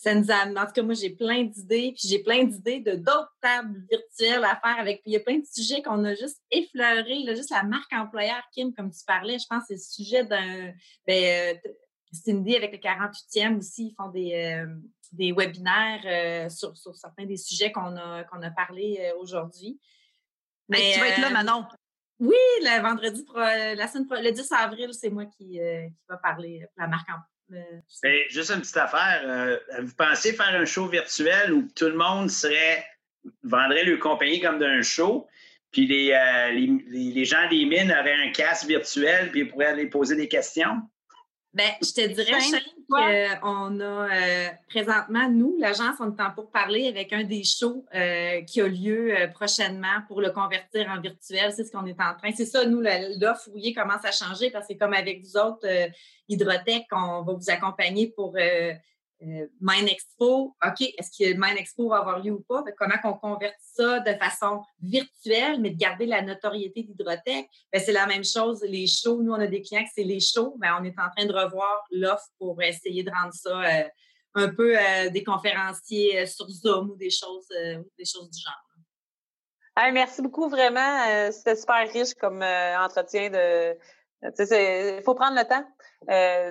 ça 0.00 0.14
nous 0.14 0.30
a 0.30 0.46
En 0.46 0.66
tout 0.66 0.72
cas, 0.72 0.82
moi, 0.82 0.94
j'ai 0.94 1.10
plein 1.10 1.44
d'idées, 1.44 1.92
puis 1.94 2.08
j'ai 2.08 2.20
plein 2.20 2.44
d'idées 2.44 2.80
de 2.80 2.92
d'autres 2.92 3.36
tables 3.42 3.84
virtuelles 3.90 4.42
à 4.44 4.56
faire 4.56 4.78
avec. 4.78 5.02
Puis 5.02 5.10
il 5.10 5.12
y 5.12 5.16
a 5.16 5.20
plein 5.20 5.38
de 5.38 5.44
sujets 5.44 5.82
qu'on 5.82 6.02
a 6.04 6.14
juste 6.14 6.40
effleurés, 6.50 7.22
là, 7.24 7.34
juste 7.34 7.50
la 7.50 7.64
marque 7.64 7.92
employeur, 7.92 8.42
Kim, 8.52 8.72
comme 8.72 8.90
tu 8.90 9.04
parlais. 9.06 9.38
Je 9.38 9.44
pense 9.46 9.64
que 9.64 9.66
c'est 9.68 9.74
le 9.74 10.04
sujet 10.04 10.24
d'un. 10.24 10.72
Ben, 11.06 11.54
euh, 11.54 11.70
Cindy, 12.12 12.56
avec 12.56 12.72
le 12.72 12.78
48e 12.78 13.58
aussi, 13.58 13.88
ils 13.88 13.94
font 13.94 14.08
des, 14.08 14.32
euh, 14.34 14.74
des 15.12 15.32
webinaires 15.32 16.02
euh, 16.06 16.48
sur, 16.48 16.76
sur, 16.78 16.96
certains 16.96 17.26
des 17.26 17.36
sujets 17.36 17.70
qu'on 17.70 17.94
a, 17.96 18.24
qu'on 18.24 18.40
a 18.40 18.50
parlé 18.50 19.12
aujourd'hui. 19.18 19.78
Mais 20.68 20.92
tu 20.94 21.00
vas 21.00 21.08
être 21.08 21.20
là, 21.20 21.30
Manon. 21.30 21.66
Oui, 22.20 22.36
le 22.62 22.82
vendredi, 22.82 23.24
la 23.34 23.86
semaine, 23.86 24.08
le 24.10 24.30
10 24.30 24.52
avril, 24.52 24.90
c'est 24.92 25.10
moi 25.10 25.26
qui, 25.26 25.58
qui 25.58 26.06
va 26.08 26.16
parler 26.16 26.64
pour 26.74 26.82
la 26.82 26.88
marque 26.88 27.08
employeur. 27.08 27.39
Ben, 27.50 27.82
juste 28.28 28.50
une 28.50 28.60
petite 28.60 28.76
affaire. 28.76 29.22
Euh, 29.24 29.56
vous 29.80 29.94
pensez 29.96 30.32
faire 30.32 30.54
un 30.54 30.64
show 30.64 30.86
virtuel 30.86 31.52
où 31.52 31.68
tout 31.74 31.86
le 31.86 31.96
monde 31.96 32.30
serait 32.30 32.84
vendrait 33.42 33.84
le 33.84 33.96
compagnie 33.96 34.40
comme 34.40 34.58
d'un 34.58 34.82
show, 34.82 35.26
puis 35.72 35.86
les, 35.86 36.12
euh, 36.12 36.50
les, 36.52 37.12
les, 37.12 37.24
gens 37.24 37.48
des 37.48 37.64
mines 37.64 37.92
auraient 37.92 38.14
un 38.26 38.30
casque 38.30 38.66
virtuel, 38.66 39.30
puis 39.30 39.40
ils 39.40 39.48
pourraient 39.48 39.66
aller 39.66 39.86
poser 39.86 40.16
des 40.16 40.28
questions? 40.28 40.80
Ben, 41.52 41.72
je 41.82 41.92
te 41.92 42.06
dirais, 42.06 42.62
qu'on 42.88 43.80
a 43.80 43.82
euh, 43.82 44.48
présentement, 44.68 45.28
nous, 45.28 45.56
l'agence, 45.58 45.96
on 45.98 46.14
est 46.14 46.20
en 46.20 46.30
pour 46.32 46.48
parler 46.52 46.86
avec 46.86 47.12
un 47.12 47.24
des 47.24 47.42
shows 47.42 47.84
euh, 47.92 48.42
qui 48.42 48.60
a 48.60 48.68
lieu 48.68 49.16
euh, 49.16 49.26
prochainement 49.26 50.02
pour 50.06 50.20
le 50.20 50.30
convertir 50.30 50.88
en 50.88 51.00
virtuel. 51.00 51.52
C'est 51.52 51.64
ce 51.64 51.72
qu'on 51.72 51.86
est 51.86 52.00
en 52.00 52.14
train. 52.14 52.30
C'est 52.36 52.46
ça, 52.46 52.64
nous, 52.66 52.80
l'offre 52.80 53.50
fouillée 53.50 53.74
commence 53.74 54.04
à 54.04 54.12
changer 54.12 54.50
parce 54.50 54.68
que 54.68 54.74
comme 54.74 54.92
avec 54.92 55.22
vous 55.24 55.36
autres, 55.36 55.66
Hydrotech, 56.28 56.86
on 56.92 57.22
va 57.22 57.32
vous 57.32 57.50
accompagner 57.50 58.12
pour 58.14 58.36
euh, 59.22 59.86
Expo, 59.86 60.56
OK, 60.64 60.80
est-ce 60.80 61.10
que 61.10 61.32
Mine 61.34 61.58
Expo 61.58 61.88
va 61.88 61.98
avoir 61.98 62.20
lieu 62.20 62.32
ou 62.32 62.40
pas? 62.40 62.62
comment 62.78 62.96
qu'on 63.02 63.14
convertit 63.14 63.56
ça 63.74 64.00
de 64.00 64.12
façon 64.14 64.62
virtuelle, 64.80 65.60
mais 65.60 65.70
de 65.70 65.76
garder 65.76 66.06
la 66.06 66.22
notoriété 66.22 66.82
d'Hydrotech? 66.82 67.48
Ben, 67.72 67.82
c'est 67.82 67.92
la 67.92 68.06
même 68.06 68.24
chose, 68.24 68.62
les 68.62 68.86
shows. 68.86 69.22
Nous, 69.22 69.32
on 69.32 69.40
a 69.40 69.46
des 69.46 69.62
clients 69.62 69.84
que 69.84 69.90
c'est 69.94 70.04
les 70.04 70.20
shows, 70.20 70.56
mais 70.60 70.68
on 70.78 70.84
est 70.84 70.98
en 70.98 71.10
train 71.14 71.26
de 71.26 71.32
revoir 71.32 71.84
l'offre 71.90 72.28
pour 72.38 72.60
essayer 72.62 73.02
de 73.02 73.10
rendre 73.10 73.34
ça 73.34 73.60
euh, 73.60 73.88
un 74.34 74.48
peu 74.48 74.78
euh, 74.78 75.10
des 75.10 75.24
conférenciers 75.24 76.26
sur 76.26 76.48
Zoom 76.48 76.90
ou 76.90 76.96
des 76.96 77.10
choses, 77.10 77.48
des 77.50 78.04
choses 78.04 78.30
du 78.30 78.40
genre. 78.40 79.92
merci 79.92 80.22
beaucoup, 80.22 80.48
vraiment. 80.48 81.30
C'était 81.32 81.56
super 81.56 81.90
riche 81.92 82.14
comme 82.14 82.42
entretien 82.42 83.30
de. 83.30 83.76
Il 84.22 85.02
faut 85.04 85.14
prendre 85.14 85.38
le 85.38 85.44
temps. 85.44 85.64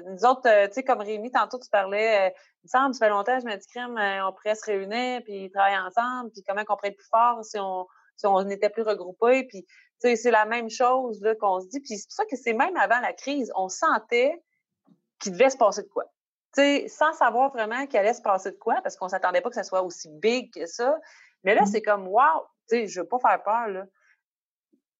nous 0.09 0.25
autres, 0.25 0.67
tu 0.67 0.73
sais, 0.73 0.83
comme 0.83 1.01
Rémi, 1.01 1.31
tantôt, 1.31 1.59
tu 1.59 1.69
parlais 1.69 2.33
il 2.63 2.67
me 2.67 2.69
semble, 2.69 2.93
ça 2.93 3.05
fait 3.05 3.09
longtemps, 3.09 3.39
je 3.39 3.45
me 3.45 3.55
dis, 3.55 3.67
crème, 3.67 3.97
euh, 3.97 4.27
on 4.27 4.33
pourrait 4.33 4.55
se 4.55 4.65
réunir, 4.65 5.21
puis 5.23 5.49
travailler 5.51 5.77
ensemble, 5.77 6.31
puis 6.31 6.43
comment 6.45 6.65
qu'on 6.65 6.75
pourrait 6.75 6.89
être 6.89 6.97
plus 6.97 7.09
fort 7.09 7.43
si 7.43 7.57
on, 7.57 7.87
si 8.17 8.27
on 8.27 8.49
était 8.49 8.69
plus 8.69 8.83
regroupés. 8.83 9.45
Puis, 9.45 9.65
c'est 9.99 10.31
la 10.31 10.45
même 10.45 10.69
chose 10.69 11.21
là, 11.21 11.35
qu'on 11.35 11.61
se 11.61 11.67
dit. 11.67 11.79
Puis 11.79 11.97
c'est 11.97 12.07
pour 12.07 12.13
ça 12.13 12.25
que 12.25 12.35
c'est 12.35 12.53
même 12.53 12.75
avant 12.77 12.99
la 12.99 13.13
crise, 13.13 13.51
on 13.55 13.69
sentait 13.69 14.41
qu'il 15.19 15.33
devait 15.33 15.49
se 15.49 15.57
passer 15.57 15.83
de 15.83 15.87
quoi. 15.87 16.05
sans 16.53 17.13
savoir 17.13 17.51
vraiment 17.51 17.85
qu'il 17.85 17.99
allait 17.99 18.13
se 18.13 18.21
passer 18.21 18.51
de 18.51 18.57
quoi, 18.57 18.81
parce 18.81 18.95
qu'on 18.95 19.05
ne 19.05 19.11
s'attendait 19.11 19.41
pas 19.41 19.49
que 19.49 19.55
ça 19.55 19.63
soit 19.63 19.81
aussi 19.81 20.09
big 20.09 20.53
que 20.53 20.65
ça. 20.65 20.97
Mais 21.43 21.55
là, 21.55 21.63
mm. 21.63 21.67
c'est 21.67 21.81
comme, 21.81 22.07
wow, 22.07 22.45
je 22.71 22.77
ne 22.77 23.01
veux 23.01 23.07
pas 23.07 23.19
faire 23.19 23.43
peur, 23.43 23.67
là. 23.67 23.85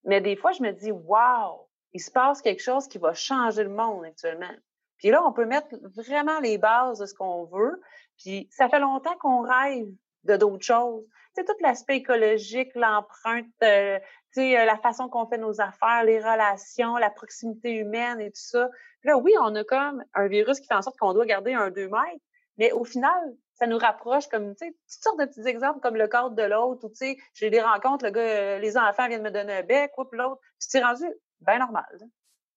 Mais 0.06 0.22
des 0.22 0.38
fois, 0.38 0.54
je 0.54 0.64
me 0.64 0.72
dis, 0.72 0.92
wow, 0.92 1.69
il 1.94 2.00
se 2.00 2.12
passe 2.12 2.42
quelque 2.42 2.62
chose 2.62 2.88
qui 2.88 2.98
va 2.98 3.14
changer 3.14 3.64
le 3.64 3.70
monde 3.70 4.06
actuellement. 4.06 4.54
Puis 4.98 5.10
là, 5.10 5.24
on 5.26 5.32
peut 5.32 5.46
mettre 5.46 5.76
vraiment 5.96 6.40
les 6.40 6.58
bases 6.58 7.00
de 7.00 7.06
ce 7.06 7.14
qu'on 7.14 7.46
veut. 7.46 7.82
Puis 8.18 8.48
ça 8.52 8.70
fait 8.70 8.80
longtemps 8.80 9.16
qu'on 9.20 9.42
rêve 9.42 9.88
de 10.26 10.36
d'autres 10.36 10.66
choses. 10.66 11.06
Sais, 11.34 11.46
tout 11.46 11.54
l'aspect 11.62 11.98
écologique, 11.98 12.72
l'empreinte, 12.76 13.46
euh, 13.64 14.00
euh, 14.38 14.66
la 14.66 14.78
façon 14.78 15.08
qu'on 15.10 15.28
fait 15.28 15.38
nos 15.38 15.62
affaires, 15.62 16.04
les 16.04 16.20
relations, 16.20 16.98
la 16.98 17.10
proximité 17.10 17.72
humaine 17.72 18.20
et 18.20 18.32
tout 18.32 18.42
ça. 18.42 18.70
Puis 19.02 19.10
là, 19.10 19.18
oui, 19.18 19.34
on 19.40 19.56
a 19.56 19.64
comme 19.64 20.04
un 20.14 20.28
virus 20.28 20.60
qui 20.60 20.68
fait 20.68 20.76
en 20.76 20.82
sorte 20.82 20.98
qu'on 20.98 21.14
doit 21.14 21.26
garder 21.26 21.54
un 21.54 21.70
2 21.70 21.88
mètres, 21.88 22.24
mais 22.58 22.72
au 22.72 22.84
final, 22.84 23.36
ça 23.54 23.68
nous 23.68 23.78
rapproche 23.78 24.28
comme, 24.28 24.56
tu 24.56 24.66
sais, 24.66 24.72
toutes 24.72 25.04
sortes 25.04 25.20
de 25.20 25.26
petits 25.26 25.48
exemples 25.48 25.80
comme 25.82 25.96
le 25.96 26.08
cadre 26.08 26.32
de 26.32 26.44
l'autre 26.44 26.86
ou, 26.86 26.90
tu 26.90 26.96
sais, 26.96 27.18
j'ai 27.34 27.50
des 27.50 27.62
rencontres, 27.62 28.06
le 28.06 28.12
gars, 28.12 28.22
euh, 28.22 28.60
les 28.60 28.78
enfants 28.78 29.08
viennent 29.08 29.24
me 29.24 29.32
donner 29.32 29.54
un 29.54 29.64
bec, 29.64 29.92
ou 29.98 30.06
l'autre, 30.12 30.40
puis 30.42 30.68
c'est 30.70 30.84
rendu 30.84 31.06
bien 31.42 31.60
normal. 31.60 31.98
Tu 32.00 32.08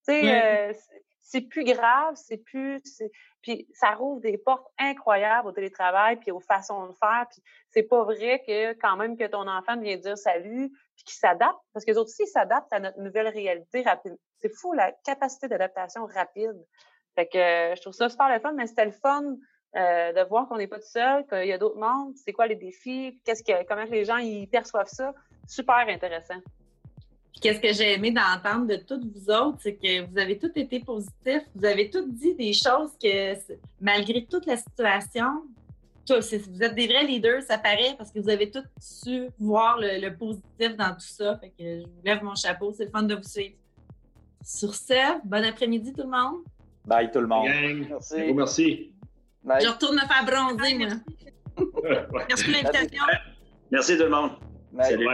sais, 0.05 0.75
c'est 1.33 1.41
plus 1.41 1.65
grave, 1.65 2.15
c'est 2.17 2.37
plus. 2.37 2.83
Puis 3.41 3.67
ça 3.73 3.95
rouvre 3.95 4.21
des 4.21 4.37
portes 4.37 4.67
incroyables 4.79 5.49
au 5.49 5.53
télétravail, 5.53 6.17
puis 6.17 6.31
aux 6.31 6.41
façons 6.41 6.89
de 6.89 6.93
faire. 6.93 7.27
Puis 7.31 7.43
c'est 7.71 7.85
pas 7.85 8.05
vrai 8.05 8.43
que 8.47 8.73
quand 8.75 8.97
même 8.97 9.17
que 9.17 9.27
ton 9.27 9.49
enfant 9.49 9.79
vient 9.79 9.97
dire 9.97 10.19
salut, 10.19 10.71
puis 10.95 11.05
qu'il 11.05 11.15
s'adapte, 11.15 11.59
parce 11.73 11.85
que 11.85 11.93
les 11.93 11.97
autres 11.97 12.11
aussi 12.11 12.27
s'adaptent 12.27 12.73
à 12.73 12.81
notre 12.81 13.01
nouvelle 13.01 13.29
réalité 13.29 13.83
rapide. 13.83 14.17
C'est 14.41 14.55
fou 14.55 14.73
la 14.73 14.93
capacité 15.05 15.49
d'adaptation 15.49 16.05
rapide. 16.07 16.67
Fait 17.15 17.27
que 17.27 17.77
je 17.77 17.81
trouve 17.81 17.95
ça 17.95 18.09
super 18.09 18.29
le 18.29 18.41
fun, 18.41 18.53
mais 18.53 18.67
c'était 18.67 18.87
le 18.87 18.93
fun 18.93 19.37
euh, 19.77 20.13
de 20.13 20.29
voir 20.29 20.49
qu'on 20.49 20.59
n'est 20.59 20.67
pas 20.67 20.79
tout 20.79 20.89
seul, 20.89 21.27
qu'il 21.27 21.47
y 21.47 21.53
a 21.53 21.59
d'autres 21.59 21.79
mondes, 21.79 22.15
c'est 22.17 22.33
quoi 22.33 22.47
les 22.47 22.57
défis, 22.57 23.21
qu'est-ce 23.25 23.43
que, 23.43 23.65
comment 23.67 23.85
les 23.85 24.05
gens 24.05 24.19
ils 24.19 24.49
perçoivent 24.49 24.89
ça. 24.89 25.15
Super 25.47 25.89
intéressant 25.89 26.41
qu'est-ce 27.41 27.61
que 27.61 27.73
j'ai 27.73 27.95
aimé 27.95 28.11
d'entendre 28.11 28.67
de 28.67 28.77
toutes 28.77 29.05
vous 29.05 29.31
autres, 29.31 29.59
c'est 29.61 29.75
que 29.75 30.07
vous 30.07 30.19
avez 30.19 30.39
tous 30.39 30.53
été 30.55 30.81
positifs, 30.81 31.43
vous 31.55 31.65
avez 31.65 31.91
tous 31.91 32.07
dit 32.09 32.35
des 32.35 32.53
choses 32.53 32.91
que, 33.03 33.35
malgré 33.81 34.25
toute 34.25 34.47
la 34.47 34.57
situation, 34.57 35.43
vous 36.09 36.63
êtes 36.63 36.75
des 36.75 36.87
vrais 36.87 37.05
leaders, 37.05 37.43
ça 37.43 37.59
paraît, 37.59 37.95
parce 37.97 38.11
que 38.11 38.19
vous 38.19 38.29
avez 38.29 38.51
tous 38.51 38.65
su 38.81 39.29
voir 39.39 39.79
le, 39.81 40.11
positif 40.11 40.77
dans 40.77 40.93
tout 40.93 41.01
ça. 41.01 41.39
Fait 41.39 41.51
que 41.51 41.81
je 41.81 41.85
vous 41.85 42.03
lève 42.05 42.23
mon 42.23 42.35
chapeau, 42.35 42.73
c'est 42.73 42.85
le 42.87 42.91
fun 42.91 43.03
de 43.03 43.15
vous 43.15 43.23
suivre. 43.23 43.55
Sur 44.45 44.75
ce, 44.75 45.21
bon 45.25 45.45
après-midi 45.45 45.93
tout 45.93 46.03
le 46.03 46.11
monde. 46.11 46.43
Bye 46.85 47.11
tout 47.11 47.21
le 47.21 47.29
monde. 47.29 47.49
Merci. 47.89 48.33
merci. 48.35 48.93
Je 49.45 49.69
retourne 49.69 49.95
me 49.95 50.01
faire 50.01 50.25
bronzer, 50.25 50.79
moi. 50.79 50.89
Merci 52.29 52.45
pour 52.45 52.53
l'invitation. 52.53 53.05
Merci 53.71 53.97
tout 53.97 54.05
le 54.05 54.11
monde. 54.11 54.31
Salut. 54.81 55.07